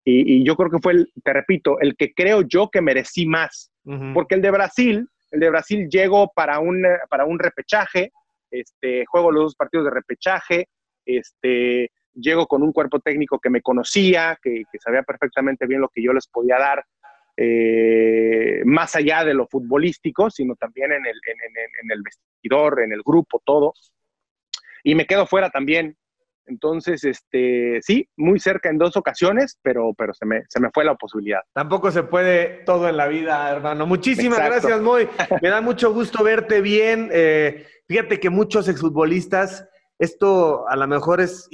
Y, 0.04 0.46
yo 0.46 0.56
creo 0.56 0.70
que 0.70 0.80
fue, 0.80 0.94
el, 0.94 1.12
te 1.24 1.34
repito, 1.34 1.80
el 1.80 1.96
que 1.98 2.14
creo 2.14 2.44
yo 2.44 2.70
que 2.70 2.82
merecí 2.82 3.26
más. 3.26 3.72
Porque 4.14 4.36
el 4.36 4.42
de 4.42 4.52
Brasil, 4.52 5.08
el 5.32 5.40
de 5.40 5.50
Brasil 5.50 5.88
llegó 5.90 6.32
para 6.34 6.60
un, 6.60 6.84
para 7.10 7.26
un 7.26 7.38
repechaje, 7.38 8.12
este, 8.50 9.06
juego 9.06 9.32
los 9.32 9.44
dos 9.44 9.56
partidos 9.56 9.86
de 9.86 9.92
repechaje, 9.92 10.70
este, 11.06 11.92
llego 12.14 12.48
con 12.48 12.64
un 12.64 12.72
cuerpo 12.72 13.00
técnico 13.00 13.40
que 13.40 13.50
me 13.50 13.62
conocía, 13.62 14.38
que, 14.42 14.64
sabía 14.80 15.04
perfectamente 15.04 15.68
bien 15.68 15.82
lo 15.82 15.90
que 15.90 16.02
yo 16.02 16.14
les 16.14 16.28
podía 16.28 16.58
dar, 16.58 16.84
eh, 17.38 18.62
más 18.66 18.96
allá 18.96 19.24
de 19.26 19.34
lo 19.34 19.46
futbolístico, 19.48 20.30
sino 20.30 20.56
también 20.56 20.94
en 20.94 21.06
el, 21.06 21.20
en, 21.26 21.92
el 21.92 22.02
vestidor, 22.02 22.82
en 22.82 22.94
el 22.94 23.02
grupo, 23.04 23.42
todo. 23.44 23.74
y 24.84 24.96
me 24.96 25.06
quedo 25.06 25.28
fuera 25.28 25.50
también. 25.50 25.98
Entonces, 26.48 27.04
este, 27.04 27.80
sí, 27.82 28.08
muy 28.16 28.40
cerca 28.40 28.70
en 28.70 28.78
dos 28.78 28.96
ocasiones, 28.98 29.58
pero, 29.62 29.94
pero 29.98 30.14
se, 30.14 30.26
me, 30.26 30.44
se 30.48 30.60
me 30.60 30.70
fue 30.74 30.86
la 30.86 30.96
posibilidad. 30.96 31.42
Tampoco 31.54 31.92
se 31.92 32.04
puede 32.04 32.64
todo 32.66 32.88
en 32.88 32.98
la 32.98 33.08
vida, 33.08 33.50
hermano. 33.50 33.86
Muchísimas 33.86 34.40
gracias, 34.40 34.82
Moy. 34.82 35.08
Me 35.42 35.50
da 35.50 35.62
mucho 35.62 35.94
gusto 35.94 36.24
verte 36.24 36.62
bien. 36.62 37.10
Eh, 37.12 37.66
fíjate 37.88 38.20
que 38.20 38.30
muchos 38.30 38.68
exfutbolistas, 38.68 39.68
esto 39.98 40.68
a 40.68 40.76
lo 40.76 40.88
mejor 40.88 41.22
es, 41.22 41.50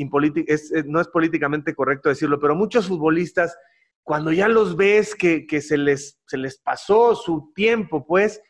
es, 0.47 0.71
no 0.85 0.99
es 0.99 1.07
políticamente 1.07 1.73
correcto 1.73 2.09
decirlo, 2.09 2.39
pero 2.39 2.55
muchos 2.55 2.87
futbolistas, 2.87 3.57
cuando 4.03 4.31
ya 4.31 4.47
los 4.47 4.75
ves 4.75 5.15
que, 5.15 5.45
que 5.45 5.61
se, 5.61 5.77
les, 5.77 6.19
se 6.25 6.37
les 6.37 6.57
pasó 6.57 7.15
su 7.15 7.51
tiempo, 7.55 8.05
pues, 8.05 8.41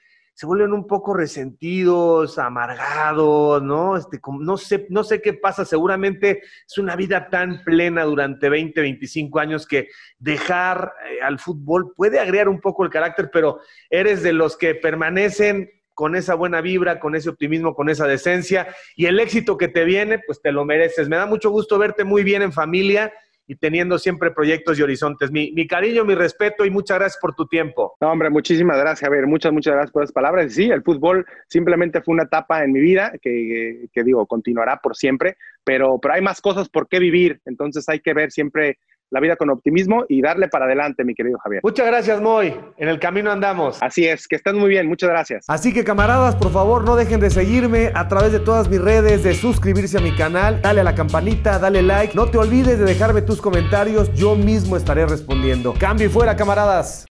se 0.42 0.48
vuelven 0.48 0.74
un 0.74 0.88
poco 0.88 1.14
resentidos, 1.14 2.40
amargados, 2.40 3.62
¿no? 3.62 3.96
Este, 3.96 4.20
no, 4.40 4.58
sé, 4.58 4.88
no 4.90 5.04
sé 5.04 5.22
qué 5.22 5.34
pasa, 5.34 5.66
seguramente 5.66 6.42
es 6.68 6.80
una 6.80 6.96
vida 6.96 7.30
tan 7.30 7.64
plena 7.64 8.06
durante 8.06 8.50
20, 8.50 8.82
25 8.82 9.40
años 9.40 9.68
que 9.68 9.90
dejar 10.18 10.94
eh, 11.06 11.22
al 11.22 11.38
fútbol 11.38 11.94
puede 11.96 12.20
agregar 12.20 12.50
un 12.50 12.60
poco 12.60 12.84
el 12.84 12.90
carácter, 12.90 13.30
pero 13.32 13.60
eres 13.88 14.24
de 14.24 14.34
los 14.34 14.58
que 14.58 14.74
permanecen 14.74 15.70
con 15.94 16.16
esa 16.16 16.34
buena 16.34 16.60
vibra, 16.60 17.00
con 17.00 17.14
ese 17.14 17.30
optimismo, 17.30 17.76
con 17.76 17.90
esa 17.90 18.08
decencia 18.08 18.68
y 18.96 19.06
el 19.06 19.20
éxito 19.20 19.60
que 19.60 19.68
te 19.68 19.86
viene, 19.86 20.22
pues 20.26 20.42
te 20.42 20.52
lo 20.52 20.66
mereces. 20.66 21.08
Me 21.08 21.18
da 21.18 21.28
mucho 21.28 21.52
gusto 21.52 21.78
verte 21.78 22.04
muy 22.04 22.24
bien 22.24 22.42
en 22.42 22.52
familia 22.52 23.14
y 23.52 23.56
teniendo 23.58 24.00
siempre 24.00 24.32
proyectos 24.32 24.80
y 24.80 24.82
horizontes. 24.82 25.30
Mi, 25.30 25.68
cariño, 25.68 26.06
mi 26.06 26.16
respeto 26.16 26.66
y 26.66 26.70
muchas 26.70 27.00
gracias 27.00 27.20
por 27.20 27.36
tu 27.36 27.48
tiempo. 27.48 27.98
No, 28.00 28.10
hombre, 28.10 28.30
muchísimas 28.30 28.78
gracias, 28.78 29.06
a 29.06 29.12
ver, 29.12 29.28
muchas, 29.28 29.52
muchas 29.52 29.74
gracias 29.74 29.92
por 29.92 30.04
las 30.04 30.14
palabras. 30.14 30.54
Sí, 30.54 30.70
el 30.70 30.82
fútbol 30.84 31.26
simplemente 31.50 32.02
fue 32.02 32.14
una 32.14 32.24
etapa 32.24 32.64
en 32.64 32.72
mi 32.72 32.80
vida 32.80 33.12
que, 33.22 33.88
que 33.92 34.04
digo, 34.06 34.26
continuará 34.26 34.78
por 34.78 34.96
siempre, 34.96 35.36
pero, 35.66 36.00
pero 36.00 36.14
hay 36.14 36.22
más 36.22 36.40
cosas 36.40 36.70
por 36.70 36.88
qué 36.88 37.00
vivir, 37.00 37.42
entonces 37.44 37.90
hay 37.90 38.00
que 38.00 38.14
ver 38.14 38.32
siempre 38.32 38.80
la 39.12 39.20
vida 39.20 39.36
con 39.36 39.50
optimismo 39.50 40.06
y 40.10 40.22
darle 40.22 40.48
para 40.48 40.66
adelante, 40.66 41.04
mi 41.04 41.14
querido 41.14 41.38
Javier. 41.40 41.62
Muchas 41.64 41.86
gracias, 41.86 42.22
Moy. 42.22 42.56
En 42.78 42.88
el 42.88 43.00
camino 43.00 43.30
andamos. 43.32 43.78
Así 43.82 44.08
es, 44.08 44.28
que 44.28 44.38
estén 44.38 44.58
muy 44.58 44.70
bien. 44.70 44.88
Muchas 44.88 45.10
gracias. 45.10 45.46
Así 45.48 45.74
que, 45.74 45.84
camaradas, 45.84 46.36
por 46.36 46.52
favor, 46.52 46.84
no 46.84 46.96
dejen 46.96 47.20
de 47.20 47.30
seguirme 47.30 47.92
a 47.94 48.08
través 48.08 48.32
de 48.32 48.40
todas 48.40 48.70
mis 48.70 48.82
redes, 48.82 49.24
de 49.24 49.34
suscribirse 49.34 49.98
a 49.98 50.02
mi 50.02 50.16
canal, 50.16 50.62
dale 50.62 50.82
a 50.82 50.84
la 50.84 50.96
campanita, 50.96 51.60
dale 51.60 51.82
like. 51.82 52.16
No 52.16 52.32
te 52.32 52.38
olvides 52.38 52.80
de 52.80 52.86
dejarme 52.86 53.22
tus 53.22 53.42
comentarios, 53.42 54.12
yo 54.14 54.36
mismo 54.36 54.78
estaré 54.78 55.06
respondiendo. 55.06 55.74
Cambio 55.78 56.08
y 56.08 56.10
fuera, 56.10 56.36
camaradas. 56.36 57.11